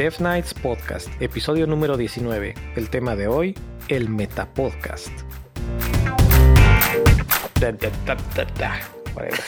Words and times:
Death 0.00 0.18
Nights 0.18 0.54
Podcast, 0.54 1.10
episodio 1.20 1.66
número 1.66 1.98
19. 1.98 2.54
El 2.74 2.88
tema 2.88 3.16
de 3.16 3.28
hoy, 3.28 3.54
el 3.88 4.08
Metapodcast. 4.08 5.12
Da, 7.60 7.70
da, 7.72 7.90
da, 8.06 8.16
da, 8.34 8.44
da. 8.58 8.80
Whatever. 9.14 9.38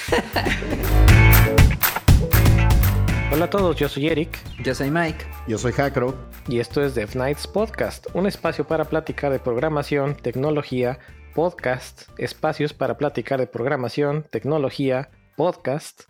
Hola 3.33 3.47
a 3.47 3.49
todos, 3.49 3.77
yo 3.77 3.89
soy 3.89 4.09
Eric 4.09 4.39
Yo 4.63 4.75
soy 4.75 4.91
Mike. 4.91 5.25
Yo 5.49 5.57
soy 5.57 5.73
Jacro. 5.73 6.15
y 6.47 6.59
esto 6.59 6.85
es 6.85 6.95
Dev 6.95 7.17
Nights 7.17 7.47
Podcast, 7.47 8.09
un 8.13 8.27
espacio 8.27 8.67
para 8.67 8.85
platicar 8.85 9.33
de 9.33 9.39
programación, 9.39 10.17
tecnología, 10.17 10.99
podcast, 11.35 12.11
espacios 12.19 12.75
para 12.75 12.99
platicar 12.99 13.41
de 13.41 13.47
programación, 13.47 14.27
tecnología, 14.31 15.09
podcast 15.35 16.03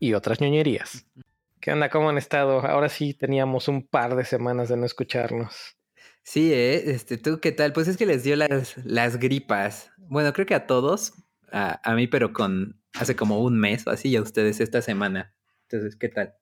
y 0.00 0.14
otras 0.14 0.40
ñoñerías. 0.40 1.06
¿Qué 1.60 1.72
onda? 1.72 1.90
¿Cómo 1.90 2.08
han 2.08 2.16
estado? 2.16 2.64
Ahora 2.64 2.88
sí 2.88 3.12
teníamos 3.12 3.68
un 3.68 3.86
par 3.86 4.16
de 4.16 4.24
semanas 4.24 4.70
de 4.70 4.78
no 4.78 4.86
escucharnos. 4.86 5.76
Sí, 6.22 6.54
¿eh? 6.54 6.90
Este, 6.90 7.18
¿Tú 7.18 7.38
qué 7.38 7.52
tal? 7.52 7.74
Pues 7.74 7.86
es 7.86 7.98
que 7.98 8.06
les 8.06 8.24
dio 8.24 8.34
las, 8.34 8.78
las 8.78 9.18
gripas. 9.18 9.90
Bueno, 9.98 10.32
creo 10.32 10.46
que 10.46 10.54
a 10.54 10.66
todos. 10.66 11.12
A, 11.52 11.78
a 11.84 11.94
mí, 11.94 12.06
pero 12.06 12.32
con 12.32 12.80
hace 12.94 13.14
como 13.14 13.40
un 13.40 13.58
mes 13.58 13.86
o 13.86 13.90
así, 13.90 14.08
y 14.08 14.16
a 14.16 14.22
ustedes 14.22 14.60
esta 14.60 14.80
semana. 14.80 15.34
Entonces, 15.68 15.96
¿qué 15.96 16.08
tal? 16.08 16.34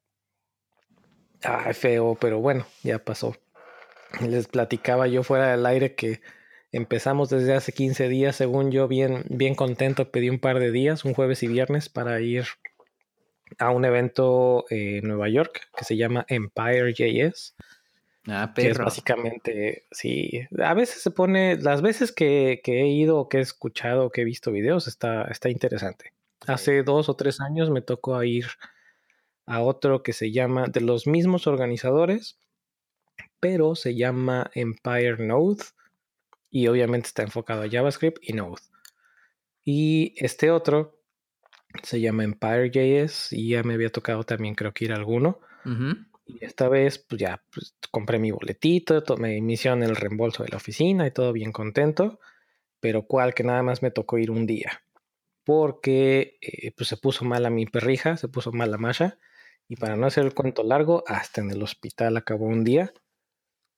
Ay, 1.42 1.74
feo, 1.74 2.16
pero 2.20 2.38
bueno, 2.38 2.64
ya 2.84 3.00
pasó. 3.00 3.36
Les 4.20 4.46
platicaba 4.46 5.08
yo 5.08 5.24
fuera 5.24 5.50
del 5.50 5.66
aire 5.66 5.96
que 5.96 6.20
empezamos 6.70 7.28
desde 7.28 7.55
hace 7.55 7.72
15 7.72 8.08
días, 8.08 8.36
según 8.36 8.70
yo, 8.70 8.86
bien, 8.86 9.24
bien 9.28 9.56
contento. 9.56 10.12
Pedí 10.12 10.30
un 10.30 10.38
par 10.38 10.60
de 10.60 10.70
días, 10.70 11.05
un 11.05 11.14
jueves 11.14 11.42
y 11.42 11.48
viernes, 11.48 11.88
para 11.88 12.20
ir 12.20 12.44
a 13.58 13.70
un 13.70 13.84
evento 13.84 14.64
en 14.70 15.06
Nueva 15.06 15.28
York 15.28 15.68
que 15.76 15.84
se 15.84 15.96
llama 15.96 16.24
Empire 16.28 16.92
JS. 16.92 17.54
Ah, 18.26 18.52
Que 18.54 18.68
es 18.68 18.78
básicamente, 18.78 19.86
sí, 19.90 20.42
a 20.62 20.74
veces 20.74 21.02
se 21.02 21.10
pone, 21.10 21.56
las 21.56 21.80
veces 21.80 22.12
que, 22.12 22.60
que 22.62 22.82
he 22.82 22.88
ido, 22.88 23.18
o 23.18 23.28
que 23.28 23.38
he 23.38 23.40
escuchado, 23.40 24.10
que 24.10 24.20
he 24.20 24.24
visto 24.24 24.52
videos, 24.52 24.86
está, 24.86 25.24
está 25.24 25.48
interesante. 25.48 26.12
Hace 26.46 26.82
dos 26.82 27.08
o 27.08 27.16
tres 27.16 27.40
años 27.40 27.70
me 27.70 27.80
tocó 27.80 28.22
ir 28.22 28.46
a 29.46 29.62
otro 29.62 30.02
que 30.02 30.12
se 30.12 30.30
llama, 30.30 30.66
de 30.66 30.83
los 30.83 31.06
mismos 31.06 31.46
organizadores, 31.46 32.38
pero 33.40 33.74
se 33.74 33.96
llama 33.96 34.50
Empire 34.55 35.16
Node 35.18 35.64
y 36.50 36.68
obviamente 36.68 37.08
está 37.08 37.22
enfocado 37.22 37.62
a 37.62 37.70
JavaScript 37.70 38.18
y 38.22 38.34
Node. 38.34 38.60
Y 39.64 40.14
este 40.16 40.50
otro 40.50 40.97
se 41.83 42.00
llama 42.00 42.24
Empire 42.24 42.70
JS 42.70 43.33
y 43.33 43.50
ya 43.50 43.62
me 43.62 43.74
había 43.74 43.91
tocado 43.91 44.24
también 44.24 44.55
creo 44.55 44.72
que 44.72 44.86
ir 44.86 44.92
a 44.92 44.97
alguno. 44.97 45.41
Y 46.24 46.44
esta 46.44 46.69
vez, 46.69 46.98
pues 46.98 47.20
ya 47.20 47.42
pues, 47.52 47.74
compré 47.91 48.19
mi 48.19 48.30
boletito, 48.30 49.02
tomé 49.02 49.41
me 49.41 49.52
hicieron 49.52 49.83
el 49.83 49.96
reembolso 49.96 50.42
de 50.42 50.48
la 50.50 50.56
oficina 50.56 51.06
y 51.06 51.11
todo 51.11 51.33
bien 51.33 51.52
contento. 51.52 52.20
Pero 52.80 53.06
cual 53.06 53.34
que 53.34 53.44
nada 53.44 53.62
más 53.62 53.83
me 53.83 53.91
tocó 53.91 54.19
ir 54.19 54.30
un 54.30 54.46
día. 54.46 54.83
Porque 55.44 56.39
eh, 56.41 56.72
pues 56.77 56.89
se 56.89 56.96
puso 56.96 57.24
mala 57.24 57.50
mi 57.50 57.66
perrija, 57.66 58.16
se 58.16 58.28
puso 58.28 58.52
mala 58.52 58.78
Masha. 58.78 59.19
Y 59.69 59.77
para 59.77 59.96
no 59.96 60.06
hacer 60.06 60.24
el 60.24 60.34
cuento 60.34 60.62
largo, 60.62 61.05
hasta 61.06 61.41
en 61.41 61.50
el 61.50 61.62
hospital 61.62 62.16
acabó 62.16 62.46
un 62.46 62.64
día. 62.64 62.92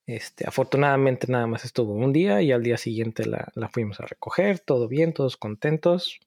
Este, 0.05 0.47
afortunadamente 0.47 1.27
nada 1.29 1.47
más 1.47 1.65
estuvo 1.65 1.93
un 1.93 2.11
día 2.13 2.41
y 2.41 2.51
al 2.51 2.63
día 2.63 2.77
siguiente 2.77 3.25
la, 3.25 3.51
la 3.55 3.69
fuimos 3.69 3.99
a 3.99 4.05
recoger, 4.05 4.59
todo 4.59 4.87
bien, 4.87 5.13
todos 5.13 5.37
contentos. 5.37 6.19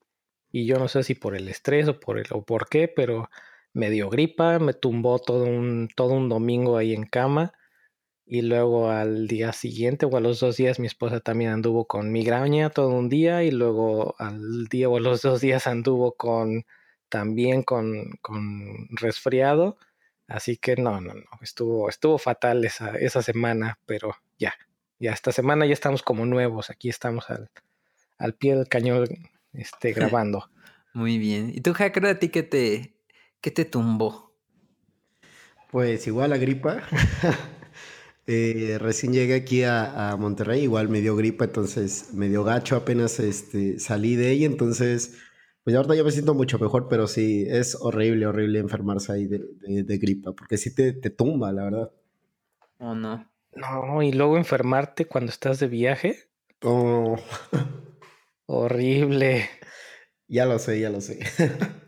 Y 0.55 0.67
yo 0.67 0.79
no 0.79 0.87
sé 0.87 1.03
si 1.03 1.17
por 1.17 1.35
el 1.35 1.49
estrés 1.49 1.89
o 1.89 1.99
por 1.99 2.17
el 2.17 2.27
o 2.31 2.45
por 2.45 2.69
qué, 2.69 2.87
pero 2.87 3.29
me 3.73 3.91
dio 3.91 4.09
gripa, 4.09 4.61
me 4.61 4.73
tumbó 4.73 5.19
todo 5.19 5.47
un, 5.47 5.89
todo 5.97 6.13
un 6.15 6.29
domingo 6.29 6.77
ahí 6.77 6.95
en 6.95 7.07
cama. 7.07 7.55
Y 8.25 8.43
luego 8.43 8.89
al 8.89 9.27
día 9.27 9.53
siguiente 9.53 10.07
o 10.07 10.17
a 10.17 10.21
los 10.21 10.39
dos 10.39 10.57
días 10.57 10.79
mi 10.79 10.87
esposa 10.87 11.19
también 11.19 11.51
anduvo 11.51 11.87
con 11.87 12.13
migraña 12.13 12.71
todo 12.71 12.91
un 12.91 13.09
día 13.09 13.43
y 13.43 13.51
luego 13.51 14.15
al 14.21 14.67
día 14.67 14.89
o 14.89 14.97
a 14.97 15.01
los 15.01 15.23
dos 15.23 15.41
días 15.41 15.67
anduvo 15.67 16.13
con 16.13 16.67
también 17.09 17.65
con, 17.65 18.13
con 18.23 18.87
resfriado. 18.91 19.77
Así 20.29 20.57
que 20.57 20.77
no, 20.77 21.01
no, 21.01 21.15
no, 21.15 21.25
estuvo, 21.43 21.89
estuvo 21.89 22.17
fatal 22.17 22.65
esa, 22.65 22.97
esa 22.97 23.23
semana, 23.23 23.81
pero 23.87 24.15
ya, 24.39 24.55
ya 25.01 25.11
esta 25.13 25.33
semana 25.33 25.67
ya 25.67 25.73
estamos 25.73 26.05
como 26.05 26.27
nuevos, 26.27 26.71
aquí 26.71 26.89
estamos 26.89 27.29
al, 27.29 27.51
al 28.19 28.35
pie 28.35 28.55
del 28.55 28.69
cañón 28.69 29.09
este, 29.55 29.93
grabando. 29.93 30.51
Muy 30.93 31.19
bien. 31.19 31.51
¿Y 31.55 31.61
tú, 31.61 31.73
Hacker, 31.75 32.07
a 32.07 32.19
ti 32.19 32.29
qué 32.31 32.43
te, 32.43 32.97
qué 33.41 33.51
te 33.51 33.65
tumbó? 33.65 34.35
Pues 35.71 36.07
igual 36.07 36.31
la 36.31 36.39
gripa. 36.39 36.83
Eh, 38.27 38.79
recién 38.81 39.13
llegué 39.13 39.35
aquí 39.35 39.65
a, 39.65 40.13
a 40.13 40.17
Monterrey, 40.17 40.63
igual 40.63 40.89
me 40.89 41.03
dio 41.03 41.15
gripa, 41.15 41.45
entonces 41.45 42.15
me 42.15 42.29
dio 42.31 42.43
gacho 42.43 42.75
apenas 42.77 43.21
este, 43.21 43.79
salí 43.79 44.17
de 44.17 44.31
ella, 44.31 44.47
entonces 44.47 45.19
pues 45.63 45.77
ahorita 45.77 45.95
ya 45.95 46.05
me 46.05 46.11
siento 46.11 46.33
mucho 46.33 46.59
mejor, 46.59 46.89
pero 46.89 47.07
sí, 47.07 47.45
es 47.49 47.77
horrible, 47.79 48.27
horrible 48.27 48.61
enfermarse 48.61 49.13
ahí 49.13 49.27
de, 49.27 49.41
de- 49.61 49.83
de 49.85 49.99
gripa, 49.99 50.33
porque 50.33 50.57
sí 50.57 50.75
te, 50.75 50.95
te 50.95 51.11
tumba, 51.11 51.53
la 51.53 51.65
verdad. 51.65 51.93
¿O 52.79 52.95
no? 52.95 53.29
No, 53.57 54.01
y 54.01 54.13
luego 54.13 54.37
enfermarte 54.37 55.07
cuando 55.07 55.31
estás 55.33 55.59
de 55.59 55.67
viaje, 55.67 56.29
Oh, 56.65 57.17
horrible. 58.47 59.49
ya 60.29 60.47
lo 60.47 60.59
sé, 60.59 60.81
ya 60.81 60.91
lo 60.91 61.01
sé. 61.01 61.21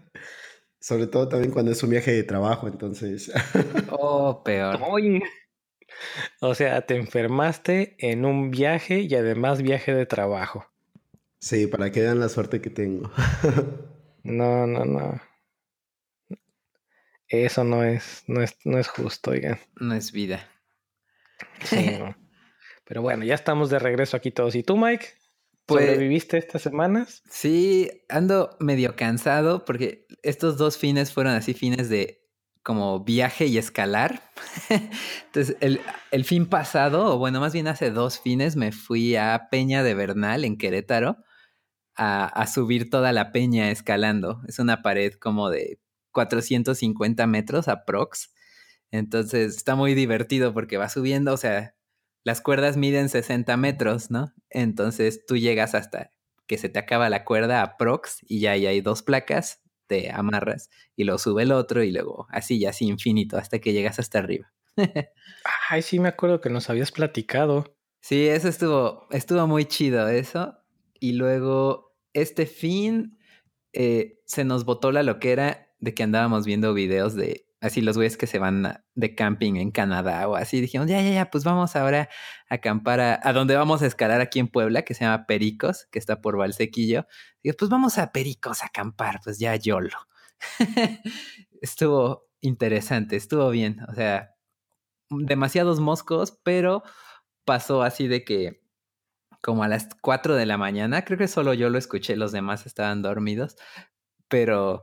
Sobre 0.80 1.08
todo 1.08 1.28
también 1.28 1.52
cuando 1.52 1.72
es 1.72 1.82
un 1.82 1.90
viaje 1.90 2.12
de 2.12 2.22
trabajo, 2.22 2.68
entonces... 2.68 3.32
Oh, 3.90 4.42
peor. 4.44 4.78
Oye. 4.88 5.20
O 6.40 6.54
sea, 6.54 6.82
te 6.86 6.96
enfermaste 6.96 7.96
en 7.98 8.24
un 8.24 8.50
viaje 8.50 9.00
y 9.00 9.14
además 9.14 9.62
viaje 9.62 9.94
de 9.94 10.06
trabajo. 10.06 10.66
Sí, 11.40 11.66
para 11.66 11.90
que 11.90 12.02
vean 12.02 12.20
la 12.20 12.28
suerte 12.28 12.60
que 12.60 12.70
tengo. 12.70 13.10
No, 14.28 14.66
no, 14.66 14.84
no. 14.84 15.20
Eso 17.28 17.62
no 17.62 17.84
es, 17.84 18.24
no 18.26 18.42
es, 18.42 18.56
no 18.64 18.76
es 18.76 18.88
justo, 18.88 19.30
oigan. 19.30 19.60
No 19.78 19.94
es 19.94 20.10
vida. 20.10 20.50
Sí, 21.62 21.96
no. 21.96 22.16
Pero 22.84 23.02
bueno, 23.02 23.24
ya 23.24 23.34
estamos 23.34 23.70
de 23.70 23.78
regreso 23.78 24.16
aquí 24.16 24.32
todos. 24.32 24.56
¿Y 24.56 24.64
tú, 24.64 24.76
Mike? 24.76 25.06
Pues- 25.66 25.84
¿Sobreviviste 25.86 26.38
estas 26.38 26.62
semanas? 26.62 27.22
Sí, 27.28 27.90
ando 28.08 28.56
medio 28.60 28.96
cansado 28.96 29.64
porque 29.64 30.06
estos 30.22 30.56
dos 30.56 30.78
fines 30.78 31.12
fueron 31.12 31.34
así 31.34 31.54
fines 31.54 31.88
de 31.88 32.22
como 32.62 33.04
viaje 33.04 33.46
y 33.46 33.58
escalar. 33.58 34.22
Entonces, 35.26 35.56
el, 35.60 35.80
el 36.10 36.24
fin 36.24 36.46
pasado, 36.46 37.14
o 37.14 37.18
bueno, 37.18 37.38
más 37.38 37.52
bien 37.52 37.68
hace 37.68 37.92
dos 37.92 38.18
fines, 38.18 38.56
me 38.56 38.72
fui 38.72 39.14
a 39.14 39.48
Peña 39.52 39.84
de 39.84 39.94
Bernal 39.94 40.44
en 40.44 40.58
Querétaro 40.58 41.18
a, 41.94 42.26
a 42.26 42.46
subir 42.48 42.90
toda 42.90 43.12
la 43.12 43.30
peña 43.30 43.70
escalando. 43.70 44.42
Es 44.48 44.58
una 44.58 44.82
pared 44.82 45.12
como 45.14 45.48
de 45.48 45.78
450 46.10 47.26
metros 47.28 47.68
aprox. 47.68 48.32
Entonces 48.90 49.56
está 49.56 49.76
muy 49.76 49.94
divertido 49.94 50.52
porque 50.52 50.76
va 50.76 50.88
subiendo, 50.88 51.34
o 51.34 51.36
sea, 51.36 51.75
las 52.26 52.40
cuerdas 52.40 52.76
miden 52.76 53.08
60 53.08 53.56
metros, 53.56 54.10
¿no? 54.10 54.34
Entonces 54.50 55.24
tú 55.26 55.36
llegas 55.36 55.76
hasta 55.76 56.10
que 56.48 56.58
se 56.58 56.68
te 56.68 56.80
acaba 56.80 57.08
la 57.08 57.24
cuerda 57.24 57.62
aprox 57.62 58.18
y 58.26 58.40
ya 58.40 58.50
ahí 58.50 58.66
hay 58.66 58.80
dos 58.80 59.04
placas, 59.04 59.62
te 59.86 60.10
amarras 60.10 60.68
y 60.96 61.04
lo 61.04 61.18
sube 61.18 61.44
el 61.44 61.52
otro 61.52 61.84
y 61.84 61.92
luego 61.92 62.26
así 62.30 62.56
y 62.56 62.66
así 62.66 62.86
infinito 62.86 63.38
hasta 63.38 63.60
que 63.60 63.72
llegas 63.72 64.00
hasta 64.00 64.18
arriba. 64.18 64.52
Ay, 65.70 65.82
sí, 65.82 66.00
me 66.00 66.08
acuerdo 66.08 66.40
que 66.40 66.50
nos 66.50 66.68
habías 66.68 66.90
platicado. 66.90 67.76
Sí, 68.00 68.26
eso 68.26 68.48
estuvo, 68.48 69.06
estuvo 69.12 69.46
muy 69.46 69.64
chido 69.66 70.08
eso. 70.08 70.58
Y 70.98 71.12
luego 71.12 71.96
este 72.12 72.46
fin 72.46 73.20
eh, 73.72 74.18
se 74.24 74.44
nos 74.44 74.64
botó 74.64 74.90
la 74.90 75.04
loquera 75.04 75.68
de 75.78 75.94
que 75.94 76.02
andábamos 76.02 76.44
viendo 76.44 76.74
videos 76.74 77.14
de 77.14 77.45
así 77.66 77.80
los 77.82 77.96
güeyes 77.96 78.16
que 78.16 78.26
se 78.26 78.38
van 78.38 78.82
de 78.94 79.14
camping 79.14 79.56
en 79.56 79.70
Canadá 79.70 80.28
o 80.28 80.36
así. 80.36 80.60
Dijimos, 80.60 80.88
ya, 80.88 81.00
ya, 81.02 81.10
ya, 81.10 81.30
pues 81.30 81.44
vamos 81.44 81.76
ahora 81.76 82.08
a 82.48 82.54
acampar 82.54 83.00
a, 83.00 83.20
a 83.22 83.32
donde 83.32 83.56
vamos 83.56 83.82
a 83.82 83.86
escalar 83.86 84.20
aquí 84.20 84.38
en 84.38 84.48
Puebla, 84.48 84.82
que 84.82 84.94
se 84.94 85.04
llama 85.04 85.26
Pericos, 85.26 85.86
que 85.90 85.98
está 85.98 86.20
por 86.20 86.36
Valsequillo. 86.36 87.06
Digo, 87.42 87.56
pues 87.58 87.70
vamos 87.70 87.98
a 87.98 88.12
Pericos 88.12 88.62
a 88.62 88.66
acampar, 88.66 89.20
pues 89.22 89.38
ya 89.38 89.54
YOLO. 89.56 89.98
estuvo 91.60 92.28
interesante, 92.40 93.16
estuvo 93.16 93.50
bien. 93.50 93.80
O 93.88 93.94
sea, 93.94 94.34
demasiados 95.10 95.80
moscos, 95.80 96.38
pero 96.42 96.82
pasó 97.44 97.82
así 97.82 98.08
de 98.08 98.24
que 98.24 98.62
como 99.42 99.62
a 99.62 99.68
las 99.68 99.88
4 100.02 100.34
de 100.34 100.46
la 100.46 100.58
mañana, 100.58 101.04
creo 101.04 101.18
que 101.18 101.28
solo 101.28 101.54
yo 101.54 101.70
lo 101.70 101.78
escuché, 101.78 102.16
los 102.16 102.32
demás 102.32 102.66
estaban 102.66 103.02
dormidos, 103.02 103.56
pero 104.28 104.82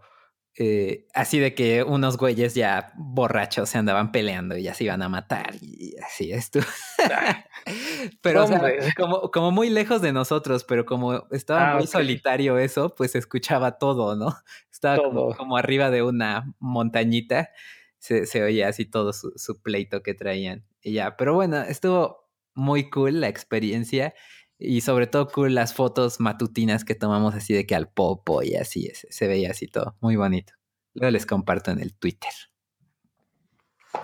eh, 0.56 1.08
así 1.16 1.40
de 1.40 1.56
que 1.56 1.82
unos 1.82 2.18
güeyes 2.18 2.54
ya 2.54 2.94
borrachos 2.96 3.70
se 3.70 3.80
andaban 3.80 4.12
peleando 4.12 4.56
y 4.56 4.64
ya 4.64 4.76
se 4.76 4.84
iban 4.84 5.02
a 5.02 5.10
matar 5.10 5.56
y 5.62 5.96
así 6.06 6.32
estuvo. 6.32 6.66
pero 8.22 8.44
o 8.44 8.48
sea, 8.48 8.58
Hombre. 8.58 8.94
como, 8.96 9.32
como 9.32 9.50
muy 9.52 9.70
lejos 9.72 10.02
de 10.02 10.14
nosotros, 10.14 10.64
pero 10.64 10.86
como 10.86 11.28
estaba 11.32 11.72
Ah, 11.72 11.78
muy 11.78 11.88
solitario 11.88 12.60
eso, 12.60 12.94
pues 12.94 13.12
se 13.14 13.18
escuchaba 13.18 13.80
todo, 13.80 14.16
¿no? 14.16 14.36
Estaba 14.72 14.98
como, 14.98 15.58
arriba 15.58 15.90
de 15.90 16.04
una 16.04 16.54
montañita. 16.60 17.50
se, 17.98 18.26
se 18.26 18.44
oía 18.44 18.68
así 18.68 18.86
todo 18.86 19.14
su, 19.14 19.32
su 19.36 19.62
pleito 19.62 20.04
que 20.04 20.14
traían. 20.14 20.66
Y 20.82 20.94
ya, 20.94 21.16
pero 21.18 21.34
bueno, 21.34 21.62
estuvo 21.62 22.30
muy 22.54 22.90
cool 22.90 23.22
la 23.22 23.28
experiencia 23.28 24.14
y 24.64 24.82
sobre 24.82 25.08
todo 25.08 25.28
cool 25.30 25.54
las 25.54 25.74
fotos 25.74 26.20
matutinas 26.20 26.86
que 26.86 26.96
tomamos 26.96 27.36
así 27.36 27.54
de 27.54 27.66
que 27.66 27.76
al 27.76 27.90
popo 27.90 28.42
y 28.42 28.56
así 28.56 28.88
es, 28.88 29.06
se 29.10 29.28
veía 29.28 29.52
así 29.52 29.68
todo, 29.68 29.96
muy 30.00 30.16
bonito. 30.16 30.54
Luego 30.94 31.12
les 31.12 31.26
comparto 31.26 31.72
en 31.72 31.80
el 31.80 31.94
Twitter. 31.94 32.32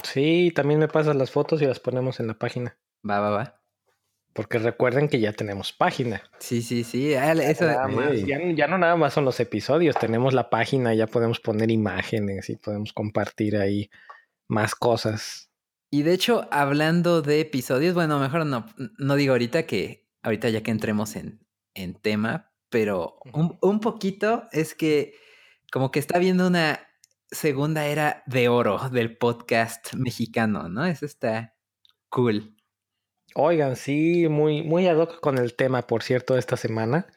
Sí, 0.04 0.52
también 0.56 0.80
me 0.80 0.88
pasas 0.88 1.16
las 1.16 1.32
fotos 1.32 1.62
y 1.62 1.66
las 1.66 1.80
ponemos 1.80 2.20
en 2.20 2.28
la 2.28 2.34
página. 2.36 2.78
Va, 3.08 3.20
va, 3.20 3.30
va. 3.30 3.62
Porque 4.34 4.60
recuerden 4.60 5.10
que 5.10 5.20
ya 5.20 5.34
tenemos 5.34 5.74
página. 5.74 6.22
Sí, 6.40 6.62
sí, 6.62 6.84
sí. 6.84 7.16
ah, 7.16 7.34
Eso, 7.34 7.66
Nada 7.66 7.88
más, 7.88 8.26
ya, 8.26 8.40
ya 8.54 8.68
no 8.68 8.78
nada 8.78 8.96
más 8.96 9.14
son 9.14 9.26
los 9.26 9.40
episodios, 9.40 9.96
tenemos 9.98 10.34
la 10.34 10.50
página, 10.50 10.94
ya 10.94 11.08
podemos 11.08 11.40
poner 11.40 11.72
imágenes 11.72 12.50
y 12.50 12.56
podemos 12.56 12.94
compartir 12.94 13.58
ahí 13.58 13.90
más 14.48 14.76
cosas. 14.76 15.50
Y 15.92 16.04
de 16.04 16.14
hecho, 16.14 16.48
hablando 16.52 17.22
de 17.22 17.42
episodios, 17.42 17.96
bueno, 17.96 18.20
mejor 18.20 18.46
no, 18.46 18.68
no 19.00 19.16
digo 19.16 19.34
ahorita 19.34 19.64
que, 19.66 20.08
ahorita 20.24 20.50
ya 20.50 20.64
que 20.64 20.72
entremos 20.72 21.16
en, 21.16 21.46
en 21.74 21.96
tema, 21.96 22.52
pero 22.70 23.20
un, 23.34 23.58
un 23.62 23.80
poquito 23.80 24.48
es 24.52 24.76
que 24.76 25.14
como 25.72 25.92
que 25.92 26.00
está 26.00 26.20
viendo 26.20 26.48
una 26.48 26.80
segunda 27.32 27.86
era 27.86 28.24
de 28.26 28.50
oro 28.50 28.90
del 28.90 29.18
podcast 29.18 29.94
mexicano, 29.94 30.70
¿no? 30.70 30.86
Eso 30.86 31.06
está 31.06 31.56
cool. 32.10 32.56
Oigan, 33.36 33.76
sí, 33.76 34.28
muy, 34.28 34.64
muy 34.64 34.88
ad 34.88 34.98
hoc 34.98 35.20
con 35.20 35.38
el 35.38 35.56
tema, 35.56 35.84
por 35.86 36.02
cierto, 36.04 36.38
esta 36.38 36.58
semana. 36.58 37.08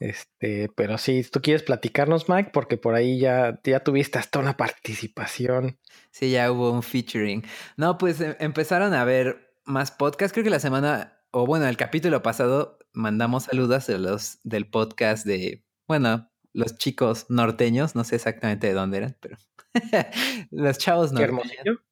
Este, 0.00 0.68
pero 0.74 0.98
sí, 0.98 1.22
tú 1.30 1.40
quieres 1.40 1.62
platicarnos, 1.62 2.28
Mike, 2.28 2.50
porque 2.52 2.76
por 2.76 2.96
ahí 2.96 3.20
ya, 3.20 3.60
ya 3.62 3.84
tuviste 3.84 4.18
hasta 4.18 4.40
una 4.40 4.56
participación. 4.56 5.78
Sí, 6.10 6.32
ya 6.32 6.50
hubo 6.50 6.72
un 6.72 6.82
featuring. 6.82 7.44
No, 7.76 7.98
pues 7.98 8.20
em- 8.20 8.34
empezaron 8.40 8.94
a 8.94 9.04
ver 9.04 9.54
más 9.64 9.92
podcasts. 9.92 10.32
Creo 10.32 10.42
que 10.42 10.50
la 10.50 10.58
semana, 10.58 11.21
o 11.32 11.46
bueno, 11.46 11.66
el 11.66 11.76
capítulo 11.76 12.22
pasado 12.22 12.78
mandamos 12.92 13.44
saludos 13.44 13.86
de 13.86 13.98
los 13.98 14.38
del 14.44 14.68
podcast 14.68 15.26
de, 15.26 15.64
bueno, 15.88 16.30
los 16.52 16.76
chicos 16.76 17.26
norteños, 17.28 17.94
no 17.94 18.04
sé 18.04 18.16
exactamente 18.16 18.66
de 18.66 18.74
dónde 18.74 18.98
eran, 18.98 19.16
pero 19.20 19.36
los 20.50 20.78
chavos 20.78 21.12
norteños. 21.12 21.40
hermosillo. 21.40 21.82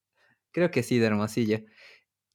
Creo 0.52 0.70
que 0.70 0.82
sí, 0.82 0.98
de 0.98 1.06
Hermosillo. 1.06 1.60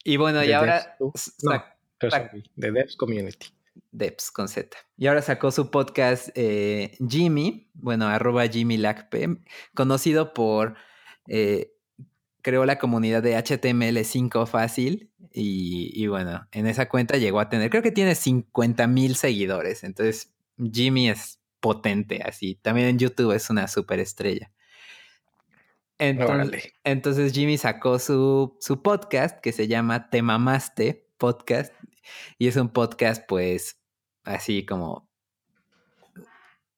Y 0.03 0.17
bueno, 0.17 0.43
y 0.43 0.47
De 0.47 0.55
ahora 0.55 0.95
Devs, 0.99 1.35
No, 1.43 1.63
sorry, 2.09 2.49
de 2.55 2.71
Devs 2.71 2.95
Community. 2.95 3.47
Deps 3.91 4.31
con 4.31 4.47
Z. 4.47 4.77
Y 4.97 5.07
ahora 5.07 5.21
sacó 5.21 5.51
su 5.51 5.69
podcast 5.69 6.29
eh, 6.35 6.97
Jimmy, 7.07 7.69
bueno, 7.73 8.07
arroba 8.07 8.47
Jimmy 8.47 8.77
Lacpe, 8.77 9.37
conocido 9.73 10.33
por, 10.33 10.75
eh, 11.27 11.74
creó 12.45 12.63
la 12.63 12.77
comunidad 12.77 13.23
de 13.23 13.35
HTML5 13.35 14.45
fácil 14.45 15.09
y, 15.33 15.91
y 15.95 16.05
bueno, 16.05 16.47
en 16.51 16.67
esa 16.67 16.87
cuenta 16.87 17.17
llegó 17.17 17.39
a 17.39 17.49
tener, 17.49 17.71
creo 17.71 17.81
que 17.81 17.91
tiene 17.91 18.13
50 18.13 18.85
mil 18.85 19.15
seguidores, 19.15 19.83
entonces 19.83 20.31
Jimmy 20.71 21.09
es 21.09 21.39
potente 21.59 22.21
así, 22.23 22.53
también 22.61 22.87
en 22.89 22.99
YouTube 22.99 23.31
es 23.31 23.49
una 23.49 23.67
superestrella. 23.67 24.51
Entonces, 25.97 26.71
entonces 26.83 27.33
Jimmy 27.33 27.57
sacó 27.57 27.97
su, 27.97 28.55
su 28.59 28.83
podcast 28.83 29.39
que 29.39 29.51
se 29.51 29.67
llama 29.67 30.11
Te 30.11 30.21
Mamaste 30.21 31.09
Podcast 31.17 31.73
y 32.37 32.47
es 32.47 32.57
un 32.57 32.69
podcast 32.69 33.25
pues 33.27 33.81
así 34.23 34.67
como 34.67 35.04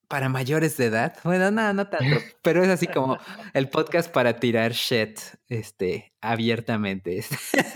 para 0.08 0.30
mayores 0.30 0.78
de 0.78 0.86
edad. 0.86 1.18
Bueno, 1.24 1.52
no, 1.52 1.74
no 1.74 1.88
tanto, 1.88 2.18
pero 2.42 2.64
es 2.64 2.70
así 2.70 2.88
como 2.88 3.18
el 3.54 3.70
podcast 3.70 4.12
para 4.12 4.40
tirar 4.40 4.72
shit 4.72 5.20
este, 5.48 6.14
abiertamente. 6.22 7.24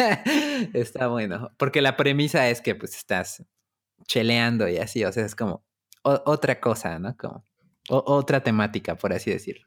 Está 0.73 1.07
bueno, 1.07 1.51
porque 1.57 1.81
la 1.81 1.97
premisa 1.97 2.49
es 2.49 2.61
que 2.61 2.75
pues 2.75 2.95
estás 2.95 3.43
cheleando 4.07 4.67
y 4.67 4.77
así, 4.77 5.03
o 5.03 5.11
sea, 5.11 5.25
es 5.25 5.35
como 5.35 5.63
otra 6.03 6.59
cosa, 6.59 6.97
¿no? 6.99 7.15
Como 7.17 7.43
otra 7.89 8.41
temática, 8.41 8.95
por 8.95 9.13
así 9.13 9.31
decirlo. 9.31 9.65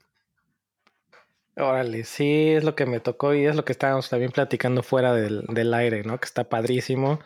Órale, 1.57 2.03
sí, 2.03 2.49
es 2.49 2.65
lo 2.65 2.75
que 2.75 2.85
me 2.85 2.99
tocó 2.99 3.33
y 3.33 3.45
es 3.45 3.55
lo 3.55 3.63
que 3.63 3.71
estábamos 3.71 4.09
también 4.09 4.31
platicando 4.31 4.83
fuera 4.83 5.13
del, 5.13 5.45
del 5.47 5.73
aire, 5.73 6.03
¿no? 6.03 6.19
Que 6.19 6.25
está 6.25 6.49
padrísimo. 6.49 7.19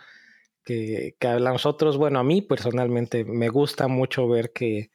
Que, 0.63 1.15
que 1.19 1.27
a 1.27 1.39
nosotros, 1.39 1.97
bueno, 1.97 2.19
a 2.19 2.23
mí 2.23 2.43
personalmente 2.43 3.25
me 3.25 3.49
gusta 3.49 3.87
mucho 3.87 4.27
ver 4.27 4.51
que, 4.53 4.91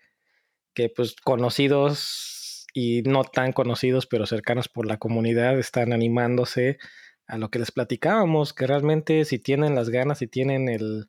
que 0.74 0.88
pues 0.88 1.16
conocidos 1.22 2.66
y 2.74 3.02
no 3.02 3.24
tan 3.24 3.52
conocidos, 3.52 4.06
pero 4.06 4.26
cercanos 4.26 4.68
por 4.68 4.86
la 4.86 4.98
comunidad, 4.98 5.58
están 5.58 5.92
animándose 5.92 6.78
a 7.26 7.38
lo 7.38 7.50
que 7.50 7.58
les 7.60 7.70
platicábamos, 7.72 8.52
que 8.52 8.66
realmente 8.66 9.24
si 9.24 9.38
tienen 9.38 9.74
las 9.74 9.90
ganas, 9.90 10.18
si 10.18 10.26
tienen 10.26 10.68
el, 10.68 11.08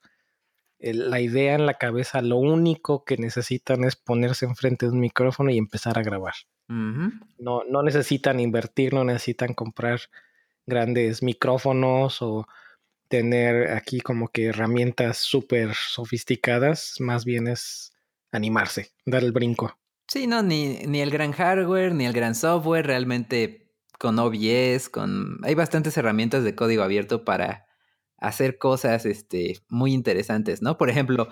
el- 0.80 1.10
la 1.10 1.22
idea 1.22 1.56
en 1.56 1.66
la 1.66 1.76
cabeza, 1.76 2.22
lo 2.22 2.38
único 2.38 3.04
que 3.06 3.18
necesitan 3.18 3.84
es 3.84 3.96
ponerse 3.96 4.46
enfrente 4.46 4.86
de 4.88 4.94
un 4.94 5.00
micrófono 5.02 5.52
y 5.52 5.58
empezar 5.58 5.98
a 6.00 6.04
grabar. 6.04 6.36
No, 7.38 7.64
no 7.70 7.84
necesitan 7.84 8.40
invertir, 8.40 8.94
no 8.94 9.04
necesitan 9.04 9.54
comprar 9.54 10.00
grandes 10.66 11.22
micrófonos 11.24 12.22
o 12.22 12.48
tener 13.10 13.72
aquí 13.74 14.02
como 14.02 14.30
que 14.30 14.48
herramientas 14.48 15.18
súper 15.20 15.74
sofisticadas, 15.76 16.96
más 17.00 17.26
bien 17.26 17.48
es 17.48 17.94
animarse, 18.31 18.92
dar 19.06 19.24
el 19.24 19.31
brinco. 19.31 19.77
Sí, 20.07 20.27
no, 20.27 20.44
ni, 20.44 20.80
ni 20.86 21.01
el 21.01 21.10
gran 21.10 21.31
hardware, 21.31 21.94
ni 21.94 22.06
el 22.06 22.13
gran 22.13 22.36
software, 22.36 22.86
realmente 22.86 23.72
con 23.98 24.19
OBS, 24.19 24.89
con... 24.89 25.39
Hay 25.44 25.56
bastantes 25.56 25.98
herramientas 25.98 26.44
de 26.44 26.54
código 26.54 26.83
abierto 26.83 27.25
para 27.25 27.66
hacer 28.18 28.57
cosas 28.57 29.06
este, 29.06 29.60
muy 29.68 29.94
interesantes, 29.94 30.62
¿no? 30.62 30.77
Por 30.77 30.89
ejemplo, 30.89 31.27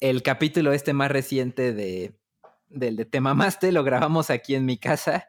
el 0.00 0.22
capítulo 0.22 0.72
este 0.72 0.92
más 0.92 1.10
reciente 1.10 1.72
de, 1.72 2.18
del 2.68 2.96
de 2.96 3.04
Te 3.04 3.20
Mamaste 3.20 3.72
lo 3.72 3.84
grabamos 3.84 4.30
aquí 4.30 4.54
en 4.54 4.66
mi 4.66 4.78
casa 4.78 5.28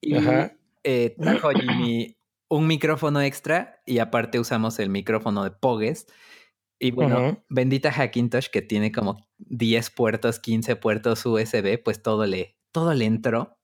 y 0.00 0.16
Ajá. 0.16 0.52
eh, 0.84 1.14
trajo 1.18 1.50
Jimmy 1.50 2.16
un 2.48 2.66
micrófono 2.66 3.20
extra 3.20 3.80
y 3.86 3.98
aparte 3.98 4.38
usamos 4.38 4.78
el 4.80 4.90
micrófono 4.90 5.44
de 5.44 5.52
Pogues. 5.52 6.06
Y 6.78 6.90
bueno, 6.90 7.44
bendita 7.48 7.92
Hackintosh 7.92 8.48
que 8.48 8.62
tiene 8.62 8.90
como 8.90 9.29
10 9.48 9.90
puertos, 9.90 10.38
15 10.40 10.76
puertos 10.76 11.24
USB, 11.26 11.82
pues 11.82 12.02
todo 12.02 12.26
le, 12.26 12.56
todo 12.72 12.94
le 12.94 13.04
entró. 13.06 13.56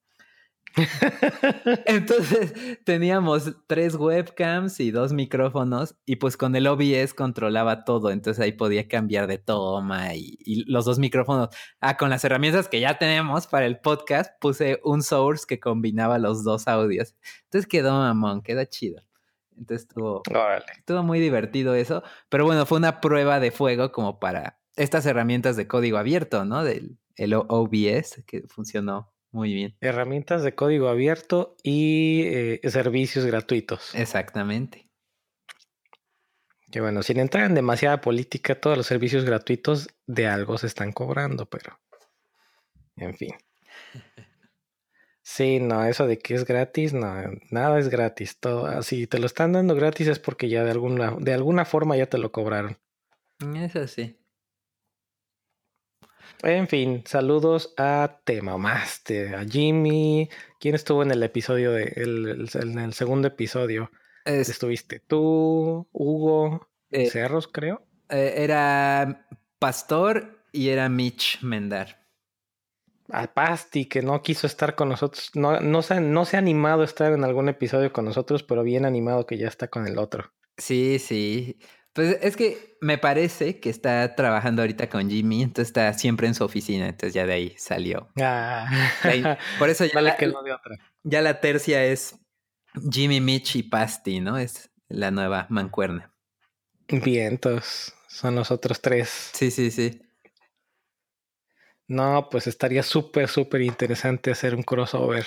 Entonces 1.87 2.53
teníamos 2.85 3.53
tres 3.67 3.95
webcams 3.95 4.79
y 4.81 4.91
dos 4.91 5.13
micrófonos 5.13 5.97
y 6.05 6.17
pues 6.17 6.37
con 6.37 6.55
el 6.55 6.67
OBS 6.67 7.15
controlaba 7.15 7.85
todo, 7.85 8.11
entonces 8.11 8.43
ahí 8.43 8.53
podía 8.53 8.87
cambiar 8.87 9.27
de 9.27 9.39
toma 9.39 10.15
y, 10.15 10.37
y 10.41 10.71
los 10.71 10.85
dos 10.85 10.99
micrófonos. 10.99 11.49
Ah, 11.81 11.97
con 11.97 12.11
las 12.11 12.25
herramientas 12.25 12.69
que 12.69 12.81
ya 12.81 12.99
tenemos 12.99 13.47
para 13.47 13.67
el 13.67 13.81
podcast 13.81 14.33
puse 14.41 14.81
un 14.85 15.03
source 15.03 15.47
que 15.49 15.61
combinaba 15.61 16.19
los 16.19 16.45
dos 16.45 16.69
audios. 16.69 17.15
Entonces 17.45 17.67
quedó 17.67 17.93
mamón, 17.93 18.43
queda 18.43 18.67
chido. 18.67 19.03
Entonces 19.57 19.89
estuvo, 19.89 20.23
Órale. 20.29 20.67
estuvo 20.77 21.03
muy 21.03 21.19
divertido 21.19 21.75
eso, 21.75 22.03
pero 22.29 22.45
bueno, 22.45 22.67
fue 22.67 22.77
una 22.77 23.01
prueba 23.01 23.41
de 23.41 23.51
fuego 23.51 23.91
como 23.91 24.19
para 24.21 24.59
estas 24.77 25.07
herramientas 25.07 25.57
de 25.57 25.67
código 25.67 25.99
abierto, 25.99 26.45
¿no? 26.45 26.63
Del 26.63 26.99
el 27.17 27.35
OBS 27.35 28.23
que 28.27 28.43
funcionó 28.49 29.13
muy 29.31 29.53
bien. 29.53 29.77
Herramientas 29.81 30.43
de 30.43 30.55
código 30.55 30.89
abierto 30.89 31.57
y 31.63 32.23
eh, 32.25 32.61
servicios 32.71 33.27
gratuitos. 33.27 33.95
Exactamente. 33.95 34.89
Que 36.71 36.81
bueno, 36.81 37.03
sin 37.03 37.19
entrar 37.19 37.45
en 37.45 37.55
demasiada 37.55 38.01
política, 38.01 38.61
todos 38.61 38.77
los 38.77 38.87
servicios 38.87 39.25
gratuitos 39.25 39.89
de 40.07 40.27
algo 40.27 40.59
se 40.59 40.67
están 40.67 40.93
cobrando, 40.93 41.47
pero 41.47 41.79
en 42.97 43.15
fin. 43.15 43.35
Sí, 45.23 45.59
no, 45.61 45.85
eso 45.85 46.07
de 46.07 46.19
que 46.19 46.35
es 46.35 46.45
gratis, 46.45 46.93
no, 46.93 47.15
nada 47.51 47.79
es 47.79 47.89
gratis. 47.89 48.39
Todo, 48.39 48.83
si 48.83 49.07
te 49.07 49.19
lo 49.19 49.27
están 49.27 49.53
dando 49.53 49.75
gratis 49.75 50.09
es 50.09 50.19
porque 50.19 50.49
ya 50.49 50.65
de 50.65 50.71
alguna, 50.71 51.17
de 51.19 51.35
alguna 51.35 51.65
forma 51.65 51.97
ya 51.97 52.07
te 52.07 52.19
lo 52.19 52.33
cobraron. 52.33 52.79
Eso 53.55 53.87
sí. 53.87 54.17
En 56.43 56.69
fin, 56.69 57.03
saludos 57.07 57.75
a 57.77 58.21
Te 58.25 58.43
Mamaste, 58.43 59.35
a 59.35 59.45
Jimmy. 59.45 60.29
¿Quién 60.61 60.75
estuvo 60.75 61.03
en 61.03 61.11
el 61.11 61.23
episodio 61.23 61.73
de 61.73 61.85
el, 61.97 62.49
el- 62.55 62.63
en 62.63 62.79
el 62.79 62.93
segundo 62.93 63.29
episodio? 63.29 63.91
Es- 64.25 64.49
Estuviste 64.49 65.01
tú, 65.01 65.89
Hugo, 65.93 66.69
eh, 66.91 67.09
Cerros, 67.11 67.49
creo. 67.49 67.83
eh, 68.09 68.35
era 68.39 69.27
Pastor 69.59 70.43
y 70.53 70.69
era 70.69 70.89
Mitch 70.89 71.43
Mendar. 71.43 72.05
A 73.09 73.33
Pasti, 73.33 73.87
que 73.87 74.03
no 74.03 74.21
quiso 74.21 74.47
estar 74.49 74.75
con 74.75 74.89
nosotros. 74.89 75.31
No, 75.35 75.61
no, 75.61 75.83
se, 75.83 76.01
no 76.01 76.25
se 76.25 76.37
ha 76.37 76.41
animado 76.41 76.83
a 76.83 76.87
estar 76.87 77.13
en 77.13 77.23
algún 77.25 77.49
episodio 77.49 77.93
con 77.93 78.05
nosotros, 78.05 78.43
pero 78.43 78.63
bien 78.65 78.85
animado 78.85 79.27
que 79.27 79.39
ya 79.39 79.47
está 79.47 79.69
con 79.69 79.87
el 79.87 79.97
otro. 79.99 80.33
Sí, 80.59 80.99
sí. 80.99 81.59
Pues 81.97 82.19
es 82.21 82.37
que 82.37 82.77
me 82.83 82.99
parece 82.99 83.59
que 83.59 83.71
está 83.71 84.15
trabajando 84.15 84.61
ahorita 84.61 84.91
con 84.91 85.09
Jimmy, 85.09 85.43
entonces 85.43 85.69
está 85.69 85.95
siempre 85.95 86.27
en 86.27 86.35
su 86.35 86.45
oficina, 86.45 86.89
entonces 86.89 87.15
ya 87.15 87.25
de 87.25 87.33
ahí 87.33 87.55
salió. 87.57 88.11
Ah. 88.21 88.69
por 89.59 89.71
eso 89.71 89.87
ya, 89.87 89.95
vale 89.95 90.11
la, 90.11 90.17
que 90.19 90.27
no 90.27 90.43
de 90.43 90.53
otra. 90.53 90.77
ya 91.05 91.23
la 91.23 91.41
tercia 91.41 91.83
es 91.87 92.19
Jimmy, 92.93 93.23
Mitch 93.23 93.57
y 93.57 93.63
Pasty, 93.63 94.21
¿no? 94.21 94.37
Es 94.37 94.71
la 94.89 95.11
nueva 95.11 95.47
mancuerna. 95.49 96.13
Vientos, 96.89 97.95
son 98.09 98.35
los 98.35 98.51
otros 98.51 98.83
tres. 98.83 99.31
Sí, 99.33 99.51
sí, 99.51 99.71
sí. 99.71 100.03
No, 101.89 102.29
pues 102.31 102.47
estaría 102.47 102.83
súper, 102.83 103.29
súper 103.29 103.63
interesante 103.63 104.31
hacer 104.31 104.55
un 104.55 104.65
crossover. 104.65 105.25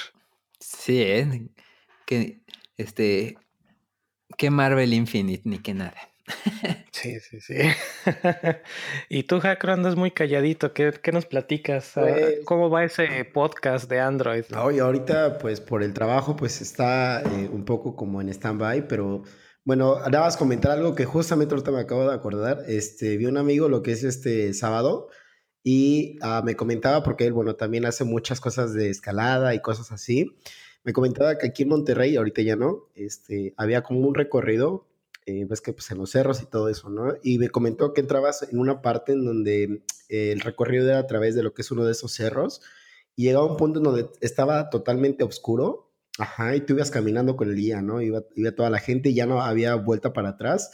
Sí, 0.60 1.02
¿eh? 1.02 1.50
Que, 2.06 2.44
este, 2.78 3.40
que 4.38 4.52
Marvel 4.52 4.94
Infinite, 4.94 5.42
ni 5.46 5.58
que 5.58 5.74
nada. 5.74 6.09
Sí, 6.92 7.20
sí, 7.20 7.40
sí. 7.40 7.56
y 9.10 9.24
tú, 9.24 9.40
Hacker, 9.40 9.70
andas 9.70 9.96
muy 9.96 10.12
calladito. 10.12 10.74
¿Qué, 10.74 10.94
qué 11.02 11.12
nos 11.12 11.26
platicas? 11.26 11.98
Ah, 11.98 12.02
Pues- 12.02 12.40
¿Cómo 12.46 12.70
va 12.70 12.84
ese 12.84 13.26
podcast 13.26 13.90
de 13.90 14.00
Android? 14.00 14.44
Hoy 14.62 14.80
ahorita, 14.80 15.38
pues 15.38 15.62
por 15.62 15.84
el 15.84 15.94
trabajo, 15.94 16.36
pues 16.36 16.62
está 16.62 17.22
eh, 17.22 17.50
un 17.52 17.64
poco 17.66 17.96
como 17.96 18.22
en 18.22 18.30
stand-by, 18.30 18.88
pero 18.88 19.24
bueno, 19.64 19.98
nada 20.00 20.22
más 20.26 20.36
comentar 20.38 20.72
algo 20.72 20.96
que 20.96 21.06
justamente 21.06 21.54
ahorita 21.54 21.72
me 21.72 21.80
acabo 21.80 22.08
de 22.08 22.16
acordar. 22.16 22.64
Este, 22.68 23.18
vi 23.18 23.26
un 23.26 23.38
amigo 23.38 23.70
lo 23.70 23.82
que 23.82 23.92
es 23.92 24.04
este 24.04 24.54
sábado 24.54 25.10
y 25.64 26.18
ah, 26.22 26.42
me 26.44 26.56
comentaba, 26.56 27.04
porque 27.04 27.26
él, 27.26 27.34
bueno, 27.34 27.56
también 27.56 27.86
hace 27.86 28.04
muchas 28.04 28.40
cosas 28.42 28.74
de 28.74 28.90
escalada 28.90 29.54
y 29.54 29.62
cosas 29.62 29.92
así. 29.92 30.36
Me 30.84 30.94
comentaba 30.94 31.38
que 31.38 31.48
aquí 31.48 31.64
en 31.64 31.70
Monterrey, 31.70 32.16
ahorita 32.16 32.42
ya 32.42 32.56
no, 32.56 32.88
este, 32.96 33.54
había 33.58 33.84
como 33.84 34.00
un 34.00 34.16
recorrido, 34.16 34.88
eh, 35.30 35.46
ves 35.46 35.62
que 35.62 35.74
pues 35.74 35.92
en 35.92 36.00
los 36.00 36.10
cerros 36.10 36.42
y 36.42 36.48
todo 36.48 36.70
eso, 36.70 36.90
¿no? 36.90 37.14
Y 37.22 37.38
me 37.38 37.50
comentó 37.50 37.94
que 37.94 38.02
entrabas 38.02 38.42
en 38.52 38.58
una 38.60 38.82
parte 38.82 39.12
en 39.12 39.26
donde 39.26 39.84
eh, 40.10 40.32
el 40.32 40.40
recorrido 40.40 40.90
era 40.90 40.98
a 40.98 41.06
través 41.08 41.36
de 41.36 41.44
lo 41.44 41.54
que 41.54 41.62
es 41.62 41.70
uno 41.70 41.86
de 41.86 41.92
esos 41.92 42.12
cerros 42.14 42.62
y 43.16 43.26
llegaba 43.26 43.46
un 43.46 43.58
punto 43.58 43.80
en 43.80 43.84
donde 43.84 44.10
estaba 44.22 44.70
totalmente 44.70 45.24
oscuro, 45.24 45.92
ajá, 46.18 46.56
y 46.56 46.62
tú 46.62 46.74
ibas 46.74 46.90
caminando 46.90 47.36
con 47.36 47.50
el 47.50 47.56
guía, 47.56 47.82
¿no? 47.82 48.02
Iba, 48.02 48.24
iba 48.36 48.52
toda 48.52 48.70
la 48.70 48.80
gente 48.80 49.10
y 49.10 49.14
ya 49.14 49.28
no 49.28 49.42
había 49.42 49.76
vuelta 49.76 50.14
para 50.14 50.30
atrás 50.30 50.72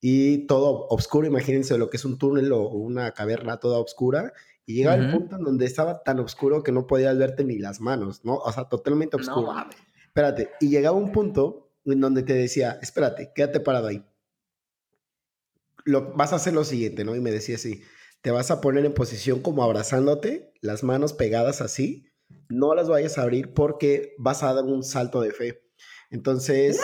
y 0.00 0.46
todo 0.46 0.86
oscuro, 0.88 1.26
imagínense 1.26 1.76
lo 1.76 1.90
que 1.90 1.98
es 1.98 2.04
un 2.06 2.16
túnel 2.16 2.52
o 2.52 2.68
una 2.68 3.12
caverna 3.12 3.58
toda 3.58 3.78
oscura 3.78 4.32
y 4.64 4.74
llegaba 4.74 4.96
el 4.96 5.08
Ujú. 5.08 5.18
punto 5.18 5.36
en 5.36 5.44
donde 5.44 5.66
estaba 5.66 6.02
tan 6.02 6.20
oscuro 6.20 6.62
que 6.62 6.72
no 6.72 6.86
podías 6.86 7.18
verte 7.18 7.44
ni 7.44 7.58
las 7.58 7.80
manos, 7.80 8.24
¿no? 8.24 8.36
O 8.36 8.52
sea, 8.52 8.64
totalmente 8.64 9.16
oscuro. 9.16 9.52
Espérate, 10.06 10.50
y 10.60 10.70
llegaba 10.70 10.96
un 10.96 11.12
punto 11.12 11.69
en 11.84 12.00
donde 12.00 12.22
te 12.22 12.34
decía, 12.34 12.78
espérate, 12.82 13.32
quédate 13.34 13.60
parado 13.60 13.88
ahí. 13.88 14.04
Lo, 15.84 16.12
vas 16.14 16.32
a 16.32 16.36
hacer 16.36 16.52
lo 16.52 16.64
siguiente, 16.64 17.04
¿no? 17.04 17.16
Y 17.16 17.20
me 17.20 17.30
decía 17.30 17.56
así, 17.56 17.82
te 18.20 18.30
vas 18.30 18.50
a 18.50 18.60
poner 18.60 18.84
en 18.84 18.92
posición 18.92 19.40
como 19.40 19.64
abrazándote, 19.64 20.52
las 20.60 20.82
manos 20.82 21.12
pegadas 21.12 21.60
así, 21.60 22.06
no 22.48 22.74
las 22.74 22.88
vayas 22.88 23.18
a 23.18 23.22
abrir 23.22 23.54
porque 23.54 24.14
vas 24.18 24.42
a 24.42 24.52
dar 24.52 24.64
un 24.64 24.82
salto 24.82 25.20
de 25.20 25.32
fe. 25.32 25.62
Entonces, 26.10 26.80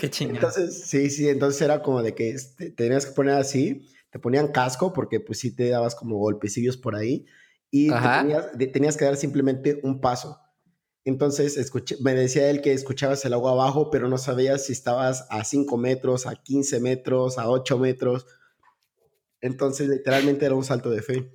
Qué 0.00 0.10
chingón. 0.10 0.36
entonces, 0.36 0.82
sí, 0.86 1.10
sí, 1.10 1.28
entonces 1.28 1.60
era 1.62 1.82
como 1.82 2.02
de 2.02 2.14
que 2.14 2.30
este, 2.30 2.70
te 2.70 2.84
tenías 2.84 3.06
que 3.06 3.12
poner 3.12 3.34
así, 3.34 3.88
te 4.10 4.18
ponían 4.18 4.48
casco 4.48 4.92
porque 4.92 5.20
pues 5.20 5.38
sí 5.38 5.54
te 5.54 5.68
dabas 5.68 5.94
como 5.94 6.16
golpecillos 6.16 6.76
por 6.76 6.96
ahí 6.96 7.26
y 7.70 7.90
tenías, 7.90 8.46
tenías 8.72 8.96
que 8.96 9.04
dar 9.04 9.16
simplemente 9.16 9.80
un 9.82 10.00
paso. 10.00 10.40
Entonces 11.08 11.56
escuché, 11.56 11.96
me 12.02 12.12
decía 12.12 12.50
él 12.50 12.60
que 12.60 12.74
escuchabas 12.74 13.24
el 13.24 13.32
agua 13.32 13.52
abajo, 13.52 13.90
pero 13.90 14.08
no 14.08 14.18
sabías 14.18 14.66
si 14.66 14.74
estabas 14.74 15.26
a 15.30 15.42
5 15.42 15.78
metros, 15.78 16.26
a 16.26 16.36
15 16.36 16.80
metros, 16.80 17.38
a 17.38 17.48
8 17.48 17.78
metros. 17.78 18.26
Entonces 19.40 19.88
literalmente 19.88 20.44
era 20.44 20.54
un 20.54 20.64
salto 20.64 20.90
de 20.90 21.00
fe. 21.00 21.30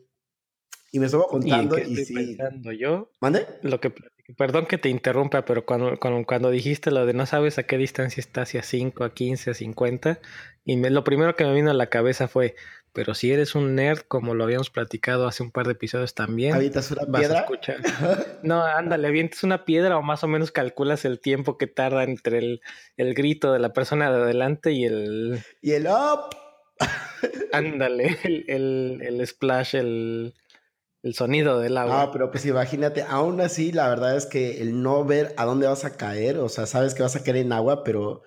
Y 0.92 1.00
me 1.00 1.08
estuvo 1.08 1.24
¿Y 1.24 1.26
en 1.26 1.70
contando 1.70 1.76
qué 1.76 1.82
y, 1.88 2.00
estoy 2.00 2.06
sí. 2.06 2.14
pensando 2.14 2.72
yo? 2.72 3.10
¿Mande? 3.20 3.48
Lo 3.64 3.80
que 3.82 3.92
perdón 4.38 4.68
que 4.68 4.78
te 4.78 4.90
interrumpa, 4.90 5.44
pero 5.44 5.66
cuando, 5.66 5.98
cuando, 6.00 6.24
cuando 6.26 6.52
dijiste 6.52 6.92
lo 6.92 7.06
de 7.08 7.14
no 7.14 7.26
sabes 7.26 7.58
a 7.58 7.64
qué 7.64 7.78
distancia 7.78 8.22
está, 8.22 8.46
si 8.46 8.60
a 8.60 8.64
5, 8.64 9.04
a 9.04 9.14
15, 9.16 9.50
a 9.50 9.54
50, 9.56 10.20
y 10.66 10.78
me- 10.78 10.92
lo 10.92 11.04
primero 11.04 11.36
que 11.36 11.46
me 11.46 11.54
vino 11.56 11.72
a 11.72 11.74
la 11.74 11.88
cabeza 11.90 12.28
fue, 12.28 12.56
pero 12.94 13.16
si 13.16 13.32
eres 13.32 13.56
un 13.56 13.76
nerd, 13.76 14.02
como 14.08 14.36
lo 14.36 14.44
habíamos 14.44 14.70
platicado 14.70 15.28
hace 15.28 15.42
un 15.44 15.52
par 15.52 15.66
de 15.66 15.74
episodios 15.74 16.14
también, 16.14 16.54
¿Avientas 16.54 16.92
una 16.92 17.06
piedra? 17.20 17.46
No, 18.44 18.64
ándale, 18.64 19.08
avientes 19.08 19.44
una 19.44 19.66
piedra 19.66 19.98
o 19.98 20.02
más 20.04 20.24
o 20.24 20.28
menos 20.28 20.52
calculas 20.52 21.04
el 21.06 21.20
tiempo 21.20 21.58
que 21.58 21.68
tarda 21.68 22.04
entre 22.04 22.38
el, 22.38 22.62
el 22.98 23.14
grito 23.14 23.52
de 23.52 23.60
la 23.60 23.74
persona 23.74 24.12
de 24.12 24.22
adelante 24.22 24.72
y 24.72 24.86
el, 24.86 25.40
Y 25.62 25.72
el 25.72 25.88
up. 25.88 26.36
ándale, 27.52 28.18
el, 28.24 28.46
el, 28.48 29.02
el 29.02 29.28
splash, 29.28 29.76
el, 29.76 30.34
el 31.04 31.14
sonido 31.16 31.60
del 31.60 31.78
agua. 31.78 32.04
Ah, 32.04 32.12
pero 32.12 32.32
pues 32.32 32.46
imagínate, 32.46 33.04
aún 33.04 33.42
así, 33.42 33.72
la 33.72 33.90
verdad 33.90 34.16
es 34.16 34.26
que 34.26 34.62
el 34.62 34.82
no 34.82 35.04
ver 35.06 35.34
a 35.38 35.46
dónde 35.46 35.68
vas 35.68 35.86
a 35.86 35.96
caer, 35.98 36.38
o 36.38 36.50
sea, 36.50 36.66
sabes 36.66 36.94
que 36.94 37.04
vas 37.04 37.16
a 37.16 37.24
caer 37.24 37.38
en 37.38 37.54
agua, 37.54 37.84
pero 37.84 38.24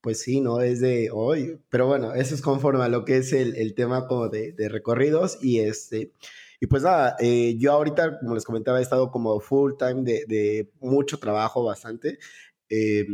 pues 0.00 0.20
sí, 0.20 0.40
¿no? 0.40 0.60
Es 0.60 0.80
de 0.80 1.10
hoy. 1.12 1.58
Pero 1.68 1.86
bueno, 1.86 2.14
eso 2.14 2.34
es 2.34 2.42
conforme 2.42 2.84
a 2.84 2.88
lo 2.88 3.04
que 3.04 3.18
es 3.18 3.32
el, 3.32 3.56
el 3.56 3.74
tema 3.74 4.06
como 4.06 4.28
de, 4.28 4.52
de 4.52 4.68
recorridos 4.68 5.38
y 5.42 5.60
este. 5.60 6.12
Y 6.60 6.66
pues 6.66 6.82
nada, 6.82 7.16
eh, 7.20 7.56
yo 7.58 7.72
ahorita, 7.72 8.20
como 8.20 8.34
les 8.34 8.44
comentaba, 8.44 8.80
he 8.80 8.82
estado 8.82 9.10
como 9.10 9.40
full 9.40 9.72
time 9.78 10.02
de, 10.02 10.70
mucho 10.80 11.18
trabajo, 11.18 11.64
bastante. 11.64 12.18
eh, 12.68 13.06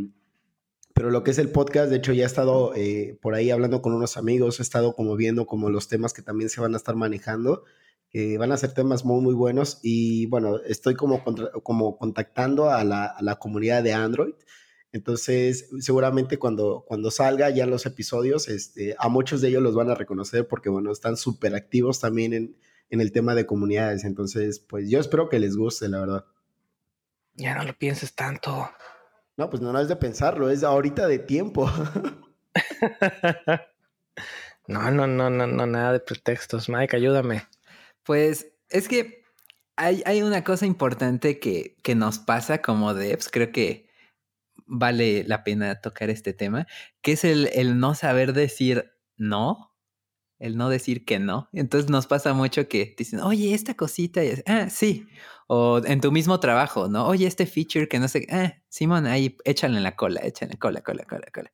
pero 0.95 1.11
lo 1.11 1.23
que 1.23 1.31
es 1.31 1.39
el 1.39 1.51
podcast, 1.51 1.91
de 1.91 1.97
hecho, 1.97 2.15
ya 2.15 2.23
he 2.25 2.27
estado 2.27 2.75
eh, 2.75 3.19
por 3.21 3.35
ahí 3.35 3.51
hablando 3.51 3.83
con 3.83 3.93
unos 3.93 4.17
amigos, 4.17 4.61
he 4.61 4.63
estado 4.63 4.95
como 4.95 5.15
viendo 5.15 5.47
como 5.47 5.69
los 5.69 5.89
temas 5.89 6.15
que 6.15 6.23
también 6.23 6.49
se 6.49 6.61
van 6.63 6.73
a 6.73 6.79
estar 6.79 6.97
manejando 6.97 7.65
que 8.11 8.39
van 8.39 8.53
a 8.53 8.57
ser 8.57 8.73
temas 8.73 9.05
muy, 9.05 9.21
muy 9.21 9.35
buenos 9.35 9.79
y 9.83 10.27
bueno, 10.27 10.59
estoy 10.63 10.95
como, 10.95 11.23
como 11.63 11.99
contactando 11.99 12.71
a 12.71 12.85
la, 12.85 13.07
a 13.07 13.23
la 13.23 13.37
comunidad 13.37 13.83
de 13.83 13.93
Android. 13.93 14.35
Entonces, 14.97 15.69
seguramente 15.81 16.39
cuando, 16.39 16.83
cuando 16.89 17.11
salga 17.11 17.51
ya 17.51 17.67
los 17.67 17.85
episodios, 17.85 18.49
este, 18.49 18.97
a 18.99 19.11
muchos 19.11 19.43
de 19.43 19.49
ellos 19.49 19.63
los 19.63 19.75
van 19.75 19.91
a 19.91 19.95
reconocer 19.95 20.49
porque, 20.49 20.71
bueno, 20.71 20.91
están 20.91 21.19
súper 21.19 21.55
activos 21.55 22.01
también 22.01 22.33
en, 22.33 22.57
en 22.89 23.03
el 23.03 23.13
tema 23.13 23.35
de 23.35 23.45
comunidades. 23.45 24.05
Entonces, 24.05 24.59
pues 24.59 24.89
yo 24.89 24.99
espero 24.99 25.29
que 25.29 25.39
les 25.39 25.55
guste, 25.55 25.91
la 25.91 26.01
verdad. 26.01 26.25
Ya 27.35 27.55
no 27.55 27.65
lo 27.65 27.77
pienses 27.77 28.15
tanto. 28.15 28.71
No, 29.37 29.51
pues 29.51 29.61
no, 29.61 29.71
no 29.71 29.81
es 29.81 29.89
de 29.89 29.97
pensarlo, 29.97 30.49
es 30.49 30.65
ahorita 30.65 31.07
de 31.07 31.19
tiempo. 31.19 31.71
No, 34.69 34.91
no, 34.91 35.07
no, 35.07 35.31
no, 35.31 35.47
no, 35.47 35.65
nada 35.65 35.93
de 35.93 36.01
pretextos. 36.01 36.69
Mike, 36.69 36.97
ayúdame. 36.97 37.47
Pues 38.03 38.49
es 38.69 38.89
que 38.89 39.23
hay, 39.77 40.03
hay 40.07 40.23
una 40.23 40.43
cosa 40.43 40.67
importante 40.67 41.39
que, 41.39 41.77
que 41.85 41.95
nos 41.95 42.19
pasa 42.19 42.63
como 42.63 42.93
devs, 42.93 43.29
creo 43.31 43.53
que 43.53 43.86
vale 44.67 45.25
la 45.25 45.45
pena 45.45 45.81
tocar 45.81 46.11
este 46.11 46.33
tema, 46.33 46.67
que 47.03 47.13
es 47.13 47.25
el, 47.25 47.49
el 47.55 47.79
no 47.79 47.95
saber 47.95 48.33
decir 48.33 48.93
no, 49.17 49.75
el 50.39 50.57
no 50.57 50.69
decir 50.69 51.05
que 51.05 51.19
no. 51.19 51.49
Entonces 51.53 51.91
nos 51.91 52.07
pasa 52.07 52.35
mucho 52.35 52.69
que 52.69 52.95
dicen, 52.97 53.21
oye, 53.21 53.55
esta 53.55 53.75
cosita, 53.75 54.23
es, 54.23 54.43
ah, 54.47 54.69
sí. 54.71 55.07
O 55.49 55.81
en 55.85 56.01
tu 56.01 56.13
mismo 56.13 56.41
trabajo, 56.41 56.89
¿no? 56.89 57.07
Oye, 57.07 57.27
este 57.27 57.47
feature 57.47 57.89
que 57.89 57.99
no 57.99 58.09
sé, 58.09 58.27
ah, 58.31 58.55
Simón, 58.69 59.07
ahí 59.07 59.37
échale 59.45 59.77
en 59.77 59.83
la 59.83 59.97
cola, 59.97 60.21
échale 60.25 60.51
en 60.51 60.57
la 60.57 60.59
cola, 60.59 60.81
cola, 60.83 61.05
cola, 61.05 61.27
cola. 61.33 61.53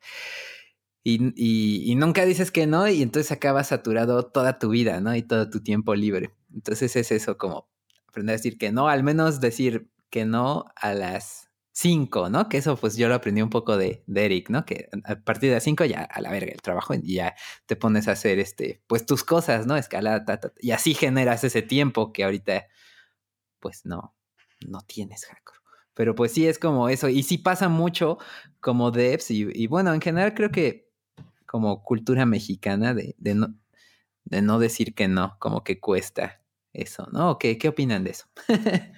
Y, 1.05 1.33
y, 1.37 1.91
y 1.91 1.95
nunca 1.97 2.25
dices 2.25 2.51
que 2.51 2.67
no, 2.67 2.89
y 2.89 3.03
entonces 3.03 3.33
acabas 3.33 3.69
saturado 3.69 4.25
toda 4.31 4.59
tu 4.59 4.71
vida, 4.71 5.01
¿no? 5.01 5.15
Y 5.15 5.23
todo 5.23 5.51
tu 5.51 5.63
tiempo 5.63 5.95
libre. 5.95 6.31
Entonces 6.55 6.95
es 6.97 7.13
eso, 7.13 7.39
como 7.39 7.69
aprender 8.09 8.35
a 8.35 8.37
decir 8.37 8.59
que 8.59 8.73
no, 8.73 8.89
al 8.89 9.03
menos 9.03 9.41
decir 9.41 9.91
que 10.11 10.25
no 10.25 10.67
a 10.77 10.95
las 10.95 11.52
5, 11.73 12.29
¿no? 12.29 12.49
Que 12.49 12.59
eso 12.59 12.77
pues 12.77 12.97
yo 12.97 13.09
lo 13.09 13.15
aprendí 13.15 13.43
un 13.43 13.51
poco 13.51 13.77
de, 13.77 14.05
de 14.07 14.25
Eric, 14.25 14.51
¿no? 14.51 14.65
Que 14.65 14.89
a 15.05 15.17
partir 15.17 15.49
de 15.51 15.57
las 15.57 15.65
5 15.65 15.85
ya 15.87 16.03
a 16.03 16.21
la 16.21 16.31
verga 16.31 16.53
el 16.53 16.61
trabajo 16.63 16.95
y 16.95 17.15
ya 17.15 17.35
te 17.67 17.77
pones 17.77 18.09
a 18.09 18.13
hacer 18.13 18.39
este, 18.39 18.83
pues 18.87 19.07
tus 19.07 19.25
cosas, 19.25 19.67
¿no? 19.67 19.77
Escalada, 19.77 20.41
y 20.61 20.73
así 20.73 20.95
generas 20.95 21.45
ese 21.45 21.63
tiempo 21.63 22.13
que 22.13 22.25
ahorita 22.25 22.67
pues 23.61 23.87
no, 23.87 24.15
no 24.67 24.81
tienes, 24.83 25.25
Hacker. 25.25 25.57
Pero 25.95 26.15
pues 26.15 26.33
sí 26.33 26.47
es 26.47 26.59
como 26.59 26.89
eso, 26.89 27.09
y 27.09 27.23
sí 27.23 27.39
pasa 27.39 27.69
mucho 27.69 28.19
como 28.61 28.91
devs 28.91 29.31
y, 29.31 29.49
y 29.53 29.67
bueno, 29.67 29.93
en 29.95 30.01
general 30.01 30.35
creo 30.35 30.51
que 30.51 30.91
como 31.47 31.83
cultura 31.85 32.25
mexicana 32.27 32.95
de, 32.95 33.15
de, 33.19 33.35
no, 33.35 33.55
de 34.25 34.43
no 34.43 34.59
decir 34.59 34.95
que 34.95 35.09
no, 35.09 35.37
como 35.39 35.65
que 35.65 35.81
cuesta 35.81 36.43
eso, 36.73 37.09
¿no? 37.13 37.39
¿Qué, 37.39 37.59
qué 37.59 37.69
opinan 37.69 38.05
de 38.05 38.11
eso? 38.11 38.27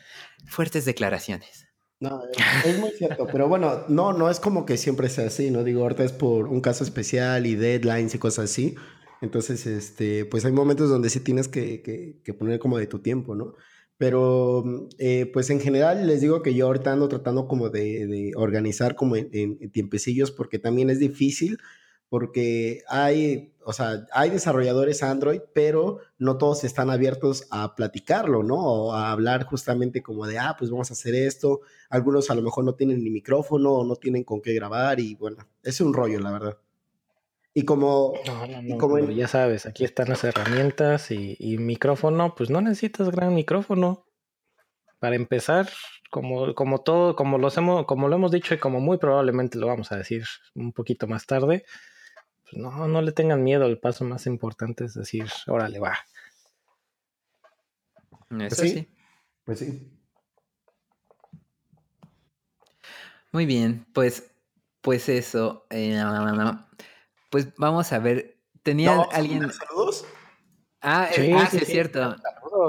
Fuertes 0.47 0.85
declaraciones. 0.85 1.64
No, 2.11 2.23
es, 2.65 2.79
muy 2.79 2.91
cierto, 2.91 3.27
pero 3.31 3.49
bueno, 3.49 3.85
no, 3.89 4.13
no 4.13 4.29
es 4.29 4.41
como 4.41 4.67
que 4.67 4.77
siempre 4.77 5.09
sea 5.09 5.29
así, 5.29 5.51
¿no? 5.51 5.65
Digo, 5.65 5.83
ahorita 5.83 6.05
es 6.05 6.13
por 6.13 6.49
un 6.49 6.61
caso 6.61 6.85
especial 6.85 7.47
y 7.47 7.55
deadlines 7.55 8.15
y 8.15 8.19
cosas 8.19 8.51
así. 8.51 8.75
Entonces, 9.23 9.67
este, 9.67 10.27
pues 10.27 10.45
hay 10.45 10.53
momentos 10.53 10.91
donde 10.91 11.09
sí 11.09 11.21
tienes 11.21 11.49
que, 11.49 11.83
que, 11.83 12.35
poner 12.35 12.59
como 12.59 12.77
de 12.79 12.87
tu 12.87 12.99
tiempo, 12.99 13.35
¿no? 13.35 13.55
Pero, 13.97 14.89
eh, 14.99 15.31
pues 15.33 15.49
en 15.51 15.61
general 15.61 16.07
les 16.07 16.21
digo 16.21 16.43
que 16.43 16.55
yo 16.55 16.67
ahorita 16.67 16.93
ando 16.93 17.09
tratando 17.09 17.49
como 17.49 17.71
de, 17.71 18.07
de 18.07 18.33
organizar 18.37 18.97
como 18.97 19.17
en, 19.17 19.31
en, 19.33 19.57
en 19.61 19.71
tiempecillos 19.71 20.31
porque 20.31 20.59
también 20.59 20.91
es 20.91 20.99
difícil 20.99 21.59
porque 22.15 22.85
hay, 22.87 23.53
o 23.65 23.73
sea, 23.73 24.07
hay 24.13 24.31
desarrolladores 24.31 25.03
Android, 25.03 25.41
pero 25.53 25.99
no 26.17 26.39
todos 26.39 26.63
están 26.63 26.89
abiertos 26.89 27.49
a 27.51 27.75
platicarlo, 27.75 28.45
¿no? 28.45 28.55
O 28.55 28.93
a 28.93 29.11
hablar 29.11 29.47
justamente 29.47 30.01
como 30.01 30.25
de, 30.25 30.39
ah, 30.39 30.55
pues 30.57 30.71
vamos 30.71 30.91
a 30.91 30.93
hacer 30.93 31.17
esto. 31.17 31.63
Algunos 31.91 32.31
a 32.31 32.37
lo 32.37 32.43
mejor 32.43 32.65
no 32.65 32.77
tienen 32.77 33.03
ni 33.03 33.11
micrófono 33.11 33.73
o 33.73 33.85
no 33.85 33.97
tienen 33.97 34.23
con 34.23 34.41
qué 34.41 34.55
grabar 34.55 35.01
y 35.01 35.17
bueno, 35.17 35.39
es 35.65 35.81
un 35.81 35.93
rollo, 35.93 36.21
la 36.21 36.31
verdad. 36.31 36.57
Y 37.53 37.65
como, 37.65 38.15
y 38.63 38.79
como 38.79 39.01
ya 39.01 39.27
sabes, 39.27 39.67
aquí 39.67 39.83
están 39.83 40.09
las 40.09 40.23
herramientas 40.23 41.11
y, 41.11 41.35
y, 41.41 41.59
micrófono, 41.59 42.37
pues 42.37 42.49
no 42.49 42.61
necesitas 42.61 43.11
gran 43.11 43.35
micrófono. 43.35 44.07
Para 45.01 45.17
empezar, 45.17 45.69
como, 46.13 46.55
como 46.55 46.83
todo, 46.83 47.17
como 47.17 47.39
lo 47.39 47.49
hemos, 47.57 47.87
como 47.87 48.07
lo 48.07 48.15
hemos 48.15 48.31
dicho 48.31 48.55
y 48.55 48.59
como 48.59 48.79
muy 48.79 48.99
probablemente 48.99 49.59
lo 49.59 49.67
vamos 49.67 49.91
a 49.91 49.97
decir 49.97 50.23
un 50.55 50.73
poquito 50.73 51.09
más 51.09 51.27
tarde, 51.27 51.65
no, 52.57 52.89
no 52.89 53.03
le 53.03 53.13
tengan 53.13 53.43
miedo. 53.43 53.67
El 53.67 53.79
paso 53.79 54.05
más 54.05 54.27
importante 54.27 54.85
es 54.85 54.95
decir, 54.95 55.27
órale, 55.47 55.79
va. 55.79 55.99
Eso 58.31 58.57
pues 58.57 58.71
sí. 58.71 58.89
Pues 59.45 59.59
sí. 59.59 59.91
Muy 63.33 63.47
bien, 63.47 63.87
pues, 63.93 64.31
pues 64.81 65.09
eso. 65.09 65.67
Eh, 65.71 66.01
pues 67.31 67.55
vamos 67.57 67.93
a 67.93 67.99
ver. 67.99 68.39
¿Tenía 68.63 69.03
alguien. 69.13 69.51
¿Saludos? 69.53 70.07
Ah, 70.81 71.09
sí, 71.13 71.33
ah, 71.35 71.49
sí, 71.51 71.59
es 71.59 71.67
cierto. 71.67 72.15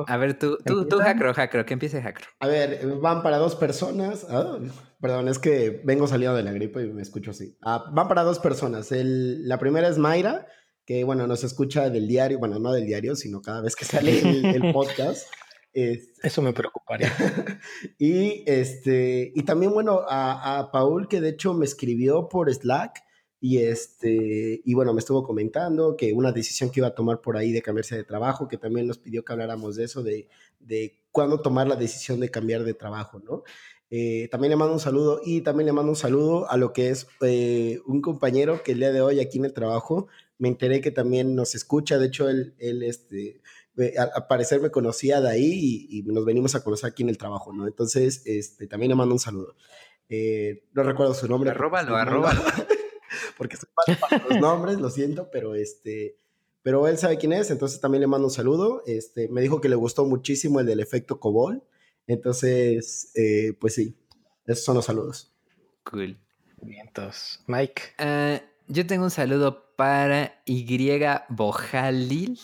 A 0.08 0.18
ver, 0.18 0.40
tú, 0.40 0.58
tú, 0.66 0.88
tú, 0.88 1.00
Jacro, 1.00 1.34
Jacro, 1.34 1.66
que 1.66 1.74
empiece 1.74 2.02
Jacro. 2.02 2.26
A 2.40 2.48
ver, 2.48 2.86
van 3.00 3.22
para 3.22 3.38
dos 3.38 3.56
personas. 3.56 4.26
Ah, 4.30 4.58
perdón, 5.02 5.28
es 5.28 5.40
que 5.40 5.82
vengo 5.84 6.08
salido 6.08 6.36
de 6.36 6.44
la 6.44 6.52
gripe 6.52 6.84
y 6.84 6.94
me 6.94 7.02
escucho 7.02 7.32
así. 7.32 7.58
Ah, 7.62 7.86
van 7.92 8.08
para 8.08 8.24
dos 8.24 8.40
personas. 8.40 8.92
El, 8.92 9.48
la 9.48 9.60
primera 9.60 9.88
es 9.88 9.98
Mayra, 9.98 10.48
que 10.86 11.04
bueno, 11.04 11.28
nos 11.28 11.44
escucha 11.44 11.90
del 11.90 12.08
diario, 12.08 12.40
bueno, 12.40 12.60
no 12.60 12.72
del 12.72 12.86
diario, 12.86 13.16
sino 13.16 13.42
cada 13.42 13.62
vez 13.62 13.76
que 13.76 13.86
sale 13.86 14.20
el, 14.20 14.72
podcast. 14.74 15.28
Eso 15.74 16.42
me 16.42 16.54
preocuparía. 16.54 17.12
y 17.98 18.44
este, 18.46 19.32
y 19.36 19.44
también, 19.44 19.74
bueno, 19.74 20.02
a, 20.08 20.60
a 20.60 20.72
Paul, 20.72 21.08
que 21.08 21.22
de 21.22 21.30
hecho 21.30 21.54
me 21.54 21.66
escribió 21.66 22.30
por 22.30 22.54
Slack 22.54 23.06
y, 23.48 23.60
este, 23.60 24.62
y 24.66 24.74
bueno, 24.74 24.92
me 24.92 25.00
estuvo 25.00 25.24
comentando 25.24 25.96
que 25.96 26.14
una 26.14 26.32
decisión 26.32 26.72
que 26.72 26.80
iba 26.80 26.88
a 26.88 26.96
tomar 26.96 27.22
por 27.22 27.38
ahí 27.38 27.52
de 27.52 27.62
cambiarse 27.62 27.96
de 27.96 28.04
trabajo, 28.04 28.48
que 28.48 28.58
también 28.58 28.88
nos 28.88 28.98
pidió 28.98 29.24
que 29.24 29.34
habláramos 29.34 29.76
de 29.76 29.84
eso, 29.84 30.02
de, 30.02 30.30
de 30.60 31.04
cuándo 31.12 31.42
tomar 31.42 31.68
la 31.68 31.76
decisión 31.76 32.20
de 32.20 32.32
cambiar 32.32 32.64
de 32.64 32.74
trabajo, 32.74 33.20
¿no? 33.20 33.44
Eh, 33.92 34.28
también 34.32 34.50
le 34.50 34.56
mando 34.56 34.74
un 34.74 34.80
saludo 34.80 35.22
y 35.24 35.42
también 35.42 35.68
le 35.68 35.74
mando 35.74 35.92
un 35.92 35.96
saludo 35.96 36.50
a 36.50 36.58
lo 36.58 36.74
que 36.74 36.90
es 36.90 37.08
eh, 37.22 37.80
un 37.86 38.02
compañero 38.02 38.64
que 38.64 38.72
el 38.72 38.80
día 38.80 38.92
de 38.92 39.02
hoy 39.02 39.20
aquí 39.20 39.38
en 39.38 39.46
el 39.46 39.54
trabajo 39.54 40.08
me 40.38 40.48
enteré 40.48 40.82
que 40.82 40.92
también 40.92 41.36
nos 41.36 41.56
escucha, 41.56 41.98
de 41.98 42.08
hecho 42.08 42.28
él, 42.28 42.56
él 42.58 42.84
este, 42.84 43.42
al 43.98 44.28
parecer 44.28 44.62
me 44.62 44.72
conocía 44.72 45.22
de 45.22 45.30
ahí 45.30 45.88
y, 45.90 46.04
nos 46.04 46.26
venimos 46.26 46.56
a 46.56 46.64
conocer 46.64 46.90
aquí 46.90 47.04
en 47.04 47.10
el 47.10 47.18
trabajo, 47.18 47.54
¿no? 47.54 47.68
Entonces, 47.68 48.22
este, 48.26 48.68
también 48.68 48.90
le 48.90 48.96
mando 48.96 49.14
un 49.14 49.20
saludo. 49.20 49.56
Eh, 50.10 50.64
no 50.74 50.84
recuerdo 50.84 51.14
su 51.14 51.28
nombre. 51.28 51.50
Arróbalo, 51.50 51.96
arróbalo. 51.96 52.42
porque 53.38 53.58
soy 53.58 53.70
malo 53.76 54.00
para 54.00 54.24
los 54.24 54.40
nombres, 54.40 54.80
lo 54.80 54.90
siento, 54.90 55.30
pero 55.32 55.56
este, 55.56 56.18
pero 56.62 56.88
él 56.88 56.98
sabe 56.98 57.18
quién 57.18 57.34
es, 57.34 57.52
entonces 57.52 57.80
también 57.80 58.02
le 58.02 58.08
mando 58.08 58.28
un 58.28 58.34
saludo. 58.34 58.82
Este, 58.86 59.28
me 59.30 59.42
dijo 59.42 59.62
que 59.62 59.70
le 59.70 59.76
gustó 59.76 60.06
muchísimo 60.06 60.60
el 60.60 60.66
del 60.66 60.80
efecto 60.80 61.20
Cobol, 61.20 61.64
entonces, 62.08 63.12
eh, 63.16 63.54
pues 63.60 63.76
sí, 63.76 63.98
esos 64.46 64.64
son 64.64 64.76
los 64.76 64.86
saludos. 64.86 65.34
Cool. 65.84 66.18
Vientos. 66.62 67.44
Mike. 67.48 67.82
Uh, 68.00 68.40
yo 68.68 68.88
tengo 68.88 69.06
un 69.06 69.12
saludo 69.12 69.76
para 69.76 70.42
Y 70.46 70.66
Bojalil, 71.30 72.40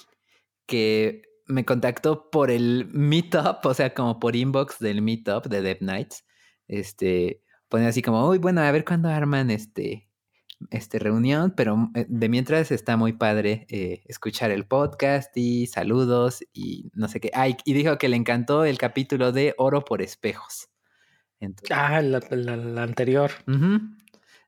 que 0.65 1.24
me 1.48 1.65
contactó 1.65 2.30
por 2.30 2.51
el 2.51 2.88
meetup, 2.91 3.65
o 3.65 3.74
sea, 3.74 3.94
como 3.94 4.20
por 4.20 4.36
inbox 4.36 4.80
del 4.80 5.01
meetup 5.01 5.48
de 5.48 5.62
Dev 5.62 5.77
Nights. 5.82 6.25
Este, 6.68 7.44
pone 7.70 7.88
así 7.88 8.01
como, 8.01 8.27
uy, 8.27 8.38
bueno, 8.38 8.62
a 8.62 8.72
ver 8.72 8.86
cuándo 8.86 9.10
arman 9.10 9.50
este 9.50 10.11
este, 10.70 11.00
reunión, 11.00 11.53
pero 11.56 11.89
eh, 11.96 12.06
de 12.08 12.30
mientras 12.30 12.72
está 12.72 12.97
muy 12.97 13.13
padre 13.13 13.65
eh, 13.69 14.04
escuchar 14.06 14.52
el 14.52 14.65
podcast 14.65 15.36
y 15.36 15.67
saludos 15.67 16.43
y 16.54 16.91
no 16.93 17.08
sé 17.08 17.19
qué. 17.19 17.32
Ay, 17.34 17.58
y 17.65 17.74
dijo 17.74 17.97
que 17.97 18.10
le 18.10 18.17
encantó 18.17 18.65
el 18.65 18.78
capítulo 18.78 19.32
de 19.32 19.56
Oro 19.58 19.84
por 19.84 20.02
Espejos. 20.02 20.69
ah, 21.71 22.02
la, 22.02 22.84
anterior. 22.84 23.32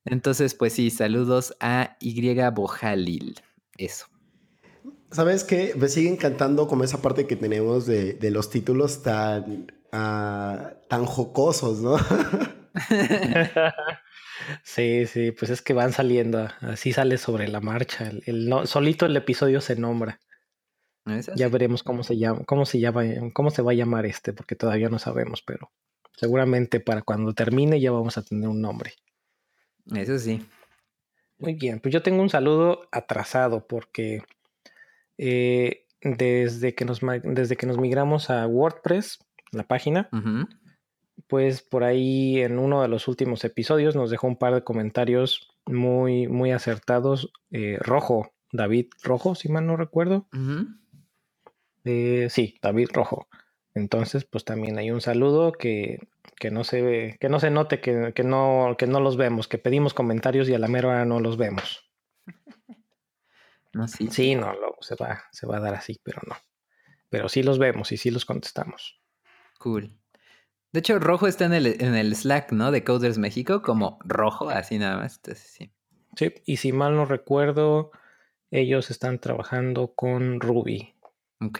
Entonces, 0.05 0.53
pues 0.53 0.73
sí, 0.73 0.89
saludos 0.89 1.55
a 1.59 1.97
Y 1.99 2.33
Bojalil. 2.51 3.39
Eso. 3.77 4.07
¿Sabes 5.11 5.43
qué? 5.43 5.73
Me 5.77 5.89
sigue 5.89 6.09
encantando 6.09 6.67
como 6.67 6.83
esa 6.83 7.01
parte 7.01 7.27
que 7.27 7.35
tenemos 7.35 7.85
de, 7.85 8.17
los 8.31 8.49
títulos 8.49 9.03
tan, 9.03 9.71
ah, 9.91 10.73
tan 10.89 11.05
jocosos, 11.05 11.79
¿no? 11.79 11.97
Sí, 14.63 15.05
sí, 15.05 15.31
pues 15.31 15.51
es 15.51 15.61
que 15.61 15.73
van 15.73 15.93
saliendo, 15.93 16.49
así 16.61 16.93
sale 16.93 17.17
sobre 17.17 17.47
la 17.47 17.61
marcha. 17.61 18.11
El, 18.25 18.53
solito 18.65 19.05
el 19.05 19.15
episodio 19.15 19.61
se 19.61 19.75
nombra. 19.75 20.19
Ya 21.35 21.49
veremos 21.49 21.83
cómo 21.83 22.03
se 22.03 22.17
llama, 22.17 22.43
cómo 22.45 22.65
se 22.65 22.79
llama, 22.79 23.03
cómo 23.33 23.49
se 23.51 23.61
va 23.61 23.71
a 23.71 23.75
llamar 23.75 24.05
este, 24.05 24.31
porque 24.31 24.55
todavía 24.55 24.87
no 24.87 24.99
sabemos, 24.99 25.41
pero 25.41 25.71
seguramente 26.15 26.79
para 26.79 27.01
cuando 27.01 27.33
termine 27.33 27.81
ya 27.81 27.91
vamos 27.91 28.17
a 28.17 28.23
tener 28.23 28.47
un 28.47 28.61
nombre. 28.61 28.93
Eso 29.93 30.17
sí. 30.17 30.45
Muy 31.37 31.55
bien, 31.55 31.81
pues 31.81 31.93
yo 31.93 32.01
tengo 32.01 32.21
un 32.21 32.29
saludo 32.29 32.87
atrasado 32.91 33.67
porque 33.67 34.23
eh, 35.17 35.85
desde, 36.01 36.73
que 36.73 36.85
nos, 36.85 37.01
desde 37.23 37.57
que 37.57 37.67
nos 37.67 37.77
migramos 37.77 38.29
a 38.29 38.47
WordPress, 38.47 39.19
la 39.51 39.63
página, 39.63 40.09
pues 41.27 41.61
por 41.61 41.83
ahí 41.83 42.41
en 42.41 42.59
uno 42.59 42.81
de 42.81 42.87
los 42.87 43.07
últimos 43.07 43.43
episodios 43.43 43.95
nos 43.95 44.09
dejó 44.09 44.27
un 44.27 44.37
par 44.37 44.53
de 44.53 44.63
comentarios 44.63 45.49
muy, 45.65 46.27
muy 46.27 46.51
acertados. 46.51 47.31
Eh, 47.51 47.77
Rojo, 47.79 48.33
David 48.51 48.87
Rojo, 49.03 49.35
si 49.35 49.49
mal 49.49 49.65
no 49.65 49.77
recuerdo. 49.77 50.27
Eh, 51.83 52.27
sí, 52.29 52.55
David 52.61 52.89
Rojo. 52.93 53.27
Entonces, 53.75 54.25
pues 54.25 54.45
también 54.45 54.77
hay 54.77 54.91
un 54.91 55.01
saludo 55.01 55.51
que, 55.51 55.99
que 56.37 56.51
no 56.51 56.63
se 56.63 56.81
ve, 56.81 57.17
que 57.19 57.29
no 57.29 57.39
se 57.39 57.49
note 57.49 57.79
que, 57.79 58.13
que, 58.13 58.23
no, 58.23 58.75
que 58.77 58.85
no 58.85 58.99
los 58.99 59.17
vemos, 59.17 59.47
que 59.47 59.57
pedimos 59.57 59.93
comentarios 59.93 60.47
y 60.47 60.53
a 60.53 60.59
la 60.59 60.67
mera 60.67 60.89
hora 60.89 61.05
no 61.05 61.19
los 61.19 61.37
vemos. 61.37 61.89
No, 63.73 63.87
sí. 63.87 64.07
Sí, 64.11 64.35
no, 64.35 64.53
se, 64.81 64.95
va, 64.95 65.23
se 65.31 65.47
va 65.47 65.57
a 65.57 65.59
dar 65.59 65.73
así, 65.73 65.99
pero 66.03 66.21
no. 66.27 66.35
Pero 67.09 67.27
sí 67.27 67.41
los 67.41 67.57
vemos 67.57 67.91
y 67.91 67.97
sí 67.97 68.11
los 68.11 68.25
contestamos. 68.25 69.01
Cool. 69.57 69.97
De 70.73 70.79
hecho, 70.79 70.97
rojo 70.97 71.27
está 71.27 71.45
en 71.45 71.53
el, 71.53 71.67
en 71.81 71.95
el 71.95 72.15
Slack, 72.15 72.51
¿no? 72.51 72.71
De 72.71 72.83
Coders 72.83 73.19
México, 73.19 73.61
como 73.61 73.99
rojo, 74.03 74.49
así 74.49 74.79
nada 74.79 74.97
más. 74.97 75.17
Entonces, 75.17 75.47
sí. 75.47 75.71
Sí, 76.15 76.33
y 76.45 76.57
si 76.57 76.71
mal 76.71 76.95
no 76.95 77.05
recuerdo, 77.05 77.91
ellos 78.49 78.89
están 78.89 79.19
trabajando 79.19 79.93
con 79.93 80.39
Ruby. 80.39 80.95
Ok. 81.41 81.59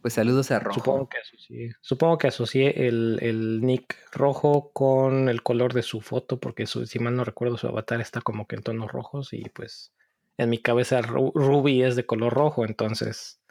Pues 0.00 0.14
saludos 0.14 0.50
a 0.50 0.58
Rojo. 0.58 0.80
Supongo 0.80 1.08
que 1.10 1.18
asocié, 1.18 1.72
supongo 1.82 2.18
que 2.18 2.28
asocié 2.28 2.88
el, 2.88 3.18
el, 3.20 3.60
nick 3.60 3.96
rojo 4.12 4.70
con 4.72 5.28
el 5.28 5.42
color 5.42 5.74
de 5.74 5.82
su 5.82 6.00
foto, 6.00 6.40
porque 6.40 6.66
si 6.66 6.98
mal 6.98 7.14
no 7.14 7.24
recuerdo, 7.24 7.58
su 7.58 7.66
avatar 7.66 8.00
está 8.00 8.22
como 8.22 8.46
que 8.46 8.56
en 8.56 8.62
tonos 8.62 8.90
rojos 8.90 9.34
y 9.34 9.42
pues 9.50 9.92
en 10.38 10.48
mi 10.48 10.56
cabeza 10.56 11.02
Ruby 11.02 11.82
es 11.82 11.96
de 11.96 12.06
color 12.06 12.32
rojo, 12.32 12.64
entonces 12.64 13.42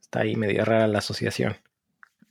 está 0.00 0.20
ahí 0.20 0.34
medio 0.34 0.64
rara 0.64 0.88
la 0.88 0.98
asociación. 0.98 1.56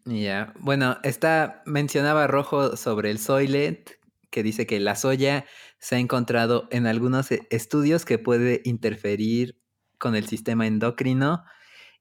Ya, 0.06 0.54
bueno, 0.60 0.98
está, 1.04 1.64
mencionaba 1.66 2.28
Rojo 2.28 2.76
sobre 2.76 3.10
el 3.10 3.20
Soylent, 3.20 3.90
que 4.30 4.44
dice 4.44 4.66
que 4.66 4.80
la 4.80 4.96
soya 4.96 5.46
se 5.80 5.96
ha 5.96 6.00
encontrado 6.00 6.68
en 6.72 6.88
algunos 6.88 7.32
e, 7.32 7.48
estudios 7.52 8.04
que 8.04 8.20
puede 8.20 8.62
interferir 8.66 9.62
con 9.98 10.16
el 10.16 10.28
sistema 10.28 10.68
endocrino 10.68 11.44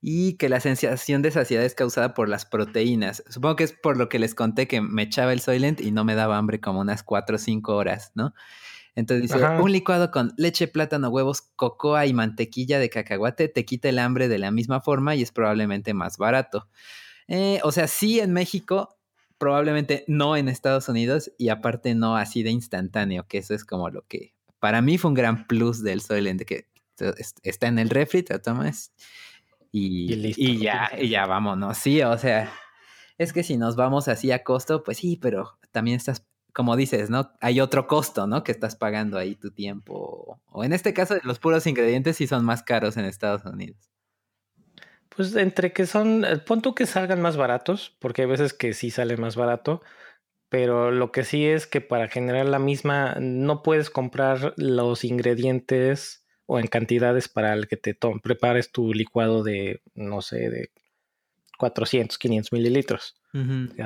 y 0.01 0.37
que 0.37 0.49
la 0.49 0.59
sensación 0.59 1.23
de 1.23 1.31
saciedad 1.31 1.65
es 1.65 1.77
causada 1.77 2.13
por 2.15 2.29
las 2.29 2.45
proteínas. 2.45 3.23
Supongo 3.29 3.55
que 3.55 3.65
es 3.65 3.73
por 3.73 3.97
lo 3.97 4.09
que 4.09 4.19
les 4.19 4.35
conté 4.35 4.67
que 4.67 4.81
me 4.81 5.03
echaba 5.03 5.33
el 5.33 5.41
Soylent 5.41 5.81
y 5.81 5.93
no 5.93 6.05
me 6.05 6.17
daba 6.17 6.39
hambre 6.39 6.61
como 6.61 6.81
unas 6.81 7.05
4 7.05 7.37
o 7.37 7.39
5 7.39 7.77
horas, 7.77 8.11
¿no? 8.17 8.35
Entonces 8.97 9.31
dice, 9.31 9.47
un 9.61 9.73
licuado 9.73 10.11
con 10.11 10.33
leche, 10.37 10.69
plátano, 10.69 11.09
huevos, 11.09 11.43
cocoa 11.57 12.05
y 12.07 12.13
mantequilla 12.13 12.79
de 12.79 12.91
cacahuate 12.91 13.49
te 13.49 13.65
quita 13.65 13.89
el 13.89 13.99
hambre 13.99 14.29
de 14.29 14.39
la 14.39 14.51
misma 14.51 14.81
forma 14.81 15.15
y 15.15 15.23
es 15.23 15.31
probablemente 15.31 15.95
más 15.95 16.19
barato. 16.19 16.69
Eh, 17.35 17.61
o 17.65 17.73
sea, 17.73 17.89
sí 17.89 18.21
en 18.21 18.35
México, 18.35 18.99
probablemente 19.39 20.05
no 20.07 20.37
en 20.37 20.49
Estados 20.49 20.91
Unidos 20.91 21.33
y 21.39 21.49
aparte 21.49 21.95
no 21.95 22.15
así 22.15 22.43
de 22.43 22.51
instantáneo, 22.51 23.27
que 23.27 23.39
eso 23.39 23.55
es 23.55 23.65
como 23.65 23.89
lo 23.89 24.03
que 24.07 24.35
para 24.59 24.83
mí 24.83 24.99
fue 24.99 25.09
un 25.09 25.15
gran 25.15 25.47
plus 25.47 25.83
del 25.83 26.03
Soylent, 26.03 26.43
que 26.43 26.69
está 27.43 27.69
en 27.69 27.79
el 27.79 27.89
refri, 27.89 28.23
te 28.23 28.39
tomas 28.39 28.93
y, 29.73 30.13
y, 30.37 30.59
ya, 30.59 30.91
y 31.01 31.09
ya 31.09 31.25
vámonos. 31.25 31.79
Sí, 31.79 32.03
o 32.03 32.19
sea, 32.19 32.53
es 33.17 33.33
que 33.33 33.43
si 33.43 33.57
nos 33.57 33.77
vamos 33.77 34.09
así 34.09 34.31
a 34.31 34.45
costo, 34.45 34.85
pues 34.85 34.99
sí, 34.99 35.17
pero 35.17 35.59
también 35.73 35.97
estás 35.97 36.27
como 36.53 36.77
dices, 36.77 37.09
¿no? 37.09 37.33
Hay 37.41 37.61
otro 37.61 37.87
costo, 37.87 38.27
¿no? 38.27 38.45
Que 38.45 38.53
estás 38.53 38.77
pagando 38.77 39.17
ahí 39.17 39.37
tu 39.37 39.53
tiempo. 39.53 40.39
O 40.51 40.65
en 40.65 40.75
este 40.75 40.93
caso, 40.93 41.17
los 41.23 41.39
puros 41.39 41.67
ingredientes 41.67 42.19
sí 42.19 42.27
son 42.27 42.45
más 42.45 42.63
caros 42.63 42.99
en 42.99 43.07
Estados 43.07 43.47
Unidos. 43.47 43.92
Pues 45.17 45.37
entre 45.37 45.73
que 45.73 45.87
son, 45.87 46.25
el 46.25 46.43
punto 46.43 46.75
que 46.75 46.87
salgan 46.87 47.21
más 47.21 47.37
baratos, 47.37 47.95
porque 47.99 48.23
hay 48.23 48.29
veces 48.29 48.55
que 48.55 48.73
sí 48.73 48.91
sale 48.91 49.17
más 49.17 49.37
barato, 49.37 49.83
pero 50.49 50.91
lo 50.91 51.13
que 51.13 51.25
sí 51.25 51.47
es 51.47 51.67
que 51.67 51.81
para 51.81 52.09
generar 52.09 52.47
la 52.47 52.59
misma 52.59 53.17
no 53.21 53.63
puedes 53.63 53.91
comprar 53.91 54.55
los 54.57 55.05
ingredientes 55.05 56.25
o 56.47 56.59
en 56.59 56.67
cantidades 56.67 57.29
para 57.29 57.55
el 57.55 57.69
que 57.69 57.77
te 57.77 57.97
prepares 58.23 58.73
tu 58.73 58.93
licuado 58.95 59.43
de, 59.43 59.83
no 59.95 60.23
sé, 60.23 60.51
de 60.51 60.71
400, 61.59 62.19
500 62.19 62.53
mililitros. 62.53 63.22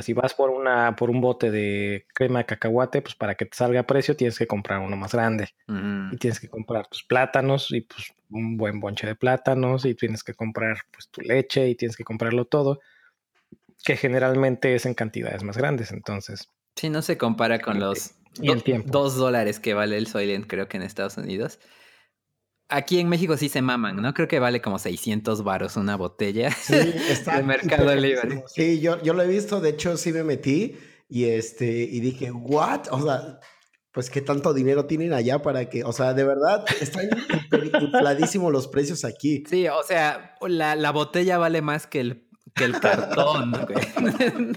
Si 0.03 0.13
vas 0.13 0.35
por, 0.35 0.51
una, 0.51 0.97
por 0.97 1.09
un 1.09 1.21
bote 1.21 1.53
de 1.53 2.07
crema 2.13 2.41
de 2.41 2.47
cacahuate, 2.47 3.01
pues 3.01 3.15
para 3.15 3.37
que 3.37 3.47
te 3.47 3.57
salga 3.57 3.81
a 3.81 3.87
precio 3.87 4.17
tienes 4.17 4.39
que 4.39 4.47
comprar 4.47 4.81
uno 4.81 4.97
más 4.97 5.13
grande. 5.13 5.51
Y 5.69 6.17
tienes 6.17 6.41
que 6.41 6.49
comprar 6.49 6.89
tus 6.89 7.05
plátanos 7.05 7.71
y 7.71 7.83
pues 7.83 8.13
un 8.31 8.57
buen 8.57 8.81
bonche 8.81 9.07
de 9.07 9.15
plátanos 9.15 9.85
y 9.85 9.95
tienes 9.95 10.25
que 10.25 10.35
comprar 10.35 10.79
pues 10.91 11.09
tu 11.09 11.21
leche 11.21 11.69
y 11.69 11.77
tienes 11.77 11.97
que 11.97 12.03
comprarlo 12.03 12.47
todo, 12.47 12.81
que 13.85 13.97
generalmente 13.97 14.75
es 14.75 14.85
en 14.85 14.95
cantidades 14.95 15.45
más 15.45 15.57
grandes. 15.57 15.93
Entonces... 15.93 16.51
Sí, 16.75 16.91
no 16.91 17.03
se 17.03 17.17
compara 17.17 17.61
con 17.61 17.79
los 17.79 18.15
dos 18.87 19.17
dólares 19.17 19.61
que 19.61 19.75
vale 19.75 19.97
el 19.97 20.09
Soylent 20.09 20.47
creo 20.47 20.69
que 20.69 20.77
en 20.77 20.83
Estados 20.83 21.17
Unidos. 21.17 21.61
Aquí 22.69 22.99
en 22.99 23.09
México 23.09 23.37
sí 23.37 23.49
se 23.49 23.63
maman, 23.63 23.97
¿no? 23.97 24.13
Creo 24.13 24.27
que 24.27 24.41
vale 24.41 24.61
como 24.61 24.79
600 24.79 25.45
varos 25.45 25.77
una 25.77 25.97
botella 25.97 26.51
sí, 26.51 26.75
está 27.09 27.37
de 27.37 27.45
Mercado 27.45 27.95
Libre. 27.95 28.43
Sí, 28.49 28.81
yo, 28.81 29.01
yo 29.03 29.15
lo 29.15 29.23
he 29.23 29.29
visto, 29.29 29.61
de 29.61 29.71
hecho 29.71 29.97
sí 29.97 30.13
me 30.13 30.25
metí 30.25 30.77
y 31.09 31.25
este 31.27 31.85
y 31.85 32.01
dije, 32.01 32.33
"What?" 32.33 32.89
O 32.91 33.01
sea, 33.03 33.39
pues 33.93 34.11
qué 34.11 34.21
tanto 34.21 34.53
dinero 34.53 34.85
tienen 34.85 35.13
allá 35.13 35.41
para 35.41 35.71
que, 35.71 35.85
o 35.85 35.93
sea, 35.93 36.13
de 36.13 36.25
verdad 36.25 36.67
están 36.81 37.09
infladísimos 37.81 38.53
los 38.53 38.69
precios 38.69 39.05
aquí. 39.05 39.45
Sí, 39.49 39.69
o 39.69 39.83
sea, 39.85 40.35
la, 40.47 40.75
la 40.75 40.91
botella 40.91 41.39
vale 41.39 41.63
más 41.63 41.87
que 41.87 42.01
el 42.01 42.26
que 42.57 42.65
el 42.65 42.81
cartón, 42.81 43.53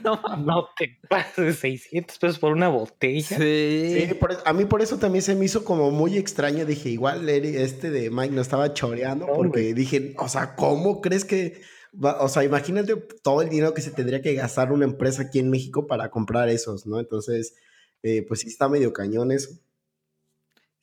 no, 0.03 0.21
no 0.37 0.69
te 0.77 0.97
pases 1.09 1.59
600 1.59 2.17
pesos 2.17 2.39
por 2.39 2.53
una 2.53 2.69
botella. 2.69 3.37
Sí. 3.37 4.07
sí 4.09 4.19
a 4.45 4.53
mí 4.53 4.63
por 4.63 4.81
eso 4.81 4.97
también 4.97 5.21
se 5.21 5.35
me 5.35 5.45
hizo 5.45 5.65
como 5.65 5.91
muy 5.91 6.17
extraño. 6.17 6.65
Dije, 6.65 6.89
igual 6.89 7.27
este 7.27 7.91
de 7.91 8.09
Mike 8.09 8.33
no 8.33 8.41
estaba 8.41 8.73
choreando 8.73 9.27
porque 9.27 9.73
dije, 9.73 10.13
o 10.17 10.29
sea, 10.29 10.55
¿cómo 10.55 11.01
crees 11.01 11.25
que... 11.25 11.61
o 12.01 12.29
sea, 12.29 12.45
imagínate 12.45 12.95
todo 13.21 13.41
el 13.41 13.49
dinero 13.49 13.73
que 13.73 13.81
se 13.81 13.91
tendría 13.91 14.21
que 14.21 14.33
gastar 14.33 14.71
una 14.71 14.85
empresa 14.85 15.23
aquí 15.23 15.39
en 15.39 15.49
México 15.49 15.85
para 15.85 16.09
comprar 16.09 16.47
esos, 16.47 16.85
¿no? 16.85 17.01
Entonces, 17.01 17.55
eh, 18.01 18.23
pues 18.25 18.39
sí 18.39 18.47
está 18.47 18.69
medio 18.69 18.93
cañón 18.93 19.33
eso. 19.33 19.49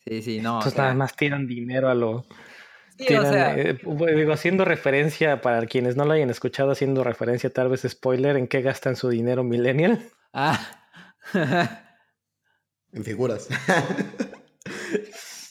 Sí, 0.05 0.20
sí, 0.20 0.40
no. 0.40 0.59
Entonces 0.59 0.76
nada 0.76 0.94
más 0.94 1.16
tiran 1.16 1.46
dinero 1.46 1.88
a 1.88 1.94
lo 1.94 2.26
eh, 2.98 3.78
digo, 4.14 4.32
haciendo 4.32 4.64
referencia, 4.64 5.40
para 5.40 5.66
quienes 5.66 5.96
no 5.96 6.04
lo 6.04 6.12
hayan 6.12 6.30
escuchado, 6.30 6.70
haciendo 6.70 7.04
referencia, 7.04 7.52
tal 7.52 7.68
vez 7.68 7.82
spoiler, 7.88 8.37
¿en 8.37 8.48
qué 8.48 8.62
gastan 8.62 8.96
su 8.96 9.09
dinero 9.09 9.44
millennial? 9.44 10.00
Ah. 10.32 10.59
en 12.92 13.04
figuras. 13.04 13.48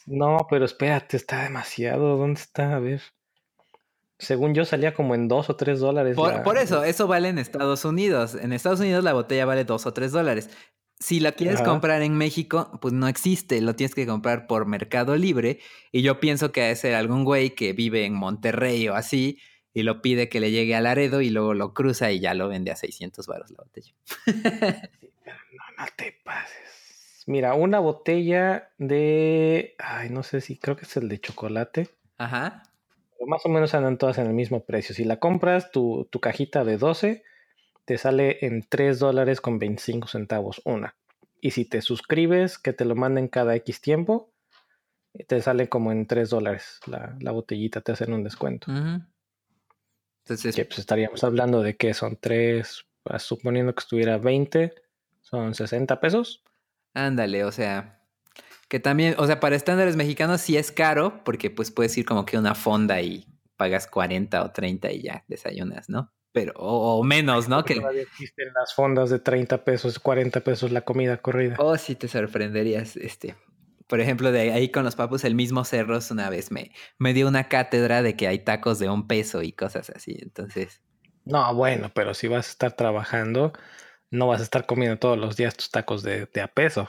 no, 0.05 0.45
pero 0.49 0.65
espérate, 0.65 1.17
está 1.17 1.43
demasiado. 1.43 2.17
¿Dónde 2.17 2.41
está? 2.41 2.75
A 2.75 2.79
ver. 2.79 3.01
Según 4.17 4.53
yo 4.53 4.63
salía 4.63 4.93
como 4.93 5.13
en 5.13 5.27
dos 5.27 5.49
o 5.49 5.55
tres 5.55 5.79
dólares. 5.79 6.15
Por, 6.15 6.57
eso, 6.57 6.83
eso 6.83 7.07
vale 7.07 7.29
en 7.29 7.37
Estados 7.37 7.83
Unidos. 7.83 8.35
En 8.35 8.53
Estados 8.53 8.79
Unidos 8.79 9.03
la 9.03 9.13
botella 9.13 9.45
vale 9.45 9.65
dos 9.65 9.85
o 9.85 9.93
tres 9.93 10.13
dólares. 10.13 10.49
Si 11.05 11.19
la 11.19 11.33
quieres 11.33 11.61
comprar 11.61 12.01
en 12.01 12.17
México, 12.17 12.79
pues 12.81 12.91
no 12.91 13.07
existe, 13.07 13.61
lo 13.61 13.75
tienes 13.75 13.93
que 13.93 14.07
comprar 14.07 14.47
por 14.47 14.65
Mercado 14.65 15.15
Libre. 15.15 15.59
Y 15.91 16.01
yo 16.01 16.19
pienso 16.19 16.51
que 16.51 16.61
debe 16.61 16.75
ser 16.75 16.95
algún 16.95 17.23
güey 17.23 17.51
que 17.51 17.73
vive 17.73 18.05
en 18.05 18.15
Monterrey 18.15 18.89
o 18.89 18.95
así 18.95 19.37
y 19.71 19.83
lo 19.83 20.01
pide 20.01 20.29
que 20.29 20.39
le 20.39 20.49
llegue 20.49 20.73
a 20.73 20.81
Laredo 20.81 21.21
y 21.21 21.29
luego 21.29 21.53
lo 21.53 21.75
cruza 21.75 22.11
y 22.11 22.21
ya 22.21 22.33
lo 22.33 22.47
vende 22.47 22.71
a 22.71 22.75
600 22.75 23.27
baros 23.27 23.51
la 23.51 23.57
botella. 23.57 23.93
no, 24.25 25.63
no 25.77 25.85
te 25.95 26.17
pases. 26.23 27.23
Mira, 27.27 27.53
una 27.53 27.77
botella 27.77 28.71
de. 28.79 29.75
Ay, 29.77 30.09
no 30.09 30.23
sé 30.23 30.41
si 30.41 30.57
creo 30.57 30.75
que 30.75 30.85
es 30.85 30.97
el 30.97 31.07
de 31.07 31.19
chocolate. 31.19 31.87
Ajá. 32.17 32.63
Pero 33.15 33.27
más 33.27 33.45
o 33.45 33.49
menos 33.49 33.75
andan 33.75 33.99
todas 33.99 34.17
en 34.17 34.25
el 34.25 34.33
mismo 34.33 34.65
precio. 34.65 34.95
Si 34.95 35.03
la 35.03 35.19
compras, 35.19 35.69
tu, 35.69 36.07
tu 36.09 36.19
cajita 36.19 36.63
de 36.63 36.79
12 36.79 37.23
te 37.85 37.97
sale 37.97 38.45
en 38.45 38.65
3 38.67 38.99
dólares 38.99 39.41
con 39.41 39.59
25 39.59 40.07
centavos 40.07 40.61
una. 40.65 40.95
Y 41.39 41.51
si 41.51 41.65
te 41.65 41.81
suscribes, 41.81 42.57
que 42.57 42.73
te 42.73 42.85
lo 42.85 42.95
manden 42.95 43.27
cada 43.27 43.55
X 43.55 43.79
tiempo, 43.81 44.33
te 45.27 45.41
sale 45.41 45.69
como 45.69 45.91
en 45.91 46.07
3 46.07 46.29
dólares 46.29 46.79
la, 46.87 47.31
botellita, 47.31 47.81
te 47.81 47.91
hacen 47.91 48.13
un 48.13 48.23
descuento. 48.23 48.71
Entonces, 48.71 50.55
pues 50.55 50.79
estaríamos 50.79 51.23
hablando 51.23 51.61
de 51.61 51.77
que 51.77 51.93
son 51.93 52.17
3, 52.19 52.85
ah, 53.05 53.19
suponiendo 53.19 53.73
que 53.75 53.81
estuviera 53.81 54.17
20, 54.17 54.73
son 55.21 55.53
60 55.53 55.99
pesos. 55.99 56.43
Ándale, 56.95 57.43
o 57.43 57.51
sea, 57.51 58.01
que 58.67 58.79
también, 58.79 59.15
o 59.19 59.27
sea, 59.27 59.39
para 59.39 59.55
estándares 59.55 59.95
mexicanos 59.95 60.41
sí 60.41 60.57
es 60.57 60.71
caro, 60.71 61.23
porque 61.23 61.51
pues 61.51 61.69
puedes 61.69 61.95
ir 61.97 62.05
como 62.05 62.25
que 62.25 62.37
una 62.37 62.55
fonda 62.55 63.01
y 63.01 63.27
pagas 63.55 63.85
40 63.87 64.43
o 64.43 64.51
30 64.51 64.91
y 64.91 65.03
ya 65.03 65.23
desayunas, 65.27 65.89
¿no? 65.89 66.11
Pero 66.35 66.51
o, 66.57 67.01
menos, 67.01 67.47
¿no? 67.47 67.63
Que 67.63 67.75
todavía 67.75 68.01
existen 68.01 68.49
las 68.53 68.75
fondas 68.75 69.09
de 69.09 69.19
30 69.19 69.63
pesos, 69.63 69.99
40 69.99 70.41
pesos 70.41 70.69
la 70.69 70.81
comida 70.81 71.15
corrida. 71.15 71.55
Oh, 71.59 71.77
sí 71.77 71.95
te 71.95 72.09
sorprenderías, 72.09 72.97
este. 72.97 73.37
Por 73.87 74.01
ejemplo, 74.01 74.33
de 74.33 74.51
ahí 74.51 74.67
con 74.69 74.83
los 74.83 74.97
papus, 74.97 75.23
el 75.23 75.33
mismo 75.33 75.63
Cerros 75.63 76.11
una 76.11 76.29
vez 76.29 76.51
me, 76.51 76.73
me 76.97 77.13
dio 77.13 77.29
una 77.29 77.47
cátedra 77.47 78.01
de 78.01 78.17
que 78.17 78.27
hay 78.27 78.39
tacos 78.39 78.79
de 78.79 78.89
un 78.89 79.07
peso 79.07 79.43
y 79.43 79.53
cosas 79.53 79.89
así. 79.91 80.17
Entonces. 80.21 80.81
No, 81.23 81.55
bueno, 81.55 81.89
pero 81.95 82.13
si 82.13 82.27
vas 82.27 82.47
a 82.47 82.49
estar 82.49 82.73
trabajando, 82.73 83.53
no 84.11 84.27
vas 84.27 84.41
a 84.41 84.43
estar 84.43 84.65
comiendo 84.65 84.99
todos 84.99 85.17
los 85.17 85.37
días 85.37 85.55
tus 85.55 85.71
tacos 85.71 86.03
de, 86.03 86.27
a 86.43 86.47
peso. 86.49 86.85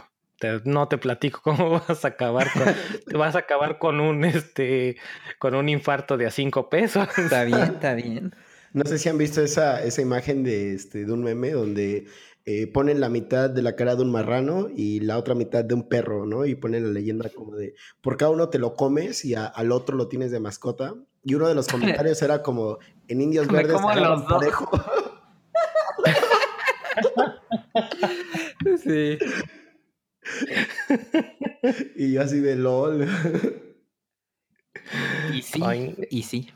no 0.65 0.89
te 0.89 0.99
platico 0.99 1.41
cómo 1.45 1.71
vas 1.71 2.05
a 2.05 2.09
acabar 2.09 2.51
con, 2.53 2.65
te 3.07 3.17
vas 3.17 3.37
a 3.37 3.39
acabar 3.39 3.79
con 3.79 4.01
un 4.01 4.25
este 4.25 4.97
con 5.39 5.55
un 5.55 5.69
infarto 5.69 6.17
de 6.17 6.27
a 6.27 6.33
cinco 6.33 6.69
pesos. 6.69 7.07
Está 7.17 7.45
bien, 7.45 7.63
está 7.63 7.95
bien. 7.95 8.35
No 8.77 8.85
sé 8.85 8.99
si 8.99 9.09
han 9.09 9.17
visto 9.17 9.41
esa, 9.41 9.83
esa 9.83 10.03
imagen 10.03 10.45
de, 10.45 10.75
este, 10.75 11.07
de 11.07 11.13
un 11.13 11.25
meme 11.25 11.53
donde 11.53 12.09
eh, 12.45 12.67
ponen 12.67 13.01
la 13.01 13.09
mitad 13.09 13.49
de 13.49 13.63
la 13.63 13.75
cara 13.75 13.97
de 13.97 14.03
un 14.03 14.13
marrano 14.13 14.69
y 14.69 15.01
la 15.01 15.17
otra 15.17 15.35
mitad 15.35 15.65
de 15.65 15.73
un 15.73 15.89
perro, 15.89 16.27
¿no? 16.27 16.45
Y 16.45 16.57
ponen 16.57 16.85
la 16.85 16.91
leyenda 16.91 17.31
como 17.31 17.57
de, 17.57 17.75
por 18.03 18.19
cada 18.19 18.33
uno 18.33 18.51
te 18.51 18.59
lo 18.59 18.75
comes 18.75 19.25
y 19.25 19.35
al 19.35 19.73
otro 19.73 19.97
lo 19.97 20.09
tienes 20.09 20.31
de 20.31 20.41
mascota. 20.41 20.95
Y 21.25 21.37
uno 21.37 21.49
de 21.49 21.55
los 21.55 21.69
comentarios 21.69 22.21
era 22.21 22.43
como, 22.43 22.77
en 23.09 23.23
Indios 23.23 23.49
Verdes 23.49 23.81
los 23.81 24.25
parejo. 24.25 24.69
sí. 28.85 29.17
y 31.97 32.13
yo 32.13 32.21
así 32.21 32.41
de 32.41 32.57
LOL. 32.57 33.09
y 35.33 35.41
sí, 35.41 35.63
y 36.11 36.23
sí. 36.25 36.51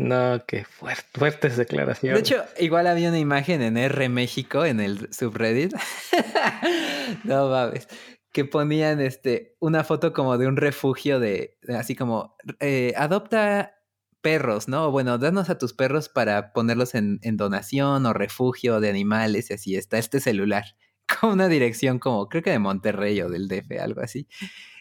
No, 0.00 0.42
qué 0.46 0.64
fuertes 0.64 1.58
declaraciones. 1.58 2.14
De 2.14 2.20
hecho, 2.20 2.42
igual 2.58 2.86
había 2.86 3.10
una 3.10 3.18
imagen 3.18 3.60
en 3.60 3.76
R 3.76 4.08
México, 4.08 4.64
en 4.64 4.80
el 4.80 5.12
subreddit. 5.12 5.74
no 7.24 7.50
mames. 7.50 7.86
Que 8.32 8.46
ponían 8.46 9.02
este, 9.02 9.58
una 9.60 9.84
foto 9.84 10.14
como 10.14 10.38
de 10.38 10.46
un 10.46 10.56
refugio 10.56 11.20
de, 11.20 11.58
así 11.68 11.96
como, 11.96 12.34
eh, 12.60 12.94
adopta 12.96 13.74
perros, 14.22 14.68
¿no? 14.68 14.90
Bueno, 14.90 15.18
danos 15.18 15.50
a 15.50 15.58
tus 15.58 15.74
perros 15.74 16.08
para 16.08 16.54
ponerlos 16.54 16.94
en, 16.94 17.20
en, 17.22 17.36
donación 17.36 18.06
o 18.06 18.14
refugio 18.14 18.80
de 18.80 18.88
animales 18.88 19.50
y 19.50 19.54
así 19.54 19.76
está 19.76 19.98
este 19.98 20.20
celular. 20.20 20.64
Con 21.20 21.32
una 21.32 21.48
dirección 21.48 21.98
como, 21.98 22.26
creo 22.30 22.42
que 22.42 22.52
de 22.52 22.58
Monterrey 22.58 23.20
o 23.20 23.28
del 23.28 23.48
DF, 23.48 23.78
algo 23.78 24.00
así. 24.00 24.26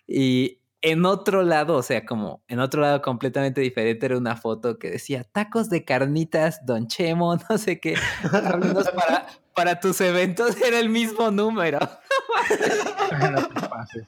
Y 0.08 0.59
en 0.82 1.06
otro 1.06 1.44
lado, 1.44 1.76
o 1.76 1.84
sea, 1.84 2.06
como 2.06 2.44
en 2.48 2.60
otro 2.60 2.82
lado 2.82 3.02
completamente 3.02 3.62
diferente, 3.62 4.06
era 4.06 4.18
una 4.18 4.36
foto 4.36 4.80
que 4.80 4.92
decía 4.92 5.24
tacos 5.24 5.70
de 5.70 5.84
carnitas, 5.84 6.66
Don 6.66 6.88
Chemo, 6.88 7.36
no 7.50 7.58
sé 7.58 7.80
qué. 7.80 7.96
para, 8.32 9.28
para 9.56 9.80
tus 9.80 10.00
eventos 10.02 10.60
era 10.62 10.80
el 10.80 10.90
mismo 10.90 11.32
número. 11.32 11.80
no 13.32 13.48
te 13.48 13.68
pases. 13.68 14.08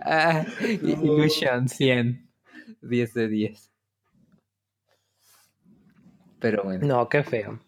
Ah, 0.00 0.44
Illusion 0.60 1.68
100. 1.68 2.30
10 2.82 3.14
de 3.14 3.28
10. 3.28 3.70
Pero 6.40 6.64
bueno. 6.64 6.86
No, 6.86 7.08
qué 7.08 7.22
feo. 7.22 7.58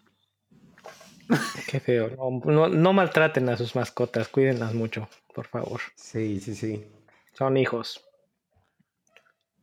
Qué 1.68 1.80
feo. 1.80 2.10
No, 2.44 2.68
no, 2.68 2.92
maltraten 2.92 3.48
a 3.48 3.56
sus 3.56 3.74
mascotas, 3.74 4.28
cuídenlas 4.28 4.74
mucho, 4.74 5.08
por 5.34 5.46
favor. 5.46 5.80
Sí, 5.94 6.40
sí, 6.40 6.54
sí. 6.54 6.84
Son 7.32 7.56
hijos. 7.56 8.02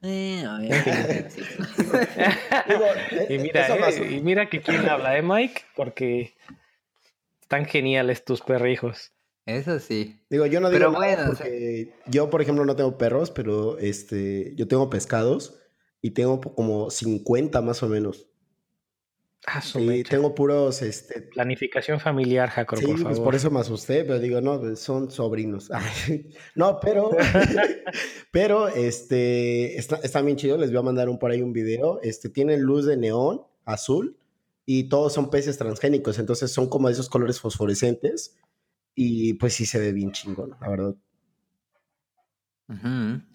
Eh, 0.06 0.44
y, 3.30 3.38
mira, 3.38 3.68
eh, 3.90 4.08
y 4.12 4.20
mira 4.20 4.50
que 4.50 4.62
quién 4.62 4.88
habla, 4.90 5.18
¿eh, 5.18 5.22
Mike? 5.22 5.62
Porque 5.78 6.34
están 7.42 7.66
geniales 7.66 8.26
tus 8.26 8.42
perrijos. 8.42 9.14
Eso 9.46 9.80
sí. 9.80 10.20
Digo, 10.30 10.46
yo 10.46 10.60
no 10.60 10.70
digo 10.70 10.92
nada 10.92 11.28
porque 11.28 11.94
yo, 12.08 12.30
por 12.30 12.42
ejemplo, 12.42 12.66
no 12.66 12.76
tengo 12.76 12.98
perros, 12.98 13.32
pero 13.32 13.78
este, 13.78 14.54
yo 14.56 14.68
tengo 14.68 14.90
pescados 14.90 15.60
y 16.02 16.12
tengo 16.12 16.42
como 16.42 16.90
50 16.90 17.62
más 17.62 17.82
o 17.82 17.88
menos. 17.88 18.28
Ah, 19.46 19.62
sí, 19.62 20.04
tengo 20.04 20.34
puros, 20.34 20.82
este... 20.82 21.22
Planificación 21.22 22.00
familiar, 22.00 22.50
Jacob, 22.50 22.80
sí, 22.80 22.86
por 22.86 23.04
Pues 23.04 23.20
por 23.20 23.36
eso 23.36 23.52
me 23.52 23.60
asusté, 23.60 24.06
pero 24.06 24.20
digo, 24.20 24.40
no, 24.40 24.60
pues, 24.60 24.80
son 24.80 25.12
sobrinos. 25.12 25.70
no, 26.56 26.80
pero, 26.80 27.12
pero, 28.32 28.70
este, 28.70 29.78
está, 29.78 29.98
está, 29.98 30.22
bien 30.22 30.38
chido, 30.38 30.58
les 30.58 30.72
voy 30.72 30.80
a 30.80 30.84
mandar 30.84 31.10
un, 31.10 31.20
por 31.20 31.32
ahí 31.32 31.42
un 31.42 31.52
video. 31.52 32.00
Este, 32.02 32.30
tienen 32.30 32.62
luz 32.62 32.86
de 32.86 32.96
neón 32.96 33.42
azul 33.66 34.18
y 34.66 34.88
todos 34.88 35.12
son 35.12 35.30
peces 35.30 35.58
transgénicos, 35.58 36.20
entonces 36.20 36.52
son 36.52 36.70
como 36.70 36.88
esos 36.88 37.10
colores 37.10 37.42
fosforescentes 37.42 38.38
y 38.96 39.34
pues 39.34 39.54
sí 39.54 39.66
se 39.66 39.80
ve 39.80 39.92
bien 39.92 40.14
chingón, 40.14 40.56
la 40.62 40.70
verdad. 40.70 40.96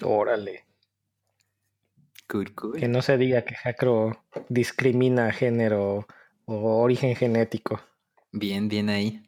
Órale. 0.02 0.67
Cool, 2.28 2.54
Que 2.78 2.88
no 2.88 3.00
se 3.00 3.16
diga 3.16 3.42
que 3.42 3.54
Jacro 3.54 4.22
discrimina 4.48 5.32
género 5.32 6.06
o 6.44 6.82
origen 6.82 7.16
genético. 7.16 7.80
Bien, 8.32 8.68
bien 8.68 8.90
ahí. 8.90 9.22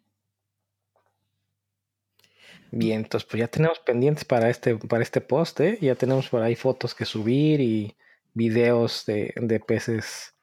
Bien, 2.70 3.00
entonces 3.00 3.28
pues 3.28 3.40
ya 3.40 3.48
tenemos 3.48 3.78
pendientes 3.80 4.24
para 4.24 4.48
este, 4.48 4.76
para 4.76 5.02
este 5.02 5.20
post, 5.20 5.60
¿eh? 5.60 5.78
Ya 5.80 5.94
tenemos 5.94 6.28
por 6.28 6.42
ahí 6.42 6.54
fotos 6.54 6.94
que 6.94 7.04
subir 7.04 7.60
y 7.60 7.96
videos 8.34 9.04
de, 9.06 9.32
de 9.36 9.58
peces 9.60 10.34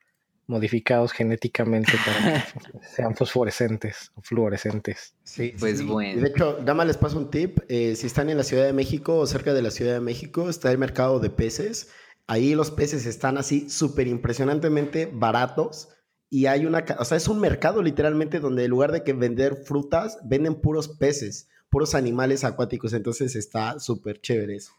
modificados 0.47 1.11
genéticamente 1.11 1.91
para 2.05 2.43
que 2.43 2.85
sean 2.95 3.15
fosforescentes 3.15 4.11
o 4.15 4.21
fluorescentes. 4.21 5.13
Sí, 5.23 5.53
pues 5.59 5.85
bueno. 5.85 6.21
De 6.21 6.29
hecho, 6.29 6.57
nada 6.59 6.73
más 6.73 6.87
les 6.87 6.97
paso 6.97 7.17
un 7.17 7.29
tip. 7.29 7.59
Eh, 7.69 7.95
si 7.95 8.07
están 8.07 8.29
en 8.29 8.37
la 8.37 8.43
Ciudad 8.43 8.65
de 8.65 8.73
México 8.73 9.17
o 9.17 9.27
cerca 9.27 9.53
de 9.53 9.61
la 9.61 9.71
Ciudad 9.71 9.93
de 9.93 10.01
México, 10.01 10.49
está 10.49 10.71
el 10.71 10.77
mercado 10.77 11.19
de 11.19 11.29
peces. 11.29 11.91
Ahí 12.27 12.55
los 12.55 12.71
peces 12.71 13.05
están 13.05 13.37
así 13.37 13.69
súper 13.69 14.07
impresionantemente 14.07 15.09
baratos. 15.11 15.89
Y 16.29 16.47
hay 16.47 16.65
una, 16.65 16.83
o 16.99 17.05
sea, 17.05 17.17
es 17.17 17.27
un 17.29 17.39
mercado 17.39 17.81
literalmente 17.81 18.39
donde 18.39 18.65
en 18.65 18.69
lugar 18.69 18.91
de 18.91 19.03
que 19.03 19.13
vender 19.13 19.55
frutas, 19.55 20.19
venden 20.25 20.59
puros 20.59 20.89
peces, 20.89 21.49
puros 21.69 21.95
animales 21.95 22.43
acuáticos. 22.43 22.93
Entonces 22.93 23.35
está 23.35 23.79
súper 23.79 24.19
chévere 24.19 24.55
eso. 24.55 24.73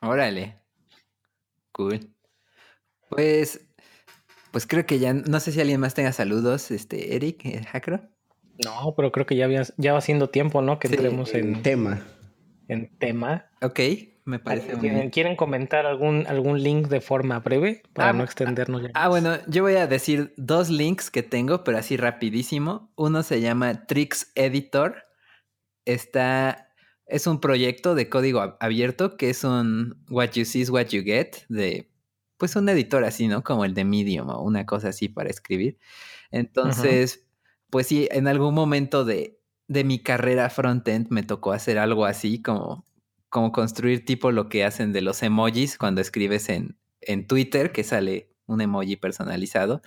Órale. 0.00 0.60
Cool. 1.72 2.14
Pues 3.08 3.60
pues 4.50 4.66
creo 4.66 4.84
que 4.84 4.98
ya, 4.98 5.12
no 5.12 5.40
sé 5.40 5.52
si 5.52 5.60
alguien 5.60 5.80
más 5.80 5.94
tenga 5.94 6.12
saludos, 6.12 6.70
este, 6.70 7.14
Eric, 7.14 7.44
eh, 7.44 7.64
Jacro. 7.64 8.00
No, 8.64 8.94
pero 8.96 9.12
creo 9.12 9.26
que 9.26 9.36
ya, 9.36 9.48
ya 9.76 9.92
va 9.92 10.00
siendo 10.00 10.28
tiempo, 10.28 10.60
¿no? 10.60 10.78
Que 10.78 10.88
entremos 10.88 11.34
en, 11.34 11.62
tema. 11.62 12.02
En 12.68 12.90
tema. 12.98 13.50
Ok, 13.62 13.80
me 14.24 14.38
parece 14.38 14.74
bien. 14.76 15.10
¿Quieren 15.10 15.36
comentar 15.36 15.86
algún, 15.86 16.26
algún 16.26 16.62
link 16.62 16.88
de 16.88 17.00
forma 17.00 17.40
breve 17.40 17.82
para 17.92 18.10
ah, 18.10 18.12
no 18.12 18.24
extendernos 18.24 18.82
ya? 18.82 18.90
Ah, 18.94 19.08
bueno, 19.08 19.38
yo 19.46 19.62
voy 19.62 19.76
a 19.76 19.86
decir 19.86 20.32
dos 20.36 20.70
links 20.70 21.10
que 21.10 21.22
tengo, 21.22 21.64
pero 21.64 21.78
así 21.78 21.96
rapidísimo. 21.96 22.92
Uno 22.96 23.22
se 23.22 23.40
llama 23.40 23.86
Tricks 23.86 24.32
Editor. 24.34 25.04
Está 25.84 26.70
es 27.10 27.26
un 27.26 27.40
proyecto 27.40 27.94
de 27.94 28.08
código 28.08 28.56
abierto 28.60 29.16
que 29.16 29.30
es 29.30 29.42
un 29.42 30.04
What 30.08 30.30
You 30.34 30.44
See 30.44 30.62
is 30.62 30.70
What 30.70 30.86
You 30.86 31.02
Get 31.02 31.44
de 31.48 31.90
pues 32.38 32.56
un 32.56 32.68
editor 32.68 33.04
así, 33.04 33.28
¿no? 33.28 33.42
Como 33.42 33.66
el 33.66 33.74
de 33.74 33.84
Medium 33.84 34.30
o 34.30 34.42
una 34.42 34.64
cosa 34.64 34.88
así 34.88 35.08
para 35.08 35.28
escribir. 35.28 35.78
Entonces, 36.30 37.26
pues 37.68 37.86
sí, 37.86 38.08
en 38.10 38.28
algún 38.28 38.54
momento 38.54 39.04
de, 39.04 39.38
de 39.68 39.84
mi 39.84 39.98
carrera 39.98 40.48
frontend 40.48 41.08
me 41.10 41.22
tocó 41.22 41.52
hacer 41.52 41.78
algo 41.78 42.06
así, 42.06 42.40
como, 42.40 42.86
como 43.30 43.52
construir 43.52 44.04
tipo 44.04 44.32
lo 44.32 44.48
que 44.48 44.64
hacen 44.64 44.92
de 44.92 45.00
los 45.00 45.22
emojis 45.22 45.78
cuando 45.78 46.00
escribes 46.00 46.48
en, 46.48 46.76
en 47.00 47.26
Twitter, 47.26 47.72
que 47.72 47.84
sale 47.84 48.30
un 48.46 48.60
emoji 48.60 48.96
personalizado, 48.96 49.80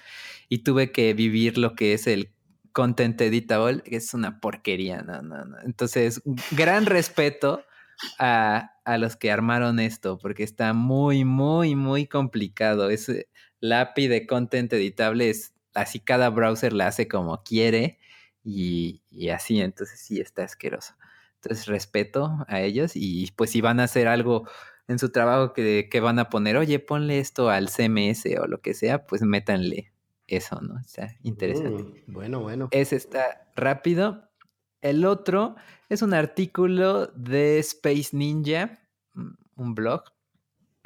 y 0.50 0.60
tuve 0.60 0.92
que 0.92 1.14
vivir 1.14 1.58
lo 1.58 1.76
que 1.76 1.94
es 1.94 2.08
el 2.08 2.34
content 2.72 3.20
editable, 3.22 3.82
que 3.84 3.98
es 3.98 4.14
una 4.14 4.40
porquería, 4.40 5.02
no, 5.02 5.22
no, 5.22 5.46
no. 5.46 5.58
Entonces, 5.62 6.22
gran 6.52 6.86
respeto 6.86 7.64
a, 8.18 8.72
a 8.86 8.98
los 8.98 9.16
que 9.16 9.32
armaron 9.32 9.80
esto, 9.80 10.18
porque 10.18 10.44
está 10.44 10.74
muy, 10.74 11.26
muy, 11.26 11.76
muy 11.76 12.08
complicado. 12.08 12.90
Es 12.90 13.12
la 13.60 13.82
API 13.82 14.08
de 14.08 14.28
content 14.28 14.74
editable 14.74 15.30
es 15.30 15.54
así 15.74 16.00
cada 16.00 16.30
browser 16.30 16.74
la 16.74 16.88
hace 16.88 17.08
como 17.08 17.44
quiere 17.44 18.00
y, 18.44 19.02
así, 19.30 19.62
entonces 19.62 20.00
sí 20.00 20.20
está 20.20 20.44
asqueroso. 20.44 20.96
Entonces 21.44 21.66
respeto 21.66 22.46
a 22.48 22.62
ellos 22.62 22.94
y 22.96 23.30
pues 23.36 23.52
si 23.52 23.60
van 23.60 23.82
a 23.82 23.84
hacer 23.84 24.08
algo 24.08 24.48
en 24.88 24.98
su 24.98 25.12
trabajo 25.12 25.54
que, 25.54 25.90
que 25.92 26.00
van 26.00 26.20
a 26.20 26.30
poner, 26.30 26.56
oye, 26.56 26.80
ponle 26.80 27.20
esto 27.20 27.50
al 27.50 27.70
CMS 27.70 28.26
o 28.42 28.48
lo 28.48 28.62
que 28.62 28.74
sea, 28.74 29.06
pues 29.06 29.22
métanle 29.24 29.92
eso, 30.28 30.62
¿no? 30.62 30.80
Está 30.80 31.16
interesante. 31.24 32.04
Mm, 32.08 32.14
bueno, 32.14 32.40
bueno. 32.40 32.70
Ese 32.72 32.96
está 32.96 33.46
rápido. 33.56 34.30
El 34.82 35.06
otro 35.06 35.56
es 35.90 36.02
un 36.02 36.14
artículo 36.14 37.08
de 37.08 37.60
Space 37.60 38.10
Ninja, 38.16 38.80
un 39.56 39.76
blog, 39.76 40.04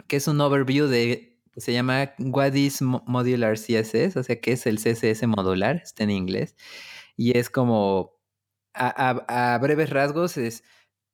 que 0.07 0.17
es 0.17 0.27
un 0.27 0.41
overview 0.41 0.87
de, 0.87 1.39
se 1.55 1.73
llama 1.73 2.13
What 2.19 2.53
is 2.53 2.81
Modular 2.81 3.57
CSS, 3.57 4.17
o 4.17 4.23
sea, 4.23 4.39
que 4.39 4.53
es 4.53 4.65
el 4.65 4.77
CSS 4.77 5.25
modular, 5.27 5.77
está 5.77 6.03
en 6.03 6.11
inglés, 6.11 6.55
y 7.15 7.37
es 7.37 7.49
como, 7.49 8.16
a, 8.77 9.57
breves 9.61 9.89
rasgos, 9.89 10.37
es 10.37 10.63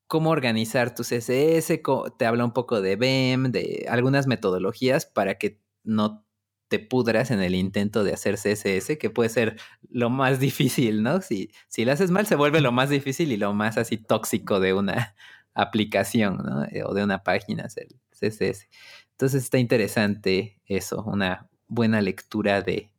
cómo 0.06 0.30
organizar 0.30 0.94
tu 0.94 1.02
CSS, 1.02 1.80
te 2.18 2.26
habla 2.26 2.44
un 2.44 2.52
poco 2.52 2.80
de 2.80 2.96
BEM, 2.96 3.52
de 3.52 3.86
algunas 3.88 4.26
metodologías 4.26 5.06
para 5.06 5.38
que 5.38 5.60
no 5.82 6.24
te 6.68 6.78
pudras 6.78 7.30
en 7.30 7.40
el 7.40 7.54
intento 7.54 8.04
de 8.04 8.12
hacer 8.12 8.36
CSS, 8.36 8.98
que 8.98 9.10
puede 9.10 9.28
ser 9.28 9.56
lo 9.88 10.10
más 10.10 10.40
difícil, 10.40 11.02
¿no? 11.02 11.20
Si, 11.20 11.50
si 11.68 11.84
lo 11.84 11.92
haces 11.92 12.10
mal, 12.10 12.26
se 12.26 12.36
vuelve 12.36 12.60
lo 12.60 12.72
más 12.72 12.90
difícil 12.90 13.32
y 13.32 13.36
lo 13.36 13.54
más 13.54 13.78
así 13.78 13.96
tóxico 13.96 14.60
de 14.60 14.74
una 14.74 15.14
aplicación, 15.54 16.38
¿no? 16.38 16.64
Eh, 16.64 16.82
o 16.84 16.94
de 16.94 17.04
una 17.04 17.22
página, 17.22 17.64
hacer 17.64 17.88
CSS. 18.12 18.68
Entonces 19.12 19.44
está 19.44 19.58
interesante 19.58 20.60
eso, 20.66 21.02
una 21.04 21.48
buena 21.68 22.00
lectura 22.00 22.62
de, 22.62 22.90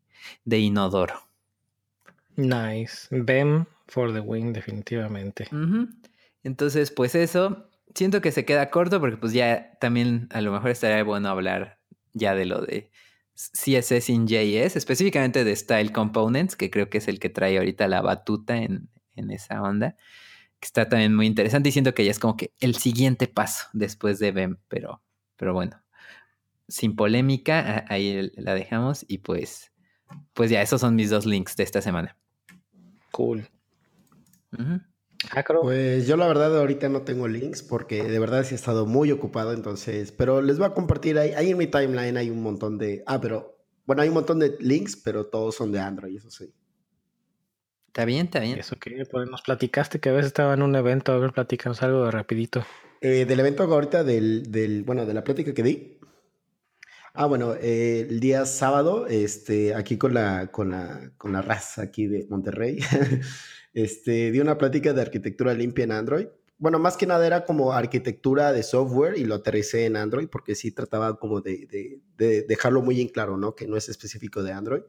de 0.46 0.60
inodoro. 0.60 1.25
Nice. 2.36 3.08
BEM 3.12 3.66
for 3.88 4.14
the 4.14 4.20
win, 4.20 4.54
definitivamente. 4.54 5.48
Entonces, 6.44 6.92
pues 6.92 7.16
eso. 7.16 7.70
Siento 7.94 8.20
que 8.20 8.34
se 8.34 8.44
queda 8.44 8.72
corto 8.72 9.00
porque 9.00 9.16
pues 9.16 9.32
ya 9.32 9.78
también 9.80 10.28
a 10.32 10.42
lo 10.42 10.52
mejor 10.52 10.70
estaría 10.70 11.02
bueno 11.04 11.30
hablar 11.30 11.80
ya 12.14 12.36
de 12.36 12.46
lo 12.46 12.60
de 12.60 12.92
CSS 13.36 14.10
in 14.10 14.28
JS, 14.28 14.76
específicamente 14.76 15.44
de 15.44 15.56
Style 15.56 15.92
Components, 15.92 16.56
que 16.56 16.70
creo 16.70 16.90
que 16.90 17.00
es 17.00 17.08
el 17.08 17.20
que 17.20 17.30
trae 17.30 17.58
ahorita 17.58 17.88
la 17.88 18.02
batuta 18.02 18.58
en, 18.58 18.90
esa 19.16 19.62
onda, 19.62 19.96
que 20.60 20.66
está 20.66 20.90
también 20.90 21.16
muy 21.16 21.26
interesante 21.26 21.70
y 21.70 21.72
siento 21.72 21.94
que 21.94 22.06
ya 22.06 22.12
es 22.12 22.20
como 22.20 22.38
que 22.38 22.54
el 22.60 22.76
siguiente 22.76 23.28
paso 23.28 23.68
después 23.74 24.20
de 24.20 24.32
BEM, 24.32 24.58
pero, 24.68 25.02
pero 25.36 25.54
bueno, 25.54 25.82
sin 26.68 26.96
polémica, 26.96 27.86
ahí 27.90 28.32
la 28.36 28.56
dejamos 28.56 29.06
y 29.08 29.20
pues, 29.20 29.72
pues 30.34 30.50
ya, 30.50 30.62
esos 30.62 30.82
son 30.82 30.96
mis 30.96 31.10
dos 31.10 31.26
links 31.26 31.56
de 31.56 31.64
esta 31.64 31.82
semana. 31.82 32.18
Cool. 33.16 33.48
Ah, 35.32 35.46
pues 35.62 36.06
yo 36.06 36.18
la 36.18 36.28
verdad 36.28 36.60
ahorita 36.60 36.90
no 36.90 37.04
tengo 37.04 37.30
links 37.30 37.64
porque 37.64 38.04
de 38.04 38.20
verdad 38.20 38.44
sí 38.44 38.56
he 38.56 38.58
estado 38.58 38.86
muy 38.86 39.10
ocupado, 39.14 39.54
entonces, 39.54 40.12
pero 40.12 40.42
les 40.42 40.58
voy 40.58 40.68
a 40.68 40.74
compartir 40.74 41.18
ahí, 41.18 41.32
ahí 41.32 41.52
en 41.52 41.58
mi 41.58 41.68
timeline 41.68 42.18
hay 42.18 42.30
un 42.30 42.44
montón 42.44 42.78
de, 42.78 43.04
ah, 43.06 43.22
pero, 43.22 43.58
bueno, 43.86 44.02
hay 44.02 44.10
un 44.10 44.16
montón 44.16 44.40
de 44.40 44.58
links, 44.60 44.98
pero 44.98 45.28
todos 45.28 45.56
son 45.56 45.72
de 45.72 45.80
Android, 45.80 46.18
eso 46.18 46.30
sí. 46.30 46.54
Está 47.88 48.04
bien, 48.04 48.26
está 48.26 48.42
bien. 48.42 48.60
Eso 48.60 48.76
que 48.76 49.06
pues 49.10 49.30
nos 49.30 49.44
platicaste 49.44 50.02
que 50.02 50.10
a 50.10 50.12
veces 50.12 50.28
estaba 50.28 50.54
en 50.54 50.62
un 50.62 50.76
evento, 50.76 51.14
a 51.14 51.18
ver, 51.18 51.32
platícanos 51.32 51.82
algo 51.84 52.04
de 52.04 52.12
rapidito. 52.12 52.66
Eh, 53.00 53.24
del 53.24 53.40
evento 53.40 53.64
ahorita, 53.64 54.04
del, 54.04 54.52
del, 54.52 54.84
bueno, 54.84 55.06
de 55.06 55.14
la 55.14 55.24
plática 55.24 55.54
que 55.54 55.64
di. 55.64 56.00
Ah, 57.18 57.28
bueno, 57.28 57.56
eh, 57.56 58.08
el 58.10 58.20
día 58.20 58.46
sábado, 58.46 59.08
este, 59.08 59.74
aquí 59.74 59.98
con 59.98 60.14
la, 60.14 60.52
con 60.52 60.72
la, 60.72 61.14
con 61.18 61.32
la 61.32 61.42
raza 61.42 61.84
aquí 61.84 62.08
de 62.08 62.28
Monterrey, 62.30 62.78
este, 63.74 64.32
di 64.32 64.42
una 64.42 64.58
plática 64.58 64.92
de 64.92 65.02
arquitectura 65.02 65.54
limpia 65.54 65.86
en 65.86 65.94
Android. 65.94 66.28
Bueno, 66.58 66.78
más 66.78 66.98
que 66.98 67.08
nada 67.08 67.26
era 67.26 67.46
como 67.46 67.72
arquitectura 67.72 68.52
de 68.52 68.64
software 68.64 69.18
y 69.18 69.24
lo 69.24 69.36
aterricé 69.36 69.86
en 69.86 69.96
Android 69.96 70.28
porque 70.28 70.56
sí 70.56 70.72
trataba 70.72 71.18
como 71.18 71.40
de, 71.40 72.02
dejarlo 72.18 72.82
muy 72.82 73.00
en 73.00 73.08
claro, 73.08 73.38
¿no? 73.38 73.56
Que 73.56 73.66
no 73.66 73.78
es 73.78 73.88
específico 73.88 74.44
de 74.44 74.52
Android. 74.52 74.84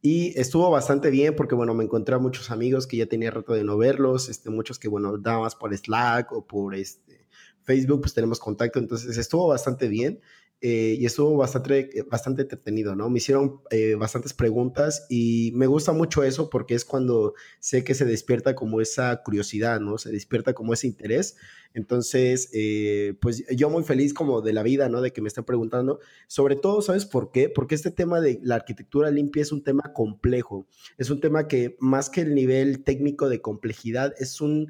Y 0.00 0.38
estuvo 0.38 0.70
bastante 0.70 1.10
bien 1.10 1.34
porque, 1.34 1.56
bueno, 1.56 1.74
me 1.74 1.82
encontré 1.82 2.14
a 2.14 2.18
muchos 2.18 2.52
amigos 2.52 2.86
que 2.86 2.98
ya 2.98 3.06
tenía 3.06 3.32
rato 3.32 3.52
de 3.52 3.64
no 3.64 3.76
verlos, 3.76 4.28
este, 4.28 4.48
muchos 4.48 4.78
que, 4.78 4.86
bueno, 4.86 5.18
daban 5.18 5.42
más 5.42 5.56
por 5.56 5.76
Slack 5.76 6.30
o 6.30 6.46
por 6.46 6.76
este, 6.76 7.26
Facebook 7.64 8.02
pues 8.02 8.14
tenemos 8.14 8.38
contacto, 8.38 8.78
entonces 8.78 9.16
estuvo 9.16 9.48
bastante 9.48 9.88
bien. 9.88 10.20
Eh, 10.66 10.96
y 10.98 11.04
estuvo 11.04 11.36
bastante, 11.36 12.06
bastante 12.10 12.40
entretenido, 12.40 12.96
¿no? 12.96 13.10
Me 13.10 13.18
hicieron 13.18 13.60
eh, 13.70 13.96
bastantes 13.96 14.32
preguntas 14.32 15.04
y 15.10 15.52
me 15.54 15.66
gusta 15.66 15.92
mucho 15.92 16.22
eso 16.22 16.48
porque 16.48 16.74
es 16.74 16.86
cuando 16.86 17.34
sé 17.60 17.84
que 17.84 17.92
se 17.92 18.06
despierta 18.06 18.54
como 18.54 18.80
esa 18.80 19.22
curiosidad, 19.22 19.78
¿no? 19.78 19.98
Se 19.98 20.10
despierta 20.10 20.54
como 20.54 20.72
ese 20.72 20.86
interés. 20.86 21.36
Entonces, 21.74 22.48
eh, 22.54 23.12
pues 23.20 23.44
yo 23.54 23.68
muy 23.68 23.82
feliz 23.82 24.14
como 24.14 24.40
de 24.40 24.54
la 24.54 24.62
vida, 24.62 24.88
¿no? 24.88 25.02
De 25.02 25.12
que 25.12 25.20
me 25.20 25.28
estén 25.28 25.44
preguntando. 25.44 26.00
Sobre 26.28 26.56
todo, 26.56 26.80
¿sabes 26.80 27.04
por 27.04 27.30
qué? 27.30 27.50
Porque 27.50 27.74
este 27.74 27.90
tema 27.90 28.22
de 28.22 28.40
la 28.42 28.54
arquitectura 28.54 29.10
limpia 29.10 29.42
es 29.42 29.52
un 29.52 29.64
tema 29.64 29.92
complejo. 29.92 30.66
Es 30.96 31.10
un 31.10 31.20
tema 31.20 31.46
que 31.46 31.76
más 31.78 32.08
que 32.08 32.22
el 32.22 32.34
nivel 32.34 32.84
técnico 32.84 33.28
de 33.28 33.42
complejidad, 33.42 34.14
es 34.16 34.40
un 34.40 34.68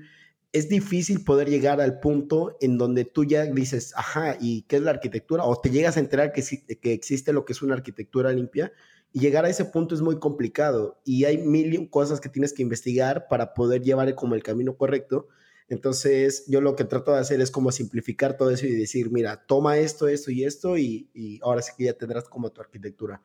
es 0.55 0.69
difícil 0.69 1.25
poder 1.25 1.51
llegar 1.51 1.81
al 1.81 1.99
punto 1.99 2.57
en 2.61 2.79
donde 2.79 3.05
tú 3.05 3.25
ya 3.25 3.45
dices, 3.45 3.93
ajá, 3.97 4.39
¿y 4.41 4.63
qué 4.63 4.77
es 4.77 4.83
la 4.83 4.93
arquitectura? 4.93 5.43
O 5.43 5.61
te 5.61 5.69
llegas 5.69 5.97
a 5.97 6.01
enterar 6.01 6.33
que, 6.33 6.45
que 6.81 6.93
existe 6.93 7.33
lo 7.33 7.45
que 7.45 7.53
es 7.53 7.61
una 7.61 7.75
arquitectura 7.75 8.31
limpia 8.33 8.73
y 9.13 9.19
llegar 9.19 9.45
a 9.45 9.49
ese 9.49 9.65
punto 9.65 9.97
es 9.97 10.01
muy 10.01 10.21
complicado 10.21 11.01
y 11.05 11.25
hay 11.25 11.39
mil 11.39 11.91
cosas 11.91 12.21
que 12.21 12.29
tienes 12.29 12.53
que 12.53 12.63
investigar 12.63 13.27
para 13.29 13.53
poder 13.53 13.83
llevar 13.83 14.15
como 14.15 14.37
el 14.37 14.45
camino 14.45 14.77
correcto. 14.77 15.27
Entonces, 15.69 16.45
yo 16.47 16.61
lo 16.61 16.77
que 16.77 16.85
trato 16.85 17.13
de 17.13 17.19
hacer 17.19 17.41
es 17.41 17.51
como 17.51 17.73
simplificar 17.73 18.37
todo 18.37 18.51
eso 18.51 18.65
y 18.65 18.77
decir, 18.77 19.11
mira, 19.11 19.45
toma 19.47 19.79
esto, 19.79 20.07
esto 20.07 20.31
y 20.31 20.45
esto 20.45 20.79
y, 20.79 21.11
y 21.15 21.41
ahora 21.43 21.63
sí 21.63 21.73
que 21.77 21.85
ya 21.85 21.95
tendrás 21.95 22.29
como 22.29 22.51
tu 22.51 22.61
arquitectura. 22.61 23.23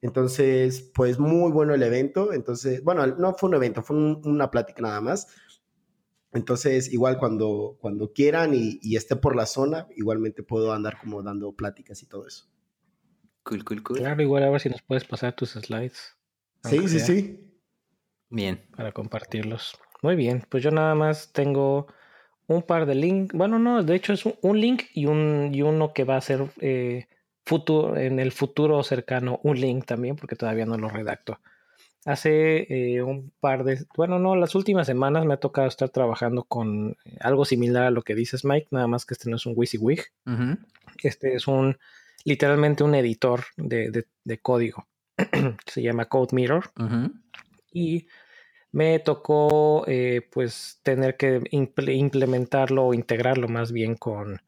Entonces, 0.00 0.90
pues 0.92 1.20
muy 1.20 1.52
bueno 1.52 1.74
el 1.74 1.82
evento. 1.84 2.32
Entonces, 2.32 2.82
bueno, 2.82 3.06
no 3.06 3.34
fue 3.34 3.50
un 3.50 3.54
evento, 3.54 3.84
fue 3.84 3.96
una 3.96 4.50
plática 4.50 4.82
nada 4.82 5.00
más 5.00 5.28
entonces, 6.32 6.92
igual 6.92 7.18
cuando, 7.18 7.76
cuando 7.80 8.12
quieran 8.12 8.52
y, 8.54 8.96
esté 8.96 9.16
por 9.16 9.36
la 9.36 9.46
zona, 9.46 9.86
igualmente 9.96 10.42
puedo 10.42 10.72
andar 10.72 10.98
como 10.98 11.22
dando 11.22 11.52
pláticas 11.52 12.02
y 12.02 12.06
todo 12.06 12.26
eso. 12.26 12.46
Cool, 13.42 13.64
cool, 13.64 13.82
cool. 13.82 13.98
Claro, 13.98 14.22
igual 14.22 14.44
a 14.44 14.50
ver 14.50 14.60
si 14.60 14.70
nos 14.70 14.82
puedes 14.82 15.04
pasar 15.04 15.34
tus 15.34 15.50
slides. 15.50 16.16
Sí, 16.64 16.88
sí, 16.88 17.00
sí. 17.00 17.40
Bien. 18.30 18.64
Para 18.76 18.92
compartirlos. 18.92 19.78
Muy 20.00 20.16
bien, 20.16 20.44
pues 20.48 20.62
yo 20.62 20.70
nada 20.70 20.94
más 20.94 21.32
tengo 21.32 21.86
un 22.46 22.62
par 22.62 22.86
de 22.86 22.94
links. 22.94 23.34
Bueno, 23.34 23.58
no, 23.58 23.82
de 23.82 23.94
hecho 23.94 24.14
es 24.14 24.24
un, 24.24 24.60
link 24.60 24.84
y, 24.94 25.06
un, 25.06 25.50
y 25.52 25.62
uno 25.62 25.92
que 25.92 26.04
va 26.04 26.16
a 26.16 26.20
ser 26.20 26.50
eh, 26.60 27.08
futuro, 27.44 27.96
en 27.96 28.18
el 28.18 28.32
futuro 28.32 28.82
cercano 28.82 29.38
un 29.42 29.60
link 29.60 29.84
también, 29.84 30.16
porque 30.16 30.36
todavía 30.36 30.64
no 30.64 30.78
lo 30.78 30.88
redacto. 30.88 31.38
Hace 32.04 32.66
eh, 32.68 33.02
un 33.02 33.32
par 33.38 33.62
de, 33.62 33.86
bueno, 33.96 34.18
no, 34.18 34.34
las 34.34 34.56
últimas 34.56 34.88
semanas 34.88 35.24
me 35.24 35.34
ha 35.34 35.36
tocado 35.36 35.68
estar 35.68 35.88
trabajando 35.88 36.42
con 36.42 36.96
eh, 37.04 37.16
algo 37.20 37.44
similar 37.44 37.84
a 37.84 37.90
lo 37.92 38.02
que 38.02 38.16
dices, 38.16 38.44
Mike, 38.44 38.68
nada 38.72 38.88
más 38.88 39.06
que 39.06 39.14
este 39.14 39.30
no 39.30 39.36
es 39.36 39.46
un 39.46 39.54
WYSIWYG. 39.56 40.00
Este 41.02 41.34
es 41.34 41.46
un, 41.46 41.78
literalmente 42.24 42.82
un 42.82 42.96
editor 42.96 43.44
de, 43.56 44.04
código. 44.42 44.88
Se 45.66 45.82
llama 45.82 46.06
Code 46.06 46.34
Mirror. 46.34 46.72
Y 47.72 48.08
me 48.72 48.98
tocó, 48.98 49.84
eh, 49.86 50.28
pues, 50.32 50.80
tener 50.82 51.16
que 51.16 51.40
implementarlo 51.52 52.84
o 52.84 52.94
integrarlo 52.94 53.46
más 53.46 53.70
bien 53.70 53.94
con, 53.94 54.42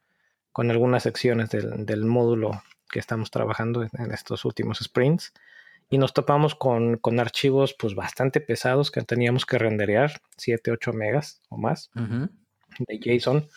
con 0.51 0.73
algunas 0.73 1.05
secciones 1.05 1.51
del, 1.51 1.87
del 1.87 2.05
módulo 2.05 2.63
que 2.91 2.99
estamos 2.99 3.31
trabajando 3.31 3.85
en 3.85 4.13
estos 4.13 4.45
últimos 4.45 4.79
sprints 4.79 5.33
y 5.91 5.99
nos 5.99 6.15
topamos 6.15 6.55
con, 6.55 6.99
archivos 7.19 7.75
pues 7.79 7.95
bastante 7.95 8.41
pesados 8.41 8.91
que 8.91 9.03
teníamos 9.03 9.47
que 9.47 9.59
renderear, 9.59 10.21
7, 10.37 10.71
8 10.73 10.93
megas 10.93 11.43
o 11.49 11.57
más 11.57 11.91
de 12.79 12.99
JSON. 12.99 13.49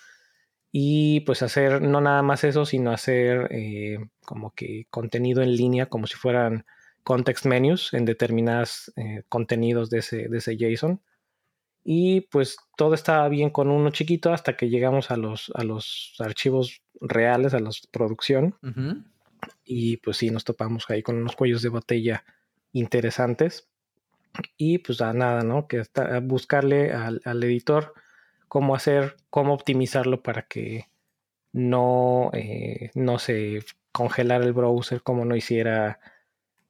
Y 0.72 1.22
pues 1.22 1.42
hacer 1.42 1.82
no 1.82 2.02
nada 2.02 2.22
más 2.22 2.44
eso, 2.44 2.66
sino 2.66 2.92
hacer 2.92 3.48
eh, 3.52 3.98
como 4.26 4.52
que 4.52 4.86
contenido 4.90 5.42
en 5.42 5.56
línea, 5.56 5.88
como 5.88 6.08
si 6.08 6.16
fueran 6.16 6.66
context 7.04 7.46
menus 7.46 7.94
en 7.94 8.04
determinados 8.06 8.92
eh, 8.98 9.24
contenidos 9.30 9.90
de 9.90 10.00
ese, 10.00 10.28
de 10.28 10.38
ese 10.38 10.58
JSON. 10.58 11.02
Y 11.84 12.22
pues 12.22 12.58
todo 12.76 12.94
estaba 12.94 13.30
bien 13.30 13.50
con 13.50 13.72
uno 13.72 13.92
chiquito 13.92 14.34
hasta 14.34 14.58
que 14.58 14.70
llegamos 14.70 15.10
a 15.10 15.16
los, 15.16 15.52
a 15.56 15.64
los 15.64 16.16
archivos 16.20 16.82
reales, 17.00 17.54
a 17.54 17.60
la 17.60 17.70
producción. 17.92 18.56
Y 19.64 19.98
pues 19.98 20.18
sí, 20.18 20.30
nos 20.30 20.44
topamos 20.44 20.86
ahí 20.90 21.04
con 21.04 21.18
unos 21.18 21.36
cuellos 21.36 21.62
de 21.62 21.70
botella 21.70 22.24
interesantes. 22.74 23.68
Y 24.58 24.80
pues 24.80 25.02
a 25.02 25.14
nada, 25.14 25.44
¿no? 25.44 25.68
Que 25.68 25.80
está, 25.80 26.20
buscarle 26.20 26.92
al, 26.92 27.22
editor 27.44 27.94
cómo 28.48 28.76
hacer, 28.76 29.16
cómo 29.30 29.54
optimizarlo 29.54 30.22
para 30.22 30.44
que 30.44 30.88
no, 31.54 32.30
eh, 32.34 32.92
no 32.94 33.20
se 33.20 33.64
congelara 33.92 34.46
el 34.46 34.54
browser, 34.54 35.02
como 35.02 35.26
no 35.26 35.36
hiciera 35.36 36.00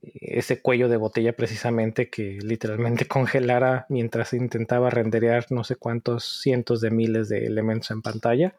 ese 0.02 0.62
cuello 0.62 0.90
de 0.90 0.98
botella 0.98 1.34
precisamente 1.34 2.10
que 2.10 2.40
literalmente 2.42 3.08
congelara 3.08 3.86
mientras 3.90 4.34
intentaba 4.34 4.90
renderear 4.90 5.46
no 5.50 5.64
sé 5.64 5.76
cuántos 5.76 6.42
cientos 6.42 6.82
de 6.82 6.92
miles 6.92 7.30
de 7.30 7.46
elementos 7.46 7.92
en 7.92 8.02
pantalla. 8.02 8.56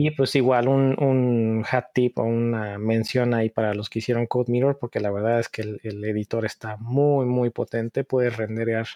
Y 0.00 0.12
pues 0.12 0.36
igual 0.36 0.68
un, 0.68 0.94
un, 1.02 1.64
hat 1.68 1.86
tip 1.92 2.20
o 2.20 2.22
una 2.22 2.78
mención 2.78 3.34
ahí 3.34 3.50
para 3.50 3.74
los 3.74 3.90
que 3.90 3.98
hicieron 3.98 4.28
Code 4.28 4.52
Mirror, 4.52 4.78
porque 4.78 5.00
la 5.00 5.10
verdad 5.10 5.40
es 5.40 5.48
que 5.48 5.62
el, 5.62 6.04
editor 6.04 6.44
está 6.44 6.76
muy, 6.76 7.26
muy 7.26 7.50
potente, 7.50 8.04
puede 8.04 8.30
renderear 8.30 8.86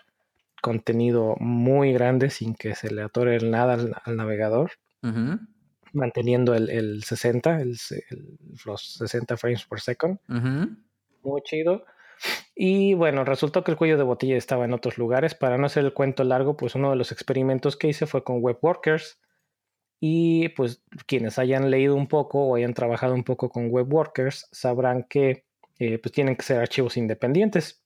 contenido 0.61 1.35
muy 1.41 1.93
grande 1.93 2.31
sin 2.31 2.55
que 2.55 2.77
se 2.77 2.95
le 2.95 3.03
atore 3.03 3.41
nada 3.41 3.73
al, 4.05 4.17
navegador. 4.17 4.75
Manteniendo 5.93 6.55
el, 6.55 7.03
60, 7.03 7.63
el, 7.63 7.77
los 8.65 8.95
60 8.95 9.37
frames 9.37 9.65
per 9.65 9.81
second 9.81 10.21
muy 10.29 11.43
chido. 11.43 11.85
Y 12.55 12.95
bueno, 12.95 13.25
resultó 13.25 13.65
que 13.65 13.73
el 13.73 13.77
cuello 13.77 13.97
de 13.97 14.05
botella 14.05 14.37
estaba 14.37 14.67
en 14.67 14.73
otros 14.73 14.99
lugares. 14.99 15.35
Para 15.35 15.59
no 15.59 15.67
hacer 15.67 15.85
el 15.85 15.95
cuento 15.95 16.23
largo, 16.23 16.57
pues 16.57 16.77
uno 16.77 16.91
de 16.91 16.97
los 16.97 17.11
experimentos 17.11 17.77
que 17.77 17.89
hice 17.89 18.07
fue 18.07 18.23
con 18.23 18.39
WebWorkers. 18.41 19.19
Y 20.05 20.49
pues 20.49 20.83
quienes 21.07 21.39
hayan 21.39 21.71
leído 21.71 21.95
un 21.95 22.09
poco 22.09 22.45
o 22.45 22.57
hayan 22.57 22.75
trabajado 22.75 23.15
un 23.15 23.23
poco 23.23 23.51
con 23.51 23.69
WebWorkers 23.71 24.49
sabrán 24.51 25.05
que 25.05 25.45
eh, 25.79 25.99
pues 25.99 26.11
tienen 26.11 26.35
que 26.35 26.43
ser 26.43 26.59
archivos 26.59 26.97
independientes. 26.97 27.85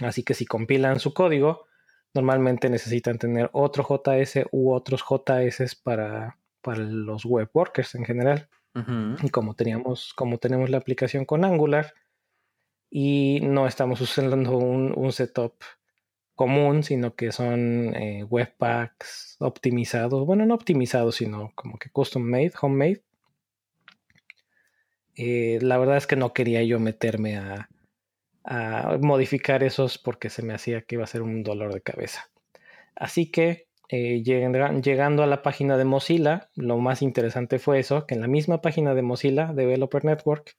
Así 0.00 0.22
que 0.22 0.34
si 0.34 0.46
compilan 0.46 1.00
su 1.00 1.12
código, 1.12 1.66
normalmente 2.14 2.70
necesitan 2.70 3.18
tener 3.18 3.50
otro 3.52 3.84
JS 3.84 4.46
u 4.52 4.72
otros 4.72 5.02
JS 5.02 5.74
para, 5.82 6.38
para 6.62 6.78
los 6.78 7.24
WebWorkers 7.24 7.96
en 7.96 8.04
general. 8.04 8.48
Y 9.24 9.30
como 9.30 9.54
teníamos, 9.54 10.14
como 10.14 10.38
tenemos 10.38 10.70
la 10.70 10.78
aplicación 10.78 11.24
con 11.24 11.44
Angular, 11.44 11.94
y 12.90 13.40
no 13.42 13.66
estamos 13.66 14.00
usando 14.00 14.56
un, 14.56 15.12
setup 15.12 15.54
común, 16.38 16.84
sino 16.84 17.16
que 17.16 17.32
son 17.32 17.96
eh, 17.96 18.22
webpacks 18.22 19.36
optimizados, 19.40 20.24
bueno, 20.24 20.46
no 20.46 20.54
optimizados, 20.54 21.16
sino 21.16 21.50
como 21.56 21.80
que 21.80 21.90
custom 21.90 22.22
made, 22.22 22.52
homemade. 22.62 23.02
Eh, 25.16 25.58
la 25.60 25.78
verdad 25.78 25.96
es 25.96 26.06
que 26.06 26.14
no 26.14 26.32
quería 26.32 26.62
yo 26.62 26.78
meterme 26.78 27.36
a, 27.36 27.68
modificar 29.02 29.62
esos 29.62 29.98
porque 29.98 30.30
se 30.30 30.42
me 30.42 30.54
hacía 30.54 30.80
que 30.82 30.94
iba 30.94 31.04
a 31.04 31.08
ser 31.08 31.22
un 31.22 31.42
dolor 31.42 31.74
de 31.74 31.82
cabeza. 31.82 32.30
Así 32.94 33.30
que 33.30 33.66
eh, 33.90 34.22
llegando 34.22 35.22
a 35.22 35.26
la 35.26 35.42
página 35.42 35.76
de 35.76 35.84
Mozilla, 35.84 36.50
lo 36.54 36.78
más 36.78 37.02
interesante 37.02 37.58
fue 37.58 37.80
eso, 37.80 38.06
que 38.06 38.14
en 38.14 38.22
la 38.22 38.28
misma 38.28 38.62
página 38.62 38.94
de 38.94 39.02
Mozilla 39.02 39.52
Developer 39.52 40.04
Network 40.04 40.56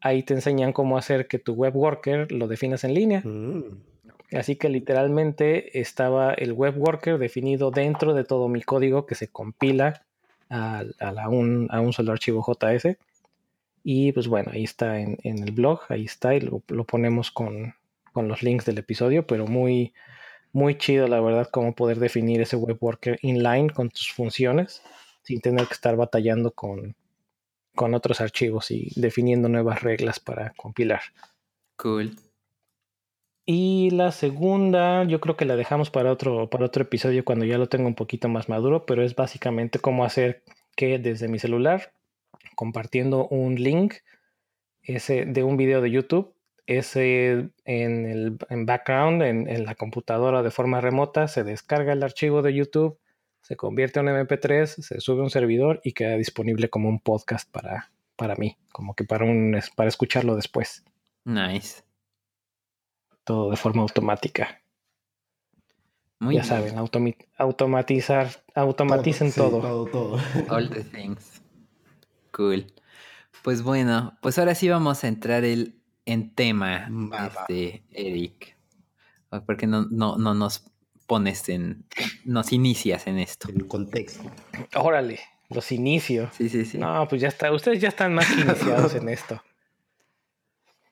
ahí 0.00 0.24
te 0.24 0.34
enseñan 0.34 0.72
cómo 0.72 0.98
hacer 0.98 1.28
que 1.28 1.38
tu 1.38 1.54
web 1.54 1.76
worker 1.76 2.30
lo 2.32 2.48
definas 2.48 2.84
en 2.84 2.94
línea. 2.94 3.20
Mm. 3.24 3.91
Así 4.36 4.56
que 4.56 4.68
literalmente 4.68 5.80
estaba 5.80 6.32
el 6.34 6.52
web 6.52 6.76
worker 6.78 7.18
definido 7.18 7.70
dentro 7.70 8.14
de 8.14 8.24
todo 8.24 8.48
mi 8.48 8.62
código 8.62 9.06
que 9.06 9.14
se 9.14 9.28
compila 9.28 10.04
a, 10.48 10.84
un, 11.28 11.68
solo 11.92 12.12
archivo 12.12 12.44
JS. 12.46 12.96
Y 13.84 14.12
pues 14.12 14.28
bueno, 14.28 14.50
ahí 14.52 14.64
está 14.64 15.00
en, 15.00 15.18
el 15.22 15.52
blog, 15.52 15.80
ahí 15.88 16.04
está, 16.04 16.34
y 16.34 16.40
lo, 16.40 16.60
ponemos 16.60 17.30
con, 17.30 17.74
los 18.14 18.42
links 18.42 18.64
del 18.64 18.78
episodio, 18.78 19.26
pero 19.26 19.46
muy, 19.46 19.92
chido, 20.78 21.08
la 21.08 21.20
verdad, 21.20 21.48
cómo 21.50 21.74
poder 21.74 21.98
definir 21.98 22.40
ese 22.40 22.56
web 22.56 22.76
worker 22.80 23.18
inline 23.22 23.70
con 23.70 23.90
tus 23.90 24.12
funciones 24.12 24.82
sin 25.22 25.40
tener 25.40 25.66
que 25.66 25.74
estar 25.74 25.96
batallando 25.96 26.52
con 26.52 26.94
otros 27.76 28.20
archivos 28.20 28.70
y 28.70 28.92
definiendo 28.96 29.48
nuevas 29.48 29.82
reglas 29.82 30.20
para 30.20 30.50
compilar. 30.56 31.00
Cool. 31.76 32.16
Y 33.44 33.90
la 33.90 34.12
segunda, 34.12 35.04
yo 35.04 35.20
creo 35.20 35.36
que 35.36 35.44
la 35.44 35.56
dejamos 35.56 35.90
para 35.90 36.12
otro, 36.12 36.48
para 36.48 36.66
otro 36.66 36.82
episodio 36.82 37.24
cuando 37.24 37.44
ya 37.44 37.58
lo 37.58 37.68
tengo 37.68 37.88
un 37.88 37.96
poquito 37.96 38.28
más 38.28 38.48
maduro, 38.48 38.86
pero 38.86 39.02
es 39.02 39.16
básicamente 39.16 39.80
cómo 39.80 40.04
hacer 40.04 40.44
que 40.76 40.98
desde 40.98 41.28
mi 41.28 41.38
celular, 41.38 41.92
compartiendo 42.54 43.26
un 43.28 43.56
link 43.56 43.94
ese, 44.82 45.26
de 45.26 45.42
un 45.42 45.56
video 45.56 45.80
de 45.80 45.90
YouTube, 45.90 46.34
ese 46.66 47.50
en 47.64 48.06
el 48.06 48.38
en 48.48 48.66
background, 48.66 49.22
en, 49.22 49.48
en 49.48 49.64
la 49.64 49.74
computadora 49.74 50.42
de 50.42 50.52
forma 50.52 50.80
remota, 50.80 51.26
se 51.26 51.42
descarga 51.42 51.92
el 51.92 52.04
archivo 52.04 52.42
de 52.42 52.54
YouTube, 52.54 52.98
se 53.40 53.56
convierte 53.56 53.98
en 53.98 54.06
MP3, 54.06 54.66
se 54.66 55.00
sube 55.00 55.20
a 55.20 55.24
un 55.24 55.30
servidor 55.30 55.80
y 55.82 55.92
queda 55.92 56.16
disponible 56.16 56.70
como 56.70 56.88
un 56.88 57.00
podcast 57.00 57.50
para, 57.50 57.90
para 58.14 58.36
mí, 58.36 58.56
como 58.70 58.94
que 58.94 59.02
para, 59.02 59.24
un, 59.24 59.58
para 59.74 59.88
escucharlo 59.88 60.36
después. 60.36 60.84
Nice. 61.24 61.82
Todo 63.24 63.50
de 63.50 63.56
forma 63.56 63.82
automática. 63.82 64.60
Muy 66.18 66.36
ya 66.36 66.42
bien. 66.42 66.48
saben, 66.48 66.76
automi- 66.76 67.16
automatizar, 67.36 68.28
automaticen 68.54 69.32
Sí, 69.32 69.40
todo. 69.40 69.60
todo, 69.60 69.86
todo. 69.86 70.18
All 70.50 70.70
the 70.70 70.84
things. 70.84 71.42
Cool. 72.32 72.66
Pues 73.42 73.62
bueno, 73.62 74.16
pues 74.22 74.38
ahora 74.38 74.54
sí 74.54 74.68
vamos 74.68 75.02
a 75.04 75.08
entrar 75.08 75.44
el, 75.44 75.80
en 76.06 76.32
tema, 76.34 76.88
este, 77.28 77.82
Eric. 77.90 78.56
Porque 79.46 79.66
no, 79.66 79.86
no, 79.90 80.16
no 80.16 80.34
nos 80.34 80.64
pones 81.06 81.48
en, 81.48 81.84
nos 82.24 82.52
inicias 82.52 83.06
en 83.06 83.18
esto. 83.18 83.48
En 83.48 83.60
contexto. 83.66 84.22
Órale, 84.76 85.18
los 85.50 85.72
inicios. 85.72 86.30
Sí, 86.36 86.48
sí, 86.48 86.64
sí. 86.64 86.78
No, 86.78 87.06
pues 87.08 87.20
ya 87.20 87.28
está. 87.28 87.50
Ustedes 87.52 87.80
ya 87.80 87.88
están 87.88 88.14
más 88.14 88.26
que 88.32 88.42
iniciados 88.42 88.94
en 88.94 89.08
esto. 89.08 89.42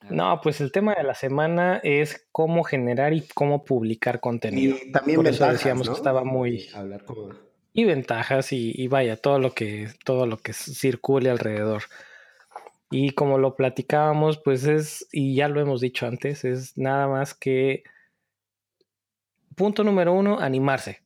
No, 0.08 0.40
pues 0.42 0.60
el 0.60 0.72
tema 0.72 0.94
de 0.94 1.02
la 1.04 1.14
semana 1.14 1.80
es 1.84 2.26
cómo 2.32 2.64
generar 2.64 3.12
y 3.12 3.22
cómo 3.34 3.64
publicar 3.64 4.20
contenido. 4.20 4.76
Y 4.82 4.92
también 4.92 5.16
Por 5.16 5.28
eso 5.28 5.46
decíamos 5.46 5.86
¿no? 5.86 5.92
que 5.92 5.98
estaba 5.98 6.24
muy- 6.24 6.68
Hablar 6.74 7.04
como... 7.04 7.30
Y 7.72 7.84
ventajas 7.84 8.52
y, 8.52 8.72
y 8.74 8.88
vaya, 8.88 9.16
todo 9.16 9.38
lo 9.38 9.52
que, 9.52 9.88
todo 10.04 10.26
lo 10.26 10.38
que 10.38 10.52
circule 10.52 11.30
alrededor. 11.30 11.82
Y 12.90 13.10
como 13.10 13.38
lo 13.38 13.54
platicábamos, 13.54 14.38
pues 14.38 14.64
es, 14.64 15.06
y 15.12 15.36
ya 15.36 15.48
lo 15.48 15.60
hemos 15.60 15.80
dicho 15.80 16.06
antes, 16.06 16.44
es 16.44 16.76
nada 16.76 17.06
más 17.06 17.34
que 17.34 17.84
punto 19.54 19.84
número 19.84 20.12
uno, 20.12 20.40
animarse. 20.40 21.02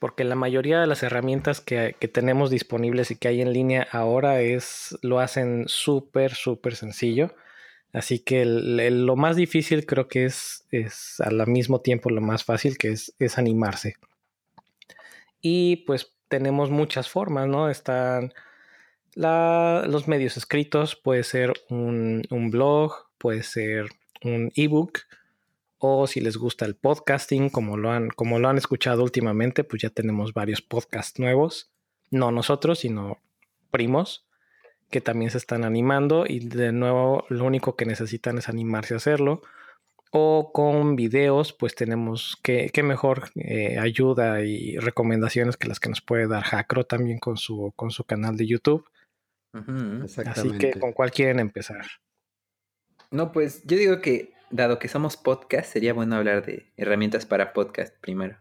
Porque 0.00 0.24
la 0.24 0.34
mayoría 0.34 0.80
de 0.80 0.86
las 0.88 1.02
herramientas 1.04 1.60
que, 1.60 1.94
que 2.00 2.08
tenemos 2.08 2.50
disponibles 2.50 3.10
y 3.12 3.16
que 3.16 3.28
hay 3.28 3.40
en 3.40 3.52
línea 3.52 3.86
ahora 3.92 4.40
es, 4.40 4.98
lo 5.02 5.20
hacen 5.20 5.64
súper, 5.68 6.34
súper 6.34 6.74
sencillo. 6.74 7.30
Así 7.92 8.18
que 8.18 8.44
lo 8.44 9.16
más 9.16 9.36
difícil 9.36 9.86
creo 9.86 10.08
que 10.08 10.26
es, 10.26 10.66
es 10.70 11.20
al 11.20 11.46
mismo 11.46 11.80
tiempo 11.80 12.10
lo 12.10 12.20
más 12.20 12.44
fácil, 12.44 12.76
que 12.76 12.88
es, 12.88 13.14
es 13.18 13.38
animarse. 13.38 13.94
Y 15.40 15.76
pues 15.86 16.12
tenemos 16.28 16.70
muchas 16.70 17.08
formas, 17.08 17.48
¿no? 17.48 17.70
Están 17.70 18.32
la- 19.14 19.84
los 19.88 20.06
medios 20.08 20.36
escritos, 20.36 20.96
puede 20.96 21.24
ser 21.24 21.52
un, 21.70 22.22
un 22.30 22.50
blog, 22.50 22.92
puede 23.16 23.42
ser 23.42 23.86
un 24.22 24.52
ebook, 24.54 25.00
o 25.78 26.06
si 26.06 26.20
les 26.20 26.36
gusta 26.36 26.66
el 26.66 26.74
podcasting, 26.74 27.50
como 27.50 27.76
lo, 27.76 27.90
han, 27.90 28.08
como 28.10 28.38
lo 28.38 28.48
han 28.48 28.58
escuchado 28.58 29.02
últimamente, 29.02 29.64
pues 29.64 29.82
ya 29.82 29.90
tenemos 29.90 30.34
varios 30.34 30.60
podcasts 30.60 31.18
nuevos, 31.18 31.70
no 32.10 32.32
nosotros, 32.32 32.80
sino 32.80 33.18
primos, 33.70 34.26
que 34.90 35.00
también 35.00 35.30
se 35.30 35.38
están 35.38 35.64
animando 35.64 36.24
y 36.26 36.40
de 36.40 36.72
nuevo 36.72 37.24
lo 37.28 37.44
único 37.44 37.76
que 37.76 37.84
necesitan 37.84 38.38
es 38.38 38.48
animarse 38.48 38.94
a 38.94 38.98
hacerlo. 38.98 39.42
O 40.10 40.52
con 40.54 40.96
videos, 40.96 41.52
pues 41.52 41.74
tenemos 41.74 42.38
que, 42.42 42.70
que 42.70 42.82
mejor 42.82 43.30
eh, 43.34 43.78
ayuda 43.78 44.40
y 44.42 44.78
recomendaciones 44.78 45.58
que 45.58 45.68
las 45.68 45.80
que 45.80 45.90
nos 45.90 46.00
puede 46.00 46.26
dar 46.26 46.42
Jacro 46.42 46.84
también 46.84 47.18
con 47.18 47.36
su, 47.36 47.74
con 47.76 47.90
su 47.90 48.04
canal 48.04 48.36
de 48.38 48.46
YouTube. 48.46 48.88
Así 49.52 50.20
Exactamente. 50.20 50.70
que, 50.70 50.80
¿con 50.80 50.92
cuál 50.92 51.10
quieren 51.10 51.40
empezar? 51.40 51.84
No, 53.10 53.32
pues 53.32 53.62
yo 53.66 53.76
digo 53.76 54.00
que, 54.00 54.32
dado 54.50 54.78
que 54.78 54.88
somos 54.88 55.18
podcast, 55.18 55.70
sería 55.70 55.92
bueno 55.92 56.16
hablar 56.16 56.44
de 56.46 56.72
herramientas 56.78 57.26
para 57.26 57.52
podcast 57.52 57.94
primero. 58.00 58.38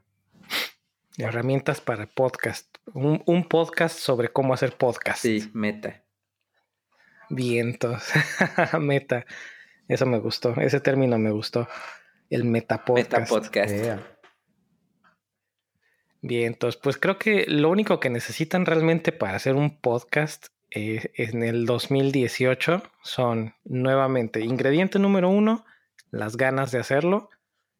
Herramientas 1.17 1.81
para 1.81 2.07
podcast. 2.07 2.77
Un, 2.93 3.23
un 3.25 3.47
podcast 3.49 3.97
sobre 3.97 4.29
cómo 4.29 4.53
hacer 4.53 4.73
podcast. 4.77 5.19
Sí, 5.19 5.49
meta. 5.53 6.06
Vientos. 7.29 8.11
Meta. 8.79 9.25
Eso 9.87 10.05
me 10.05 10.19
gustó. 10.19 10.55
Ese 10.59 10.79
término 10.79 11.17
me 11.17 11.31
gustó. 11.31 11.67
El 12.29 12.43
metapodcast. 12.43 13.11
Meta 13.11 13.25
podcast. 13.25 13.71
Ea. 13.71 14.17
Vientos. 16.21 16.77
Pues 16.77 16.97
creo 16.97 17.17
que 17.17 17.45
lo 17.47 17.69
único 17.69 17.99
que 17.99 18.09
necesitan 18.09 18.65
realmente 18.65 19.11
para 19.11 19.35
hacer 19.35 19.55
un 19.55 19.79
podcast 19.79 20.47
eh, 20.71 21.11
en 21.15 21.43
el 21.43 21.65
2018 21.65 22.83
son 23.01 23.53
nuevamente 23.63 24.41
ingrediente 24.41 24.99
número 24.99 25.29
uno, 25.29 25.65
las 26.11 26.35
ganas 26.35 26.71
de 26.71 26.79
hacerlo. 26.79 27.29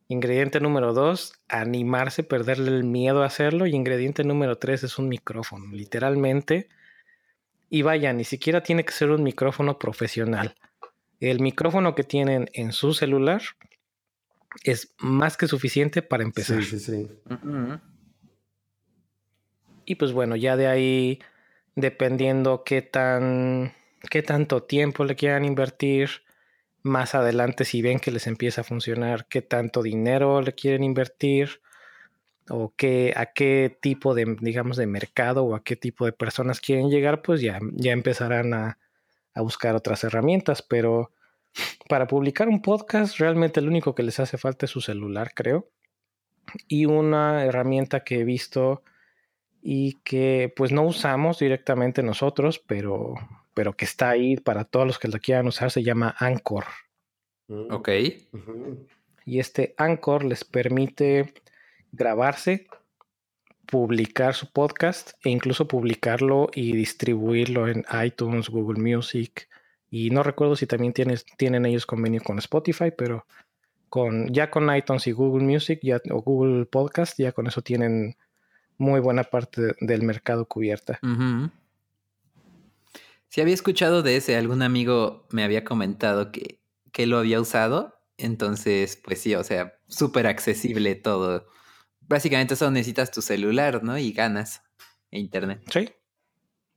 Ingrediente 0.08 0.62
número 0.62 0.94
dos, 0.94 1.34
animarse, 1.50 2.24
perderle 2.24 2.72
el 2.72 2.86
miedo 2.86 3.24
a 3.24 3.26
hacerlo. 3.26 3.66
Y 3.68 3.76
ingrediente 3.76 4.24
número 4.24 4.58
tres 4.58 4.84
es 4.84 4.98
un 4.98 5.10
micrófono, 5.10 5.74
literalmente. 5.74 6.70
Y 7.70 7.82
vaya, 7.82 8.14
ni 8.14 8.24
siquiera 8.24 8.62
tiene 8.62 8.86
que 8.86 8.94
ser 8.94 9.10
un 9.10 9.24
micrófono 9.24 9.78
profesional. 9.78 10.56
El 11.20 11.40
micrófono 11.40 11.96
que 11.96 12.04
tienen 12.04 12.50
en 12.54 12.72
su 12.72 12.94
celular 12.94 13.42
es 14.64 14.94
más 15.00 15.38
que 15.38 15.48
suficiente 15.48 16.02
para 16.02 16.24
empezar. 16.24 16.64
Sí, 16.64 16.80
sí, 16.80 17.08
sí. 17.08 17.08
Y 19.86 19.96
pues 19.96 20.12
bueno, 20.12 20.36
ya 20.36 20.56
de 20.56 20.68
ahí, 20.68 21.20
dependiendo 21.76 22.64
qué 22.64 22.82
tan, 22.82 23.74
qué 24.10 24.22
tanto 24.22 24.64
tiempo 24.64 25.06
le 25.06 25.16
quieran 25.16 25.46
invertir, 25.46 26.10
más 26.84 27.16
adelante 27.16 27.66
si 27.66 27.82
ven 27.82 28.00
que 28.00 28.12
les 28.12 28.28
empieza 28.28 28.62
a 28.62 28.64
funcionar, 28.64 29.28
qué 29.28 29.42
tanto 29.42 29.82
dinero 29.82 30.42
le 30.42 30.54
quieren 30.54 30.84
invertir, 30.84 31.62
o 32.50 32.74
qué, 32.76 33.14
a 33.16 33.28
qué 33.28 33.78
tipo 33.82 34.14
de, 34.14 34.38
digamos, 34.42 34.78
de 34.78 34.88
mercado 34.88 35.44
o 35.46 35.56
a 35.56 35.64
qué 35.64 35.76
tipo 35.76 36.06
de 36.06 36.14
personas 36.14 36.62
quieren 36.62 36.90
llegar, 36.90 37.22
pues 37.22 37.42
ya, 37.42 37.60
ya 37.74 37.92
empezarán 37.92 38.54
a, 38.54 38.80
a 39.34 39.42
buscar 39.42 39.76
otras 39.76 40.04
herramientas. 40.04 40.62
Pero 40.62 41.12
para 41.88 42.08
publicar 42.08 42.48
un 42.48 42.62
podcast, 42.62 43.18
realmente 43.20 43.62
lo 43.62 43.70
único 43.70 43.96
que 43.96 44.04
les 44.04 44.20
hace 44.20 44.38
falta 44.38 44.66
es 44.66 44.72
su 44.72 44.82
celular, 44.82 45.32
creo. 45.34 45.70
Y 46.68 46.86
una 46.86 47.44
herramienta 47.46 48.04
que 48.04 48.20
he 48.20 48.24
visto 48.24 48.84
y 49.62 49.94
que 50.04 50.54
pues 50.56 50.72
no 50.72 50.84
usamos 50.84 51.40
directamente 51.40 52.04
nosotros, 52.04 52.60
pero, 52.60 53.16
pero 53.54 53.74
que 53.74 53.86
está 53.86 54.10
ahí 54.10 54.38
para 54.38 54.64
todos 54.64 54.88
los 54.88 55.00
que 55.00 55.10
la 55.10 55.20
quieran 55.20 55.48
usar, 55.48 55.72
se 55.72 55.84
llama 55.84 56.16
Anchor. 56.20 56.66
Mm. 57.48 57.74
Ok. 57.74 57.90
Y 59.26 59.40
este 59.40 59.74
Anchor 59.78 60.24
les 60.24 60.46
permite 60.46 61.34
grabarse, 61.92 62.68
publicar 63.66 64.34
su 64.34 64.52
podcast 64.52 65.12
e 65.24 65.30
incluso 65.30 65.68
publicarlo 65.68 66.50
y 66.54 66.74
distribuirlo 66.76 67.68
en 67.68 67.86
iTunes, 68.04 68.50
Google 68.50 68.80
Music. 68.82 69.50
Y 69.90 70.10
no 70.10 70.24
recuerdo 70.24 70.56
si 70.56 70.68
también 70.68 70.94
tienen 70.94 71.66
ellos 71.66 71.86
convenio 71.86 72.22
con 72.22 72.40
Spotify, 72.40 72.92
pero 72.98 73.26
con, 73.90 74.28
ya 74.34 74.50
con 74.52 74.74
iTunes 74.76 75.08
y 75.08 75.12
Google 75.12 75.46
Music 75.46 75.80
ya, 75.82 76.02
o 76.12 76.22
Google 76.22 76.66
Podcast, 76.66 77.18
ya 77.18 77.32
con 77.32 77.48
eso 77.48 77.62
tienen 77.62 78.16
muy 78.78 79.00
buena 79.00 79.24
parte 79.24 79.62
de- 79.62 79.76
del 79.80 80.04
mercado 80.04 80.46
cubierta. 80.46 81.00
Sí, 83.30 83.42
había 83.42 83.54
escuchado 83.54 84.04
de 84.04 84.18
ese. 84.18 84.36
Algún 84.38 84.62
amigo 84.62 85.26
me 85.32 85.44
había 85.44 85.64
comentado 85.64 86.32
que, 86.32 86.60
que 86.92 87.06
lo 87.08 87.18
había 87.18 87.42
usado. 87.42 88.00
Entonces, 88.18 88.96
pues 88.98 89.22
sí, 89.22 89.36
o 89.36 89.44
sea, 89.44 89.74
súper 89.88 90.28
accesible 90.28 90.96
todo. 90.96 91.48
Básicamente 92.08 92.56
solo 92.56 92.72
necesitas 92.72 93.12
tu 93.12 93.22
celular, 93.22 93.84
¿no? 93.84 93.98
Y 93.98 94.12
ganas 94.12 94.64
e 95.12 95.20
internet. 95.20 95.62
Sí, 95.72 95.90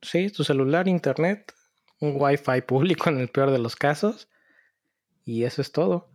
sí, 0.03 0.31
tu 0.31 0.45
celular, 0.45 0.89
internet, 0.89 1.53
un 2.01 2.15
Wi-Fi 2.17 2.63
público 2.63 3.11
en 3.11 3.19
el 3.19 3.29
peor 3.29 3.51
de 3.51 3.59
los 3.59 3.77
casos. 3.77 4.29
Y 5.25 5.45
eso 5.45 5.63
es 5.63 5.73
todo. 5.73 6.09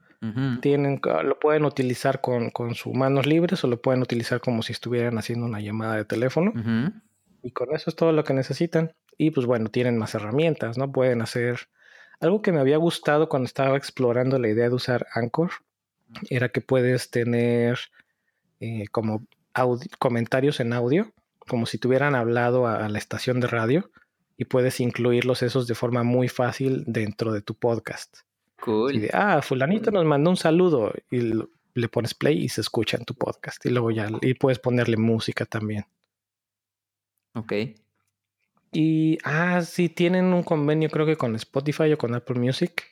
Tienen, 0.60 1.00
lo 1.24 1.38
pueden 1.38 1.66
utilizar 1.66 2.20
con, 2.20 2.50
con 2.50 2.74
sus 2.74 2.96
manos 2.96 3.28
libres 3.28 3.64
o 3.64 3.68
lo 3.68 3.80
pueden 3.80 4.02
utilizar 4.02 4.42
como 4.42 4.64
si 4.64 4.74
estuvieran 4.74 5.20
haciendo 5.20 5.46
una 5.46 5.60
llamada 5.60 5.98
de 5.98 6.06
teléfono. 6.06 6.52
Y 7.44 7.52
con 7.52 7.76
eso 7.76 7.92
es 7.92 7.96
todo 7.96 8.12
lo 8.12 8.24
que 8.24 8.34
necesitan. 8.34 8.96
Y 9.20 9.30
pues 9.30 9.46
bueno, 9.46 9.70
tienen 9.70 10.00
más 10.00 10.16
herramientas, 10.16 10.80
¿no? 10.80 10.92
Pueden 10.92 11.22
hacer 11.22 11.70
algo 12.20 12.42
que 12.42 12.52
me 12.52 12.60
había 12.60 12.78
gustado 12.78 13.30
cuando 13.30 13.46
estaba 13.46 13.78
explorando 13.78 14.40
la 14.40 14.50
idea 14.50 14.68
de 14.68 14.74
usar 14.74 15.06
Anchor. 15.14 15.52
Era 16.32 16.50
que 16.50 16.62
puedes 16.62 17.12
tener 17.12 17.78
eh, 18.60 18.86
como 18.92 19.26
comentarios 20.00 20.60
en 20.60 20.74
audio, 20.74 21.12
como 21.40 21.66
si 21.66 21.78
tuvieran 21.78 22.16
hablado 22.16 22.68
a, 22.68 22.86
a 22.86 22.90
la 22.90 22.98
estación 22.98 23.40
de 23.40 23.48
radio. 23.48 23.90
Y 24.38 24.46
puedes 24.46 24.82
incluirlos 24.82 25.44
esos 25.44 25.66
de 25.66 25.76
forma 25.76 26.04
muy 26.04 26.28
fácil 26.28 26.84
dentro 26.88 27.32
de 27.32 27.42
tu 27.42 27.56
podcast. 27.56 28.18
Cool. 28.62 29.02
De, 29.02 29.10
ah, 29.14 29.42
fulanito 29.42 29.92
nos 29.92 30.06
mandó 30.06 30.30
un 30.30 30.38
saludo 30.38 30.94
y 31.10 31.22
le 31.74 31.88
pones 31.90 32.14
play 32.14 32.44
y 32.44 32.50
se 32.50 32.62
escucha 32.62 32.98
en 32.98 33.06
tu 33.06 33.14
podcast. 33.14 33.66
Y 33.66 33.70
luego 33.70 33.92
ya, 33.92 34.10
y 34.22 34.34
puedes 34.34 34.60
ponerle 34.60 34.98
música 34.98 35.46
también. 35.46 35.86
Ok. 37.34 37.54
Y, 38.72 39.18
ah, 39.24 39.62
sí, 39.62 39.88
tienen 39.88 40.34
un 40.34 40.44
convenio 40.44 40.90
creo 40.90 41.06
que 41.06 41.16
con 41.16 41.36
Spotify 41.36 41.94
o 41.94 41.98
con 41.98 42.14
Apple 42.14 42.40
Music, 42.40 42.84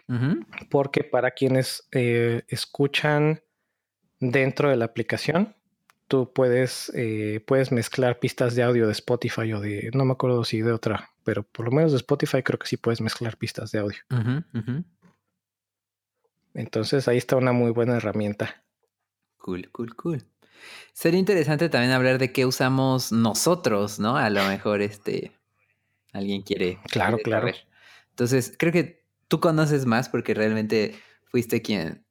porque 0.70 1.03
para 1.03 1.32
quienes 1.32 1.88
eh, 1.91 2.43
escuchan 2.47 3.41
dentro 4.32 4.69
de 4.69 4.78
la 4.78 4.86
aplicación, 4.86 5.55
tú 6.07 6.32
puedes, 6.32 6.91
eh, 6.95 7.43
puedes 7.45 7.71
mezclar 7.71 8.19
pistas 8.19 8.55
de 8.55 8.63
audio 8.63 8.86
de 8.86 8.91
Spotify 8.91 9.53
o 9.53 9.59
de, 9.59 9.89
no 9.93 10.05
me 10.05 10.13
acuerdo 10.13 10.43
si 10.43 10.61
de 10.61 10.71
otra, 10.71 11.11
pero 11.24 11.43
por 11.43 11.65
lo 11.65 11.71
menos 11.71 11.91
de 11.91 11.97
Spotify 11.97 12.43
creo 12.43 12.59
que 12.59 12.67
sí 12.67 12.78
puedes 12.78 13.01
mezclar 13.01 13.38
pistas 13.38 13.71
de 13.71 13.80
audio. 13.80 13.99
Entonces 16.53 17.07
ahí 17.07 17.17
está 17.17 17.36
una 17.36 17.51
muy 17.51 17.71
buena 17.71 17.97
herramienta. 17.97 18.63
Cool, 19.38 19.69
cool, 19.71 19.95
cool. 19.95 20.24
Sería 20.93 21.19
interesante 21.19 21.67
también 21.69 21.91
hablar 21.91 22.19
de 22.19 22.32
qué 22.32 22.45
usamos 22.45 23.11
nosotros, 23.11 23.99
¿no? 23.99 24.15
A 24.15 24.30
lo 24.30 24.45
mejor 24.45 24.82
este 24.82 25.32
alguien 26.13 26.43
quiere. 26.43 26.80
Claro, 26.89 27.17
claro. 27.17 27.49
Entonces, 28.11 28.53
creo 28.57 28.71
que 28.71 29.03
tú 29.28 29.39
conoces 29.39 29.86
más 29.86 30.09
porque 30.09 30.34
realmente 30.34 30.95
fuiste 31.26 31.61
quien 31.61 32.03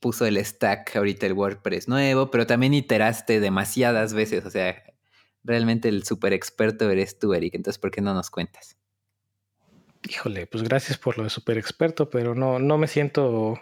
puso 0.00 0.26
el 0.26 0.44
stack 0.44 0.96
ahorita 0.96 1.26
el 1.26 1.32
WordPress 1.32 1.88
nuevo, 1.88 2.30
pero 2.30 2.46
también 2.46 2.74
iteraste 2.74 3.40
demasiadas 3.40 4.14
veces, 4.14 4.44
o 4.44 4.50
sea, 4.50 4.82
realmente 5.44 5.88
el 5.88 6.04
super 6.04 6.32
experto 6.32 6.90
eres 6.90 7.18
tú, 7.18 7.34
Eric, 7.34 7.54
entonces 7.54 7.78
¿por 7.78 7.90
qué 7.90 8.00
no 8.00 8.14
nos 8.14 8.30
cuentas? 8.30 8.76
Híjole, 10.08 10.46
pues 10.46 10.62
gracias 10.62 10.96
por 10.98 11.18
lo 11.18 11.24
de 11.24 11.30
super 11.30 11.58
experto, 11.58 12.08
pero 12.08 12.34
no, 12.34 12.58
no 12.58 12.78
me 12.78 12.86
siento 12.86 13.58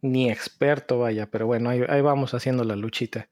ni 0.00 0.30
experto, 0.30 0.98
vaya, 0.98 1.30
pero 1.30 1.46
bueno, 1.46 1.70
ahí, 1.70 2.00
vamos 2.00 2.34
haciendo 2.34 2.64
la 2.64 2.76
luchita. 2.76 3.28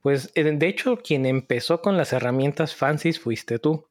Pues 0.00 0.30
eh, 0.34 0.44
de 0.44 0.68
hecho, 0.68 0.98
quien 0.98 1.26
empezó 1.26 1.80
con 1.80 1.96
las 1.96 2.12
herramientas 2.12 2.74
fancies 2.74 3.18
fuiste 3.18 3.58
tú, 3.58 3.88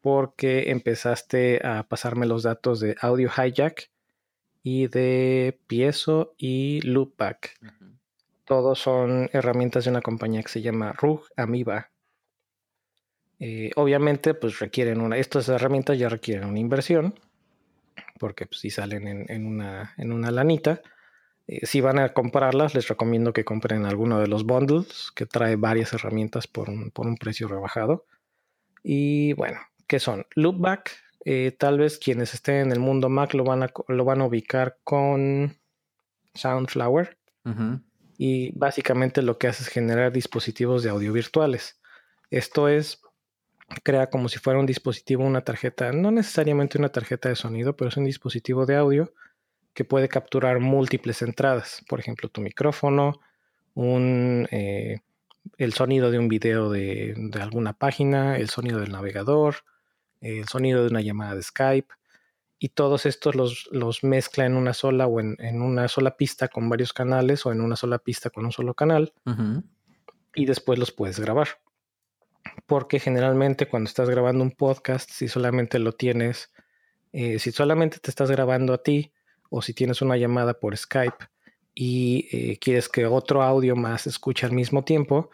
porque 0.00 0.70
empezaste 0.70 1.60
a 1.64 1.88
pasarme 1.88 2.26
los 2.26 2.42
datos 2.42 2.80
de 2.80 2.96
Audio 3.00 3.30
Hijack 3.30 3.90
y 4.62 4.88
de 4.88 5.58
Piezo 5.66 6.34
y 6.36 6.80
Loopback. 6.82 7.58
Todos 8.44 8.78
son 8.78 9.28
herramientas 9.32 9.84
de 9.84 9.90
una 9.90 10.00
compañía 10.00 10.42
que 10.42 10.48
se 10.48 10.62
llama 10.62 10.92
RUG 10.92 11.26
Amiba. 11.36 11.90
Eh, 13.40 13.70
obviamente, 13.76 14.34
pues 14.34 14.58
requieren 14.58 15.00
una. 15.00 15.16
Estas 15.16 15.48
herramientas 15.48 15.98
ya 15.98 16.08
requieren 16.08 16.48
una 16.48 16.58
inversión, 16.58 17.14
porque 18.18 18.46
pues, 18.46 18.60
si 18.60 18.70
salen 18.70 19.26
en, 19.28 19.46
una, 19.46 19.94
en 19.96 20.12
una 20.12 20.30
lanita. 20.30 20.82
Eh, 21.46 21.64
si 21.66 21.80
van 21.80 21.98
a 21.98 22.12
comprarlas, 22.12 22.74
les 22.74 22.88
recomiendo 22.88 23.32
que 23.32 23.44
compren 23.44 23.86
alguno 23.86 24.18
de 24.20 24.28
los 24.28 24.44
bundles 24.44 25.10
que 25.14 25.26
trae 25.26 25.56
varias 25.56 25.92
herramientas 25.92 26.46
por 26.46 26.68
un, 26.68 27.16
precio 27.18 27.48
rebajado. 27.48 28.06
Y 28.82 29.32
bueno, 29.34 29.58
¿qué 29.86 29.98
son? 29.98 30.26
Loopback, 30.34 30.90
eh, 31.24 31.54
tal 31.58 31.78
vez 31.78 31.98
quienes 31.98 32.34
estén 32.34 32.56
en 32.56 32.72
el 32.72 32.80
mundo 32.80 33.08
Mac 33.08 33.34
lo 33.34 33.44
van 33.44 33.62
a, 33.62 33.72
lo 33.88 34.04
van 34.04 34.20
a 34.20 34.26
ubicar 34.26 34.78
con 34.84 35.58
Soundflower. 36.34 37.16
Y 38.18 38.52
básicamente 38.58 39.22
lo 39.22 39.38
que 39.38 39.48
hace 39.48 39.62
es 39.62 39.68
generar 39.70 40.12
dispositivos 40.12 40.82
de 40.82 40.90
audio 40.90 41.14
virtuales. 41.14 41.80
Esto 42.30 42.68
es, 42.68 43.00
crea 43.82 44.08
como 44.08 44.28
si 44.28 44.38
fuera 44.38 44.60
un 44.60 44.66
dispositivo, 44.66 45.24
una 45.24 45.40
tarjeta, 45.40 45.92
no 45.92 46.10
necesariamente 46.10 46.78
una 46.78 46.90
tarjeta 46.90 47.30
de 47.30 47.36
sonido, 47.36 47.74
pero 47.74 47.88
es 47.88 47.96
un 47.96 48.04
dispositivo 48.04 48.66
de 48.66 48.76
audio 48.76 49.14
que 49.72 49.84
puede 49.84 50.08
capturar 50.08 50.60
múltiples 50.60 51.22
entradas, 51.22 51.82
por 51.88 52.00
ejemplo, 52.00 52.28
tu 52.28 52.40
micrófono, 52.40 53.20
un, 53.74 54.48
eh, 54.50 55.00
el 55.56 55.72
sonido 55.72 56.10
de 56.10 56.18
un 56.18 56.28
video 56.28 56.70
de, 56.70 57.30
alguna 57.40 57.72
página, 57.72 58.36
el 58.36 58.48
sonido 58.48 58.80
del 58.80 58.92
navegador, 58.92 59.56
el 60.20 60.48
sonido 60.48 60.82
de 60.82 60.88
una 60.88 61.00
llamada 61.00 61.34
de 61.34 61.42
Skype, 61.42 61.94
y 62.58 62.70
todos 62.70 63.06
estos 63.06 63.36
los, 63.36 63.68
los 63.70 64.02
mezcla 64.02 64.44
en 64.44 64.56
una 64.56 64.74
sola 64.74 65.06
o 65.06 65.20
en, 65.20 65.36
una 65.62 65.86
sola 65.86 66.16
pista 66.16 66.48
con 66.48 66.68
varios 66.68 66.92
canales 66.92 67.46
o 67.46 67.52
en 67.52 67.60
una 67.60 67.76
sola 67.76 67.98
pista 67.98 68.30
con 68.30 68.44
un 68.44 68.52
solo 68.52 68.74
canal, 68.74 69.12
y 70.34 70.46
después 70.46 70.78
los 70.78 70.92
puedes 70.92 71.20
grabar. 71.20 71.48
Porque 72.66 72.98
generalmente 72.98 73.68
cuando 73.68 73.88
estás 73.88 74.10
grabando 74.10 74.42
un 74.42 74.52
podcast, 74.52 75.10
si 75.10 75.28
solamente 75.28 75.78
lo 75.78 75.92
tienes, 75.92 76.52
eh, 77.12 77.38
si 77.38 77.52
solamente 77.52 77.98
te 77.98 78.10
estás 78.10 78.30
grabando 78.30 78.72
a 78.72 78.82
ti, 78.82 79.12
o 79.50 79.62
si 79.62 79.74
tienes 79.74 80.02
una 80.02 80.16
llamada 80.16 80.54
por 80.54 80.76
Skype 80.76 81.28
y 81.74 82.28
eh, 82.32 82.58
quieres 82.58 82.88
que 82.88 83.06
otro 83.06 83.42
audio 83.42 83.76
más 83.76 84.06
escuche 84.06 84.46
al 84.46 84.52
mismo 84.52 84.84
tiempo, 84.84 85.30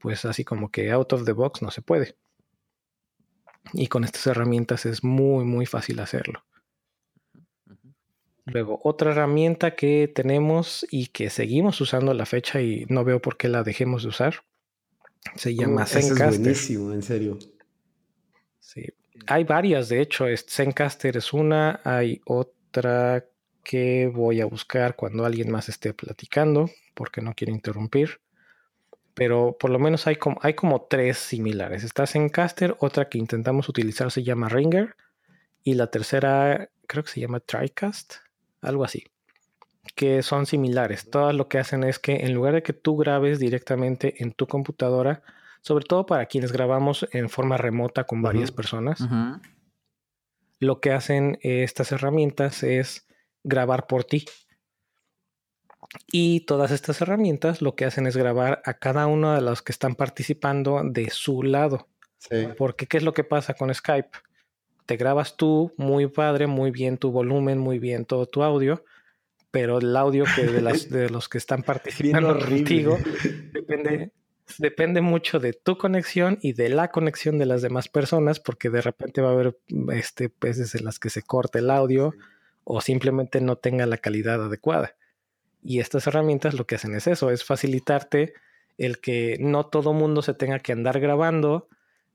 pues 0.00 0.24
así 0.24 0.44
como 0.44 0.70
que 0.70 0.90
out 0.90 1.12
of 1.12 1.24
the 1.24 1.32
box 1.32 1.62
no 1.62 1.70
se 1.70 1.82
puede. 1.82 2.16
Y 3.72 3.86
con 3.86 4.04
estas 4.04 4.26
herramientas 4.26 4.86
es 4.86 5.04
muy, 5.04 5.44
muy 5.44 5.66
fácil 5.66 6.00
hacerlo. 6.00 6.44
Luego, 8.44 8.80
otra 8.82 9.12
herramienta 9.12 9.76
que 9.76 10.10
tenemos 10.12 10.84
y 10.90 11.06
que 11.06 11.30
seguimos 11.30 11.80
usando 11.80 12.10
a 12.10 12.14
la 12.14 12.26
fecha 12.26 12.60
y 12.60 12.86
no 12.88 13.04
veo 13.04 13.22
por 13.22 13.36
qué 13.36 13.48
la 13.48 13.62
dejemos 13.62 14.02
de 14.02 14.08
usar, 14.08 14.42
se 15.36 15.54
llama 15.54 15.86
Zencaster. 15.86 16.28
Es 16.28 16.38
buenísimo, 16.38 16.92
en 16.92 17.02
serio. 17.02 17.38
Sí. 18.58 18.86
Hay 19.28 19.44
varias, 19.44 19.88
de 19.88 20.00
hecho, 20.00 20.24
Zencaster 20.48 21.16
es 21.16 21.32
una, 21.32 21.80
hay 21.84 22.20
otra 22.24 23.24
que 23.62 24.10
voy 24.12 24.40
a 24.40 24.46
buscar 24.46 24.96
cuando 24.96 25.24
alguien 25.24 25.50
más 25.50 25.68
esté 25.68 25.94
platicando, 25.94 26.68
porque 26.94 27.20
no 27.20 27.34
quiero 27.34 27.52
interrumpir. 27.52 28.21
Pero 29.14 29.56
por 29.58 29.70
lo 29.70 29.78
menos 29.78 30.06
hay 30.06 30.16
como, 30.16 30.38
hay 30.42 30.54
como 30.54 30.82
tres 30.82 31.18
similares. 31.18 31.84
Estás 31.84 32.14
en 32.14 32.28
Caster, 32.28 32.76
otra 32.78 33.08
que 33.08 33.18
intentamos 33.18 33.68
utilizar 33.68 34.10
se 34.10 34.22
llama 34.22 34.48
Ringer, 34.48 34.96
y 35.62 35.74
la 35.74 35.88
tercera 35.88 36.70
creo 36.86 37.04
que 37.04 37.10
se 37.10 37.20
llama 37.20 37.40
TriCast, 37.40 38.14
algo 38.60 38.84
así, 38.84 39.04
que 39.94 40.22
son 40.22 40.46
similares. 40.46 41.10
Todas 41.10 41.34
lo 41.34 41.48
que 41.48 41.58
hacen 41.58 41.84
es 41.84 41.98
que 41.98 42.24
en 42.24 42.34
lugar 42.34 42.54
de 42.54 42.62
que 42.62 42.72
tú 42.72 42.96
grabes 42.96 43.38
directamente 43.38 44.22
en 44.22 44.32
tu 44.32 44.46
computadora, 44.46 45.22
sobre 45.60 45.84
todo 45.84 46.06
para 46.06 46.26
quienes 46.26 46.52
grabamos 46.52 47.06
en 47.12 47.28
forma 47.28 47.56
remota 47.56 48.04
con 48.04 48.22
varias 48.22 48.50
personas, 48.50 49.00
lo 50.58 50.80
que 50.80 50.92
hacen 50.92 51.38
estas 51.42 51.92
herramientas 51.92 52.62
es 52.62 53.06
grabar 53.44 53.86
por 53.86 54.04
ti. 54.04 54.24
Y 56.10 56.40
todas 56.40 56.70
estas 56.70 57.00
herramientas 57.00 57.62
lo 57.62 57.74
que 57.74 57.84
hacen 57.84 58.06
es 58.06 58.16
grabar 58.16 58.62
a 58.64 58.74
cada 58.74 59.06
uno 59.06 59.34
de 59.34 59.42
los 59.42 59.62
que 59.62 59.72
están 59.72 59.94
participando 59.94 60.82
de 60.84 61.10
su 61.10 61.42
lado. 61.42 61.88
Porque 62.56 62.86
¿qué 62.86 62.98
es 62.98 63.02
lo 63.02 63.14
que 63.14 63.24
pasa 63.24 63.54
con 63.54 63.74
Skype? 63.74 64.10
Te 64.86 64.96
grabas 64.96 65.36
tú 65.36 65.72
muy 65.76 66.06
padre, 66.06 66.46
muy 66.46 66.70
bien 66.70 66.98
tu 66.98 67.10
volumen, 67.10 67.58
muy 67.58 67.78
bien 67.78 68.04
todo 68.04 68.26
tu 68.26 68.42
audio, 68.42 68.84
pero 69.50 69.78
el 69.78 69.96
audio 69.96 70.24
que 70.34 70.44
de, 70.44 70.60
las, 70.60 70.88
de 70.90 71.10
los 71.10 71.28
que 71.28 71.38
están 71.38 71.62
participando 71.62 72.38
contigo 72.38 72.98
depende, 73.52 74.12
depende 74.58 75.00
mucho 75.00 75.40
de 75.40 75.52
tu 75.52 75.78
conexión 75.78 76.38
y 76.42 76.52
de 76.52 76.68
la 76.68 76.90
conexión 76.90 77.38
de 77.38 77.46
las 77.46 77.62
demás 77.62 77.88
personas, 77.88 78.40
porque 78.40 78.70
de 78.70 78.82
repente 78.82 79.20
va 79.20 79.30
a 79.30 79.32
haber 79.32 79.58
este, 79.92 80.32
veces 80.40 80.74
en 80.74 80.84
las 80.84 80.98
que 80.98 81.10
se 81.10 81.22
corta 81.22 81.58
el 81.58 81.70
audio 81.70 82.14
o 82.64 82.80
simplemente 82.80 83.40
no 83.40 83.56
tenga 83.56 83.86
la 83.86 83.98
calidad 83.98 84.44
adecuada. 84.44 84.94
Y 85.62 85.80
estas 85.80 86.06
herramientas 86.06 86.54
lo 86.54 86.66
que 86.66 86.74
hacen 86.74 86.94
es 86.94 87.06
eso, 87.06 87.30
es 87.30 87.44
facilitarte 87.44 88.34
el 88.78 88.98
que 88.98 89.36
no 89.40 89.66
todo 89.66 89.92
mundo 89.92 90.22
se 90.22 90.34
tenga 90.34 90.58
que 90.58 90.72
andar 90.72 90.98
grabando 90.98 91.68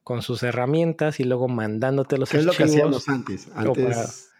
con 0.04 0.22
sus 0.22 0.44
herramientas 0.44 1.20
y 1.20 1.24
luego 1.24 1.48
mandándote 1.48 2.18
los 2.18 2.30
¿Qué 2.30 2.38
es 2.38 2.46
lo 2.46 2.54
que 2.54 2.64
hacíamos 2.64 3.08
antes? 3.10 3.50
Antes... 3.54 4.32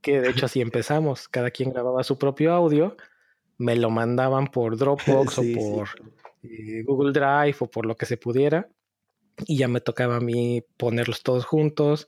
que 0.00 0.20
de 0.20 0.30
hecho 0.30 0.46
así 0.46 0.60
empezamos. 0.62 1.28
Cada 1.28 1.50
quien 1.50 1.70
grababa 1.70 2.02
su 2.04 2.18
propio 2.18 2.52
audio, 2.52 2.96
me 3.58 3.76
lo 3.76 3.90
mandaban 3.90 4.48
por 4.48 4.76
Dropbox 4.76 5.38
o 5.38 5.42
por 5.54 5.88
eh, 6.42 6.82
Google 6.84 7.12
Drive 7.12 7.56
o 7.60 7.70
por 7.70 7.86
lo 7.86 7.96
que 7.96 8.06
se 8.06 8.16
pudiera. 8.16 8.68
Y 9.46 9.58
ya 9.58 9.68
me 9.68 9.80
tocaba 9.80 10.16
a 10.16 10.20
mí 10.20 10.64
ponerlos 10.76 11.22
todos 11.22 11.46
juntos, 11.46 12.06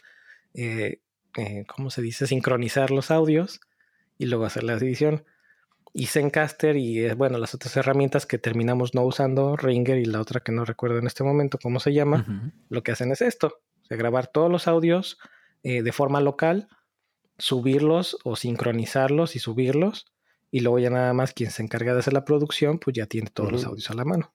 eh, 0.54 1.00
eh, 1.36 1.64
¿cómo 1.66 1.90
se 1.90 2.02
dice? 2.02 2.26
Sincronizar 2.26 2.90
los 2.90 3.10
audios 3.10 3.60
y 4.18 4.26
luego 4.26 4.44
hacer 4.44 4.64
la 4.64 4.74
edición. 4.74 5.24
Y 5.92 6.06
Zencaster 6.06 6.76
y, 6.76 7.12
bueno, 7.14 7.38
las 7.38 7.54
otras 7.54 7.76
herramientas 7.76 8.24
que 8.24 8.38
terminamos 8.38 8.94
no 8.94 9.02
usando, 9.02 9.56
Ringer 9.56 9.98
y 9.98 10.06
la 10.06 10.20
otra 10.20 10.40
que 10.40 10.52
no 10.52 10.64
recuerdo 10.64 10.98
en 10.98 11.06
este 11.06 11.22
momento 11.22 11.58
cómo 11.62 11.80
se 11.80 11.92
llama, 11.92 12.52
lo 12.70 12.82
que 12.82 12.92
hacen 12.92 13.12
es 13.12 13.20
esto, 13.20 13.60
grabar 13.90 14.26
todos 14.26 14.50
los 14.50 14.68
audios 14.68 15.18
eh, 15.62 15.82
de 15.82 15.92
forma 15.92 16.20
local, 16.20 16.68
subirlos 17.38 18.16
o 18.24 18.36
sincronizarlos 18.36 19.36
y 19.36 19.38
subirlos, 19.38 20.06
y 20.50 20.60
luego 20.60 20.78
ya 20.78 20.90
nada 20.90 21.12
más 21.12 21.32
quien 21.32 21.50
se 21.50 21.62
encarga 21.62 21.92
de 21.92 22.00
hacer 22.00 22.12
la 22.12 22.24
producción, 22.24 22.78
pues 22.78 22.94
ya 22.94 23.06
tiene 23.06 23.30
todos 23.30 23.52
los 23.52 23.64
audios 23.64 23.90
a 23.90 23.94
la 23.94 24.04
mano. 24.04 24.32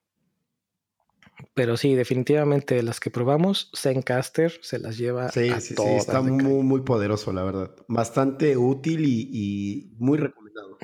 Pero 1.54 1.76
sí, 1.76 1.94
definitivamente 1.94 2.82
las 2.82 2.98
que 2.98 3.10
probamos, 3.10 3.70
Zencaster 3.76 4.58
se 4.62 4.78
las 4.78 4.98
lleva 4.98 5.30
sí, 5.30 5.48
a 5.50 5.60
sí, 5.60 5.74
Sí, 5.76 5.82
está 5.96 6.20
muy, 6.20 6.62
muy 6.62 6.80
poderoso, 6.80 7.32
la 7.32 7.44
verdad. 7.44 7.76
Bastante 7.86 8.56
útil 8.56 9.04
y, 9.04 9.94
muy 9.98 10.18
recomendado. 10.18 10.78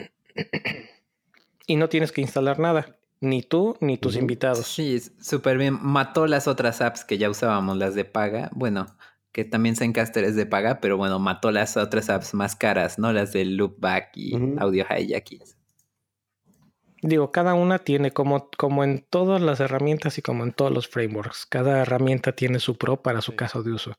Y 1.66 1.76
no 1.76 1.89
tienes 1.89 2.12
que 2.12 2.20
instalar 2.20 2.59
nada, 2.59 2.99
ni 3.20 3.43
tú 3.43 3.76
ni 3.80 3.97
tus 3.97 4.16
invitados. 4.16 4.66
Sí, 4.66 5.01
súper 5.20 5.57
bien. 5.57 5.78
Mató 5.80 6.26
las 6.26 6.47
otras 6.47 6.80
apps 6.80 7.05
que 7.05 7.16
ya 7.16 7.30
usábamos, 7.30 7.78
las 7.78 7.95
de 7.95 8.05
paga. 8.05 8.51
Bueno, 8.53 8.87
que 9.32 9.45
también 9.45 9.74
Zencaster 9.74 10.24
es 10.24 10.37
de 10.37 10.47
paga, 10.47 10.80
pero 10.80 10.97
bueno, 10.97 11.18
mató 11.18 11.51
las 11.51 11.76
otras 11.76 12.11
apps 12.11 12.35
más 12.35 12.55
caras, 12.55 12.99
¿no? 12.99 13.12
Las 13.12 13.32
de 13.32 13.45
Loopback 13.45 14.16
y 14.16 14.35
Audio 14.59 14.85
Hijack. 14.89 15.30
Digo, 17.03 17.32
cada 17.32 17.55
una 17.55 17.80
tiene 17.80 18.12
como, 18.12 18.49
como 18.57 18.85
en 18.85 19.05
todas 19.11 19.43
las 19.43 19.61
herramientas 19.61 20.16
y 20.18 20.22
como 20.22 20.45
en 20.45 20.53
todos 20.53 20.72
los 20.72 20.89
frameworks, 20.89 21.47
cada 21.47 21.82
herramienta 21.82 22.32
tiene 22.32 22.61
su 22.61 22.78
pro 22.78 23.03
para 23.03 23.20
su 23.20 23.37
caso 23.37 23.62
de 23.62 23.72
uso. 23.72 23.99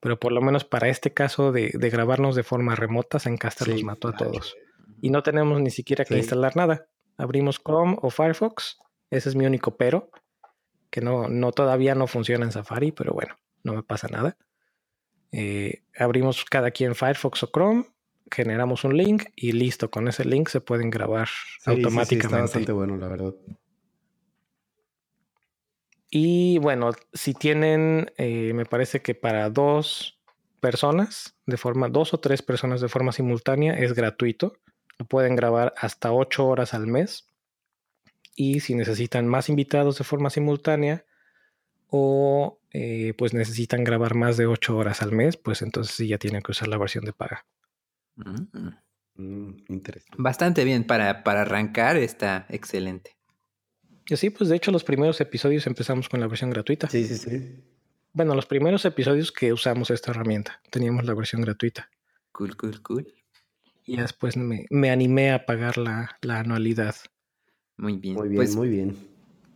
Pero 0.00 0.18
por 0.18 0.32
lo 0.32 0.40
menos 0.40 0.64
para 0.64 0.88
este 0.88 1.12
caso 1.12 1.52
de, 1.52 1.68
grabarnos 1.74 2.34
de 2.34 2.42
forma 2.42 2.74
remota, 2.74 3.20
Zencaster 3.20 3.68
los 3.68 3.84
mató 3.84 4.08
a 4.08 4.16
todos. 4.16 4.56
Y 5.00 5.10
no 5.10 5.22
tenemos 5.22 5.60
ni 5.60 5.70
siquiera 5.70 6.04
que 6.04 6.16
instalar 6.16 6.56
nada. 6.56 6.88
Abrimos 7.16 7.60
Chrome 7.62 7.96
o 8.00 8.10
Firefox. 8.10 8.78
Ese 9.10 9.28
es 9.28 9.34
mi 9.34 9.46
único 9.46 9.76
pero. 9.76 10.10
Que 10.90 11.00
no, 11.00 11.28
no 11.28 11.52
todavía 11.52 11.94
no 11.94 12.06
funciona 12.06 12.44
en 12.44 12.52
Safari, 12.52 12.92
pero 12.92 13.12
bueno, 13.12 13.36
no 13.62 13.74
me 13.74 13.82
pasa 13.82 14.08
nada. 14.08 14.36
Eh, 15.32 15.84
abrimos 15.96 16.44
cada 16.44 16.70
quien 16.70 16.94
Firefox 16.94 17.44
o 17.44 17.50
Chrome 17.52 17.86
generamos 18.30 18.84
un 18.84 18.96
link 18.96 19.24
y 19.34 19.52
listo, 19.52 19.90
con 19.90 20.08
ese 20.08 20.24
link 20.24 20.48
se 20.48 20.60
pueden 20.60 20.90
grabar 20.90 21.28
automáticamente. 21.66 22.14
Sí, 22.14 22.26
está 22.26 22.40
bastante 22.40 22.72
bueno, 22.72 22.96
la 22.96 23.08
verdad. 23.08 23.34
Y 26.10 26.58
bueno, 26.58 26.90
si 27.12 27.34
tienen, 27.34 28.10
eh, 28.16 28.52
me 28.54 28.64
parece 28.64 29.00
que 29.00 29.14
para 29.14 29.48
dos 29.48 30.20
personas, 30.60 31.36
de 31.46 31.56
forma, 31.56 31.88
dos 31.88 32.12
o 32.14 32.18
tres 32.18 32.42
personas 32.42 32.80
de 32.80 32.88
forma 32.88 33.12
simultánea, 33.12 33.74
es 33.74 33.94
gratuito. 33.94 34.54
Lo 35.00 35.06
pueden 35.06 35.34
grabar 35.34 35.72
hasta 35.78 36.12
ocho 36.12 36.46
horas 36.46 36.74
al 36.74 36.86
mes. 36.86 37.26
Y 38.36 38.60
si 38.60 38.74
necesitan 38.74 39.26
más 39.26 39.48
invitados 39.48 39.96
de 39.96 40.04
forma 40.04 40.28
simultánea 40.28 41.06
o 41.86 42.60
eh, 42.70 43.14
pues 43.16 43.32
necesitan 43.32 43.82
grabar 43.82 44.14
más 44.14 44.36
de 44.36 44.44
ocho 44.44 44.76
horas 44.76 45.00
al 45.00 45.12
mes, 45.12 45.38
pues 45.38 45.62
entonces 45.62 45.96
sí 45.96 46.06
ya 46.06 46.18
tienen 46.18 46.42
que 46.42 46.52
usar 46.52 46.68
la 46.68 46.76
versión 46.76 47.06
de 47.06 47.14
paga. 47.14 47.46
Mm. 48.16 48.68
Mm, 49.14 49.64
interesante. 49.68 50.16
Bastante 50.18 50.64
bien, 50.64 50.84
para, 50.84 51.24
para 51.24 51.40
arrancar 51.40 51.96
está 51.96 52.44
excelente. 52.50 53.16
Sí, 54.04 54.28
pues 54.28 54.50
de 54.50 54.56
hecho 54.56 54.70
los 54.70 54.84
primeros 54.84 55.18
episodios 55.22 55.66
empezamos 55.66 56.10
con 56.10 56.20
la 56.20 56.26
versión 56.26 56.50
gratuita. 56.50 56.90
Sí, 56.90 57.06
sí, 57.06 57.16
sí. 57.16 57.64
Bueno, 58.12 58.34
los 58.34 58.44
primeros 58.44 58.84
episodios 58.84 59.32
que 59.32 59.50
usamos 59.54 59.90
esta 59.90 60.10
herramienta, 60.10 60.60
teníamos 60.68 61.06
la 61.06 61.14
versión 61.14 61.40
gratuita. 61.40 61.88
Cool, 62.32 62.54
cool, 62.58 62.82
cool. 62.82 63.19
Y 63.92 63.96
después 63.96 64.36
me, 64.36 64.66
me 64.70 64.90
animé 64.90 65.32
a 65.32 65.46
pagar 65.46 65.78
la, 65.78 66.16
la, 66.22 66.40
anualidad. 66.40 66.94
Muy 67.76 67.96
bien. 67.96 68.14
Muy 68.14 68.28
bien, 68.28 68.36
pues, 68.36 68.56
muy 68.56 68.68
bien. 68.68 68.96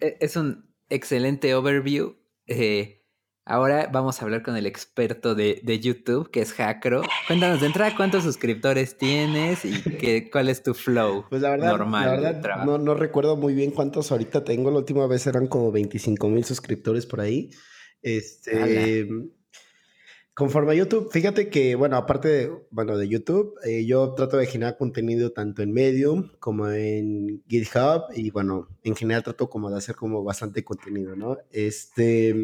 E, 0.00 0.16
es 0.20 0.36
un 0.36 0.66
excelente 0.88 1.54
overview. 1.54 2.16
Eh, 2.46 3.04
Ahora 3.46 3.90
vamos 3.92 4.20
a 4.20 4.24
hablar 4.24 4.42
con 4.42 4.56
el 4.56 4.64
experto 4.64 5.34
de, 5.34 5.60
YouTube, 5.78 6.30
que 6.30 6.40
es 6.40 6.54
Hackro. 6.54 7.02
Cuéntanos 7.26 7.60
de 7.60 7.66
entrada 7.66 7.94
cuántos 7.94 8.24
suscriptores 8.24 8.96
tienes 8.96 9.66
y 9.66 9.82
qué, 9.82 10.30
cuál 10.30 10.48
es 10.48 10.62
tu 10.62 10.72
flow 10.72 11.26
pues 11.28 11.42
la 11.42 11.50
verdad, 11.50 11.72
normal. 11.72 12.22
La 12.22 12.32
verdad, 12.32 12.64
no, 12.64 12.78
no, 12.78 12.94
recuerdo 12.94 13.36
muy 13.36 13.52
bien 13.52 13.70
cuántos 13.70 14.10
ahorita 14.12 14.44
tengo. 14.44 14.70
La 14.70 14.78
última 14.78 15.06
vez 15.06 15.26
eran 15.26 15.46
como 15.46 15.70
25 15.70 16.26
mil 16.30 16.44
suscriptores 16.44 17.04
por 17.04 17.20
ahí. 17.20 17.50
Este. 18.00 19.06
Conforme 20.34 20.72
a 20.72 20.74
YouTube, 20.74 21.12
fíjate 21.12 21.48
que, 21.48 21.76
bueno, 21.76 21.96
aparte 21.96 22.26
de, 22.26 22.52
bueno, 22.70 22.98
de 22.98 23.08
YouTube, 23.08 23.54
eh, 23.64 23.86
yo 23.86 24.14
trato 24.14 24.36
de 24.36 24.46
generar 24.46 24.76
contenido 24.76 25.30
tanto 25.30 25.62
en 25.62 25.72
Medium 25.72 26.32
como 26.40 26.68
en 26.68 27.44
GitHub 27.46 28.06
y, 28.16 28.30
bueno, 28.30 28.68
en 28.82 28.96
general 28.96 29.22
trato 29.22 29.48
como 29.48 29.70
de 29.70 29.76
hacer 29.76 29.94
como 29.94 30.24
bastante 30.24 30.64
contenido, 30.64 31.14
¿no? 31.14 31.38
Este, 31.52 32.34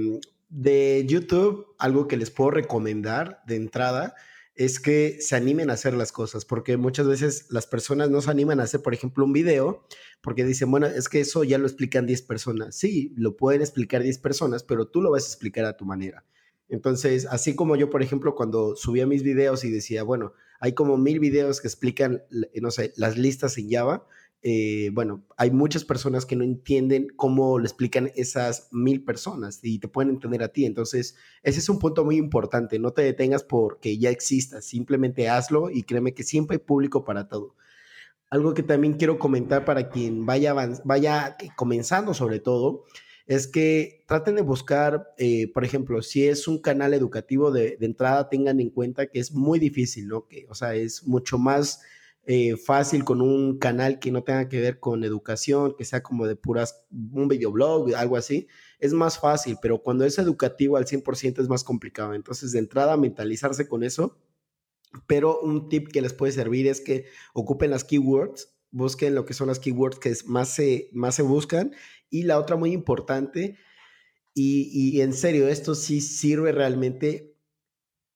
de 0.49 1.05
YouTube, 1.09 1.67
algo 1.79 2.07
que 2.07 2.17
les 2.17 2.31
puedo 2.31 2.53
recomendar 2.53 3.43
de 3.49 3.57
entrada 3.57 4.15
es 4.55 4.79
que 4.79 5.17
se 5.21 5.35
animen 5.35 5.69
a 5.71 5.73
hacer 5.73 5.95
las 5.95 6.13
cosas, 6.13 6.45
porque 6.45 6.77
muchas 6.77 7.09
veces 7.09 7.47
las 7.51 7.67
personas 7.67 8.09
no 8.09 8.21
se 8.21 8.31
animan 8.31 8.61
a 8.61 8.65
hacer, 8.65 8.83
por 8.83 8.95
ejemplo, 8.95 9.25
un 9.25 9.33
video, 9.33 9.85
porque 10.21 10.45
dicen, 10.45 10.71
bueno, 10.71 10.87
es 10.87 11.09
que 11.09 11.19
eso 11.19 11.43
ya 11.43 11.59
lo 11.59 11.67
explican 11.67 12.07
10 12.07 12.23
personas. 12.23 12.77
Sí, 12.77 13.13
lo 13.17 13.37
pueden 13.37 13.63
explicar 13.63 14.05
10 14.05 14.19
personas, 14.19 14.63
pero 14.63 14.87
tú 14.87 15.03
lo 15.03 15.11
vas 15.11 15.25
a 15.25 15.29
explicar 15.29 15.65
a 15.65 15.77
tu 15.77 15.85
manera. 15.85 16.25
Entonces, 16.71 17.27
así 17.27 17.55
como 17.55 17.77
yo, 17.77 17.91
por 17.91 18.03
ejemplo, 18.03 18.35
cuando 18.35 18.77
subía 18.77 19.07
mis 19.07 19.23
videos 19.23 19.65
y 19.65 19.71
decía, 19.71 20.05
bueno, 20.05 20.33
hay 20.61 20.73
como 20.73 20.97
mil 20.97 21.19
videos 21.19 21.61
que 21.61 21.69
explican, 21.69 22.23
no 22.61 22.71
sé, 22.71 22.93
las 22.97 23.19
listas 23.19 23.59
en 23.59 23.71
Java, 23.71 24.07
eh, 24.43 24.91
bueno, 24.95 25.23
hay 25.37 25.51
muchas 25.51 25.85
personas 25.85 26.25
que 26.25 26.35
no 26.35 26.45
entienden 26.45 27.09
cómo 27.15 27.59
lo 27.59 27.65
explican 27.65 28.11
esas 28.15 28.69
mil 28.73 29.05
personas 29.05 29.61
y 29.63 29.79
te 29.79 29.89
pueden 29.89 30.11
entender 30.11 30.43
a 30.43 30.49
ti. 30.49 30.65
Entonces, 30.65 31.17
ese 31.43 31.59
es 31.59 31.69
un 31.69 31.79
punto 31.79 32.05
muy 32.05 32.17
importante. 32.17 32.79
No 32.79 32.93
te 32.93 33.03
detengas 33.03 33.43
porque 33.43 33.99
ya 33.99 34.11
exista, 34.11 34.63
simplemente 34.63 35.29
hazlo 35.29 35.71
y 35.71 35.83
créeme 35.83 36.15
que 36.15 36.23
siempre 36.23 36.57
hay 36.57 36.63
público 36.63 37.05
para 37.05 37.29
todo. 37.29 37.55
Algo 38.31 38.55
que 38.55 38.63
también 38.63 38.95
quiero 38.95 39.19
comentar 39.19 39.65
para 39.65 39.91
quien 39.91 40.25
vaya, 40.25 40.55
vaya 40.85 41.37
comenzando 41.57 42.15
sobre 42.15 42.39
todo, 42.39 42.85
es 43.31 43.47
que 43.47 44.03
traten 44.09 44.35
de 44.35 44.43
buscar, 44.43 45.15
eh, 45.17 45.53
por 45.53 45.65
ejemplo, 45.65 46.03
si 46.03 46.27
es 46.27 46.49
un 46.49 46.61
canal 46.61 46.95
educativo 46.95 47.53
de, 47.53 47.79
entrada, 47.81 48.29
tengan 48.29 48.59
en 48.59 48.71
cuenta 48.71 49.07
que 49.07 49.21
es 49.21 49.31
muy 49.31 49.61
difícil, 49.61 50.09
¿no? 50.09 50.27
Que, 50.27 50.47
o 50.49 50.55
sea, 50.57 50.75
es 50.75 51.07
mucho 51.07 51.39
más 51.39 51.81
eh, 52.25 52.57
fácil 52.57 53.05
con 53.05 53.23
un 53.23 53.61
canal 53.61 54.01
que 54.01 54.11
no 54.11 54.25
tenga 54.25 54.49
que 54.49 54.61
ver 54.61 54.81
con 54.81 55.05
educación, 55.05 55.77
que 55.79 55.85
sea 55.85 56.03
como 56.03 56.27
de 56.27 56.35
puras, 56.35 56.85
un 56.91 57.29
videoblog, 57.29 57.95
algo 57.95 58.17
así, 58.17 58.49
es 58.81 58.93
más 58.95 59.21
fácil, 59.21 59.59
pero 59.63 59.81
cuando 59.81 60.05
es 60.05 60.19
educativo 60.19 60.77
al 60.77 60.87
100% 60.87 61.41
es 61.41 61.49
más 61.49 61.63
complicado. 61.63 62.15
Entonces, 62.15 62.51
de 62.51 62.59
entrada, 62.59 62.97
mentalizarse 62.97 63.69
con 63.69 63.85
eso. 63.85 64.19
Pero 65.07 65.39
un 65.41 65.69
tip 65.69 65.87
que 65.87 66.03
les 66.03 66.13
puede 66.13 66.33
servir 66.33 66.67
es 66.67 66.81
que 66.81 67.05
ocupen 67.33 67.71
las 67.71 67.85
keywords, 67.85 68.57
busquen 68.73 69.15
lo 69.15 69.25
que 69.25 69.35
son 69.35 69.47
las 69.47 69.61
keywords 69.61 70.01
que 70.01 70.13
más 70.27 70.49
se, 70.49 70.91
más 70.93 71.15
se 71.15 71.23
buscan. 71.23 71.73
Y 72.11 72.25
la 72.25 72.39
otra 72.39 72.57
muy 72.57 72.73
importante, 72.73 73.57
y, 74.35 75.01
en 75.01 75.13
serio, 75.13 75.49
esto 75.49 75.75
sí 75.75 76.01
sirve 76.01 76.53
realmente, 76.53 77.37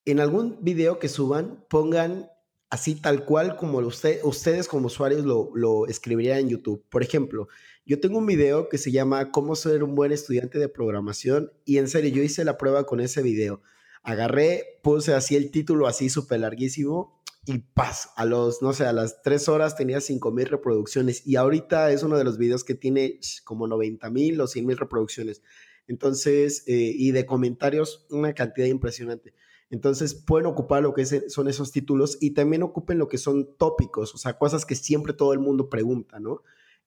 en 0.05 0.21
algún 0.21 0.59
video 0.63 0.99
que 0.99 1.09
suban, 1.09 1.65
pongan 1.69 2.31
así 2.71 2.95
tal 2.95 3.25
cual 3.25 3.57
como 3.57 3.79
usted, 3.79 4.21
ustedes 4.25 4.69
como 4.69 4.87
usuarios 4.87 5.25
lo, 5.25 5.51
lo 5.55 5.87
escribirían 5.87 6.39
en 6.41 6.49
YouTube. 6.49 6.85
Por 6.89 7.03
ejemplo, 7.03 7.49
yo 7.87 8.01
tengo 8.01 8.19
un 8.19 8.27
video 8.27 8.69
que 8.69 8.79
se 8.79 8.91
llama 8.91 9.31
Cómo 9.31 9.55
ser 9.55 9.85
un 9.85 9.95
buen 9.95 10.13
estudiante 10.13 10.59
de 10.59 10.69
programación 10.69 11.53
y 11.65 11.79
en 11.79 11.89
serio, 11.89 12.11
yo 12.11 12.23
hice 12.23 12.45
la 12.45 12.59
prueba 12.59 12.85
con 12.85 13.01
ese 13.01 13.23
video. 13.23 13.63
Agarré, 14.03 14.81
puse 14.83 15.15
así 15.15 15.37
el 15.37 15.51
título 15.51 15.87
así 15.87 16.11
súper 16.11 16.41
larguísimo 16.41 17.24
y 17.47 17.59
paz, 17.59 18.11
a 18.17 18.25
los, 18.25 18.63
no 18.63 18.73
sé, 18.73 18.87
a 18.87 18.93
las 18.93 19.23
tres 19.23 19.49
horas 19.49 19.77
tenía 19.77 20.01
cinco 20.01 20.33
mil 20.33 20.47
reproducciones 20.47 21.27
y 21.27 21.37
ahorita 21.37 21.91
es 21.91 22.03
uno 22.03 22.17
de 22.17 22.25
los 22.25 22.39
videos 22.39 22.65
que 22.65 22.75
tiene 22.75 23.21
como 23.45 23.67
90 23.67 24.11
mil 24.11 24.41
o 24.41 24.47
100 24.47 24.67
mil 24.67 24.77
reproducciones. 24.77 25.43
Entonces, 25.87 26.65
eh, 26.67 26.93
y 26.95 27.11
de 27.11 27.27
comentarios, 27.27 28.07
una 28.11 28.33
cantidad 28.35 28.67
impresionante. 28.67 29.35
Entonces 29.71 30.15
pueden 30.15 30.47
ocupar 30.47 30.83
lo 30.83 30.95
que 30.95 31.05
son 31.05 31.49
esos 31.49 31.73
títulos 31.73 32.17
y 32.21 32.31
también 32.31 32.63
ocupen 32.63 32.99
lo 32.99 33.09
que 33.09 33.19
son 33.19 33.57
tópicos, 33.57 34.15
o 34.15 34.19
sea, 34.19 34.39
cosas 34.39 34.65
que 34.65 34.75
siempre 34.75 35.13
todo 35.13 35.33
el 35.33 35.41
mundo 35.41 35.69
pregunta, 35.69 36.21
¿no? 36.21 36.43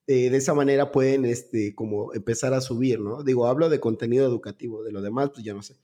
Eh, 0.08 0.30
de 0.30 0.38
esa 0.38 0.54
manera 0.54 0.92
pueden, 0.92 1.26
este, 1.26 1.76
como 1.76 2.14
empezar 2.14 2.54
a 2.54 2.62
subir, 2.62 3.02
¿no? 3.02 3.24
Digo, 3.24 3.46
hablo 3.46 3.70
de 3.70 3.82
contenido 3.82 4.26
educativo, 4.26 4.84
de 4.84 4.94
lo 4.94 5.02
demás, 5.02 5.32
pues 5.34 5.44
ya 5.44 5.54
no 5.54 5.62
sé. 5.62 5.76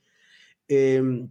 Em, 0.69 1.29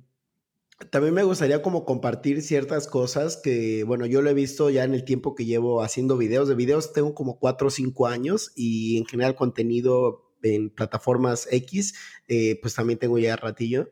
también 0.90 1.14
me 1.14 1.22
gustaría 1.22 1.62
como 1.62 1.84
compartir 1.84 2.42
ciertas 2.42 2.86
cosas 2.86 3.36
que, 3.36 3.84
bueno, 3.84 4.06
yo 4.06 4.22
lo 4.22 4.30
he 4.30 4.34
visto 4.34 4.70
ya 4.70 4.84
en 4.84 4.94
el 4.94 5.04
tiempo 5.04 5.34
que 5.34 5.44
llevo 5.44 5.82
haciendo 5.82 6.16
videos. 6.16 6.48
De 6.48 6.54
videos 6.54 6.92
tengo 6.92 7.14
como 7.14 7.38
cuatro 7.38 7.68
o 7.68 7.70
cinco 7.70 8.06
años 8.06 8.52
y 8.54 8.98
en 8.98 9.06
general 9.06 9.34
contenido 9.34 10.32
en 10.42 10.70
plataformas 10.70 11.48
X, 11.50 11.94
eh, 12.28 12.58
pues 12.60 12.74
también 12.74 12.98
tengo 12.98 13.18
ya 13.18 13.36
ratillo. 13.36 13.90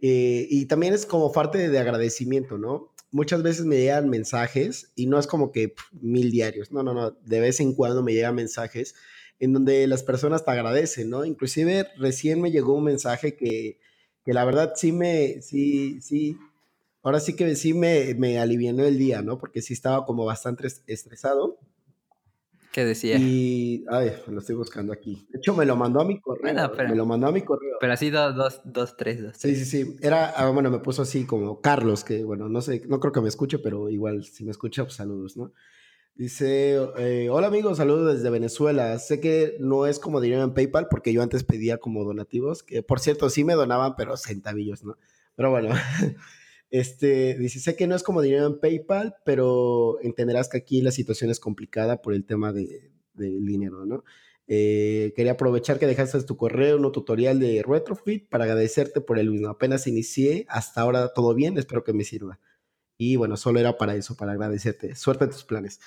Eh, 0.00 0.46
y 0.50 0.66
también 0.66 0.94
es 0.94 1.06
como 1.06 1.32
parte 1.32 1.68
de 1.68 1.78
agradecimiento, 1.78 2.58
¿no? 2.58 2.94
Muchas 3.10 3.42
veces 3.42 3.64
me 3.64 3.76
llegan 3.76 4.08
mensajes 4.08 4.92
y 4.94 5.06
no 5.06 5.18
es 5.18 5.26
como 5.26 5.50
que 5.50 5.74
mil 5.92 6.30
diarios, 6.30 6.70
no, 6.72 6.82
no, 6.82 6.94
no, 6.94 7.10
de 7.10 7.40
vez 7.40 7.58
en 7.60 7.74
cuando 7.74 8.02
me 8.02 8.12
llegan 8.12 8.34
mensajes 8.34 8.94
en 9.40 9.52
donde 9.52 9.86
las 9.86 10.02
personas 10.02 10.44
te 10.44 10.50
agradecen, 10.50 11.10
¿no? 11.10 11.24
Inclusive 11.24 11.88
recién 11.96 12.40
me 12.40 12.50
llegó 12.50 12.74
un 12.74 12.84
mensaje 12.84 13.34
que, 13.36 13.78
que 14.28 14.34
la 14.34 14.44
verdad 14.44 14.74
sí 14.76 14.92
me, 14.92 15.40
sí, 15.40 16.02
sí, 16.02 16.36
ahora 17.02 17.18
sí 17.18 17.34
que 17.34 17.56
sí 17.56 17.72
me, 17.72 18.14
me 18.14 18.38
alivianó 18.38 18.84
el 18.84 18.98
día, 18.98 19.22
¿no? 19.22 19.38
Porque 19.38 19.62
sí 19.62 19.72
estaba 19.72 20.04
como 20.04 20.26
bastante 20.26 20.68
estresado 20.86 21.58
¿Qué 22.70 22.84
decía? 22.84 23.16
Y, 23.16 23.86
ay, 23.90 24.12
lo 24.26 24.40
estoy 24.40 24.54
buscando 24.54 24.92
aquí. 24.92 25.26
De 25.30 25.38
hecho, 25.38 25.54
me 25.54 25.64
lo 25.64 25.76
mandó 25.76 26.02
a 26.02 26.04
mi 26.04 26.20
correo. 26.20 26.70
me 26.76 26.94
lo 26.94 27.06
mandó 27.06 27.28
a 27.28 27.32
mi 27.32 27.40
correo. 27.40 27.78
Pero 27.80 27.94
así 27.94 28.10
dos, 28.10 28.36
dos, 28.36 28.60
dos, 28.66 28.98
tres, 28.98 29.22
dos. 29.22 29.32
Sí, 29.38 29.56
sí, 29.56 29.64
sí. 29.64 29.96
Era, 30.02 30.26
ah, 30.36 30.50
bueno, 30.50 30.70
me 30.70 30.80
puso 30.80 31.00
así 31.00 31.24
como 31.24 31.62
Carlos, 31.62 32.04
que 32.04 32.22
bueno, 32.22 32.50
no 32.50 32.60
sé, 32.60 32.82
no 32.86 33.00
creo 33.00 33.12
que 33.14 33.22
me 33.22 33.28
escuche, 33.28 33.58
pero 33.58 33.88
igual 33.88 34.24
si 34.24 34.44
me 34.44 34.50
escucha, 34.50 34.84
pues 34.84 34.96
saludos, 34.96 35.38
¿no? 35.38 35.54
Dice, 36.18 36.76
eh, 36.98 37.30
hola 37.30 37.46
amigos, 37.46 37.78
saludos 37.78 38.16
desde 38.16 38.28
Venezuela. 38.28 38.98
Sé 38.98 39.20
que 39.20 39.56
no 39.60 39.86
es 39.86 40.00
como 40.00 40.20
dinero 40.20 40.42
en 40.42 40.52
PayPal 40.52 40.88
porque 40.90 41.12
yo 41.12 41.22
antes 41.22 41.44
pedía 41.44 41.78
como 41.78 42.02
donativos, 42.02 42.64
que 42.64 42.82
por 42.82 42.98
cierto 42.98 43.30
sí 43.30 43.44
me 43.44 43.54
donaban, 43.54 43.94
pero 43.96 44.16
centavillos, 44.16 44.82
¿no? 44.82 44.98
Pero 45.36 45.50
bueno, 45.50 45.70
Este, 46.70 47.38
dice, 47.38 47.60
sé 47.60 47.76
que 47.76 47.86
no 47.86 47.94
es 47.96 48.02
como 48.02 48.20
dinero 48.20 48.46
en 48.46 48.60
PayPal, 48.60 49.16
pero 49.24 49.98
entenderás 50.02 50.48
que 50.48 50.58
aquí 50.58 50.82
la 50.82 50.90
situación 50.90 51.30
es 51.30 51.40
complicada 51.40 52.02
por 52.02 52.12
el 52.12 52.26
tema 52.26 52.52
de, 52.52 52.90
del 53.14 53.44
dinero, 53.46 53.86
¿no? 53.86 54.04
Eh, 54.48 55.12
quería 55.16 55.32
aprovechar 55.32 55.78
que 55.78 55.86
dejaste 55.86 56.22
tu 56.24 56.36
correo, 56.36 56.76
un 56.76 56.92
tutorial 56.92 57.38
de 57.38 57.62
Retrofit 57.66 58.28
para 58.28 58.44
agradecerte 58.44 59.00
por 59.00 59.18
el 59.18 59.30
mismo. 59.30 59.48
Apenas 59.48 59.86
inicié, 59.86 60.46
hasta 60.48 60.80
ahora 60.80 61.12
todo 61.14 61.34
bien, 61.34 61.58
espero 61.58 61.84
que 61.84 61.92
me 61.92 62.04
sirva. 62.04 62.38
Y 62.98 63.16
bueno, 63.16 63.36
solo 63.36 63.60
era 63.60 63.78
para 63.78 63.94
eso, 63.94 64.16
para 64.16 64.32
agradecerte. 64.32 64.94
Suerte 64.96 65.24
en 65.24 65.30
tus 65.30 65.44
planes. 65.44 65.80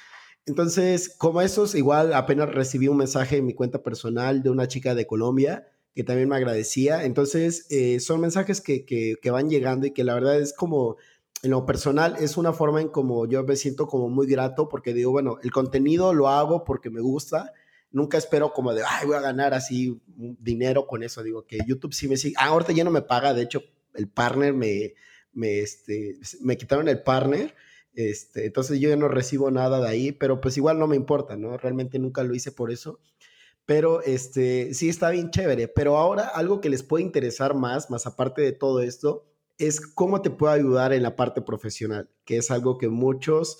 Entonces, 0.45 1.15
como 1.17 1.41
esos, 1.41 1.75
igual 1.75 2.13
apenas 2.13 2.49
recibí 2.49 2.87
un 2.87 2.97
mensaje 2.97 3.37
en 3.37 3.45
mi 3.45 3.53
cuenta 3.53 3.83
personal 3.83 4.41
de 4.41 4.49
una 4.49 4.67
chica 4.67 4.95
de 4.95 5.05
Colombia 5.05 5.67
que 5.95 6.03
también 6.03 6.29
me 6.29 6.35
agradecía. 6.35 7.03
Entonces, 7.03 7.67
eh, 7.69 7.99
son 7.99 8.21
mensajes 8.21 8.61
que, 8.61 8.85
que, 8.85 9.15
que, 9.21 9.31
van 9.31 9.49
llegando 9.49 9.87
y 9.87 9.91
que 9.91 10.03
la 10.03 10.13
verdad 10.13 10.39
es 10.39 10.53
como, 10.53 10.97
en 11.43 11.51
lo 11.51 11.65
personal, 11.65 12.15
es 12.19 12.37
una 12.37 12.53
forma 12.53 12.81
en 12.81 12.89
como 12.89 13.27
yo 13.27 13.43
me 13.43 13.55
siento 13.55 13.87
como 13.87 14.09
muy 14.09 14.27
grato 14.27 14.69
porque 14.69 14.93
digo, 14.93 15.11
bueno, 15.11 15.37
el 15.43 15.51
contenido 15.51 16.13
lo 16.13 16.29
hago 16.29 16.63
porque 16.63 16.89
me 16.89 17.01
gusta. 17.01 17.51
Nunca 17.91 18.17
espero 18.17 18.53
como 18.53 18.73
de, 18.73 18.83
ay, 18.87 19.05
voy 19.05 19.15
a 19.15 19.21
ganar 19.21 19.53
así 19.53 19.99
dinero 20.07 20.87
con 20.87 21.03
eso. 21.03 21.23
Digo 21.23 21.45
que 21.45 21.59
YouTube 21.67 21.93
sí 21.93 22.07
me 22.07 22.15
sigue. 22.15 22.35
Ah, 22.37 22.47
ahorita 22.47 22.71
ya 22.71 22.83
no 22.83 22.91
me 22.91 23.01
paga. 23.01 23.33
De 23.33 23.41
hecho, 23.41 23.63
el 23.95 24.07
partner 24.07 24.53
me, 24.53 24.93
me, 25.33 25.59
este, 25.59 26.17
me 26.41 26.57
quitaron 26.57 26.87
el 26.87 27.01
partner. 27.03 27.53
Este, 27.93 28.45
entonces 28.45 28.79
yo 28.79 28.89
ya 28.89 28.95
no 28.95 29.07
recibo 29.07 29.51
nada 29.51 29.81
de 29.81 29.89
ahí, 29.89 30.11
pero 30.11 30.39
pues 30.41 30.57
igual 30.57 30.79
no 30.79 30.87
me 30.87 30.95
importa, 30.95 31.35
¿no? 31.35 31.57
Realmente 31.57 31.99
nunca 31.99 32.23
lo 32.23 32.33
hice 32.33 32.51
por 32.51 32.71
eso. 32.71 32.99
Pero 33.65 34.01
este, 34.01 34.73
sí 34.73 34.89
está 34.89 35.09
bien 35.11 35.31
chévere. 35.31 35.67
Pero 35.67 35.97
ahora 35.97 36.27
algo 36.27 36.61
que 36.61 36.69
les 36.69 36.83
puede 36.83 37.03
interesar 37.03 37.53
más, 37.55 37.89
más 37.89 38.05
aparte 38.07 38.41
de 38.41 38.51
todo 38.53 38.81
esto, 38.81 39.25
es 39.57 39.81
cómo 39.81 40.21
te 40.21 40.31
puede 40.31 40.55
ayudar 40.55 40.93
en 40.93 41.03
la 41.03 41.15
parte 41.15 41.41
profesional, 41.41 42.09
que 42.25 42.37
es 42.37 42.49
algo 42.51 42.77
que 42.77 42.89
muchos 42.89 43.59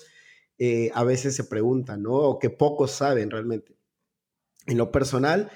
eh, 0.58 0.90
a 0.94 1.04
veces 1.04 1.36
se 1.36 1.44
preguntan, 1.44 2.02
¿no? 2.02 2.12
O 2.12 2.38
que 2.38 2.50
pocos 2.50 2.90
saben 2.90 3.30
realmente. 3.30 3.76
En 4.66 4.78
lo 4.78 4.92
personal, 4.92 5.50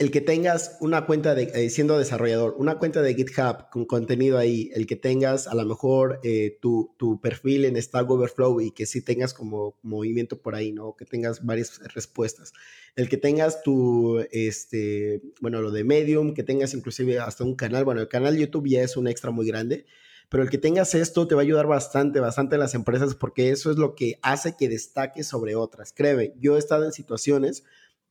el 0.00 0.10
que 0.10 0.22
tengas 0.22 0.78
una 0.80 1.04
cuenta 1.04 1.34
de, 1.34 1.52
eh, 1.54 1.68
siendo 1.68 1.98
desarrollador, 1.98 2.54
una 2.56 2.78
cuenta 2.78 3.02
de 3.02 3.14
GitHub 3.14 3.68
con 3.70 3.84
contenido 3.84 4.38
ahí, 4.38 4.70
el 4.72 4.86
que 4.86 4.96
tengas 4.96 5.46
a 5.46 5.54
lo 5.54 5.66
mejor 5.66 6.20
eh, 6.24 6.56
tu, 6.62 6.96
perfil 7.22 7.66
en 7.66 7.80
Stack 7.80 8.10
Overflow 8.10 8.62
y 8.62 8.70
que 8.70 8.86
sí 8.86 9.02
tengas 9.02 9.34
como 9.34 9.78
movimiento 9.82 10.40
por 10.40 10.54
ahí, 10.54 10.72
¿no? 10.72 10.96
Que 10.96 11.04
tengas 11.04 11.44
varias 11.44 11.80
respuestas. 11.92 12.54
El 12.96 13.10
que 13.10 13.18
tengas 13.18 13.62
tu, 13.62 14.24
este, 14.32 15.20
bueno, 15.42 15.60
lo 15.60 15.70
de 15.70 15.84
Medium, 15.84 16.32
que 16.32 16.44
tengas 16.44 16.72
inclusive 16.72 17.18
hasta 17.18 17.44
un 17.44 17.54
canal, 17.54 17.84
bueno, 17.84 18.00
el 18.00 18.08
canal 18.08 18.38
YouTube 18.38 18.70
ya 18.70 18.80
es 18.80 18.96
un 18.96 19.06
extra 19.06 19.30
muy 19.30 19.46
grande, 19.46 19.84
pero 20.30 20.42
el 20.42 20.48
que 20.48 20.56
tengas 20.56 20.94
esto 20.94 21.28
te 21.28 21.34
va 21.34 21.42
a 21.42 21.44
ayudar 21.44 21.66
bastante, 21.66 22.20
bastante 22.20 22.54
a 22.54 22.58
las 22.58 22.74
empresas 22.74 23.14
porque 23.14 23.50
eso 23.50 23.70
es 23.70 23.76
lo 23.76 23.94
que 23.94 24.18
hace 24.22 24.56
que 24.56 24.70
destaques 24.70 25.26
sobre 25.26 25.56
otras. 25.56 25.92
Créeme, 25.92 26.32
yo 26.38 26.56
he 26.56 26.58
estado 26.58 26.86
en 26.86 26.92
situaciones 26.92 27.64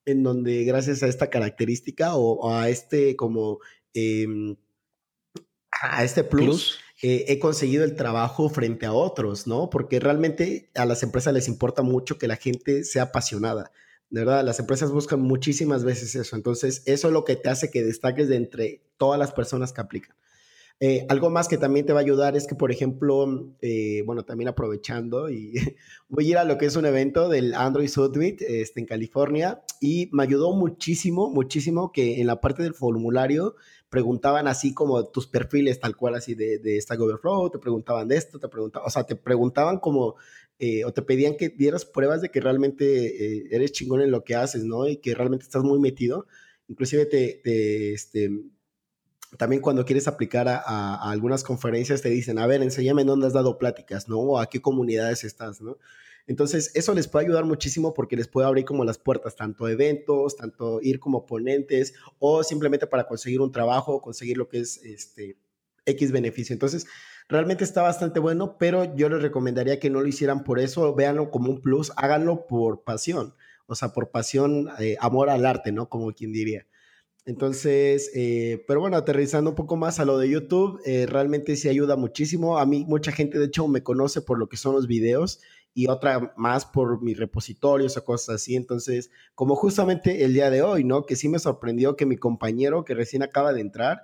en 0.10 0.24
donde 0.24 0.64
gracias 0.64 1.04
a 1.04 1.08
esta 1.08 1.30
característica 1.30 2.16
o, 2.16 2.52
a 2.52 2.70
este 2.70 3.16
como 3.16 3.60
em, 3.94 4.56
a 5.82 6.04
este 6.04 6.24
plus, 6.24 6.80
eh, 7.02 7.26
he 7.28 7.40
conseguido 7.40 7.84
el 7.86 7.96
trabajo 7.96 8.50
frente 8.50 8.86
a 8.86 8.94
otros, 8.94 9.48
¿no? 9.48 9.70
Porque 9.70 10.00
realmente 10.00 10.70
a 10.76 10.86
las 10.86 11.04
empresas 11.04 11.34
les 11.34 11.48
importa 11.48 11.82
mucho 11.82 12.18
que 12.18 12.28
la 12.28 12.36
gente 12.36 12.84
sea 12.84 13.04
apasionada. 13.04 13.72
De 14.10 14.22
verdad, 14.22 14.44
las 14.44 14.60
empresas 14.60 14.92
buscan 14.92 15.22
muchísimas 15.22 15.84
veces 15.84 16.16
eso. 16.16 16.36
Entonces, 16.36 16.84
eso 16.86 17.08
es 17.08 17.14
lo 17.14 17.24
que 17.24 17.36
te 17.36 17.50
hace 17.50 17.70
que 17.72 17.84
destaques 17.84 18.28
de 18.28 18.36
entre 18.36 18.82
todas 18.98 19.20
las 19.20 19.32
personas 19.32 19.72
que 19.72 19.82
aplican. 19.82 20.16
Eh, 20.82 21.06
algo 21.10 21.30
más 21.30 21.50
que 21.50 21.58
también 21.58 21.86
te 21.86 21.92
va 21.92 22.00
a 22.00 22.04
ayudar 22.04 22.38
es 22.38 22.48
que, 22.48 22.56
por 22.56 22.72
ejemplo, 22.72 23.54
eh, 23.62 24.02
bueno, 24.06 24.24
también 24.24 24.48
aprovechando, 24.48 25.30
y 25.30 25.54
voy 26.08 26.28
a 26.28 26.30
ir 26.30 26.38
a 26.38 26.46
lo 26.46 26.58
que 26.58 26.68
es 26.68 26.78
un 26.78 26.86
evento 26.86 27.28
del 27.28 27.54
Android 27.54 27.90
Summit 27.90 28.42
este, 28.42 28.80
en 28.80 28.86
California, 28.86 29.62
y 29.82 30.10
me 30.14 30.24
ayudó 30.24 30.54
muchísimo, 30.54 31.30
muchísimo 31.30 31.92
que 31.92 32.22
en 32.22 32.28
la 32.28 32.40
parte 32.40 32.64
del 32.64 32.74
formulario 32.74 33.56
preguntaban 33.90 34.48
así 34.48 34.74
como 34.74 35.06
tus 35.10 35.28
perfiles, 35.28 35.82
tal 35.82 35.98
cual, 35.98 36.16
así 36.16 36.34
de, 36.34 36.60
de 36.60 36.80
Stack 36.80 37.02
Overflow, 37.02 37.50
te 37.50 37.60
preguntaban 37.60 38.08
de 38.08 38.16
esto, 38.16 38.40
te 38.40 38.48
preguntaban, 38.48 38.88
o 38.88 38.90
sea, 38.90 39.04
te 39.04 39.18
preguntaban 39.18 39.80
como, 39.80 40.16
eh, 40.60 40.86
o 40.86 40.94
te 40.94 41.02
pedían 41.02 41.36
que 41.36 41.50
dieras 41.50 41.84
pruebas 41.84 42.22
de 42.22 42.32
que 42.32 42.40
realmente 42.40 43.54
eres 43.54 43.74
chingón 43.74 44.02
en 44.02 44.12
lo 44.12 44.24
que 44.24 44.36
haces, 44.36 44.64
¿no? 44.64 44.88
Y 44.88 44.98
que 44.98 45.14
realmente 45.14 45.44
estás 45.44 45.64
muy 45.64 45.80
metido. 45.80 46.26
Inclusive 46.68 47.06
te, 47.06 47.42
te 47.44 47.94
este, 47.94 48.30
también 49.38 49.62
cuando 49.62 49.86
quieres 49.86 50.08
aplicar 50.08 50.48
a, 50.48 51.10
algunas 51.10 51.44
conferencias 51.44 52.02
te 52.02 52.10
dicen, 52.10 52.40
a 52.40 52.48
ver, 52.48 52.62
enséñame 52.62 53.04
dónde 53.04 53.28
has 53.28 53.34
dado 53.34 53.58
pláticas, 53.58 54.10
¿no? 54.10 54.20
O 54.20 54.40
a 54.40 54.50
qué 54.50 54.62
comunidades 54.62 55.24
estás, 55.24 55.62
¿no? 55.62 55.78
Entonces, 56.28 56.72
eso 56.76 56.94
les 56.94 57.08
puede 57.08 57.26
ayudar 57.26 57.46
muchísimo 57.46 57.94
porque 57.94 58.16
les 58.16 58.28
puede 58.28 58.48
abrir 58.48 58.66
como 58.66 58.86
las 58.86 59.00
puertas, 59.00 59.36
tanto 59.36 59.68
eventos, 59.68 60.36
tanto 60.36 60.80
ir 60.82 61.00
como 61.00 61.26
ponentes 61.26 61.96
o 62.20 62.44
simplemente 62.44 62.86
para 62.86 63.08
conseguir 63.08 63.42
un 63.42 63.52
trabajo, 63.52 64.02
conseguir 64.02 64.38
lo 64.38 64.48
que 64.48 64.60
es 64.60 64.78
este 64.84 65.38
X 65.86 66.12
beneficio. 66.12 66.54
Entonces, 66.54 66.86
realmente 67.28 67.64
está 67.64 67.82
bastante 67.82 68.20
bueno, 68.20 68.58
pero 68.60 68.96
yo 68.96 69.10
les 69.10 69.22
recomendaría 69.22 69.80
que 69.80 69.90
no 69.90 70.02
lo 70.02 70.08
hicieran 70.08 70.44
por 70.44 70.60
eso, 70.60 70.94
véanlo 70.94 71.32
como 71.32 71.50
un 71.50 71.62
plus, 71.62 71.92
háganlo 71.96 72.46
por 72.48 72.84
pasión, 72.84 73.34
o 73.66 73.76
sea, 73.76 73.90
por 73.90 74.12
pasión, 74.12 74.70
eh, 74.80 74.98
amor 75.00 75.30
al 75.30 75.46
arte, 75.46 75.72
¿no? 75.72 75.90
Como 75.90 76.12
quien 76.14 76.32
diría. 76.32 76.68
Entonces, 77.26 78.12
eh, 78.16 78.64
pero 78.68 78.80
bueno, 78.80 78.98
aterrizando 78.98 79.52
un 79.52 79.56
poco 79.56 79.76
más 79.76 80.00
a 80.00 80.06
lo 80.06 80.18
de 80.18 80.30
YouTube, 80.30 80.82
eh, 80.86 81.06
realmente 81.06 81.56
sí 81.56 81.70
ayuda 81.70 81.96
muchísimo. 81.96 82.58
A 82.58 82.66
mí 82.66 82.86
mucha 82.88 83.12
gente, 83.12 83.38
de 83.38 83.46
hecho, 83.46 83.68
me 83.68 83.84
conoce 83.84 84.22
por 84.22 84.40
lo 84.40 84.50
que 84.50 84.58
son 84.58 84.74
los 84.74 84.88
videos 84.88 85.40
y 85.74 85.88
otra 85.88 86.34
más 86.38 86.66
por 86.66 87.02
mis 87.02 87.18
repositorios 87.18 87.98
o 87.98 88.04
cosas 88.04 88.36
así. 88.36 88.56
Entonces, 88.56 89.12
como 89.36 89.56
justamente 89.56 90.24
el 90.24 90.34
día 90.34 90.50
de 90.50 90.62
hoy, 90.62 90.84
¿no? 90.84 91.06
Que 91.06 91.16
sí 91.16 91.30
me 91.30 91.40
sorprendió 91.40 91.96
que 91.96 92.06
mi 92.06 92.18
compañero 92.18 92.84
que 92.84 92.96
recién 92.96 93.22
acaba 93.22 93.54
de 93.54 93.62
entrar, 93.62 94.04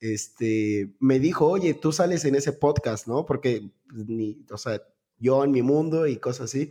este, 0.00 0.94
me 1.00 1.18
dijo, 1.18 1.46
oye, 1.48 1.74
tú 1.74 1.92
sales 1.92 2.24
en 2.24 2.34
ese 2.34 2.52
podcast, 2.52 3.06
¿no? 3.06 3.24
Porque, 3.24 3.70
pues, 3.88 4.06
ni, 4.06 4.44
o 4.50 4.58
sea, 4.58 4.82
yo 5.18 5.42
en 5.44 5.50
mi 5.52 5.62
mundo 5.62 6.06
y 6.06 6.16
cosas 6.18 6.46
así. 6.46 6.70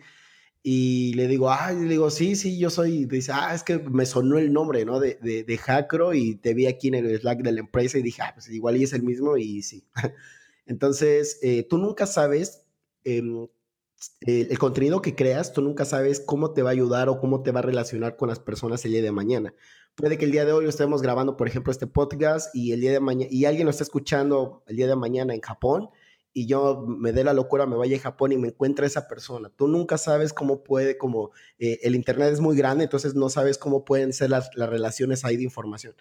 Y 0.68 1.14
le 1.14 1.28
digo, 1.28 1.52
ah, 1.52 1.72
le 1.72 1.88
digo, 1.88 2.10
sí, 2.10 2.36
sí, 2.36 2.58
yo 2.58 2.72
soy. 2.72 3.06
Dice, 3.06 3.32
ah, 3.32 3.54
es 3.54 3.62
que 3.62 3.78
me 3.78 4.04
sonó 4.08 4.40
el 4.40 4.52
nombre, 4.52 4.84
¿no? 4.84 5.00
De, 5.00 5.20
de, 5.22 5.44
de 5.44 5.58
Hackro 5.60 6.16
y 6.16 6.38
te 6.38 6.56
vi 6.56 6.66
aquí 6.66 6.88
en 6.88 6.96
el 6.96 7.20
Slack 7.20 7.44
de 7.44 7.52
la 7.52 7.60
empresa 7.60 8.00
y 8.00 8.02
dije, 8.02 8.24
ah, 8.24 8.32
pues 8.34 8.50
igual 8.50 8.76
y 8.78 8.84
es 8.84 8.94
el 8.94 9.04
mismo 9.04 9.38
y 9.38 9.62
sí. 9.62 9.86
Entonces, 10.66 11.38
eh, 11.44 11.68
tú 11.70 11.78
nunca 11.78 12.08
sabes 12.08 12.64
em, 13.04 13.48
el 14.22 14.58
contenido 14.58 15.04
que 15.04 15.14
creas, 15.14 15.54
tú 15.54 15.62
nunca 15.62 15.86
sabes 15.86 16.20
cómo 16.20 16.52
te 16.52 16.64
va 16.64 16.72
a 16.72 16.74
ayudar 16.74 17.10
o 17.10 17.20
cómo 17.20 17.44
te 17.44 17.52
va 17.52 17.60
a 17.60 17.64
relacionar 17.64 18.18
con 18.18 18.30
las 18.30 18.40
personas 18.40 18.84
el 18.86 18.94
día 18.94 19.04
de 19.04 19.12
mañana. 19.12 19.54
Puede 19.94 20.18
que 20.18 20.26
el 20.26 20.32
día 20.32 20.46
de 20.46 20.54
hoy 20.54 20.66
estemos 20.66 21.04
grabando, 21.04 21.38
por 21.38 21.48
ejemplo, 21.48 21.72
este 21.72 21.86
podcast 21.86 22.56
y 22.56 22.72
el 22.72 22.82
día 22.82 22.92
de 22.92 23.02
mañana, 23.02 23.30
y 23.32 23.46
alguien 23.46 23.66
lo 23.66 23.70
está 23.70 23.84
escuchando 23.84 24.64
el 24.66 24.78
día 24.78 24.88
de 24.88 24.96
mañana 24.96 25.36
en 25.36 25.42
Japón 25.42 25.90
y 26.38 26.48
yo 26.48 26.86
me 26.86 27.14
dé 27.14 27.24
la 27.24 27.34
locura, 27.34 27.66
me 27.66 27.78
vaya 27.78 27.96
a 27.96 28.02
Japón 28.02 28.34
y 28.34 28.38
me 28.38 28.50
encuentre 28.50 28.86
esa 28.86 29.08
persona. 29.08 29.50
Tú 29.56 29.70
nunca 29.70 29.98
sabes 29.98 30.34
cómo 30.34 30.64
puede, 30.66 30.98
como 30.98 31.32
eh, 31.60 31.80
el 31.84 31.96
Internet 31.96 32.34
es 32.34 32.42
muy 32.42 32.58
grande, 32.58 32.84
entonces 32.84 33.16
no 33.16 33.30
sabes 33.30 33.58
cómo 33.58 33.86
pueden 33.86 34.12
ser 34.12 34.32
las, 34.32 34.50
las, 34.54 34.70
relaciones 34.70 35.24
ahí 35.24 35.38
de 35.38 35.44
información. 35.44 35.96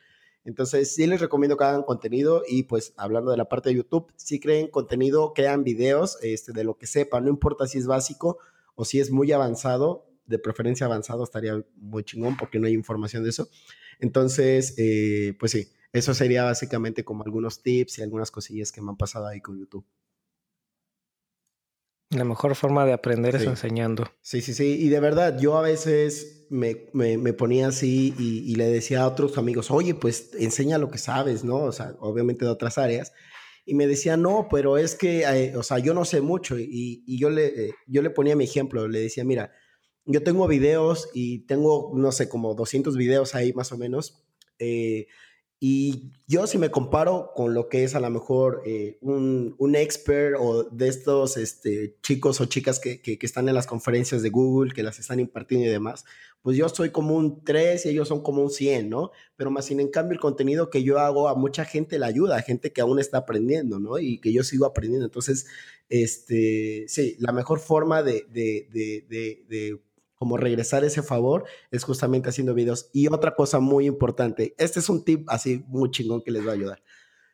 Entonces 0.45 0.93
sí 0.93 1.07
les 1.07 1.20
recomiendo 1.20 1.57
que 1.57 1.62
hagan 1.62 1.85
contenido 1.85 2.43
y 2.49 2.64
pues 2.64 2.95
hablando 2.97 3.30
de 3.30 3.37
la 3.37 3.49
parte 3.49 3.68
de 3.68 3.76
YouTube, 3.76 4.12
si 4.16 4.41
creen 4.41 4.66
contenido, 4.66 5.35
crean 5.35 5.62
videos 5.62 6.18
este, 6.20 6.51
de 6.51 6.64
lo 6.64 6.78
que 6.78 6.89
sepan, 6.89 7.22
no 7.22 7.30
importa 7.30 7.68
si 7.68 7.78
es 7.78 7.87
básico 7.87 8.39
o 8.74 8.85
si 8.85 8.99
es 8.99 9.12
muy 9.12 9.30
avanzado, 9.30 10.05
de 10.26 10.41
preferencia 10.41 10.87
avanzado 10.87 11.22
estaría 11.22 11.64
muy 11.76 12.03
chingón 12.03 12.37
porque 12.37 12.59
no 12.59 12.66
hay 12.66 12.72
información 12.72 13.22
de 13.22 13.30
eso. 13.30 13.49
Entonces, 14.01 14.74
eh, 14.78 15.37
pues 15.39 15.53
sí, 15.53 15.68
eso 15.93 16.12
sería 16.12 16.43
básicamente 16.43 17.05
como 17.05 17.22
algunos 17.22 17.62
tips 17.62 17.99
y 17.99 18.03
algunas 18.03 18.32
cosillas 18.32 18.72
que 18.72 18.82
me 18.82 18.91
han 18.91 18.97
pasado 18.97 19.28
ahí 19.28 19.41
con 19.41 19.61
YouTube. 19.61 19.87
La 22.15 22.25
mejor 22.25 22.55
forma 22.55 22.87
de 22.87 22.93
aprender 22.93 23.35
es 23.35 23.43
enseñando. 23.43 24.09
Sí, 24.23 24.41
sí, 24.41 24.55
sí. 24.55 24.79
Y 24.81 24.89
de 24.89 25.01
verdad, 25.01 25.39
yo 25.39 25.57
a 25.57 25.62
veces 25.62 26.47
me, 26.49 26.87
me, 26.93 27.33
ponía 27.33 27.69
así 27.69 28.15
y, 28.19 28.55
le 28.55 28.67
decía 28.67 29.03
a 29.03 29.09
otros 29.09 29.37
amigos, 29.39 29.71
oye, 29.71 29.95
pues 29.95 30.31
enseña 30.39 30.79
lo 30.79 30.91
que 30.91 30.99
sabes, 30.99 31.45
¿no? 31.45 31.57
O 31.57 31.73
sea, 31.73 31.97
obviamente 31.99 32.45
de 32.45 32.51
otras 32.51 32.79
áreas. 32.79 33.12
Y 33.67 33.75
me 33.75 33.87
decía, 33.87 34.17
no, 34.17 34.49
pero 34.51 34.79
es 34.79 34.95
que, 34.95 35.23
eh, 35.23 35.57
o 35.57 35.62
sea, 35.62 35.79
yo 35.79 35.95
no 35.95 36.05
sé 36.05 36.21
mucho. 36.21 36.59
Y, 36.59 37.03
y 37.07 37.19
yo, 37.19 37.31
le, 37.31 37.47
eh, 37.47 37.75
yo 37.87 38.03
le 38.03 38.11
ponía 38.11 38.37
mi 38.37 38.45
ejemplo, 38.45 38.87
le 38.87 39.01
decía, 39.01 39.25
mira, 39.25 39.53
yo 40.05 40.23
tengo 40.23 40.47
videos 40.47 41.09
y 41.15 41.47
tengo, 41.47 41.93
no 41.95 42.12
sé, 42.12 42.29
como 42.29 42.55
200 42.55 42.97
videos 42.97 43.35
ahí 43.35 43.53
más 43.53 43.73
o 43.73 43.79
menos. 43.79 44.23
Eh, 44.59 45.07
y 45.61 46.13
yo 46.27 46.47
si 46.47 46.59
me 46.59 46.71
comparo 46.71 47.31
con 47.35 47.55
lo 47.55 47.69
que 47.69 47.85
es 47.85 47.95
a 47.95 48.01
lo 48.01 48.11
mejor 48.11 48.63
eh, 48.67 48.99
un, 49.01 49.55
un, 49.59 49.77
expert 49.77 50.37
o 50.39 50.65
de 50.65 50.89
estos 50.89 51.37
este, 51.37 51.97
chicos 52.03 52.41
o 52.41 52.47
chicas 52.47 52.81
que, 52.81 53.01
que, 53.01 53.19
están 53.21 53.49
en 53.49 53.55
las 53.55 53.67
conferencias 53.67 54.23
de 54.23 54.31
Google, 54.31 54.75
que 54.75 54.83
las 54.83 54.99
están 54.99 55.21
impartiendo 55.21 55.67
y 55.67 55.71
demás, 55.71 56.05
pues 56.45 56.59
yo 56.59 56.69
soy 56.69 56.91
como 56.91 57.15
un 57.15 57.43
3 57.43 57.87
y 57.87 57.89
ellos 57.89 58.07
son 58.07 58.23
como 58.23 58.43
un 58.43 58.51
100, 58.51 58.91
¿no? 58.91 59.13
Pero 59.37 59.51
más 59.51 59.65
sin 59.65 59.81
en 59.81 59.89
cambio 59.89 60.13
el 60.13 60.21
contenido 60.21 60.69
que 60.69 60.83
yo 60.83 60.99
hago 60.99 61.29
a 61.31 61.35
mucha 61.35 61.65
gente 61.65 61.99
le 61.99 62.05
ayuda, 62.05 62.37
a 62.37 62.43
gente 62.43 62.71
que 62.71 62.83
aún 62.83 62.99
está 62.99 63.17
aprendiendo, 63.17 63.81
¿no? 63.81 63.99
Y 63.99 64.19
que 64.19 64.31
yo 64.31 64.45
sigo 64.45 64.67
aprendiendo. 64.67 65.07
Entonces, 65.07 65.47
este, 65.89 66.85
sí, 66.89 67.17
la 67.19 67.33
mejor 67.33 67.61
forma 67.61 68.03
de, 68.03 68.27
como 70.25 70.39
regresar 70.39 70.85
ese 70.85 71.03
favor 71.03 71.45
es 71.70 71.85
justamente 71.85 72.31
haciendo 72.31 72.55
videos. 72.55 72.89
Y 72.95 73.09
otra 73.09 73.35
cosa 73.35 73.61
muy 73.61 73.85
importante, 73.85 74.55
este 74.57 74.81
es 74.81 74.89
un 74.89 75.05
tip 75.05 75.29
así 75.29 75.62
muy 75.68 75.91
chingón 75.91 76.22
que 76.22 76.31
les 76.31 76.47
va 76.47 76.53
a 76.53 76.55
ayudar. 76.55 76.83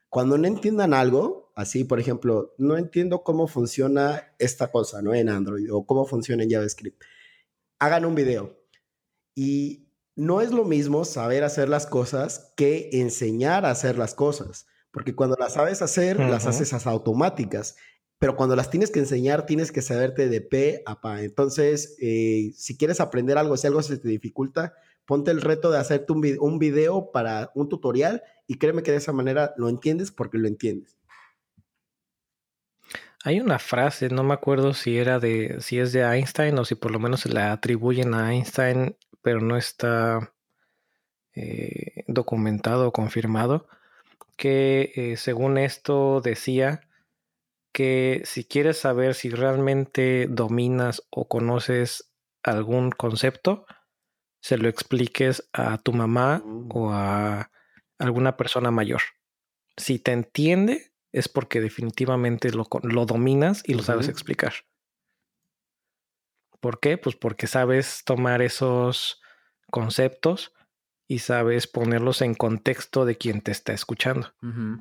Cuando 0.09 0.37
no 0.37 0.49
entiendan 0.49 0.93
algo, 0.93 1.53
así 1.55 1.85
por 1.85 2.01
ejemplo, 2.01 2.53
no 2.59 2.77
entiendo 2.77 3.23
cómo 3.23 3.47
funciona 3.47 4.35
esta 4.41 4.73
cosa, 4.73 5.03
¿no? 5.03 5.15
En 5.15 5.29
Android 5.29 5.73
o 5.73 5.87
cómo 5.87 6.05
funciona 6.05 6.43
en 6.43 6.51
JavaScript. 6.51 7.01
Hagan 7.79 8.07
un 8.07 8.17
video. 8.17 8.59
Y 9.37 9.87
no 10.17 10.41
es 10.41 10.51
lo 10.51 10.65
mismo 10.65 11.05
saber 11.05 11.45
hacer 11.45 11.69
las 11.69 11.87
cosas 11.87 12.53
que 12.57 12.91
enseñar 12.95 13.67
a 13.67 13.71
hacer 13.71 13.99
las 13.99 14.17
cosas, 14.17 14.67
porque 14.91 15.15
cuando 15.15 15.37
las 15.39 15.53
sabes 15.53 15.81
hacer, 15.81 16.19
las 16.19 16.45
haces 16.45 16.73
automáticas 16.89 17.77
pero 18.21 18.37
cuando 18.37 18.55
las 18.55 18.69
tienes 18.69 18.91
que 18.91 18.99
enseñar, 18.99 19.47
tienes 19.47 19.73
que 19.73 19.81
saberte 19.81 20.29
de 20.29 20.43
P 20.43 20.83
a 20.85 21.01
pa. 21.01 21.23
Entonces, 21.23 21.97
eh, 22.03 22.53
si 22.55 22.77
quieres 22.77 23.01
aprender 23.01 23.39
algo, 23.39 23.57
si 23.57 23.67
algo 23.67 23.83
se 23.83 23.97
te 23.97 24.09
dificulta, 24.09 24.75
ponte 25.07 25.31
el 25.31 25.41
reto 25.41 25.71
de 25.71 25.79
hacerte 25.79 26.13
un, 26.13 26.37
un 26.39 26.59
video 26.59 27.13
para 27.13 27.51
un 27.55 27.71
tutorial 27.71 28.23
y 28.47 28.59
créeme 28.59 28.83
que 28.83 28.91
de 28.91 28.99
esa 28.99 29.15
manera 29.15 29.55
lo 29.57 29.71
entiendes 29.71 30.13
porque 30.13 30.37
lo 30.37 30.49
entiendes. 30.49 30.99
Hay 33.25 33.41
una 33.41 33.59
frase, 33.59 34.11
no 34.11 34.23
me 34.23 34.35
acuerdo 34.35 34.75
si 34.75 34.99
era 34.99 35.19
de, 35.19 35.57
si 35.61 35.79
es 35.79 35.95
de 35.95 36.03
Einstein 36.03 36.59
o 36.59 36.67
si 36.67 36.75
por 36.75 36.91
lo 36.91 36.99
menos 36.99 37.21
se 37.21 37.31
la 37.31 37.53
atribuyen 37.53 38.13
a 38.13 38.35
Einstein, 38.35 38.97
pero 39.23 39.41
no 39.41 39.57
está 39.57 40.35
eh, 41.35 42.05
documentado 42.07 42.89
o 42.89 42.93
confirmado, 42.93 43.67
que 44.37 44.93
eh, 44.95 45.17
según 45.17 45.57
esto 45.57 46.21
decía 46.21 46.83
que 47.73 48.23
si 48.25 48.45
quieres 48.45 48.79
saber 48.79 49.15
si 49.15 49.31
realmente 49.31 50.27
dominas 50.29 51.03
o 51.11 51.29
conoces 51.29 52.13
algún 52.43 52.91
concepto, 52.91 53.67
se 54.41 54.59
lo 54.59 54.69
expliques 54.69 55.49
a 55.53 55.79
tu 55.79 55.93
mamá 55.93 56.43
o 56.71 56.89
mm. 56.89 56.93
a 56.93 57.51
alguna 57.99 58.37
persona 58.37 58.71
mayor. 58.71 59.03
Si 59.77 59.99
te 59.99 60.13
entiende, 60.13 60.93
es 61.13 61.29
porque 61.29 61.61
definitivamente 61.61 62.51
lo, 62.51 62.67
lo 62.83 63.07
dominas 63.07 63.63
y 63.67 63.75
lo 63.75 63.83
sabes 63.83 64.09
explicar. 64.09 64.55
¿Por 66.61 66.81
qué? 66.81 66.99
Pues 66.99 67.17
porque 67.17 67.47
sabes 67.47 68.03
tomar 68.05 68.43
esos 68.43 69.21
conceptos 69.71 70.53
y 71.11 71.19
sabes 71.19 71.67
ponerlos 71.67 72.23
en 72.23 72.37
contexto 72.37 73.05
de 73.05 73.17
quien 73.17 73.41
te 73.41 73.51
está 73.51 73.73
escuchando. 73.73 74.33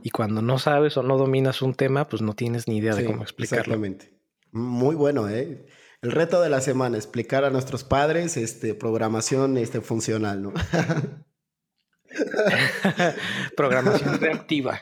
Y 0.04 0.12
cuando 0.12 0.44
no 0.44 0.60
sabes 0.60 0.96
o 0.96 1.02
no 1.02 1.18
dominas 1.18 1.64
un 1.64 1.74
tema, 1.74 2.08
pues 2.08 2.22
no 2.22 2.36
tienes 2.36 2.68
ni 2.68 2.78
idea 2.78 2.94
de 2.94 3.04
cómo 3.04 3.24
explicarlo. 3.24 3.64
Exactamente. 3.64 4.14
Muy 4.52 4.96
bueno, 4.96 5.28
¿eh? 5.28 5.66
El 6.04 6.12
reto 6.12 6.40
de 6.40 6.52
la 6.52 6.62
semana, 6.62 6.98
explicar 6.98 7.46
a 7.46 7.50
nuestros 7.50 7.84
padres 7.84 8.38
este, 8.38 8.76
programación 8.76 9.58
este, 9.58 9.82
funcional, 9.82 10.44
¿no? 10.44 10.54
programación 13.58 14.20
reactiva. 14.20 14.82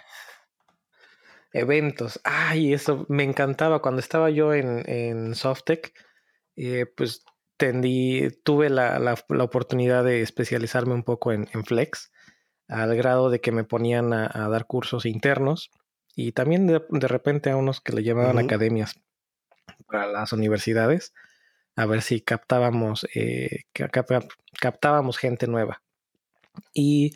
Eventos. 1.53 2.19
Ay, 2.25 2.73
eso 2.73 3.05
me 3.07 3.23
encantaba. 3.23 3.81
Cuando 3.81 4.01
estaba 4.01 4.29
yo 4.31 4.53
en, 4.53 4.83
en 4.85 5.33
Softec, 5.33 5.93
eh, 6.57 6.87
pues 6.87 7.23
tendí, 7.57 8.29
tuve 8.43 8.69
la, 8.69 8.99
la, 8.99 9.43
oportunidad 9.43 10.03
de 10.03 10.21
especializarme 10.21 10.93
un 10.93 11.03
poco 11.03 11.31
en, 11.31 11.47
Flex, 11.65 12.11
al 12.67 12.95
grado 12.95 13.29
de 13.29 13.41
que 13.41 13.51
me 13.51 13.63
ponían 13.63 14.13
a, 14.13 14.47
dar 14.49 14.65
cursos 14.65 15.05
internos 15.05 15.71
y 16.15 16.31
también 16.31 16.67
de, 16.67 17.07
repente 17.07 17.49
a 17.49 17.57
unos 17.57 17.81
que 17.81 17.93
le 17.93 18.03
llamaban 18.03 18.39
academias 18.39 18.99
para 19.87 20.07
las 20.07 20.33
universidades, 20.33 21.13
a 21.75 21.85
ver 21.85 22.01
si 22.01 22.21
captábamos, 22.21 23.07
eh, 23.13 23.63
captábamos 24.59 25.17
gente 25.17 25.47
nueva. 25.47 25.81
Y 26.73 27.15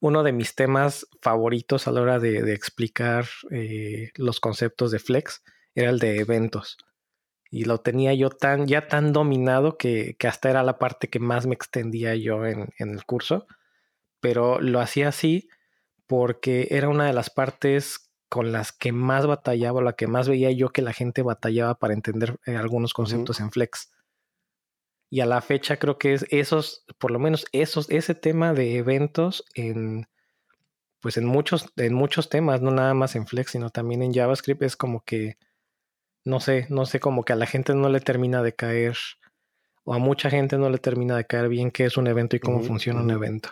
uno 0.00 0.22
de 0.22 0.32
mis 0.32 0.54
temas 0.54 1.06
favoritos 1.20 1.86
a 1.86 1.92
la 1.92 2.00
hora 2.02 2.18
de, 2.18 2.52
explicar 2.52 3.26
eh, 3.50 4.10
los 4.16 4.40
conceptos 4.40 4.90
de 4.90 4.98
Flex 4.98 5.42
era 5.74 5.90
el 5.90 5.98
de 5.98 6.18
eventos 6.18 6.76
y 7.52 7.66
lo 7.66 7.80
tenía 7.80 8.14
yo 8.14 8.30
tan, 8.30 8.66
ya 8.66 8.88
tan 8.88 9.12
dominado 9.12 9.76
que, 9.76 10.16
hasta 10.26 10.48
era 10.48 10.62
la 10.62 10.78
parte 10.78 11.10
que 11.10 11.18
más 11.18 11.46
me 11.46 11.54
extendía 11.54 12.16
yo 12.16 12.46
en, 12.46 12.72
el 12.78 13.04
curso, 13.04 13.46
pero 14.20 14.58
lo 14.58 14.80
hacía 14.80 15.08
así 15.08 15.50
porque 16.06 16.68
era 16.70 16.88
una 16.88 17.04
de 17.04 17.12
las 17.12 17.28
partes 17.28 18.10
con 18.30 18.52
las 18.52 18.72
que 18.72 18.92
más 18.92 19.26
batallaba, 19.26 19.82
la 19.82 19.92
que 19.92 20.06
más 20.06 20.30
veía 20.30 20.50
yo 20.50 20.70
que 20.70 20.80
la 20.80 20.94
gente 20.94 21.20
batallaba 21.20 21.74
para 21.74 21.92
entender 21.92 22.40
eh, 22.46 22.56
algunos 22.56 22.94
conceptos 22.94 23.38
en 23.38 23.50
Flex. 23.50 23.92
Y 25.10 25.20
a 25.20 25.26
la 25.26 25.42
fecha 25.42 25.76
creo 25.76 25.98
que 25.98 26.14
es 26.14 26.24
esos, 26.30 26.86
por 26.96 27.10
lo 27.10 27.18
menos 27.18 27.44
esos, 27.52 27.90
ese 27.90 28.14
tema 28.14 28.54
de 28.54 28.78
eventos 28.78 29.44
en, 29.54 30.08
pues 31.00 31.18
en 31.18 31.26
muchos, 31.26 31.66
en 31.76 31.92
muchos 31.92 32.30
temas, 32.30 32.62
no 32.62 32.70
nada 32.70 32.94
más 32.94 33.14
en 33.14 33.26
Flex, 33.26 33.50
sino 33.50 33.68
también 33.68 34.02
en 34.02 34.14
JavaScript, 34.14 34.62
es 34.62 34.74
como 34.74 35.04
que 35.04 35.36
no 36.24 36.40
sé, 36.40 36.66
no 36.70 36.86
sé, 36.86 37.00
como 37.00 37.24
que 37.24 37.32
a 37.32 37.36
la 37.36 37.46
gente 37.46 37.74
no 37.74 37.88
le 37.88 38.00
termina 38.00 38.42
de 38.42 38.54
caer, 38.54 38.96
o 39.84 39.94
a 39.94 39.98
mucha 39.98 40.30
gente 40.30 40.58
no 40.58 40.70
le 40.70 40.78
termina 40.78 41.16
de 41.16 41.26
caer 41.26 41.48
bien 41.48 41.70
qué 41.70 41.84
es 41.84 41.96
un 41.96 42.06
evento 42.06 42.36
y 42.36 42.40
cómo 42.40 42.60
funciona 42.60 43.00
un 43.00 43.10
evento. 43.10 43.50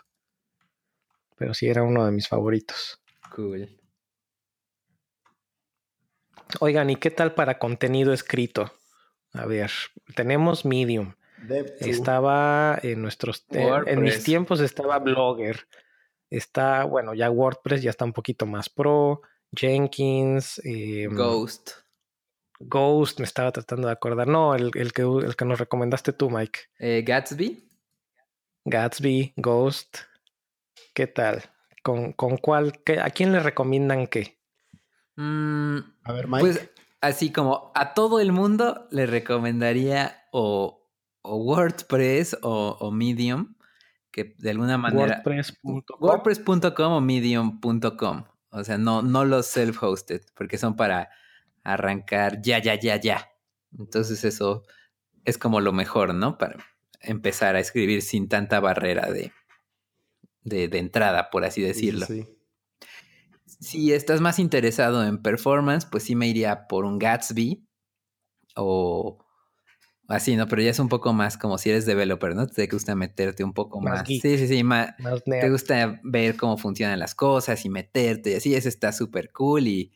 Pero 1.36 1.54
sí 1.54 1.68
era 1.68 1.82
uno 1.82 2.04
de 2.04 2.12
mis 2.12 2.28
favoritos. 2.28 3.00
Cool. 3.34 3.68
Oigan, 6.60 6.90
¿y 6.90 6.96
qué 6.96 7.10
tal 7.10 7.34
para 7.34 7.58
contenido 7.58 8.12
escrito? 8.12 8.72
A 9.32 9.46
ver, 9.46 9.70
tenemos 10.14 10.64
Medium. 10.64 11.14
Estaba 11.80 12.78
en 12.82 13.00
nuestros 13.00 13.46
en 13.50 14.02
mis 14.02 14.22
tiempos 14.22 14.60
estaba 14.60 14.98
Blogger. 14.98 15.66
Está, 16.28 16.84
bueno, 16.84 17.14
ya 17.14 17.30
WordPress 17.30 17.82
ya 17.82 17.90
está 17.90 18.04
un 18.04 18.12
poquito 18.12 18.46
más 18.46 18.68
pro. 18.68 19.22
Jenkins. 19.52 20.60
Em, 20.64 21.14
Ghost. 21.14 21.70
Ghost, 22.60 23.18
me 23.18 23.24
estaba 23.24 23.50
tratando 23.52 23.86
de 23.86 23.92
acordar. 23.94 24.28
No, 24.28 24.54
el, 24.54 24.70
el, 24.74 24.92
que, 24.92 25.02
el 25.02 25.34
que 25.34 25.44
nos 25.44 25.58
recomendaste 25.58 26.12
tú, 26.12 26.30
Mike. 26.30 26.60
Eh, 26.78 27.02
Gatsby. 27.06 27.68
Gatsby, 28.66 29.32
Ghost. 29.36 29.98
¿Qué 30.94 31.06
tal? 31.06 31.42
¿Con, 31.82 32.12
con 32.12 32.36
cuál? 32.36 32.82
Qué, 32.84 33.00
¿A 33.00 33.08
quién 33.10 33.32
le 33.32 33.40
recomiendan 33.40 34.06
qué? 34.06 34.38
Mm, 35.16 35.78
a 36.04 36.12
ver, 36.12 36.28
Mike. 36.28 36.40
Pues 36.40 36.70
así 37.00 37.32
como 37.32 37.72
a 37.74 37.94
todo 37.94 38.20
el 38.20 38.32
mundo 38.32 38.86
le 38.90 39.06
recomendaría 39.06 40.26
o, 40.30 40.86
o 41.22 41.36
WordPress 41.36 42.36
o, 42.42 42.76
o, 42.78 42.90
Medium, 42.90 43.54
que 44.10 44.34
de 44.38 44.50
alguna 44.50 44.76
manera... 44.76 45.22
WordPress.com. 45.24 45.82
WordPress.com 45.98 46.92
o 46.92 47.00
Medium.com. 47.00 48.24
O 48.50 48.64
sea, 48.64 48.76
no, 48.76 49.00
no 49.00 49.24
los 49.24 49.46
self-hosted, 49.46 50.26
porque 50.34 50.58
son 50.58 50.76
para 50.76 51.08
arrancar 51.62 52.40
ya, 52.42 52.60
ya, 52.60 52.78
ya, 52.78 52.96
ya. 52.96 53.30
Entonces 53.78 54.24
eso 54.24 54.64
es 55.24 55.38
como 55.38 55.60
lo 55.60 55.72
mejor, 55.72 56.14
¿no? 56.14 56.38
Para 56.38 56.56
empezar 57.00 57.56
a 57.56 57.60
escribir 57.60 58.02
sin 58.02 58.28
tanta 58.28 58.60
barrera 58.60 59.10
de, 59.10 59.32
de, 60.42 60.78
entrada, 60.78 61.30
por 61.30 61.44
así 61.44 61.62
decirlo. 61.62 62.06
Sí, 62.06 62.26
Si 63.46 63.92
estás 63.92 64.20
más 64.20 64.38
interesado 64.38 65.04
en 65.04 65.22
performance, 65.22 65.86
pues 65.86 66.04
sí 66.04 66.14
me 66.14 66.28
iría 66.28 66.66
por 66.66 66.84
un 66.84 66.98
Gatsby 66.98 67.66
o 68.56 69.24
así, 70.08 70.36
¿no? 70.36 70.48
Pero 70.48 70.62
ya 70.62 70.70
es 70.70 70.78
un 70.78 70.88
poco 70.88 71.12
más 71.12 71.38
como 71.38 71.58
si 71.58 71.70
eres 71.70 71.86
developer, 71.86 72.34
¿no? 72.34 72.46
Te 72.46 72.66
gusta 72.66 72.94
meterte 72.94 73.44
un 73.44 73.52
poco 73.52 73.80
más. 73.80 74.06
sí, 74.06 74.20
sí, 74.20 74.48
sí. 74.48 74.64
Más, 74.64 74.94
te 75.24 75.48
gusta 75.48 76.00
ver 76.02 76.36
cómo 76.36 76.58
funcionan 76.58 76.98
las 76.98 77.14
cosas 77.14 77.64
y 77.64 77.70
meterte 77.70 78.32
y 78.32 78.34
así. 78.34 78.54
Eso 78.54 78.68
está 78.68 78.92
súper 78.92 79.30
cool 79.32 79.68
y 79.68 79.92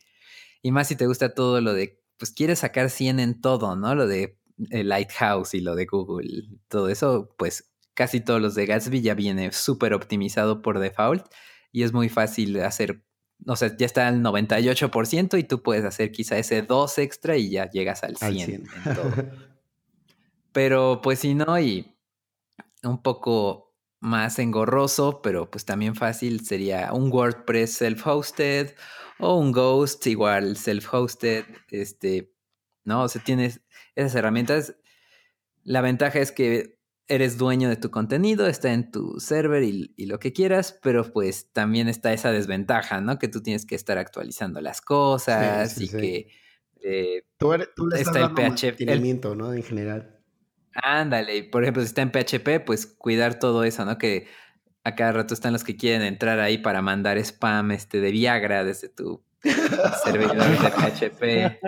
y 0.65 0.71
más 0.71 0.87
si 0.87 0.95
te 0.95 1.05
gusta 1.05 1.35
todo 1.35 1.61
lo 1.61 1.75
de, 1.75 2.01
pues 2.17 2.31
quieres 2.31 2.57
sacar 2.57 2.89
100 2.89 3.19
en 3.19 3.39
todo, 3.39 3.75
¿no? 3.75 3.93
Lo 3.93 4.07
de 4.07 4.39
el 4.71 4.89
Lighthouse 4.89 5.53
y 5.53 5.61
lo 5.61 5.75
de 5.75 5.85
Google, 5.85 6.27
todo 6.69 6.89
eso, 6.89 7.35
pues 7.37 7.71
casi 7.93 8.19
todos 8.19 8.41
los 8.41 8.55
de 8.55 8.65
Gatsby 8.65 9.03
ya 9.03 9.13
viene 9.13 9.51
súper 9.51 9.93
optimizado 9.93 10.63
por 10.63 10.79
default 10.79 11.23
y 11.71 11.83
es 11.83 11.93
muy 11.93 12.09
fácil 12.09 12.59
hacer, 12.61 13.05
no 13.37 13.55
sé, 13.55 13.75
ya 13.77 13.85
está 13.85 14.07
al 14.07 14.23
98% 14.23 15.37
y 15.37 15.43
tú 15.43 15.61
puedes 15.61 15.85
hacer 15.85 16.11
quizá 16.11 16.39
ese 16.39 16.63
2 16.63 16.97
extra 16.97 17.37
y 17.37 17.51
ya 17.51 17.69
llegas 17.69 18.03
al 18.03 18.17
100, 18.17 18.51
en 18.51 18.65
todo. 18.95 19.11
Pero 20.51 20.99
pues 21.03 21.19
si 21.19 21.35
no, 21.35 21.59
y 21.59 21.95
un 22.81 23.03
poco 23.03 23.64
más 24.05 24.37
engorroso, 24.37 25.21
pero 25.23 25.49
pues 25.49 25.65
también 25.65 25.95
fácil 25.95 26.45
sería 26.45 26.93
un 26.93 27.11
WordPress 27.11 27.81
self-hosted 27.81 28.75
o 29.19 29.37
un 29.37 29.51
Ghost 29.51 30.05
igual 30.07 30.55
self-hosted, 30.55 31.45
este, 31.71 32.31
¿no? 32.83 33.03
O 33.03 33.07
sea, 33.07 33.23
tienes 33.23 33.61
esas 33.95 34.13
herramientas. 34.15 34.75
La 35.63 35.81
ventaja 35.81 36.19
es 36.19 36.31
que 36.31 36.77
eres 37.07 37.37
dueño 37.37 37.67
de 37.67 37.77
tu 37.77 37.89
contenido, 37.89 38.47
está 38.47 38.73
en 38.73 38.91
tu 38.91 39.19
server 39.19 39.63
y, 39.63 40.05
lo 40.05 40.19
que 40.19 40.33
quieras, 40.33 40.79
pero 40.83 41.11
pues 41.11 41.51
también 41.51 41.87
está 41.87 42.13
esa 42.13 42.31
desventaja, 42.31 43.01
¿no? 43.01 43.17
Que 43.17 43.27
tú 43.27 43.41
tienes 43.41 43.65
que 43.65 43.75
estar 43.75 43.97
actualizando 43.97 44.61
las 44.61 44.81
cosas 44.81 45.81
y 45.81 45.89
que... 45.89 46.27
Eh, 46.87 47.23
tú, 47.37 47.53
eres, 47.53 47.69
tú 47.75 47.87
le 47.87 48.01
está 48.01 48.19
el 48.19 48.29
PHP. 48.29 48.81
¿no? 49.35 49.51
En 49.51 49.63
general. 49.63 50.14
Ándale, 50.75 51.43
por 51.43 51.63
ejemplo, 51.63 51.81
si 51.81 51.87
está 51.87 52.01
en 52.01 52.11
PHP, 52.11 52.65
pues 52.65 52.85
cuidar 52.85 53.39
todo 53.39 53.63
eso, 53.63 53.85
¿no? 53.85 53.97
Que 53.97 54.27
a 54.83 54.95
cada 54.95 55.13
rato 55.13 55.33
están 55.33 55.53
los 55.53 55.63
que 55.63 55.77
quieren 55.77 56.03
entrar 56.03 56.39
ahí 56.39 56.57
para 56.57 56.81
mandar 56.81 57.17
spam 57.17 57.71
este, 57.71 58.01
de 58.01 58.11
Viagra 58.11 58.63
desde 58.63 58.89
tu 58.89 59.23
servidor 60.03 60.37
de 60.37 60.69
PHP. 60.69 61.59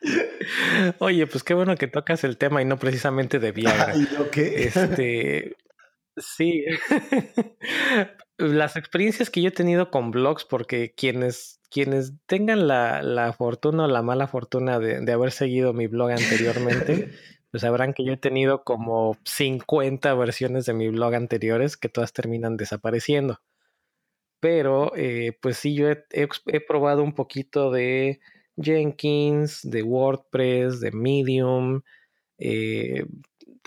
Oye, 0.98 1.26
pues 1.26 1.44
qué 1.44 1.54
bueno 1.54 1.76
que 1.76 1.86
tocas 1.86 2.24
el 2.24 2.36
tema 2.38 2.62
y 2.62 2.64
no 2.64 2.78
precisamente 2.78 3.38
de 3.38 3.52
Viagra. 3.52 3.94
¿Y 3.96 4.06
yo 4.08 4.30
qué? 4.30 4.64
Este, 4.64 5.56
sí. 6.16 6.64
Las 8.36 8.76
experiencias 8.76 9.30
que 9.30 9.42
yo 9.42 9.48
he 9.48 9.52
tenido 9.52 9.90
con 9.90 10.10
blogs, 10.10 10.44
porque 10.44 10.94
quienes, 10.94 11.60
quienes 11.70 12.14
tengan 12.26 12.66
la, 12.66 13.02
la 13.02 13.32
fortuna 13.32 13.84
o 13.84 13.88
la 13.88 14.02
mala 14.02 14.26
fortuna 14.26 14.78
de, 14.78 15.00
de 15.00 15.12
haber 15.12 15.30
seguido 15.30 15.74
mi 15.74 15.86
blog 15.86 16.10
anteriormente, 16.12 17.10
pues 17.50 17.62
sabrán 17.62 17.94
que 17.94 18.04
yo 18.04 18.12
he 18.12 18.16
tenido 18.16 18.64
como 18.64 19.16
50 19.24 20.14
versiones 20.14 20.66
de 20.66 20.74
mi 20.74 20.88
blog 20.88 21.14
anteriores 21.14 21.76
que 21.76 21.88
todas 21.88 22.12
terminan 22.12 22.56
desapareciendo. 22.56 23.40
Pero, 24.40 24.92
eh, 24.96 25.36
pues 25.40 25.58
sí, 25.58 25.74
yo 25.74 25.88
he, 25.90 26.60
probado 26.66 27.02
un 27.02 27.14
poquito 27.14 27.70
de 27.70 28.20
Jenkins, 28.56 29.60
de 29.62 29.82
WordPress, 29.82 30.80
de 30.80 30.92
Medium, 30.92 31.82
eh, 32.38 33.04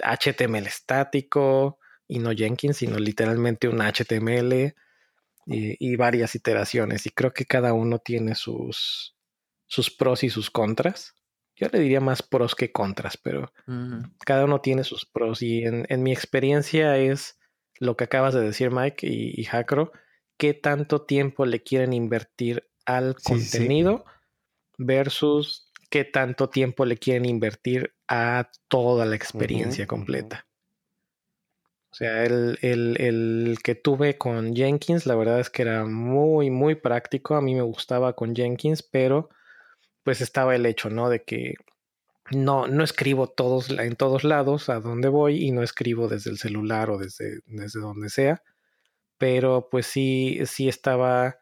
HTML 0.04 0.66
estático, 0.66 1.78
y 2.08 2.20
no 2.20 2.32
Jenkins, 2.32 2.78
sino 2.78 2.98
literalmente 2.98 3.68
un 3.68 3.82
HTML 3.82 4.76
y, 5.46 5.96
varias 5.96 6.36
iteraciones. 6.36 7.06
Y 7.06 7.12
creo 7.12 7.34
que 7.34 7.46
cada 7.46 7.74
uno 7.74 8.00
tiene 8.00 8.36
sus, 8.36 9.16
sus 9.68 9.92
pros 9.92 10.24
y 10.24 10.30
sus 10.30 10.50
contras. 10.50 11.16
Yo 11.56 11.68
le 11.72 11.80
diría 11.80 12.00
más 12.00 12.24
pros 12.24 12.56
que 12.56 12.72
contras, 12.72 13.18
pero 13.18 13.52
uh 13.68 13.72
-huh. 13.72 14.12
cada 14.26 14.46
uno 14.46 14.62
tiene 14.62 14.84
sus 14.84 15.06
pros. 15.06 15.42
Y 15.42 15.64
en, 15.64 15.86
en, 15.90 16.02
mi 16.04 16.12
experiencia 16.12 16.98
es 16.98 17.38
lo 17.80 17.96
que 17.96 18.06
acabas 18.06 18.34
de 18.34 18.42
decir, 18.42 18.72
Mike 18.72 19.06
y, 19.08 19.40
y 19.40 19.44
Jacro, 19.44 19.92
qué 20.38 20.54
tanto 20.54 21.04
tiempo 21.04 21.46
le 21.46 21.62
quieren 21.62 21.94
invertir 21.94 22.68
al 22.86 23.16
sí, 23.18 23.24
contenido 23.24 24.04
sí. 24.08 24.74
versus 24.78 25.72
qué 25.90 26.04
tanto 26.06 26.50
tiempo 26.50 26.86
le 26.86 26.98
quieren 26.98 27.26
invertir 27.26 27.94
a 28.08 28.50
toda 28.68 29.06
la 29.06 29.16
experiencia 29.16 29.84
uh 29.84 29.86
-huh. 29.86 29.90
completa. 29.90 30.48
O 31.92 31.96
sea, 31.96 32.24
el, 32.24 32.58
el, 32.64 32.98
el, 33.00 33.58
que 33.64 33.76
tuve 33.76 34.18
con 34.18 34.56
Jenkins, 34.56 35.06
la 35.06 35.14
verdad 35.14 35.40
es 35.40 35.52
que 35.52 35.62
era 35.62 35.86
muy, 35.86 36.50
muy 36.50 36.74
práctico. 36.74 37.36
A 37.36 37.42
mí 37.42 37.54
me 37.54 37.62
gustaba 37.62 38.14
con 38.14 38.36
Jenkins, 38.36 38.82
pero 38.82 39.30
pues 40.04 40.22
estaba 40.22 40.56
el 40.56 40.66
hecho, 40.66 40.90
¿no? 40.90 41.10
De 41.10 41.24
que 41.24 41.56
no, 42.32 42.68
no 42.68 42.84
escribo 42.84 43.28
todos 43.28 43.70
en 43.70 43.96
todos 43.96 44.24
lados 44.24 44.70
a 44.70 44.80
donde 44.80 45.10
voy 45.10 45.46
y 45.46 45.52
no 45.52 45.64
escribo 45.64 46.08
desde 46.08 46.32
el 46.32 46.38
celular 46.38 46.90
o 46.90 46.98
desde, 46.98 47.42
desde 47.46 47.80
donde 47.80 48.10
sea. 48.10 48.42
Pero 49.18 49.68
pues 49.70 49.86
sí, 49.86 50.40
sí 50.46 50.68
estaba 50.68 51.38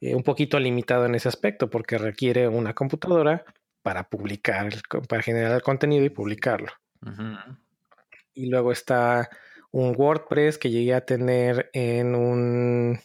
eh, 0.00 0.14
un 0.14 0.22
poquito 0.22 0.58
limitado 0.58 1.06
en 1.06 1.14
ese 1.14 1.28
aspecto 1.28 1.70
porque 1.70 1.98
requiere 1.98 2.48
una 2.48 2.74
computadora 2.74 3.44
para 3.82 4.08
publicar, 4.08 4.72
para 5.08 5.22
generar 5.22 5.52
el 5.52 5.62
contenido 5.62 6.04
y 6.04 6.10
publicarlo. 6.10 6.72
Uh 7.02 7.08
-huh. 7.08 7.58
Y 8.34 8.46
luego 8.46 8.72
está 8.72 9.28
un 9.70 9.94
WordPress 9.96 10.58
que 10.58 10.70
llegué 10.70 10.94
a 10.94 11.04
tener 11.04 11.70
en 11.72 12.14
un 12.14 12.98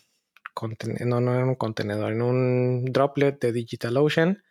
no, 1.05 1.21
no 1.21 1.39
en 1.39 1.47
un 1.47 1.55
contenedor, 1.55 2.11
en 2.11 2.21
un 2.21 2.85
droplet 2.85 3.39
de 3.39 3.51
DigitalOcean, 3.51 4.43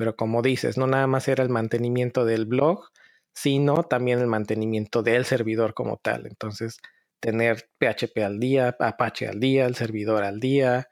pero 0.00 0.16
como 0.16 0.40
dices, 0.40 0.78
no 0.78 0.86
nada 0.86 1.06
más 1.06 1.28
era 1.28 1.44
el 1.44 1.50
mantenimiento 1.50 2.24
del 2.24 2.46
blog, 2.46 2.88
sino 3.34 3.82
también 3.82 4.18
el 4.18 4.28
mantenimiento 4.28 5.02
del 5.02 5.26
servidor 5.26 5.74
como 5.74 5.98
tal. 5.98 6.26
Entonces, 6.26 6.78
tener 7.20 7.68
PHP 7.78 8.24
al 8.24 8.40
día, 8.40 8.74
Apache 8.80 9.28
al 9.28 9.40
día, 9.40 9.66
el 9.66 9.74
servidor 9.74 10.24
al 10.24 10.40
día 10.40 10.88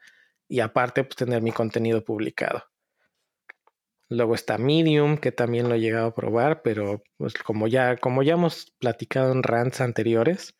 y 0.47 0.59
aparte 0.59 1.03
pues 1.03 1.15
tener 1.15 1.41
mi 1.41 1.51
contenido 1.51 2.03
publicado. 2.05 2.65
Luego 4.09 4.35
está 4.35 4.59
Medium, 4.59 5.17
que 5.17 5.31
también 5.31 5.69
lo 5.69 5.73
he 5.73 5.79
llegado 5.79 6.09
a 6.09 6.13
probar, 6.13 6.61
pero 6.61 7.01
pues 7.17 7.33
como 7.33 7.67
ya, 7.67 7.97
como 7.97 8.21
ya 8.21 8.33
hemos 8.33 8.75
platicado 8.77 9.31
en 9.31 9.41
rants 9.41 9.81
anteriores, 9.81 10.55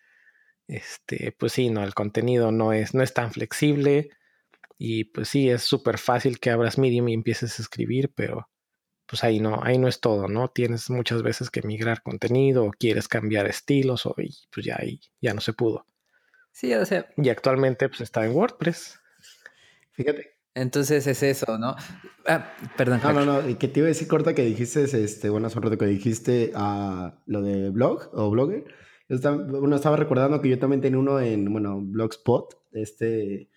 este, 0.68 1.36
pues 1.38 1.52
sí, 1.52 1.70
no, 1.70 1.84
el 1.84 1.93
contenido 1.93 2.52
no 2.52 2.74
es, 2.74 2.95
no 2.95 3.04
es 3.04 3.14
tan 3.14 3.32
flexible 3.32 4.10
y 4.82 5.04
pues 5.04 5.28
sí, 5.28 5.50
es 5.50 5.64
súper 5.64 5.98
fácil 5.98 6.40
que 6.40 6.50
abras 6.50 6.78
Medium 6.78 7.10
y 7.10 7.14
empieces 7.14 7.60
a 7.60 7.62
escribir, 7.62 8.14
pero 8.16 8.50
pues 9.06 9.26
ahí 9.26 9.42
no, 9.42 9.60
ahí 9.62 9.78
no 9.78 9.90
es 9.90 10.00
todo, 10.00 10.30
¿no? 10.30 10.48
Tienes 10.48 10.90
muchas 10.90 11.22
veces 11.22 11.50
que 11.50 11.62
migrar 11.64 12.02
contenido 12.02 12.64
o 12.64 12.72
quieres 12.72 13.10
cambiar 13.10 13.46
estilos 13.46 14.06
o 14.06 14.16
y, 14.18 14.34
pues 14.50 14.66
ya 14.66 14.78
ahí 14.80 15.02
ya 15.20 15.34
no 15.34 15.42
se 15.42 15.52
pudo. 15.52 15.86
Sí, 16.54 16.74
o 16.74 16.86
sea. 16.86 17.10
Y 17.18 17.28
actualmente 17.28 17.90
pues 17.90 18.00
está 18.00 18.26
en 18.26 18.32
WordPress. 18.32 19.02
Fíjate. 19.92 20.38
Entonces 20.56 21.08
es 21.08 21.24
eso, 21.24 21.58
¿no? 21.58 21.76
Ah, 22.26 22.54
perdón. 22.78 23.02
No, 23.04 23.14
no, 23.14 23.26
no. 23.26 23.60
Que 23.60 23.68
te 23.68 23.82
iba 23.82 23.88
a 23.88 23.90
decir 23.90 24.08
corta 24.08 24.34
que 24.34 24.44
dijiste, 24.44 24.84
este, 24.84 25.30
bueno, 25.30 25.48
hace 25.48 25.58
un 25.58 25.64
rato 25.64 25.78
que 25.78 25.86
dijiste 25.88 26.54
uh, 26.56 27.12
lo 27.26 27.42
de 27.42 27.70
blog 27.70 28.10
o 28.14 28.30
blogger. 28.30 28.64
Yo 29.10 29.16
estaba, 29.16 29.38
bueno, 29.38 29.76
estaba 29.76 29.98
recordando 29.98 30.42
que 30.42 30.50
yo 30.50 30.58
también 30.58 30.82
tenía 30.82 31.00
uno 31.00 31.20
en, 31.20 31.52
bueno, 31.52 31.82
Blogspot. 31.82 32.56
Este, 32.72 33.50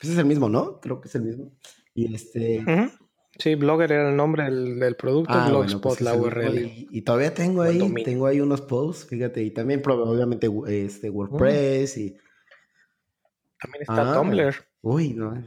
pues 0.00 0.12
es 0.12 0.18
el 0.18 0.24
mismo, 0.24 0.48
¿no? 0.48 0.80
Creo 0.80 1.00
que 1.00 1.08
es 1.08 1.14
el 1.14 1.22
mismo. 1.22 1.52
Y 1.94 2.14
este. 2.14 2.60
Uh 2.60 2.62
-huh. 2.62 2.92
Sí, 3.38 3.54
Blogger 3.54 3.92
era 3.92 4.10
el 4.10 4.16
nombre 4.16 4.44
del, 4.44 4.78
del 4.78 4.96
producto, 4.96 5.32
ah, 5.32 5.48
Blogspot, 5.48 5.82
bueno, 5.82 5.96
pues 5.96 6.00
la 6.00 6.14
URL. 6.14 6.58
Y, 6.58 6.88
y, 6.90 7.02
todavía 7.02 7.32
tengo 7.32 7.62
ahí, 7.62 7.78
tengo 8.04 8.26
ahí 8.26 8.40
unos 8.40 8.60
posts, 8.60 9.06
fíjate, 9.06 9.42
y 9.42 9.50
también 9.50 9.82
obviamente 9.86 10.50
este, 10.68 11.08
WordPress 11.08 11.96
y... 11.96 12.16
También 13.58 13.82
está 13.82 14.10
ah, 14.10 14.14
Tumblr. 14.14 14.54
Uy, 14.82 15.14
no. 15.14 15.42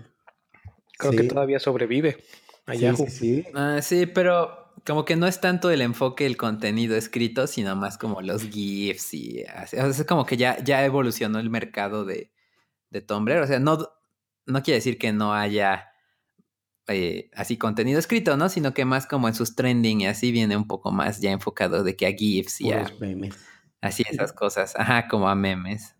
Creo 0.97 1.11
sí. 1.11 1.17
que 1.17 1.23
todavía 1.25 1.59
sobrevive 1.59 2.17
a 2.65 2.73
sí, 2.73 2.79
Yahoo. 2.79 2.97
Sí, 2.97 3.09
sí. 3.09 3.45
Ah, 3.53 3.79
sí, 3.81 4.05
pero 4.07 4.73
como 4.85 5.05
que 5.05 5.15
no 5.15 5.27
es 5.27 5.39
tanto 5.39 5.69
el 5.69 5.81
enfoque 5.81 6.23
del 6.23 6.37
contenido 6.37 6.95
escrito, 6.95 7.47
sino 7.47 7.75
más 7.75 7.97
como 7.97 8.21
los 8.21 8.43
GIFs 8.43 9.13
y 9.13 9.43
así. 9.43 9.77
O 9.77 9.81
sea, 9.81 9.87
es 9.87 10.05
como 10.05 10.25
que 10.25 10.37
ya, 10.37 10.63
ya 10.63 10.83
evolucionó 10.83 11.39
el 11.39 11.49
mercado 11.49 12.05
de, 12.05 12.31
de 12.89 13.01
Tumblr. 13.01 13.41
O 13.41 13.47
sea, 13.47 13.59
no, 13.59 13.89
no 14.45 14.63
quiere 14.63 14.77
decir 14.77 14.97
que 14.97 15.11
no 15.11 15.33
haya 15.33 15.93
eh, 16.87 17.29
así 17.33 17.57
contenido 17.57 17.99
escrito, 17.99 18.35
¿no? 18.35 18.49
Sino 18.49 18.73
que 18.73 18.85
más 18.85 19.05
como 19.05 19.27
en 19.27 19.35
sus 19.35 19.55
trending 19.55 20.01
y 20.01 20.07
así 20.07 20.31
viene 20.31 20.57
un 20.57 20.67
poco 20.67 20.91
más 20.91 21.21
ya 21.21 21.31
enfocado 21.31 21.83
de 21.83 21.95
que 21.95 22.07
a 22.07 22.11
GIFs 22.11 22.61
y 22.61 22.71
a 22.71 22.85
memes. 22.99 23.35
así 23.81 24.03
esas 24.09 24.33
cosas. 24.33 24.73
Ajá, 24.77 25.07
como 25.07 25.29
a 25.29 25.35
memes. 25.35 25.95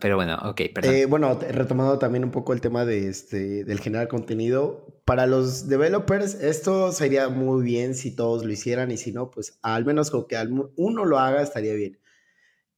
Pero 0.00 0.16
bueno, 0.16 0.38
ok, 0.44 0.60
perdón. 0.74 0.94
Eh, 0.94 1.06
bueno, 1.06 1.38
retomando 1.38 1.98
también 1.98 2.24
un 2.24 2.30
poco 2.30 2.52
el 2.52 2.60
tema 2.60 2.84
de 2.84 3.08
este, 3.08 3.64
del 3.64 3.80
generar 3.80 4.08
contenido. 4.08 5.00
Para 5.04 5.26
los 5.26 5.68
developers, 5.68 6.34
esto 6.34 6.92
sería 6.92 7.28
muy 7.28 7.64
bien 7.64 7.94
si 7.94 8.14
todos 8.14 8.44
lo 8.44 8.52
hicieran 8.52 8.90
y 8.90 8.96
si 8.96 9.12
no, 9.12 9.30
pues 9.30 9.58
al 9.62 9.84
menos 9.84 10.10
con 10.10 10.26
que 10.26 10.36
uno 10.76 11.04
lo 11.04 11.18
haga 11.18 11.42
estaría 11.42 11.74
bien. 11.74 11.98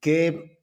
Que 0.01 0.58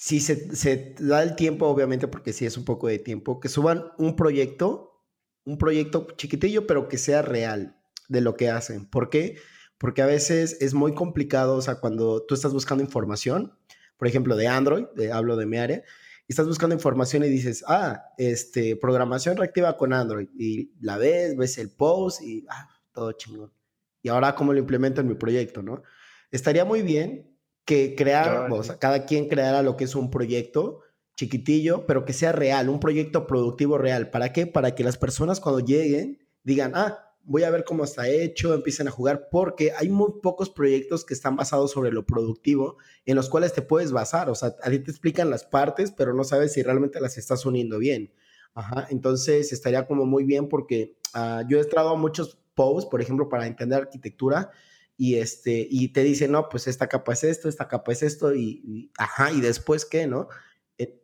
si 0.00 0.20
se, 0.20 0.94
da 1.00 1.24
el 1.24 1.34
tiempo, 1.34 1.66
obviamente, 1.66 2.06
porque 2.06 2.32
sí 2.32 2.46
es 2.46 2.56
un 2.56 2.64
poco 2.64 2.86
de 2.86 3.00
tiempo, 3.00 3.40
que 3.40 3.48
suban 3.48 3.90
un 3.98 4.14
proyecto, 4.14 5.02
un 5.44 5.58
proyecto 5.58 6.06
chiquitillo, 6.16 6.68
pero 6.68 6.88
que 6.88 6.98
sea 6.98 7.20
real 7.20 7.76
de 8.08 8.20
lo 8.20 8.36
que 8.36 8.48
hacen. 8.48 8.86
¿Por 8.86 9.10
qué? 9.10 9.38
Porque 9.76 10.00
a 10.00 10.06
veces 10.06 10.56
es 10.60 10.72
muy 10.72 10.94
complicado, 10.94 11.56
o 11.56 11.62
sea, 11.62 11.80
cuando 11.80 12.24
tú 12.24 12.36
estás 12.36 12.52
buscando 12.52 12.84
información, 12.84 13.58
por 13.96 14.06
ejemplo, 14.06 14.36
de 14.36 14.46
Android, 14.46 14.84
de, 14.94 15.10
hablo 15.10 15.34
de 15.34 15.46
mi 15.46 15.56
área, 15.56 15.82
y 16.28 16.32
estás 16.32 16.46
buscando 16.46 16.76
información 16.76 17.24
y 17.24 17.28
dices, 17.28 17.64
ah, 17.66 18.04
este, 18.18 18.76
programación 18.76 19.36
reactiva 19.36 19.76
con 19.76 19.92
Android, 19.92 20.28
y 20.38 20.70
la 20.80 20.96
ves, 20.96 21.36
ves 21.36 21.58
el 21.58 21.70
post 21.70 22.22
y, 22.22 22.46
ah, 22.48 22.68
todo 22.92 23.10
chingón. 23.14 23.52
Y 24.00 24.10
ahora, 24.10 24.36
¿cómo 24.36 24.52
lo 24.52 24.60
implemento 24.60 25.00
en 25.00 25.08
mi 25.08 25.16
proyecto, 25.16 25.60
no? 25.60 25.82
Estaría 26.30 26.64
muy 26.64 26.82
bien 26.82 27.36
que 27.68 27.94
crear, 27.94 28.24
claro. 28.24 28.54
o 28.54 28.62
sea, 28.62 28.78
cada 28.78 29.04
quien 29.04 29.28
creara 29.28 29.62
lo 29.62 29.76
que 29.76 29.84
es 29.84 29.94
un 29.94 30.10
proyecto 30.10 30.80
chiquitillo, 31.16 31.84
pero 31.84 32.06
que 32.06 32.14
sea 32.14 32.32
real, 32.32 32.70
un 32.70 32.80
proyecto 32.80 33.26
productivo 33.26 33.76
real. 33.76 34.08
¿Para 34.08 34.32
qué? 34.32 34.46
Para 34.46 34.74
que 34.74 34.84
las 34.84 34.96
personas 34.96 35.38
cuando 35.38 35.60
lleguen 35.60 36.26
digan, 36.44 36.72
ah, 36.74 37.14
voy 37.24 37.42
a 37.42 37.50
ver 37.50 37.64
cómo 37.64 37.84
está 37.84 38.08
hecho, 38.08 38.54
empiecen 38.54 38.88
a 38.88 38.90
jugar, 38.90 39.28
porque 39.30 39.72
hay 39.76 39.90
muy 39.90 40.12
pocos 40.22 40.48
proyectos 40.48 41.04
que 41.04 41.12
están 41.12 41.36
basados 41.36 41.72
sobre 41.72 41.92
lo 41.92 42.06
productivo, 42.06 42.78
en 43.04 43.16
los 43.16 43.28
cuales 43.28 43.52
te 43.52 43.60
puedes 43.60 43.92
basar, 43.92 44.30
o 44.30 44.34
sea, 44.34 44.56
a 44.62 44.70
ti 44.70 44.78
te 44.78 44.90
explican 44.90 45.28
las 45.28 45.44
partes, 45.44 45.92
pero 45.92 46.14
no 46.14 46.24
sabes 46.24 46.54
si 46.54 46.62
realmente 46.62 47.02
las 47.02 47.18
estás 47.18 47.44
uniendo 47.44 47.78
bien. 47.78 48.14
Ajá, 48.54 48.86
entonces 48.88 49.52
estaría 49.52 49.86
como 49.86 50.06
muy 50.06 50.24
bien 50.24 50.48
porque 50.48 50.96
uh, 51.14 51.46
yo 51.46 51.58
he 51.58 51.60
entrado 51.60 51.90
a 51.90 51.96
muchos 51.96 52.38
posts, 52.54 52.88
por 52.88 53.02
ejemplo, 53.02 53.28
para 53.28 53.46
entender 53.46 53.82
arquitectura, 53.82 54.52
y, 54.98 55.14
este, 55.14 55.66
y 55.70 55.88
te 55.94 56.02
dicen, 56.02 56.32
no, 56.32 56.50
pues 56.50 56.66
esta 56.66 56.88
capa 56.88 57.14
es 57.14 57.24
esto, 57.24 57.48
esta 57.48 57.68
capa 57.68 57.92
es 57.92 58.02
esto, 58.02 58.34
y, 58.34 58.60
y 58.62 58.92
ajá, 58.98 59.32
y 59.32 59.40
después 59.40 59.86
qué, 59.86 60.06
¿no? 60.06 60.28
Eh, 60.76 61.02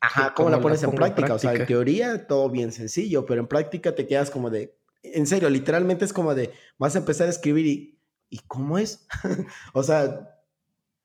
ajá, 0.00 0.34
¿cómo, 0.34 0.46
¿cómo 0.46 0.50
la 0.50 0.62
pones 0.62 0.82
la 0.82 0.90
en, 0.90 0.94
práctica? 0.94 1.22
en 1.22 1.26
práctica? 1.26 1.34
O 1.34 1.38
sea, 1.38 1.60
en 1.60 1.66
teoría 1.66 2.26
todo 2.28 2.48
bien 2.50 2.70
sencillo, 2.70 3.26
pero 3.26 3.40
en 3.40 3.48
práctica 3.48 3.96
te 3.96 4.06
quedas 4.06 4.30
como 4.30 4.50
de, 4.50 4.78
en 5.02 5.26
serio, 5.26 5.50
literalmente 5.50 6.04
es 6.04 6.12
como 6.12 6.36
de, 6.36 6.52
vas 6.78 6.94
a 6.94 6.98
empezar 6.98 7.26
a 7.26 7.30
escribir 7.30 7.66
y 7.66 7.96
¿y 8.30 8.38
cómo 8.46 8.78
es? 8.78 9.06
o 9.72 9.82
sea, 9.82 10.42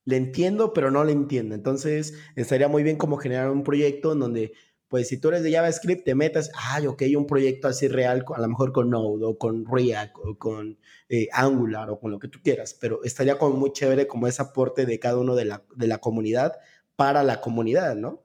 le 0.06 0.18
entiendo, 0.18 0.74
pero 0.74 0.92
no 0.92 1.04
le 1.04 1.12
entiendo. 1.12 1.56
Entonces, 1.56 2.16
estaría 2.36 2.68
muy 2.68 2.84
bien 2.84 2.98
como 2.98 3.18
generar 3.18 3.52
un 3.52 3.64
proyecto 3.64 4.14
en 4.14 4.20
donde, 4.20 4.54
pues, 4.92 5.08
si 5.08 5.22
tú 5.22 5.30
eres 5.30 5.42
de 5.42 5.54
JavaScript, 5.54 6.04
te 6.04 6.16
metas, 6.16 6.52
ay, 6.54 6.86
ok, 6.86 7.04
un 7.16 7.26
proyecto 7.26 7.70
así 7.70 7.88
real, 7.88 8.26
a 8.36 8.42
lo 8.42 8.48
mejor 8.50 8.74
con 8.74 8.90
Node 8.90 9.24
o 9.24 9.38
con 9.38 9.66
React 9.66 10.18
o 10.22 10.38
con 10.38 10.78
eh, 11.08 11.30
Angular 11.32 11.90
o 11.90 11.98
con 11.98 12.12
lo 12.12 12.20
que 12.20 12.28
tú 12.28 12.40
quieras, 12.44 12.74
pero 12.74 13.02
estaría 13.06 13.38
como 13.38 13.56
muy 13.56 13.72
chévere 13.72 14.06
como 14.06 14.28
ese 14.28 14.42
aporte 14.42 14.86
de 14.86 15.00
cada 15.00 15.18
uno 15.18 15.34
de 15.36 15.46
la, 15.46 15.64
de 15.78 15.88
la 15.88 16.00
comunidad 16.00 16.60
para 16.98 17.24
la 17.24 17.40
comunidad, 17.40 17.96
¿no? 17.96 18.22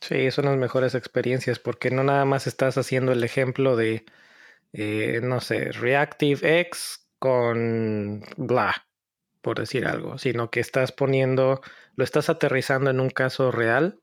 Sí, 0.00 0.30
son 0.30 0.44
las 0.44 0.56
mejores 0.56 0.94
experiencias 0.94 1.58
porque 1.58 1.90
no 1.90 2.04
nada 2.04 2.24
más 2.24 2.46
estás 2.46 2.78
haciendo 2.78 3.10
el 3.10 3.24
ejemplo 3.24 3.74
de, 3.74 4.04
eh, 4.72 5.18
no 5.24 5.40
sé, 5.40 5.72
Reactive 5.72 6.60
X 6.60 7.08
con 7.18 8.22
bla 8.36 8.86
por 9.40 9.58
decir 9.58 9.86
algo, 9.86 10.18
sino 10.18 10.50
que 10.50 10.58
estás 10.58 10.90
poniendo, 10.90 11.60
lo 11.94 12.02
estás 12.02 12.30
aterrizando 12.30 12.90
en 12.90 12.98
un 12.98 13.10
caso 13.10 13.52
real, 13.52 14.00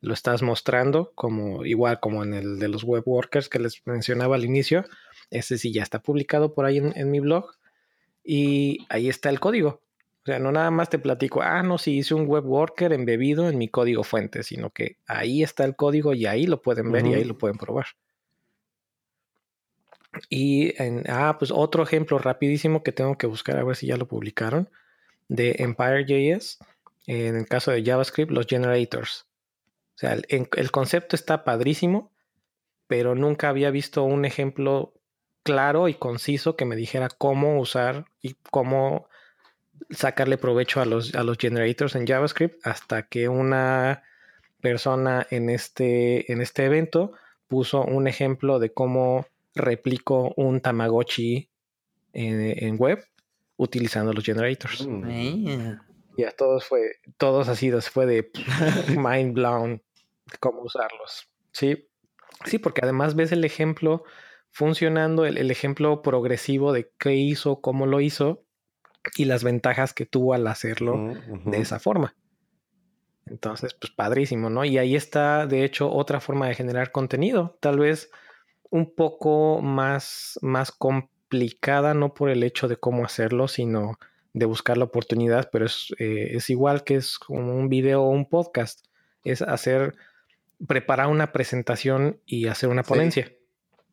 lo 0.00 0.14
estás 0.14 0.42
mostrando, 0.42 1.12
como 1.14 1.64
igual 1.64 2.00
como 2.00 2.22
en 2.22 2.34
el 2.34 2.58
de 2.58 2.68
los 2.68 2.84
web 2.84 3.02
workers 3.06 3.48
que 3.48 3.58
les 3.58 3.84
mencionaba 3.86 4.36
al 4.36 4.44
inicio. 4.44 4.84
Ese 5.30 5.58
sí 5.58 5.72
ya 5.72 5.82
está 5.82 6.00
publicado 6.00 6.54
por 6.54 6.64
ahí 6.64 6.78
en, 6.78 7.10
mi 7.10 7.20
blog. 7.20 7.56
Y 8.24 8.86
ahí 8.88 9.08
está 9.08 9.30
el 9.30 9.40
código. 9.40 9.82
O 10.22 10.26
sea, 10.26 10.38
no 10.38 10.52
nada 10.52 10.70
más 10.70 10.90
te 10.90 10.98
platico, 10.98 11.40
ah, 11.42 11.62
no, 11.62 11.78
si 11.78 11.96
hice 11.98 12.14
un 12.14 12.26
web 12.26 12.44
worker 12.44 12.92
embebido 12.92 13.48
en 13.48 13.56
mi 13.56 13.68
código 13.68 14.04
fuente, 14.04 14.42
sino 14.42 14.70
que 14.70 14.96
ahí 15.06 15.42
está 15.42 15.64
el 15.64 15.74
código 15.74 16.12
y 16.12 16.26
ahí 16.26 16.46
lo 16.46 16.60
pueden 16.60 16.92
ver 16.92 17.06
y 17.06 17.14
ahí 17.14 17.24
lo 17.24 17.38
pueden 17.38 17.56
probar. 17.56 17.86
Y 20.28 20.80
en, 20.82 21.04
ah, 21.08 21.36
pues 21.38 21.50
otro 21.50 21.82
ejemplo 21.82 22.18
rapidísimo 22.18 22.82
que 22.82 22.92
tengo 22.92 23.16
que 23.16 23.26
buscar 23.26 23.56
a 23.56 23.64
ver 23.64 23.76
si 23.76 23.86
ya 23.86 23.96
lo 23.96 24.06
publicaron 24.06 24.68
de 25.28 25.56
Empire.js, 25.58 26.58
en 27.06 27.36
el 27.36 27.46
caso 27.46 27.70
de 27.70 27.84
JavaScript, 27.84 28.30
los 28.30 28.46
generators. 28.46 29.27
O 29.98 30.00
sea, 30.00 30.16
el, 30.28 30.70
concepto 30.70 31.16
está 31.16 31.42
padrísimo, 31.42 32.12
pero 32.86 33.16
nunca 33.16 33.48
había 33.48 33.72
visto 33.72 34.04
un 34.04 34.24
ejemplo 34.24 34.94
claro 35.42 35.88
y 35.88 35.94
conciso 35.94 36.54
que 36.54 36.64
me 36.64 36.76
dijera 36.76 37.08
cómo 37.08 37.58
usar 37.58 38.04
y 38.22 38.34
cómo 38.52 39.08
sacarle 39.90 40.38
provecho 40.38 40.80
a 40.80 40.84
los, 40.84 41.16
a 41.16 41.24
los 41.24 41.36
generators 41.36 41.96
en 41.96 42.06
JavaScript 42.06 42.64
hasta 42.64 43.08
que 43.08 43.28
una 43.28 44.04
persona 44.60 45.26
en 45.30 45.50
este, 45.50 46.30
en 46.30 46.42
este 46.42 46.66
evento 46.66 47.14
puso 47.48 47.82
un 47.82 48.06
ejemplo 48.06 48.60
de 48.60 48.72
cómo 48.72 49.26
replico 49.56 50.32
un 50.36 50.60
Tamagotchi 50.60 51.50
en, 52.12 52.76
web 52.76 53.04
utilizando 53.56 54.12
los 54.12 54.22
generators. 54.22 54.86
Mm. 54.86 55.72
Ya 56.16 56.30
todos 56.30 56.66
fue, 56.66 56.82
todos 57.16 57.48
así, 57.48 57.72
fue 57.72 58.06
de 58.06 58.30
mind 58.96 59.34
blown 59.34 59.82
cómo 60.40 60.62
usarlos. 60.62 61.28
Sí, 61.52 61.88
sí, 62.44 62.58
porque 62.58 62.80
además 62.82 63.14
ves 63.14 63.32
el 63.32 63.44
ejemplo 63.44 64.04
funcionando, 64.50 65.26
el, 65.26 65.50
ejemplo 65.50 66.02
progresivo 66.02 66.72
de 66.72 66.90
qué 66.98 67.14
hizo, 67.14 67.60
cómo 67.60 67.86
lo 67.86 68.00
hizo 68.00 68.44
y 69.16 69.24
las 69.26 69.44
ventajas 69.44 69.94
que 69.94 70.06
tuvo 70.06 70.34
al 70.34 70.46
hacerlo 70.46 70.96
mm, 70.96 71.50
de 71.50 71.60
esa 71.60 71.78
forma. 71.78 72.14
Entonces, 73.26 73.74
pues 73.74 73.92
padrísimo, 73.92 74.48
¿no? 74.48 74.64
Y 74.64 74.78
ahí 74.78 74.96
está, 74.96 75.46
de 75.46 75.64
hecho, 75.64 75.92
otra 75.92 76.20
forma 76.20 76.48
de 76.48 76.54
generar 76.54 76.92
contenido. 76.92 77.58
Tal 77.60 77.78
vez 77.78 78.10
un 78.70 78.94
poco 78.94 79.60
más, 79.60 80.38
más 80.42 80.72
complicada, 80.72 81.94
no 81.94 82.14
por 82.14 82.30
el 82.30 82.42
hecho 82.42 82.68
de 82.68 82.76
cómo 82.76 83.04
hacerlo, 83.04 83.48
sino 83.48 83.98
de 84.32 84.46
buscar 84.46 84.78
la 84.78 84.84
oportunidad, 84.84 85.50
pero 85.52 85.66
es, 85.66 85.94
eh, 85.98 86.30
es 86.32 86.50
igual 86.50 86.84
que 86.84 86.96
es 86.96 87.18
como 87.18 87.54
un 87.54 87.68
video 87.68 88.02
o 88.02 88.10
un 88.10 88.28
podcast, 88.28 88.86
es 89.24 89.42
hacer, 89.42 89.94
preparar 90.66 91.08
una 91.08 91.32
presentación 91.32 92.20
y 92.26 92.46
hacer 92.46 92.68
una 92.68 92.82
ponencia. 92.82 93.32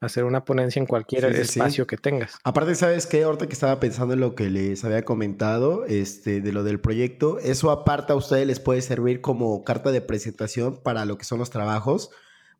Hacer 0.01 0.25
una 0.25 0.43
ponencia 0.43 0.79
en 0.79 0.85
cualquier 0.85 1.25
espacio 1.25 1.87
que 1.87 1.97
tengas. 1.97 2.37
Aparte, 2.43 2.75
¿sabes 2.75 3.07
qué? 3.07 3.23
Ahorita 3.23 3.47
que 3.47 3.53
estaba 3.53 3.79
pensando 3.79 4.13
en 4.13 4.19
lo 4.19 4.35
que 4.35 4.49
les 4.49 4.83
había 4.83 5.03
comentado, 5.03 5.85
este, 5.85 6.41
de 6.41 6.51
lo 6.51 6.63
del 6.63 6.79
proyecto, 6.79 7.39
eso 7.39 7.71
aparte 7.71 8.13
a 8.13 8.15
ustedes 8.15 8.45
les 8.45 8.59
puede 8.59 8.81
servir 8.81 9.21
como 9.21 9.63
carta 9.63 9.91
de 9.91 10.01
presentación 10.01 10.81
para 10.83 11.05
lo 11.05 11.17
que 11.17 11.23
son 11.23 11.39
los 11.39 11.49
trabajos 11.49 12.11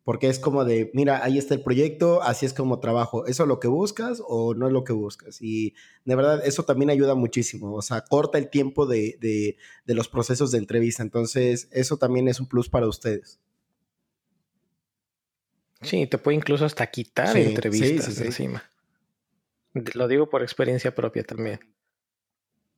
porque 0.06 0.28
es 0.28 0.38
como 0.38 0.64
de, 0.64 0.92
mira, 0.94 1.24
ahí 1.24 1.36
está 1.36 1.54
el 1.54 1.64
proyecto, 1.64 2.22
así 2.22 2.46
es 2.46 2.52
como 2.52 2.78
trabajo, 2.78 3.26
¿eso 3.26 3.42
es 3.42 3.48
lo 3.48 3.58
que 3.58 3.66
buscas 3.66 4.22
o 4.24 4.54
no 4.54 4.68
es 4.68 4.72
lo 4.72 4.84
que 4.84 4.92
buscas? 4.92 5.42
Y 5.42 5.74
de 6.04 6.14
verdad, 6.14 6.46
eso 6.46 6.62
también 6.62 6.90
ayuda 6.90 7.16
muchísimo, 7.16 7.74
o 7.74 7.82
sea, 7.82 8.02
corta 8.02 8.38
el 8.38 8.48
tiempo 8.48 8.86
de, 8.86 9.18
de, 9.20 9.94
los 9.96 10.06
procesos 10.06 10.52
de 10.52 10.58
entrevista, 10.58 11.02
entonces 11.02 11.68
eso 11.72 11.96
también 11.96 12.28
es 12.28 12.38
un 12.38 12.46
plus 12.46 12.68
para 12.68 12.86
ustedes. 12.86 13.40
Sí, 15.82 16.06
te 16.06 16.18
puede 16.18 16.36
incluso 16.36 16.64
hasta 16.64 16.86
quitar 16.86 17.36
entrevistas 17.36 18.20
encima. 18.20 18.62
Lo 19.94 20.08
digo 20.08 20.28
por 20.28 20.42
experiencia 20.42 20.94
propia 20.94 21.22
también. 21.22 21.60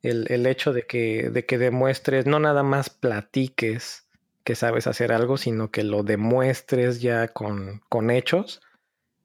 El, 0.03 0.27
el 0.31 0.47
hecho 0.47 0.73
de 0.73 0.87
que, 0.87 1.31
de 1.31 1.47
que 1.47 1.59
demuestres, 1.59 2.27
no 2.27 2.39
nada 2.39 2.63
más 2.63 2.91
platiques, 2.91 4.09
que 4.49 4.55
sabes 4.55 4.87
hacer 4.87 5.13
algo, 5.13 5.37
sino 5.37 5.71
que 5.71 5.85
lo 5.85 6.03
demuestres 6.03 7.03
ya 7.03 7.29
con, 7.29 7.83
con 7.91 8.11
hechos, 8.11 8.63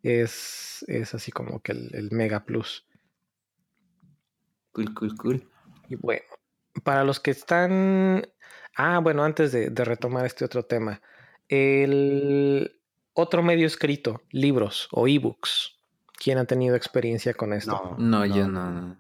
es, 0.01 0.84
es, 0.89 1.13
así 1.13 1.32
como 1.32 1.61
que 1.61 1.71
el, 1.71 2.09
mega 2.11 2.43
plus. 2.43 2.86
Cool, 4.74 4.93
cool, 4.93 5.15
cool. 5.15 5.49
Y 5.88 5.95
bueno, 5.95 6.26
para 6.84 7.05
los 7.05 7.21
que 7.21 7.32
están... 7.32 8.28
Ah, 8.76 8.99
bueno, 8.99 9.24
antes 9.24 9.53
de, 9.53 9.69
retomar 9.69 10.26
este 10.26 10.43
otro 10.43 10.65
tema, 10.65 11.01
el 11.47 12.82
otro 13.14 13.43
medio 13.43 13.68
escrito, 13.68 14.22
libros 14.32 14.88
o 14.91 15.07
ebooks. 15.07 15.78
¿Quién 16.18 16.38
ha 16.38 16.45
tenido 16.45 16.76
experiencia 16.76 17.34
con 17.34 17.53
esto? 17.53 17.95
No, 17.97 18.26
yo 18.26 18.47
no. 18.47 18.97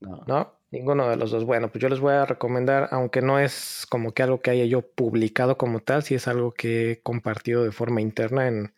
No. 0.00 0.24
¿No? 0.26 0.56
Ninguno 0.70 1.08
de 1.08 1.16
los 1.16 1.30
dos. 1.30 1.44
Bueno, 1.44 1.70
pues 1.70 1.80
yo 1.80 1.88
les 1.88 2.00
voy 2.00 2.14
a 2.14 2.26
recomendar, 2.26 2.88
aunque 2.90 3.22
no 3.22 3.38
es 3.38 3.86
como 3.88 4.12
que 4.12 4.22
algo 4.22 4.40
que 4.40 4.50
haya 4.50 4.64
yo 4.64 4.82
publicado 4.82 5.56
como 5.56 5.80
tal, 5.80 6.02
si 6.02 6.14
es 6.14 6.28
algo 6.28 6.52
que 6.52 6.92
he 6.92 7.00
compartido 7.00 7.64
de 7.64 7.72
forma 7.72 8.00
interna 8.00 8.48
en, 8.48 8.74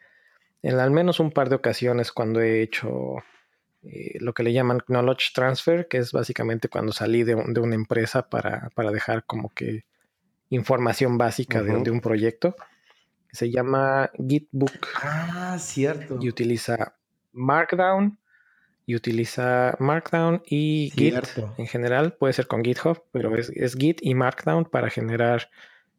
en 0.63 0.79
al 0.79 0.91
menos 0.91 1.19
un 1.19 1.31
par 1.31 1.49
de 1.49 1.57
ocasiones 1.57 2.13
cuando 2.13 2.41
he 2.41 2.63
hecho 2.63 3.17
eh, 3.83 4.19
lo 4.21 4.35
que 4.35 4.43
le 4.43 4.53
llaman 4.53 4.81
knowledge 4.87 5.33
transfer, 5.35 5.89
que 5.89 5.99
es 5.99 6.13
básicamente 6.13 6.69
cuando 6.69 6.93
salí 6.93 7.23
de, 7.25 7.37
de 7.37 7.61
una 7.61 7.75
empresa 7.75 8.29
para, 8.29 8.71
para, 8.75 8.91
dejar 8.91 9.25
como 9.25 9.49
que 9.51 9.85
información 10.51 11.17
básica 11.17 11.63
de, 11.63 11.81
de, 11.81 11.91
un 11.91 12.01
proyecto. 12.01 12.55
Se 13.33 13.51
llama 13.51 14.11
Gitbook. 14.17 14.89
Ah, 15.03 15.57
cierto. 15.59 16.19
Y 16.21 16.29
utiliza 16.29 16.95
Markdown 17.33 18.19
y 18.89 18.95
utiliza 18.95 19.77
Markdown 19.81 20.43
y 20.47 20.91
Git 20.97 21.15
en 21.59 21.67
general. 21.67 22.15
Puede 22.15 22.33
ser 22.33 22.47
con 22.47 22.65
GitHub, 22.65 23.03
pero 23.13 23.37
es, 23.37 23.75
Git 23.77 23.99
y 24.01 24.15
Markdown 24.15 24.65
para 24.65 24.89
generar 24.89 25.51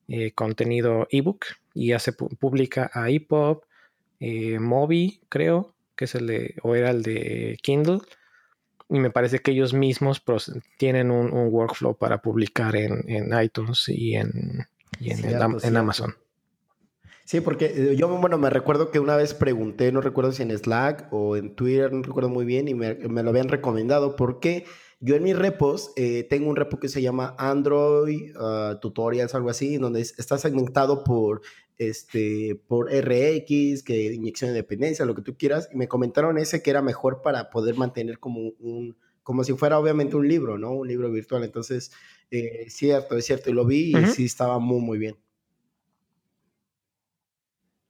eh, 0.08 0.32
contenido 0.32 1.08
ebook 1.12 1.46
y 1.76 1.90
ya 1.90 2.00
se 2.00 2.14
publica 2.14 2.90
a 2.92 3.12
EPUB, 3.12 3.62
eh, 4.20 4.58
Mobi, 4.58 5.22
creo, 5.30 5.76
que 5.96 6.06
es 6.06 6.16
el 6.16 6.26
de, 6.26 6.56
o 6.64 6.74
era 6.74 6.89
el 6.89 7.04
de 7.04 7.60
Kindle. 7.62 8.00
Y 8.89 9.00
me 9.00 9.12
parece 9.12 9.38
que 9.38 9.51
ellos 9.51 9.72
mismos 9.76 10.24
tienen 10.80 11.12
un, 11.12 11.32
workflow 11.32 11.96
para 11.96 12.24
publicar 12.24 12.76
en, 12.76 13.30
iTunes 13.39 13.88
y 13.88 14.16
en, 14.16 14.66
en 15.00 15.78
Amazon. 15.78 16.16
Sí, 17.30 17.42
porque 17.42 17.66
eh, 17.66 17.96
yo, 17.96 18.08
bueno, 18.08 18.39
me 18.39 18.50
recuerdo 18.50 18.89
que 18.89 19.00
una 19.00 19.16
vez 19.16 19.36
pregunté, 19.36 19.92
no 19.92 20.01
recuerdo 20.01 20.32
si 20.32 20.42
en 20.42 20.50
Slack 20.50 21.10
o 21.12 21.38
en 21.38 21.54
Twitter, 21.54 21.93
no 21.93 22.01
recuerdo 22.01 22.28
muy 22.28 22.43
bien, 22.43 22.68
y 22.68 22.74
me, 22.74 22.96
lo 22.96 23.30
habían 23.30 23.50
recomendado, 23.50 24.16
porque 24.16 24.66
yo 25.00 25.16
en 25.16 25.22
mis 25.22 25.38
repos 25.38 25.93
eh, 25.96 26.26
tengo 26.28 26.50
un 26.50 26.56
repo 26.56 26.80
que 26.80 26.89
se 26.89 27.04
llama 27.04 27.36
Android 27.38 28.36
uh, 28.36 28.80
Tutorials, 28.80 29.36
algo 29.36 29.51
así, 29.51 29.78
donde 29.78 30.01
está 30.01 30.39
segmentado 30.39 31.04
por, 31.04 31.42
este, 31.78 32.60
por 32.68 32.89
RX, 32.92 33.84
que 33.84 34.12
inyección 34.12 34.50
de 34.50 34.56
dependencia, 34.56 35.06
lo 35.06 35.14
que 35.14 35.22
tú 35.22 35.38
quieras, 35.38 35.70
y 35.72 35.78
me 35.78 35.88
comentaron 35.88 36.39
ese 36.39 36.64
que 36.64 36.72
era 36.72 36.82
mejor 36.82 37.22
para 37.22 37.51
poder 37.51 37.76
mantener 37.76 38.18
como 38.18 38.39
un, 38.60 38.97
como 39.22 39.43
si 39.43 39.54
fuera 39.54 39.78
obviamente 39.78 40.16
un 40.16 40.28
libro, 40.28 40.58
¿no? 40.58 40.72
Un 40.72 40.88
libro 40.88 41.12
virtual. 41.12 41.43
Entonces, 41.43 41.92
eh, 42.32 42.66
cierto, 42.70 43.16
es 43.16 43.26
cierto, 43.26 43.51
y 43.51 43.54
lo 43.54 43.68
vi 43.68 43.96
y 43.96 44.06
sí 44.08 44.26
estaba 44.26 44.58
muy, 44.58 44.82
muy 44.82 44.97
bien. 44.97 45.16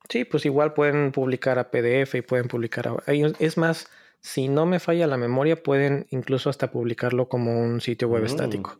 Sí, 0.10 0.26
pues 0.26 0.45
igual 0.45 0.73
pueden 0.73 1.11
publicar 1.11 1.60
a 1.60 1.69
PDF 1.69 2.15
y 2.15 2.22
pueden 2.22 2.48
publicar 2.48 2.88
a... 2.88 2.95
Es 3.07 3.57
más, 3.57 3.88
si 4.22 4.48
no 4.48 4.65
me 4.65 4.80
falla 4.80 5.06
la 5.06 5.18
memoria, 5.18 5.61
pueden 5.61 6.07
incluso 6.10 6.49
hasta 6.49 6.72
publicarlo 6.72 7.30
como 7.30 7.61
un 7.61 7.80
sitio 7.80 8.07
web 8.10 8.23
mm. 8.23 8.26
estático. 8.26 8.80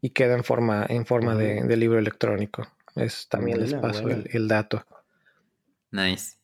Y 0.00 0.10
queda 0.10 0.34
en 0.34 0.42
forma, 0.42 0.84
en 0.88 1.06
forma 1.06 1.36
de, 1.36 1.76
libro 1.76 2.00
electrónico. 2.00 2.66
Es, 2.96 3.28
también 3.28 3.60
les 3.60 3.74
paso 3.74 4.08
el, 4.08 4.48
dato. 4.48 4.84
Nice. 5.92 6.36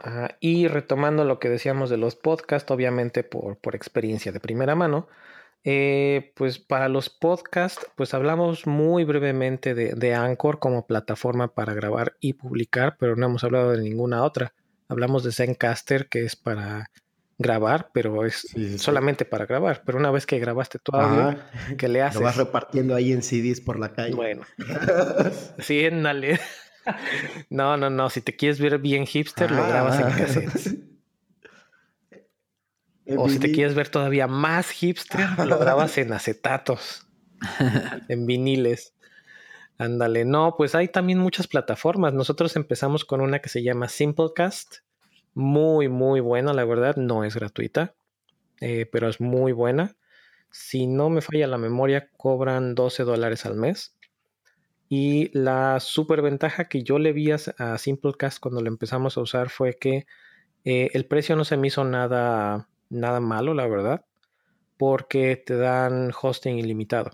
Ah, 0.00 0.36
y 0.40 0.66
retomando 0.66 1.24
lo 1.24 1.38
que 1.38 1.48
decíamos 1.48 1.90
de 1.90 1.96
los 1.96 2.16
podcasts, 2.16 2.70
obviamente 2.72 3.22
por, 3.22 3.56
por 3.58 3.76
experiencia 3.76 4.32
de 4.32 4.40
primera 4.40 4.74
mano, 4.74 5.06
eh, 5.64 6.32
pues 6.36 6.58
para 6.58 6.88
los 6.88 7.10
podcasts, 7.10 7.86
pues 7.96 8.14
hablamos 8.14 8.66
muy 8.66 9.04
brevemente 9.04 9.74
de, 9.74 9.94
de, 9.94 10.14
Anchor 10.14 10.58
como 10.58 10.86
plataforma 10.86 11.48
para 11.48 11.74
grabar 11.74 12.16
y 12.20 12.32
publicar, 12.34 12.96
pero 12.98 13.16
no 13.16 13.26
hemos 13.26 13.44
hablado 13.44 13.72
de 13.72 13.82
ninguna 13.82 14.22
otra. 14.22 14.54
Hablamos 14.88 15.22
de 15.22 15.32
Zencaster, 15.32 16.08
que 16.08 16.24
es 16.24 16.34
para 16.34 16.90
grabar, 17.40 17.90
pero 17.92 18.24
es 18.26 18.46
solamente 18.76 19.24
para 19.24 19.46
grabar. 19.46 19.82
Pero 19.84 19.98
una 19.98 20.10
vez 20.10 20.26
que 20.26 20.38
grabaste 20.38 20.78
tu 20.78 20.94
audio, 20.94 21.38
que 21.76 21.88
le 21.88 22.02
haces? 22.02 22.20
Lo 22.20 22.26
vas 22.26 22.36
repartiendo 22.36 22.94
ahí 22.94 23.12
en 23.12 23.22
CDs 23.22 23.60
por 23.60 23.78
la 23.78 23.92
calle. 23.92 24.14
Bueno, 24.14 24.42
sí, 25.58 25.88
dale. 25.90 26.38
No, 27.50 27.76
no, 27.76 27.90
no. 27.90 28.08
Si 28.08 28.22
te 28.22 28.34
quieres 28.34 28.58
ver 28.58 28.78
bien 28.78 29.06
hipster, 29.06 29.50
lo 29.50 29.68
grabas 29.68 30.00
en 30.00 30.06
ah. 30.06 30.14
cassettes. 30.16 30.76
O 33.16 33.28
si 33.28 33.38
te 33.38 33.52
quieres 33.52 33.74
ver 33.74 33.88
todavía 33.88 34.26
más 34.26 34.70
hipster, 34.70 35.26
lo 35.46 35.58
grabas 35.58 35.98
en 35.98 36.12
acetatos, 36.12 37.06
en 38.08 38.26
viniles. 38.26 38.94
Ándale, 39.78 40.26
no, 40.26 40.56
pues 40.58 40.74
hay 40.74 40.88
también 40.88 41.18
muchas 41.18 41.46
plataformas. 41.46 42.12
Nosotros 42.12 42.54
empezamos 42.56 43.06
con 43.06 43.22
una 43.22 43.38
que 43.38 43.48
se 43.48 43.62
llama 43.62 43.88
Simplecast. 43.88 44.80
Muy, 45.32 45.88
muy 45.88 46.20
buena, 46.20 46.52
la 46.52 46.66
verdad. 46.66 46.96
No 46.96 47.24
es 47.24 47.34
gratuita, 47.34 47.94
eh, 48.60 48.86
pero 48.92 49.08
es 49.08 49.22
muy 49.22 49.52
buena. 49.52 49.96
Si 50.50 50.86
no 50.86 51.08
me 51.08 51.22
falla 51.22 51.46
la 51.46 51.56
memoria, 51.56 52.10
cobran 52.16 52.74
12 52.74 53.04
dólares 53.04 53.46
al 53.46 53.56
mes. 53.56 53.96
Y 54.92 55.30
la 55.38 55.78
super 55.78 56.20
ventaja 56.20 56.68
que 56.68 56.82
yo 56.82 56.98
le 56.98 57.12
vi 57.12 57.30
a, 57.30 57.78
Simplecast 57.78 58.40
cuando 58.40 58.60
lo 58.60 58.68
empezamos 58.68 59.16
a 59.16 59.20
usar 59.20 59.48
fue 59.48 59.78
que 59.78 60.04
eh, 60.64 60.90
el 60.92 61.06
precio 61.06 61.36
no 61.36 61.44
se 61.44 61.56
me 61.56 61.68
hizo 61.68 61.84
nada, 61.84 62.68
nada 62.90 63.20
malo, 63.20 63.54
la 63.54 63.66
verdad, 63.66 64.04
porque 64.76 65.36
te 65.36 65.56
dan 65.56 66.12
hosting 66.20 66.58
ilimitado. 66.58 67.12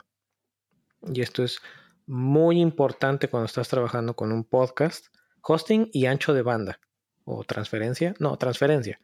Y 1.02 1.20
esto 1.20 1.44
es 1.44 1.60
muy 2.06 2.60
importante 2.60 3.28
cuando 3.28 3.46
estás 3.46 3.68
trabajando 3.68 4.14
con 4.14 4.32
un 4.32 4.44
podcast. 4.44 5.06
Hosting 5.42 5.90
y 5.92 6.06
ancho 6.06 6.34
de 6.34 6.42
banda. 6.42 6.80
O 7.24 7.44
transferencia. 7.44 8.14
No, 8.18 8.36
transferencia. 8.36 8.98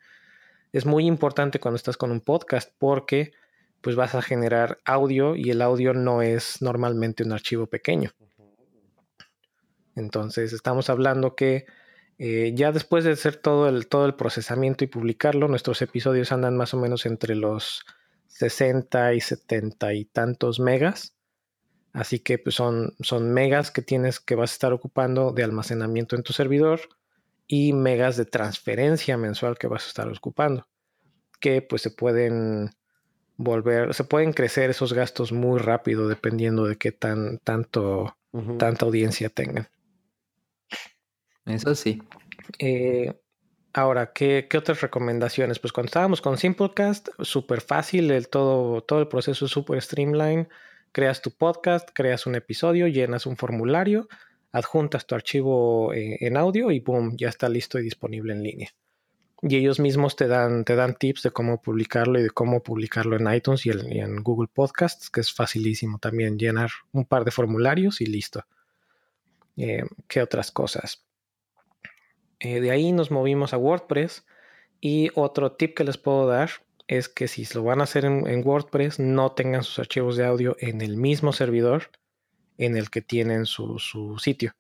Es 0.73 0.87
muy 0.87 1.07
importante 1.07 1.61
cuando 1.61 1.77
estás 1.77 1.97
con 1.97 2.11
un 2.11 2.21
podcast 2.21 2.73
porque 2.79 3.33
pues 3.81 3.97
vas 3.97 4.15
a 4.15 4.23
generar 4.23 4.79
audio 4.85 5.35
y 5.37 5.51
el 5.51 5.61
audio 5.61 5.93
no 5.93 6.23
es 6.23 6.63
normalmente 6.63 7.25
un 7.25 7.33
archivo 7.33 7.67
pequeño. 7.67 8.11
Entonces 9.95 10.53
estamos 10.53 10.89
hablando 10.89 11.35
que 11.35 11.67
eh, 12.25 12.53
ya 12.55 12.71
después 12.71 13.03
de 13.03 13.11
hacer 13.11 13.35
todo 13.35 13.69
el, 13.69 13.89
todo 13.89 14.07
el 14.07 14.15
procesamiento 14.15 14.85
y 14.85 14.87
publicarlo, 14.87 15.49
nuestros 15.49 15.83
episodios 15.83 16.31
andan 16.31 16.57
más 16.57 16.73
o 16.73 16.77
menos 16.77 17.05
entre 17.05 17.35
los 17.35 17.85
60 18.29 19.15
y 19.15 19.21
70 19.21 19.93
y 19.95 20.05
tantos 20.05 20.61
megas. 20.61 21.17
Así 21.93 22.21
que 22.21 22.39
pues, 22.39 22.55
son, 22.55 22.95
son 23.01 23.35
megas 23.35 23.73
que 23.73 23.83
tienes 23.83 24.21
que 24.21 24.37
vas 24.37 24.53
a 24.53 24.55
estar 24.55 24.73
ocupando 24.73 25.33
de 25.33 25.43
almacenamiento 25.43 26.15
en 26.15 26.23
tu 26.23 26.33
servidor 26.33 26.83
y 27.49 27.73
megas 27.73 28.17
de 28.17 28.25
transferencia 28.25 29.17
mensual 29.17 29.59
que 29.59 29.67
vas 29.67 29.87
a 29.87 29.89
estar 29.89 30.09
ocupando. 30.09 30.69
Que 31.41 31.61
pues 31.61 31.83
se 31.83 31.91
pueden 31.91 32.71
volver, 33.37 33.95
se 33.95 34.05
pueden 34.05 34.33
crecer 34.33 34.71
esos 34.71 34.93
gastos 34.93 35.33
muy 35.33 35.59
rápido 35.59 36.07
dependiendo 36.07 36.69
de 36.69 36.77
qué 36.77 36.93
tan, 36.93 37.39
tanto, 37.39 38.17
tanta 38.61 38.87
audiencia 38.87 39.29
tengan. 39.29 39.67
Eso 41.47 41.75
sí. 41.75 42.03
Eh, 42.59 43.15
ahora, 43.73 44.13
¿qué, 44.13 44.49
otras 44.57 44.81
recomendaciones? 44.81 45.59
Pues 45.59 45.73
cuando 45.73 45.89
estábamos 45.89 46.21
con 46.21 46.39
Simplecast, 46.39 47.09
súper 47.21 47.61
fácil, 47.61 48.29
todo, 48.29 48.83
todo 48.83 49.01
el 49.01 49.09
proceso 49.09 49.47
es 49.47 49.51
súper 49.51 49.81
streamline. 49.83 50.49
Creas 50.93 51.23
tu 51.23 51.31
podcast, 51.31 51.89
creas 51.93 52.27
un 52.27 52.35
episodio, 52.35 52.87
llenas 52.87 53.27
un 53.27 53.37
formulario, 53.37 54.09
adjuntas 54.53 55.07
tu 55.07 55.15
archivo 55.15 55.93
eh, 55.95 56.19
en 56.21 56.37
audio 56.37 56.71
y 56.71 56.81
boom, 56.81 57.17
ya 57.17 57.29
está 57.29 57.49
listo 57.49 57.79
y 57.79 57.83
disponible 57.83 58.35
en 58.35 58.43
línea. 58.43 58.69
Y 59.41 59.57
ellos 59.57 59.81
mismos 59.81 60.15
te 60.15 60.29
dan, 60.29 60.65
te 60.65 60.77
dan 60.77 60.95
tips 60.95 61.23
de 61.25 61.31
cómo 61.33 61.61
publicarlo 61.61 62.21
y 62.21 62.23
de 62.23 62.31
cómo 62.31 62.63
publicarlo 62.63 63.17
en 63.17 63.35
iTunes 63.35 63.67
y, 63.67 63.71
en 63.71 64.23
Google 64.23 64.49
Podcasts, 64.53 65.11
que 65.11 65.21
es 65.21 65.33
facilísimo 65.33 65.99
también 65.99 66.39
llenar 66.39 66.71
un 66.93 67.07
par 67.07 67.25
de 67.25 67.33
formularios 67.33 68.01
y 68.01 68.07
listo. 68.07 68.45
Eh, 69.57 69.83
¿Qué 70.07 70.23
otras 70.23 70.53
cosas? 70.53 71.05
Eh, 72.43 72.61
de 72.61 72.73
ahí 72.73 72.91
nos 72.91 73.13
movimos 73.13 73.55
a 73.55 73.57
WordPress 73.57 74.27
y 74.81 75.11
otro 75.15 75.53
tip 75.53 75.77
que 75.77 75.85
les 75.85 75.97
puedo 75.97 76.27
dar 76.27 76.51
es 76.89 77.09
que 77.09 77.29
si 77.29 77.47
lo 77.55 77.63
van 77.63 77.81
a 77.81 77.85
hacer 77.85 78.05
en, 78.05 78.43
WordPress 78.45 78.99
no 78.99 79.31
tengan 79.31 79.63
sus 79.63 79.79
archivos 79.79 80.17
de 80.17 80.27
audio 80.27 80.57
en 80.59 80.81
el 80.81 80.97
mismo 80.97 81.33
servidor 81.33 81.91
en 82.59 82.77
el 82.77 82.91
que 82.91 83.01
tienen 83.01 83.47
su, 83.47 83.79
sitio. 84.19 84.57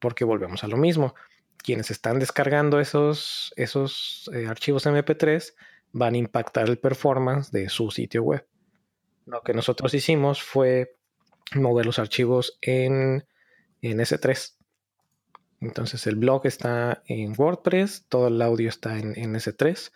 Porque 0.00 0.24
volvemos 0.24 0.64
a 0.64 0.68
lo 0.68 0.76
mismo. 0.76 1.14
Quienes 1.56 1.92
están 1.92 2.18
descargando 2.18 2.80
esos, 2.80 3.54
esos 3.54 4.28
eh, 4.34 4.48
archivos 4.48 4.84
MP3 4.84 5.54
van 5.92 6.14
a 6.14 6.18
impactar 6.18 6.68
el 6.68 6.78
performance 6.78 7.52
de 7.52 7.68
su 7.68 7.92
sitio 7.92 8.24
web. 8.24 8.44
Lo 9.24 9.40
que 9.42 9.54
nosotros 9.54 9.94
hicimos 9.94 10.42
fue 10.42 10.96
mover 11.54 11.86
los 11.86 12.00
archivos 12.00 12.58
en, 12.60 13.24
en 13.82 13.98
S3. 14.00 14.56
Entonces 15.64 16.06
el 16.06 16.16
blog 16.16 16.46
está 16.46 17.02
en 17.06 17.34
WordPress, 17.36 18.04
todo 18.08 18.28
el 18.28 18.40
audio 18.42 18.68
está 18.68 18.98
en, 18.98 19.14
S3 19.14 19.92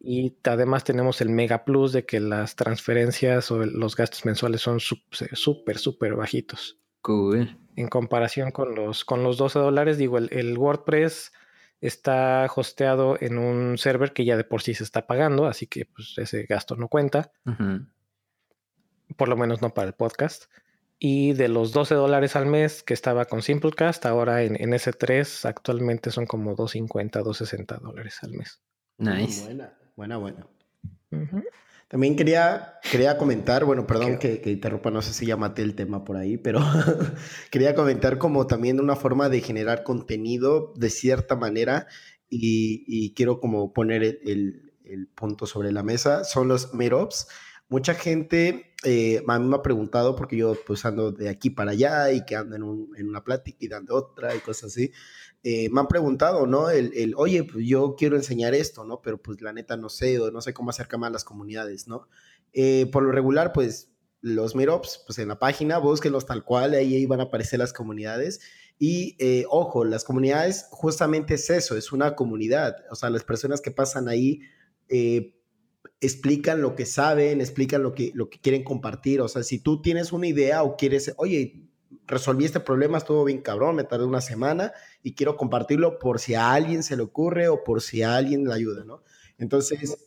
y 0.00 0.34
además 0.44 0.84
tenemos 0.84 1.20
el 1.20 1.28
Mega 1.28 1.64
Plus 1.64 1.92
de 1.92 2.06
que 2.06 2.20
las 2.20 2.56
transferencias 2.56 3.50
o 3.50 3.58
los 3.58 3.96
gastos 3.96 4.24
mensuales 4.24 4.62
son 4.62 4.80
súper, 4.80 5.78
súper 5.78 6.14
bajitos. 6.14 6.78
Cool. 7.02 7.58
En 7.76 7.88
comparación 7.88 8.50
con 8.50 8.74
los, 8.74 9.04
con 9.04 9.22
los 9.22 9.36
12 9.36 9.58
dólares, 9.58 9.98
digo, 9.98 10.16
el, 10.16 10.56
WordPress 10.56 11.32
está 11.82 12.46
hosteado 12.54 13.18
en 13.20 13.36
un 13.36 13.76
server 13.76 14.12
que 14.12 14.24
ya 14.24 14.38
de 14.38 14.44
por 14.44 14.62
sí 14.62 14.74
se 14.74 14.84
está 14.84 15.06
pagando, 15.06 15.46
así 15.46 15.66
que 15.66 15.84
pues, 15.84 16.14
ese 16.16 16.44
gasto 16.44 16.76
no 16.76 16.88
cuenta. 16.88 17.30
Por 19.16 19.28
lo 19.28 19.36
menos 19.36 19.60
no 19.60 19.74
para 19.74 19.88
el 19.88 19.94
podcast. 19.94 20.44
Y 21.02 21.32
de 21.32 21.48
los 21.48 21.72
12 21.72 21.94
dólares 21.94 22.36
al 22.36 22.44
mes 22.44 22.82
que 22.82 22.92
estaba 22.92 23.24
con 23.24 23.40
Simplecast, 23.40 24.04
ahora 24.04 24.42
en, 24.42 24.54
en 24.60 24.72
S3 24.72 25.48
actualmente 25.48 26.10
son 26.10 26.26
como 26.26 26.50
250, 26.54 27.20
260 27.20 27.78
dólares 27.78 28.18
al 28.22 28.32
mes. 28.32 28.60
Nice. 28.98 29.44
Buena, 29.44 29.72
buena, 29.96 30.16
buena. 30.18 30.46
También 31.88 32.14
quería, 32.14 32.74
quería 32.92 33.18
comentar, 33.18 33.64
bueno, 33.64 33.86
perdón 33.86 34.18
que, 34.18 34.40
que, 34.40 34.50
interrumpa, 34.50 34.92
no 34.92 35.02
sé 35.02 35.12
si 35.12 35.26
llamaste 35.26 35.62
el 35.62 35.74
tema 35.74 36.04
por 36.04 36.16
ahí, 36.16 36.36
pero 36.36 36.60
quería 37.50 37.74
comentar 37.74 38.18
como 38.18 38.46
también 38.46 38.78
una 38.78 38.94
forma 38.94 39.28
de 39.28 39.40
generar 39.40 39.82
contenido 39.82 40.72
de 40.76 40.90
cierta 40.90 41.34
manera 41.34 41.88
y, 42.28 42.84
y 42.86 43.12
quiero 43.14 43.40
como 43.40 43.72
poner 43.72 44.04
el, 44.04 44.72
el, 44.84 45.08
punto 45.08 45.46
sobre 45.46 45.72
la 45.72 45.82
mesa, 45.82 46.24
son 46.24 46.46
los 46.46 46.74
meetups. 46.74 47.26
Mucha 47.70 47.94
gente 47.94 48.74
eh, 48.82 49.22
me 49.28 49.54
ha 49.54 49.62
preguntado, 49.62 50.16
porque 50.16 50.36
yo 50.36 50.56
pues 50.66 50.84
ando 50.84 51.12
de 51.12 51.28
aquí 51.28 51.50
para 51.50 51.70
allá 51.70 52.10
y 52.10 52.24
que 52.24 52.34
ando 52.34 52.56
en, 52.56 52.88
en 52.96 53.08
una 53.08 53.22
plática 53.22 53.58
y 53.60 53.68
dando 53.68 53.94
otra 53.94 54.34
y 54.34 54.40
cosas 54.40 54.72
así, 54.72 54.90
eh, 55.44 55.68
me 55.70 55.78
han 55.78 55.86
preguntado, 55.86 56.48
¿no? 56.48 56.68
El, 56.68 56.92
el, 56.96 57.14
oye, 57.16 57.44
pues 57.44 57.64
yo 57.64 57.94
quiero 57.96 58.16
enseñar 58.16 58.54
esto, 58.54 58.84
¿no? 58.84 59.00
Pero 59.00 59.22
pues 59.22 59.40
la 59.40 59.52
neta 59.52 59.76
no 59.76 59.88
sé, 59.88 60.18
o 60.18 60.32
no 60.32 60.40
sé 60.40 60.52
cómo 60.52 60.70
acercarme 60.70 61.06
a 61.06 61.10
las 61.10 61.22
comunidades, 61.22 61.86
¿no? 61.86 62.08
Eh, 62.52 62.86
por 62.90 63.04
lo 63.04 63.12
regular, 63.12 63.52
pues 63.52 63.92
los 64.20 64.56
meetups, 64.56 65.04
pues 65.06 65.20
en 65.20 65.28
la 65.28 65.38
página, 65.38 65.78
búsquenlos 65.78 66.26
tal 66.26 66.42
cual, 66.42 66.74
ahí, 66.74 66.96
ahí 66.96 67.06
van 67.06 67.20
a 67.20 67.24
aparecer 67.24 67.60
las 67.60 67.72
comunidades. 67.72 68.40
Y 68.80 69.16
ojo, 69.48 69.84
las 69.84 70.02
comunidades 70.02 70.66
justamente 70.70 71.34
es 71.34 71.48
eso, 71.50 71.76
es 71.76 71.92
una 71.92 72.16
comunidad. 72.16 72.78
O 72.90 72.96
sea, 72.96 73.10
las 73.10 73.22
personas 73.22 73.60
que 73.60 73.70
pasan 73.70 74.08
ahí 74.08 74.40
explican 76.00 76.62
lo 76.62 76.74
que 76.74 76.86
saben, 76.86 77.40
explican 77.40 77.82
lo 77.82 77.94
que, 77.94 78.12
lo 78.14 78.30
que 78.30 78.40
quieren 78.40 78.64
compartir. 78.64 79.20
O 79.20 79.28
sea, 79.28 79.42
si 79.42 79.58
tú 79.58 79.82
tienes 79.82 80.12
una 80.12 80.26
idea 80.26 80.62
o 80.62 80.76
quieres, 80.76 81.14
oye, 81.16 81.68
resolví 82.06 82.44
este 82.44 82.60
problema, 82.60 82.98
estuvo 82.98 83.24
bien 83.24 83.40
cabrón, 83.42 83.76
me 83.76 83.84
tardé 83.84 84.04
una 84.04 84.20
semana 84.20 84.72
y 85.02 85.14
quiero 85.14 85.36
compartirlo 85.36 85.98
por 85.98 86.18
si 86.18 86.34
a 86.34 86.52
alguien 86.52 86.82
se 86.82 86.96
le 86.96 87.02
ocurre 87.02 87.48
o 87.48 87.62
por 87.62 87.82
si 87.82 88.02
a 88.02 88.16
alguien 88.16 88.44
le 88.44 88.54
ayuda, 88.54 88.84
¿no? 88.84 89.02
Entonces... 89.38 90.06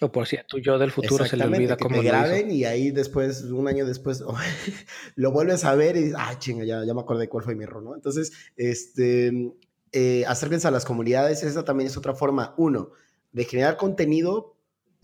O 0.00 0.10
por 0.10 0.26
si 0.26 0.36
a 0.36 0.44
tu 0.44 0.58
yo 0.58 0.76
del 0.76 0.90
futuro 0.90 1.24
se 1.24 1.36
le 1.36 1.44
olvida 1.44 1.76
cómo 1.76 2.00
te 2.00 2.02
graben 2.02 2.50
y 2.50 2.64
ahí 2.64 2.90
después, 2.90 3.44
un 3.44 3.68
año 3.68 3.86
después, 3.86 4.24
lo 5.14 5.30
vuelves 5.30 5.64
a 5.64 5.74
ver 5.76 5.96
y 5.96 6.00
dices, 6.00 6.16
ah, 6.18 6.36
chinga, 6.36 6.64
ya, 6.64 6.84
ya 6.84 6.94
me 6.94 7.00
acordé 7.00 7.28
cuál 7.28 7.44
fue 7.44 7.54
mi 7.54 7.62
error, 7.62 7.82
¿no? 7.82 7.94
Entonces, 7.94 8.32
este, 8.56 9.52
eh, 9.92 10.24
acérquense 10.26 10.66
a 10.66 10.72
las 10.72 10.84
comunidades, 10.84 11.44
esa 11.44 11.64
también 11.64 11.86
es 11.86 11.96
otra 11.96 12.14
forma, 12.14 12.54
uno, 12.58 12.90
de 13.32 13.44
generar 13.44 13.76
contenido 13.76 14.53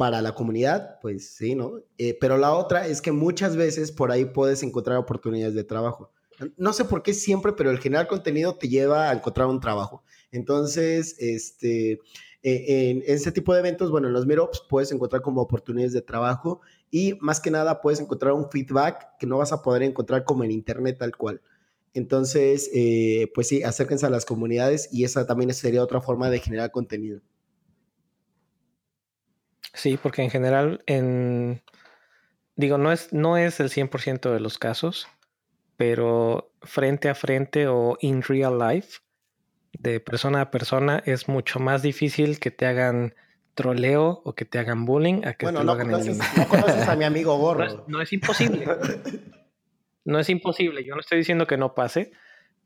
para 0.01 0.22
la 0.22 0.35
comunidad, 0.35 0.98
pues 1.02 1.28
sí, 1.35 1.55
¿no? 1.55 1.82
Eh, 1.98 2.16
pero 2.18 2.39
la 2.39 2.55
otra 2.55 2.86
es 2.86 3.02
que 3.02 3.12
muchas 3.12 3.55
veces 3.55 3.93
por 3.93 4.10
ahí 4.10 4.24
puedes 4.24 4.62
encontrar 4.62 4.97
oportunidades 4.97 5.55
de 5.55 5.62
trabajo. 5.62 6.10
no 6.56 6.72
sé 6.72 6.86
por 6.86 7.02
qué 7.02 7.12
siempre, 7.12 7.52
pero 7.52 7.70
el 7.70 7.78
generar 7.78 8.06
contenido 8.06 8.55
te 8.55 8.66
lleva 8.66 9.10
a 9.10 9.12
encontrar 9.12 9.48
un 9.48 9.60
trabajo. 9.60 10.02
Entonces, 10.32 11.16
este, 11.18 12.01
eh, 12.43 12.90
en, 12.90 13.02
ese 13.06 13.31
tipo 13.31 13.52
de 13.52 13.60
eventos, 13.60 13.90
bueno, 13.90 14.06
en 14.09 14.14
los 14.14 14.24
meetups 14.24 14.62
puedes 14.70 14.90
encontrar 14.90 15.20
como 15.20 15.43
oportunidades 15.43 15.93
de 15.93 16.01
trabajo 16.01 16.62
y 16.90 17.18
más 17.20 17.39
que 17.39 17.51
nada 17.51 17.82
puedes 17.82 18.01
encontrar 18.01 18.32
un 18.32 18.51
feedback 18.51 19.18
que 19.18 19.27
no 19.27 19.36
vas 19.36 19.52
a 19.52 19.60
poder 19.60 19.82
encontrar 19.82 20.24
como 20.24 20.44
en 20.44 20.51
internet 20.51 20.97
tal 20.98 21.14
cual. 21.14 21.43
Entonces, 21.93 22.70
eh, 22.72 23.31
pues 23.35 23.48
sí, 23.48 23.62
acérquense 23.64 24.06
a 24.06 24.10
las 24.10 24.24
comunidades 24.24 24.89
y 24.90 25.05
esa 25.05 25.27
también 25.27 25.52
sería 25.52 25.85
otra 25.85 26.01
forma 26.01 26.31
de 26.31 26.39
generar 26.39 26.70
contenido. 26.70 27.20
Sí, 29.73 29.99
porque 30.01 30.23
en 30.23 30.31
general, 30.31 30.83
en, 30.87 31.63
digo, 32.57 32.79
no 32.79 32.93
es, 32.93 33.13
no 33.13 33.37
es 33.37 33.61
el 33.61 33.71
100% 33.71 34.33
de 34.33 34.41
los 34.41 34.59
casos, 34.59 35.09
pero 35.77 36.53
frente 36.63 37.09
a 37.09 37.15
frente 37.15 37.69
o 37.69 37.97
in 38.01 38.23
real 38.23 38.59
life, 38.59 38.99
de 39.73 40.01
persona 40.01 40.43
a 40.43 40.51
persona, 40.51 41.03
es 41.07 41.29
mucho 41.29 41.61
más 41.61 41.83
difícil 41.83 42.41
que 42.41 42.51
te 42.51 42.67
hagan 42.67 43.15
troleo 43.55 44.23
o 44.25 44.35
que 44.35 44.45
te 44.45 44.59
hagan 44.59 44.85
bullying 44.85 45.25
a 45.25 45.35
que 45.35 45.47
te 45.47 45.53
lo 45.53 45.73
hagan 45.73 45.93
en 45.93 46.19
No 46.19 46.49
conoces 46.49 46.89
a 46.89 46.97
mi 46.97 47.05
amigo 47.05 47.37
gorro. 47.39 47.85
No 47.87 48.03
es, 48.03 48.13
imposible. 48.13 48.67
no 50.05 50.19
es 50.19 50.29
imposible. 50.29 50.85
Yo 50.85 50.95
no 50.95 51.01
estoy 51.01 51.19
diciendo 51.19 51.47
que 51.47 51.57
no 51.57 51.75
pase, 51.75 52.11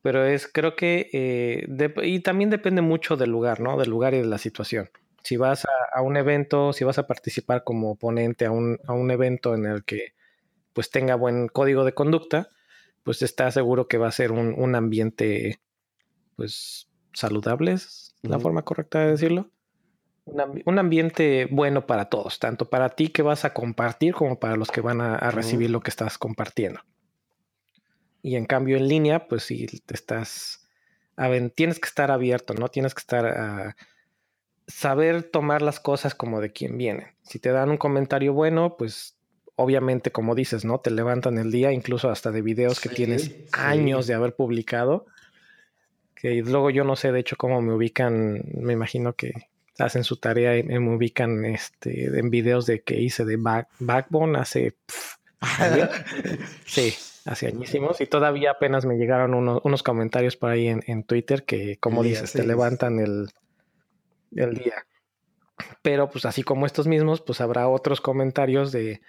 pero 0.03 0.25
es, 0.25 0.49
creo 0.49 0.75
que, 0.77 1.11
eh, 1.13 1.95
y 2.03 2.21
también 2.21 2.51
depende 2.51 2.81
mucho 2.81 3.17
del 3.17 3.31
lugar, 3.31 3.61
¿no? 3.61 3.77
Del 3.77 3.91
lugar 3.91 4.15
y 4.15 4.19
de 4.19 4.27
la 4.27 4.39
situación 4.39 4.89
si 5.25 5.39
vas 5.39 5.67
a, 5.93 6.03
un 6.03 6.17
evento, 6.19 6.73
si 6.75 6.85
vas 6.85 6.99
a 6.99 7.07
participar 7.07 7.65
como 7.65 7.97
ponente 7.97 8.45
a 8.45 8.51
un, 8.51 8.79
a 8.87 8.93
un, 8.93 9.11
evento 9.11 9.55
en 9.55 9.65
el 9.65 9.85
que 9.85 10.15
pues 10.75 10.91
tenga 10.91 11.15
buen 11.15 11.49
código 11.49 11.85
de 11.85 11.95
conducta, 11.95 12.51
pues 13.03 13.23
está 13.23 13.51
seguro 13.51 13.89
que 13.89 13.97
va 13.97 14.09
a 14.09 14.13
ser 14.13 14.33
un, 14.33 14.55
un 14.57 14.75
ambiente 14.75 15.61
pues 16.37 16.89
saludable, 17.15 17.73
es 17.73 18.15
la 18.21 18.39
forma 18.39 18.63
correcta 18.63 19.01
de 19.01 19.13
decirlo. 19.13 19.51
Un, 20.27 20.79
ambiente 20.79 21.49
bueno 21.51 21.87
para 21.87 22.07
todos, 22.11 22.39
tanto 22.39 22.69
para 22.69 22.91
ti 22.91 23.09
que 23.09 23.23
vas 23.23 23.45
a 23.45 23.55
compartir 23.55 24.15
como 24.15 24.39
para 24.39 24.57
los 24.57 24.71
que 24.71 24.81
van 24.81 25.01
a, 25.01 25.31
recibir 25.31 25.71
lo 25.71 25.81
que 25.81 25.91
estás 25.91 26.19
compartiendo. 26.19 26.81
Y 28.23 28.37
en 28.37 28.47
cambio 28.47 28.77
en 28.77 28.89
línea, 28.89 29.27
pues 29.29 29.45
si 29.45 29.67
te 29.67 29.95
estás, 29.95 30.67
tienes 31.55 31.79
que 31.79 31.89
estar 31.89 32.11
abierto, 32.11 32.53
¿no? 32.53 32.69
Tienes 32.69 32.95
que 32.95 33.01
estar... 33.01 33.25
a 33.27 33.77
saber 34.67 35.23
tomar 35.23 35.63
las 35.63 35.81
cosas 35.81 36.15
como 36.15 36.41
de 36.41 36.53
quien 36.53 36.79
viene. 36.79 37.15
Si 37.23 37.39
te 37.39 37.51
dan 37.51 37.71
un 37.71 37.77
comentario 37.77 38.33
bueno, 38.33 38.77
pues 38.77 39.17
obviamente, 39.57 40.11
como 40.11 40.35
dices, 40.35 40.65
¿no? 40.65 40.79
Te 40.81 40.91
levantan 40.91 41.39
el 41.39 41.51
día, 41.51 41.73
incluso 41.73 42.11
hasta 42.11 42.31
de 42.31 42.43
videos 42.43 42.81
que 42.81 42.89
tienes 42.89 43.35
años 43.53 44.07
de 44.07 44.15
haber 44.15 44.35
publicado. 44.35 45.07
Que 46.15 46.43
luego 46.43 46.71
yo 46.71 46.85
no 46.85 46.97
sé, 46.97 47.13
de 47.13 47.21
hecho, 47.21 47.37
cómo 47.37 47.61
me 47.61 47.75
ubican, 47.75 48.43
me 48.55 48.73
imagino 48.73 49.15
que 49.15 49.33
hacen 49.79 50.05
su 50.05 50.17
tarea 50.17 50.57
y 50.57 50.63
me 50.63 50.95
ubican 50.95 51.45
este, 51.45 52.19
en 52.19 52.31
videos 52.31 52.67
de 52.67 52.83
que 52.83 53.01
hice 53.01 53.25
de 53.25 53.37
Backbone 53.79 54.39
hace... 54.39 54.75
sí, 56.65 56.95
hace 57.27 57.49
añísimos. 57.49 58.01
Y 58.01 58.07
todavía 58.07 58.53
apenas 58.53 58.87
me 58.87 58.97
llegaron 58.97 59.35
unos 59.35 59.83
comentarios 59.83 60.37
por 60.37 60.51
ahí 60.51 60.69
en, 60.69 61.05
Twitter 61.05 61.45
que, 61.45 61.77
como 61.79 62.03
dices, 62.03 62.33
te 62.33 62.47
levantan 62.47 62.99
el, 62.99 63.29
del 64.35 64.55
día. 64.55 64.87
Pero 65.83 66.11
pues 66.11 66.25
así 66.25 66.43
como 66.43 66.67
estos 66.67 66.87
mismos, 66.87 67.21
pues 67.21 67.41
habrá 67.41 67.69
otros 67.69 68.01
comentarios 68.01 68.73
de 68.73 69.01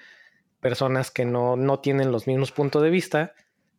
personas 0.59 1.11
que 1.11 1.25
no, 1.25 1.55
no 1.55 1.79
tienen 1.79 2.11
los 2.11 2.27
mismos 2.27 2.51
puntos 2.51 2.81
de 2.81 2.89
vista 2.89 3.33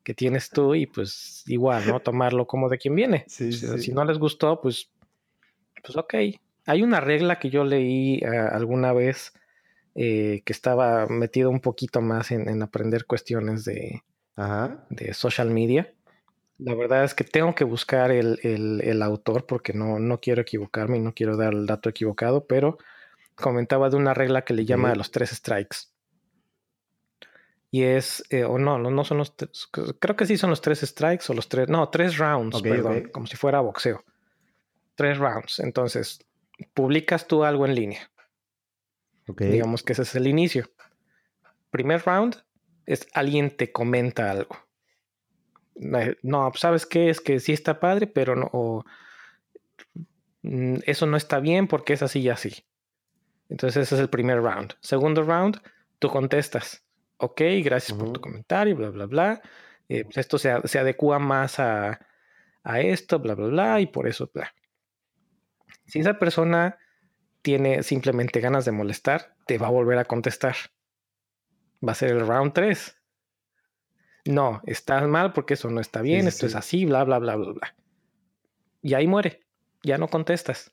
que 0.06 0.14
tienes 0.14 0.51
tú 0.51 0.77
y 0.77 0.86
pues 0.86 1.43
igual, 1.48 1.85
¿no? 1.89 1.98
Tomarlo 1.98 2.47
como 2.47 2.68
de 2.68 2.78
quien 2.78 2.94
viene. 2.94 3.24
Si 3.27 3.93
no 3.93 4.05
les 4.05 4.18
gustó, 4.18 4.60
pues, 4.60 4.89
pues 5.82 5.97
ok. 5.97 6.14
Hay 6.64 6.82
una 6.82 7.01
regla 7.01 7.40
que 7.40 7.51
yo 7.51 7.64
leí 7.64 8.18
eh, 8.18 8.27
alguna 8.27 8.93
vez 8.93 9.32
eh, 9.97 10.43
que 10.44 10.52
estaba 10.52 11.06
metido 11.09 11.51
un 11.51 11.59
poquito 11.59 12.01
más 12.02 12.31
en, 12.31 12.62
aprender 12.62 13.06
cuestiones 13.06 13.64
de, 13.64 14.02
de 14.90 15.12
social 15.12 15.51
media. 15.51 15.93
La 16.59 16.74
verdad 16.74 17.05
es 17.05 17.15
que 17.15 17.24
tengo 17.24 17.55
que 17.55 17.65
buscar 17.65 18.11
el, 18.11 19.03
autor 19.03 19.47
porque 19.47 19.74
no, 19.74 19.99
no, 19.99 20.20
quiero 20.20 20.41
equivocarme 20.41 20.97
y 20.97 21.01
no 21.01 21.12
quiero 21.12 21.37
dar 21.37 21.53
el 21.53 21.66
dato 21.66 21.91
equivocado, 21.91 22.47
pero 22.47 22.78
comentaba 23.35 23.91
de 23.91 23.97
una 23.97 24.15
regla 24.15 24.43
que 24.43 24.55
le 24.55 24.65
llama 24.65 24.95
los 24.95 25.11
tres 25.11 25.31
strikes. 25.31 25.77
Y 27.70 27.83
es, 27.83 28.24
eh, 28.31 28.45
o 28.45 28.59
no, 28.59 28.78
no, 28.78 29.05
son 29.05 29.19
los, 29.19 29.35
creo 29.99 30.16
que 30.16 30.24
sí 30.24 30.39
son 30.39 30.49
los 30.49 30.62
tres 30.62 30.81
strikes 30.81 31.27
o 31.28 31.35
los 31.35 31.49
tres, 31.49 31.69
no, 31.69 31.91
tres 31.91 32.16
rounds, 32.16 32.62
perdón, 32.62 33.11
como 33.12 33.27
si 33.27 33.37
fuera 33.37 33.61
boxeo. 33.61 34.03
Tres 34.95 35.19
rounds. 35.19 35.59
Entonces, 35.59 36.20
publicas 36.73 37.27
tú 37.27 37.45
algo 37.45 37.66
en 37.66 37.74
línea. 37.74 38.11
Digamos 39.27 39.83
que 39.83 39.93
ese 39.93 40.03
es 40.03 40.15
el 40.15 40.27
inicio. 40.27 40.70
Primer 41.70 42.03
round 42.03 42.37
es 42.87 43.07
alguien 43.12 43.55
te 43.55 43.73
comenta 43.73 44.31
algo 44.31 44.66
no, 45.78 46.51
pues, 46.51 46.61
¿sabes 46.61 46.86
qué? 46.86 47.11
Es 47.11 47.20
que 47.20 47.40
sí 47.40 47.53
está 47.53 47.81
padre, 47.81 48.07
pero 48.07 48.35
no, 48.35 48.85
mm, 50.43 50.78
eso 50.86 51.07
no 51.07 51.16
está 51.16 51.40
bien 51.40 51.69
porque 51.69 51.93
es 51.93 52.03
así 52.03 52.20
y 52.20 52.28
así. 52.28 52.65
Entonces 53.48 53.85
ese 53.85 53.94
es 53.97 54.01
el 54.01 54.11
primer 54.11 54.43
round. 54.43 54.74
Segundo 54.81 55.23
round, 55.23 55.61
tú 55.98 56.09
contestas, 56.09 56.85
ok, 57.19 57.40
gracias 57.62 57.97
por 57.97 58.12
tu 58.12 58.20
comentario, 58.20 58.77
bla, 58.77 58.90
bla, 58.90 59.07
bla. 59.07 59.43
Eh, 59.89 60.05
pues, 60.05 60.19
esto 60.19 60.39
se, 60.39 60.53
se, 60.66 60.78
adecua 60.78 61.19
más 61.19 61.61
a, 61.61 62.01
a, 62.65 62.81
esto, 62.81 63.19
bla, 63.20 63.35
bla, 63.35 63.47
bla, 63.47 63.81
y 63.81 63.86
por 63.86 64.09
eso, 64.09 64.31
bla. 64.32 64.53
Si 65.86 66.01
esa 66.01 66.19
persona 66.19 66.78
tiene 67.43 67.85
simplemente 67.85 68.40
ganas 68.40 68.65
de 68.65 68.73
molestar, 68.73 69.36
te 69.47 69.59
va 69.59 69.69
a 69.69 69.70
volver 69.70 69.98
a 69.98 70.05
contestar. 70.05 70.57
Va 71.86 71.93
a 71.93 71.94
ser 71.94 72.11
el 72.11 72.27
round 72.27 72.53
3 72.53 72.97
no, 74.27 74.62
estás 74.66 75.07
mal 75.09 75.32
porque 75.32 75.55
eso 75.55 75.70
no 75.70 75.81
está 75.81 76.03
bien, 76.03 76.27
esto 76.27 76.47
es 76.47 76.55
así, 76.55 76.85
bla, 76.85 77.05
bla, 77.05 77.19
bla, 77.19 77.36
bla, 77.36 77.53
bla. 77.53 77.74
Y 78.82 78.94
ahí 78.94 79.07
muere, 79.07 79.40
ya 79.82 79.98
no 79.98 80.09
contestas. 80.09 80.73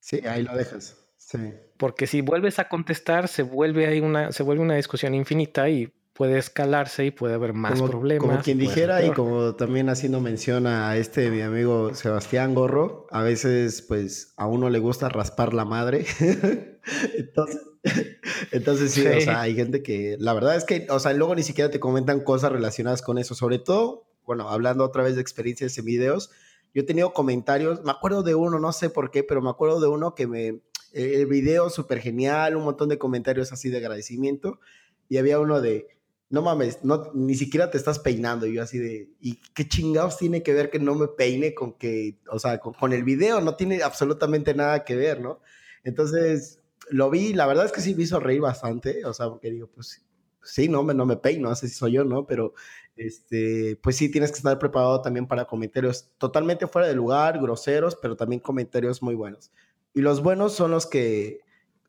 Sí, 0.00 0.20
ahí 0.26 0.42
lo 0.42 0.56
dejas. 0.56 0.96
Sí. 1.16 1.54
Porque 1.76 2.06
si 2.06 2.20
vuelves 2.20 2.58
a 2.58 2.68
contestar, 2.68 3.28
se 3.28 3.42
vuelve 3.42 3.86
ahí 3.86 4.00
una, 4.00 4.32
se 4.32 4.42
vuelve 4.42 4.62
una 4.62 4.74
discusión 4.74 5.14
infinita 5.14 5.68
y 5.68 5.92
puede 6.22 6.38
escalarse 6.38 7.04
y 7.04 7.10
puede 7.10 7.34
haber 7.34 7.52
más 7.52 7.82
problemas. 7.82 8.24
Como 8.24 8.40
quien 8.44 8.56
dijera, 8.56 9.04
y 9.04 9.10
como 9.10 9.56
también 9.56 9.88
haciendo 9.88 10.20
mención 10.20 10.68
a 10.68 10.96
este 10.96 11.32
mi 11.32 11.40
amigo 11.40 11.96
Sebastián 11.96 12.54
Gorro, 12.54 13.08
a 13.10 13.24
veces 13.24 13.82
pues 13.82 14.32
a 14.36 14.46
uno 14.46 14.70
le 14.70 14.78
gusta 14.78 15.08
raspar 15.08 15.52
la 15.52 15.64
madre. 15.64 16.06
entonces, 17.18 17.60
entonces 18.52 18.92
sí, 18.92 19.04
o 19.04 19.20
sea, 19.20 19.40
hay 19.40 19.56
gente 19.56 19.82
que 19.82 20.16
la 20.20 20.32
verdad 20.32 20.54
es 20.54 20.62
que, 20.62 20.86
o 20.90 21.00
sea, 21.00 21.12
luego 21.12 21.34
ni 21.34 21.42
siquiera 21.42 21.72
te 21.72 21.80
comentan 21.80 22.20
cosas 22.20 22.52
relacionadas 22.52 23.02
con 23.02 23.18
eso, 23.18 23.34
sobre 23.34 23.58
todo, 23.58 24.06
bueno, 24.24 24.48
hablando 24.48 24.84
otra 24.84 25.02
vez 25.02 25.16
de 25.16 25.22
experiencias 25.22 25.76
en 25.76 25.86
videos, 25.86 26.30
yo 26.72 26.82
he 26.82 26.84
tenido 26.84 27.12
comentarios, 27.12 27.82
me 27.82 27.90
acuerdo 27.90 28.22
de 28.22 28.36
uno, 28.36 28.60
no 28.60 28.72
sé 28.72 28.90
por 28.90 29.10
qué, 29.10 29.24
pero 29.24 29.42
me 29.42 29.50
acuerdo 29.50 29.80
de 29.80 29.88
uno 29.88 30.14
que 30.14 30.28
me, 30.28 30.60
el 30.92 31.26
video 31.26 31.68
súper 31.68 31.98
genial, 31.98 32.54
un 32.54 32.62
montón 32.62 32.90
de 32.90 32.98
comentarios 32.98 33.52
así 33.52 33.70
de 33.70 33.78
agradecimiento, 33.78 34.60
y 35.08 35.16
había 35.16 35.40
uno 35.40 35.60
de, 35.60 35.88
no 36.32 36.40
mames, 36.40 36.82
no, 36.82 37.10
ni 37.12 37.34
siquiera 37.34 37.70
te 37.70 37.76
estás 37.76 37.98
peinando. 37.98 38.46
Y 38.46 38.54
yo 38.54 38.62
así 38.62 38.78
de, 38.78 39.10
¿y 39.20 39.36
qué 39.52 39.68
chingados 39.68 40.16
tiene 40.16 40.42
que 40.42 40.54
ver 40.54 40.70
que 40.70 40.78
no 40.78 40.94
me 40.94 41.08
peine 41.08 41.54
con 41.54 41.74
que, 41.74 42.20
o 42.26 42.38
sea, 42.38 42.58
con, 42.58 42.94
el 42.94 43.04
video? 43.04 43.42
No 43.42 43.54
tiene 43.54 43.82
absolutamente 43.82 44.54
nada 44.54 44.82
que 44.82 44.96
ver, 44.96 45.20
¿no? 45.20 45.42
Entonces, 45.84 46.58
lo 46.88 47.10
vi, 47.10 47.34
la 47.34 47.44
verdad 47.44 47.66
es 47.66 47.72
que 47.72 47.82
sí 47.82 47.94
me 47.94 48.04
hizo 48.04 48.18
reír 48.18 48.40
bastante, 48.40 49.04
o 49.04 49.12
sea, 49.12 49.28
porque 49.28 49.50
digo, 49.50 49.68
pues 49.74 50.06
sí, 50.42 50.70
no 50.70 50.82
me, 50.82 50.94
no 50.94 51.04
me 51.04 51.18
peino, 51.18 51.54
si 51.54 51.68
soy 51.68 51.92
yo, 51.92 52.04
¿no? 52.04 52.26
Pero, 52.26 52.54
este, 52.96 53.78
pues 53.82 53.96
sí, 53.96 54.10
tienes 54.10 54.30
que 54.30 54.38
estar 54.38 54.58
preparado 54.58 55.02
también 55.02 55.26
para 55.26 55.44
comentarios 55.44 56.12
totalmente 56.16 56.66
fuera 56.66 56.88
de 56.88 56.94
lugar, 56.94 57.42
groseros, 57.42 57.94
pero 58.00 58.16
también 58.16 58.40
comentarios 58.40 59.02
muy 59.02 59.14
buenos. 59.14 59.52
Y 59.92 60.00
los 60.00 60.22
buenos 60.22 60.54
son 60.54 60.70
los 60.70 60.86
que 60.86 61.40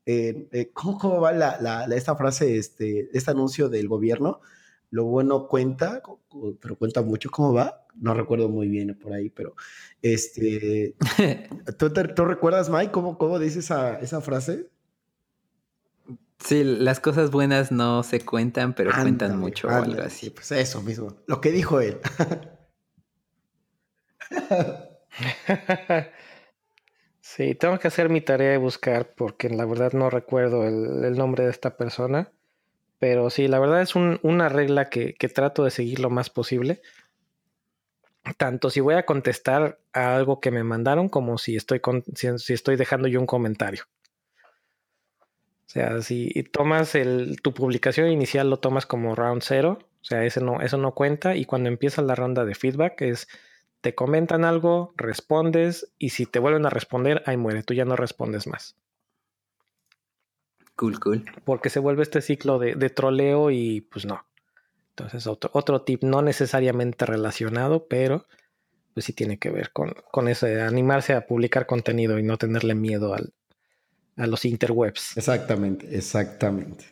eh, 0.05 0.49
eh, 0.51 0.71
¿cómo, 0.73 1.21
va 1.21 1.31
la, 1.31 1.85
esta 1.95 2.15
frase, 2.15 2.57
este, 2.57 3.09
este 3.17 3.31
anuncio 3.31 3.69
del 3.69 3.87
gobierno? 3.87 4.41
Lo 4.89 5.05
bueno 5.05 5.47
cuenta, 5.47 6.01
pero 6.61 6.77
cuenta 6.77 7.01
mucho. 7.01 7.31
¿Cómo 7.31 7.53
va? 7.53 7.85
No 7.95 8.13
recuerdo 8.13 8.49
muy 8.49 8.67
bien 8.67 8.97
por 9.01 9.13
ahí, 9.13 9.29
pero 9.29 9.55
este, 10.01 10.95
¿tú, 11.77 11.91
¿tú, 11.91 12.25
recuerdas, 12.25 12.69
Mike, 12.69 12.91
cómo, 12.91 13.17
cómo 13.17 13.39
dice 13.39 13.59
esa, 13.59 13.99
esa 13.99 14.21
frase? 14.21 14.69
Sí, 16.39 16.63
las 16.63 16.99
cosas 16.99 17.31
buenas 17.31 17.71
no 17.71 18.03
se 18.03 18.19
cuentan, 18.19 18.73
pero 18.73 18.91
cuentan 18.91 19.39
mucho 19.39 19.67
o 19.67 19.71
algo 19.71 20.01
así. 20.01 20.29
Pues 20.29 20.51
eso 20.51 20.81
mismo, 20.81 21.15
lo 21.25 21.39
que 21.39 21.51
dijo 21.51 21.79
él. 21.79 21.99
Sí, 27.35 27.55
tengo 27.55 27.79
que 27.79 27.87
hacer 27.87 28.09
mi 28.09 28.21
tarea 28.21 28.51
de 28.51 28.57
buscar 28.57 29.15
porque 29.15 29.49
la 29.49 29.65
verdad 29.65 29.93
no 29.93 30.11
recuerdo 30.11 30.67
el, 30.67 31.17
nombre 31.17 31.45
de 31.45 31.49
esta 31.49 31.77
persona. 31.77 32.31
Pero 32.99 33.31
sí, 33.31 33.47
la 33.47 33.57
verdad 33.57 33.81
es 33.81 33.95
una 33.95 34.49
regla 34.49 34.91
que, 34.91 35.15
trato 35.33 35.63
de 35.63 35.71
seguir 35.71 35.99
lo 35.99 36.11
más 36.11 36.29
posible. 36.29 36.83
tanto 38.37 38.69
si 38.69 38.81
voy 38.81 38.93
a 38.93 39.07
contestar 39.07 39.79
a 39.93 40.15
algo 40.15 40.39
que 40.41 40.51
me 40.51 40.63
mandaron 40.63 41.09
como 41.09 41.39
si 41.39 41.55
estoy, 41.55 41.81
dejando 42.77 43.07
yo 43.07 43.19
un 43.19 43.25
comentario. 43.25 43.85
O 45.65 45.69
sea, 45.73 46.03
si 46.03 46.29
tomas 46.51 46.93
el, 46.93 47.41
tu 47.41 47.51
publicación 47.55 48.09
inicial, 48.09 48.47
lo 48.47 48.59
tomas 48.59 48.85
como 48.85 49.15
round 49.15 49.41
zero, 49.41 49.79
o 50.01 50.05
sea, 50.05 50.23
eso 50.23 50.77
no 50.77 50.93
cuenta. 50.93 51.35
Y 51.35 51.45
cuando 51.45 51.69
empieza 51.69 52.03
la 52.03 52.13
ronda 52.13 52.45
de 52.45 52.53
feedback, 52.53 53.01
es 53.01 53.27
te 53.83 53.93
comentan 53.93 54.45
algo, 54.45 54.93
respondes, 54.95 55.91
y 55.99 56.11
si 56.11 56.25
te 56.25 56.39
vuelven 56.39 56.65
a 56.65 56.69
responder, 56.69 57.21
ahí 57.25 57.35
muere, 57.35 57.63
tú 57.63 57.73
ya 57.73 57.83
no 57.83 57.97
respondes 57.97 58.47
más. 58.47 58.77
Cool, 60.77 61.01
cool. 61.01 61.25
Porque 61.43 61.69
se 61.69 61.79
vuelve 61.79 62.01
este 62.03 62.21
ciclo 62.21 62.59
de, 62.59 62.75
de 62.75 62.89
troleo 62.89 63.51
y 63.51 63.81
pues 63.81 64.05
no. 64.05 64.25
Entonces, 64.91 65.27
otro, 65.27 65.49
otro 65.53 65.81
tip 65.81 66.01
no 66.01 66.21
necesariamente 66.21 67.05
relacionado, 67.05 67.85
pero 67.89 68.25
pues 68.93 69.05
sí 69.05 69.11
tiene 69.11 69.37
que 69.37 69.51
ver 69.51 69.73
con, 69.73 69.93
con 70.11 70.29
eso 70.29 70.45
de 70.45 70.61
animarse 70.61 71.11
a 71.13 71.27
publicar 71.27 71.65
contenido 71.65 72.17
y 72.17 72.23
no 72.23 72.37
tenerle 72.37 72.75
miedo 72.75 73.13
al, 73.13 73.33
a 74.15 74.27
los 74.27 74.45
interwebs. 74.45 75.17
Exactamente, 75.17 75.93
exactamente. 75.93 76.85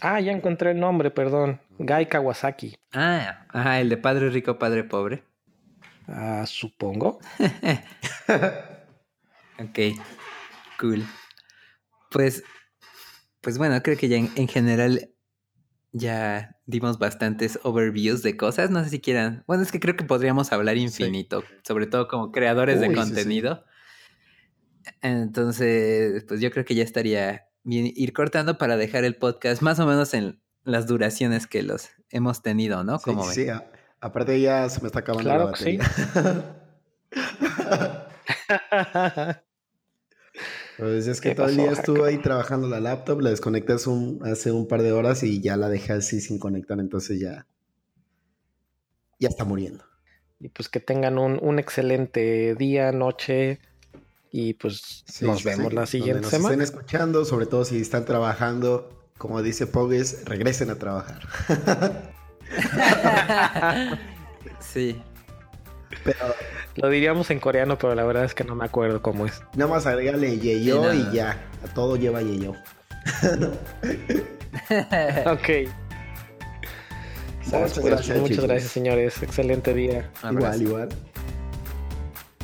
Ah, 0.00 0.18
ya 0.18 0.32
encontré 0.32 0.72
el 0.72 0.80
nombre, 0.80 1.12
perdón. 1.12 1.60
Gai 1.78 2.08
Kawasaki. 2.08 2.76
Ah, 2.92 3.46
ajá, 3.50 3.80
el 3.80 3.88
de 3.88 3.98
padre 3.98 4.30
rico, 4.30 4.58
padre 4.58 4.82
pobre. 4.82 5.22
Ah, 6.08 6.44
supongo. 6.46 7.20
ok, 9.58 9.78
cool. 10.78 11.04
Pues, 12.10 12.42
pues 13.40 13.58
bueno, 13.58 13.80
creo 13.82 13.96
que 13.96 14.08
ya 14.08 14.16
en 14.16 14.48
general 14.48 15.12
ya 15.92 16.56
dimos 16.66 16.98
bastantes 16.98 17.58
overviews 17.62 18.22
de 18.22 18.36
cosas. 18.36 18.70
No 18.70 18.82
sé 18.82 18.90
si 18.90 19.00
quieran. 19.00 19.44
Bueno, 19.46 19.62
es 19.62 19.70
que 19.70 19.80
creo 19.80 19.96
que 19.96 20.04
podríamos 20.04 20.52
hablar 20.52 20.76
infinito, 20.76 21.44
sobre 21.66 21.86
todo 21.86 22.08
como 22.08 22.32
creadores 22.32 22.80
de 22.80 22.92
contenido. 22.92 23.64
Entonces, 25.00 26.24
pues 26.24 26.40
yo 26.40 26.50
creo 26.50 26.64
que 26.64 26.74
ya 26.74 26.82
estaría 26.82 27.46
bien 27.62 27.92
ir 27.94 28.12
cortando 28.12 28.58
para 28.58 28.76
dejar 28.76 29.04
el 29.04 29.16
podcast 29.16 29.62
más 29.62 29.78
o 29.78 29.86
menos 29.86 30.12
en 30.14 30.42
las 30.64 30.86
duraciones 30.86 31.46
que 31.46 31.62
los 31.62 31.90
hemos 32.10 32.42
tenido, 32.42 32.84
¿no? 32.84 32.98
Como 32.98 33.30
sí, 33.30 33.46
aparte 34.02 34.38
ya 34.40 34.68
se 34.68 34.80
me 34.80 34.88
está 34.88 34.98
acabando 34.98 35.30
la 35.30 35.44
batería. 35.44 35.88
Pues 40.76 41.06
es 41.06 41.20
que 41.20 41.34
todo 41.34 41.46
el 41.46 41.56
día 41.56 41.70
estuvo 41.70 42.04
ahí 42.04 42.18
trabajando 42.18 42.68
la 42.68 42.80
laptop, 42.80 43.20
la 43.20 43.30
desconectas 43.30 43.86
un, 43.86 44.20
hace 44.24 44.50
un 44.50 44.66
par 44.66 44.82
de 44.82 44.92
horas 44.92 45.22
y 45.22 45.40
ya 45.40 45.56
la 45.56 45.68
dejé 45.68 45.92
así 45.92 46.20
sin 46.20 46.38
conectar, 46.38 46.80
entonces 46.80 47.20
ya, 47.20 47.46
ya 49.20 49.28
está 49.28 49.44
muriendo. 49.44 49.84
Y 50.40 50.48
pues 50.48 50.68
que 50.68 50.80
tengan 50.80 51.18
un, 51.18 51.58
excelente 51.60 52.56
día, 52.56 52.90
noche 52.90 53.60
y 54.32 54.54
pues 54.54 55.04
nos 55.20 55.44
vemos 55.44 55.72
la 55.72 55.86
siguiente 55.86 56.22
nos 56.22 56.30
semana. 56.30 56.54
estén 56.54 56.62
escuchando, 56.62 57.24
sobre 57.24 57.46
todo 57.46 57.64
si 57.64 57.80
están 57.80 58.04
trabajando, 58.04 59.12
como 59.16 59.42
dice 59.42 59.68
Pogues, 59.68 60.24
regresen 60.24 60.70
a 60.70 60.74
trabajar. 60.74 61.28
sí. 64.60 65.00
Pero 66.04 66.34
lo 66.76 66.88
diríamos 66.88 67.30
en 67.30 67.38
coreano, 67.38 67.78
pero 67.78 67.94
la 67.94 68.04
verdad 68.04 68.24
es 68.24 68.34
que 68.34 68.44
no 68.44 68.54
me 68.54 68.64
acuerdo 68.64 69.02
cómo 69.02 69.26
es. 69.26 69.42
Nada 69.54 69.70
más 69.70 69.86
agrégale 69.86 70.38
yeyo 70.38 70.92
y 70.92 71.10
ya. 71.12 71.38
A 71.64 71.68
todo 71.74 71.96
lleva 71.96 72.22
yeyo. 72.22 72.52
ok. 75.26 75.48
Muchas, 77.52 77.78
gracias, 77.84 78.18
muchas 78.18 78.44
gracias, 78.44 78.72
señores. 78.72 79.22
Excelente 79.22 79.74
día. 79.74 80.10
Igual, 80.30 80.62
igual. 80.62 80.88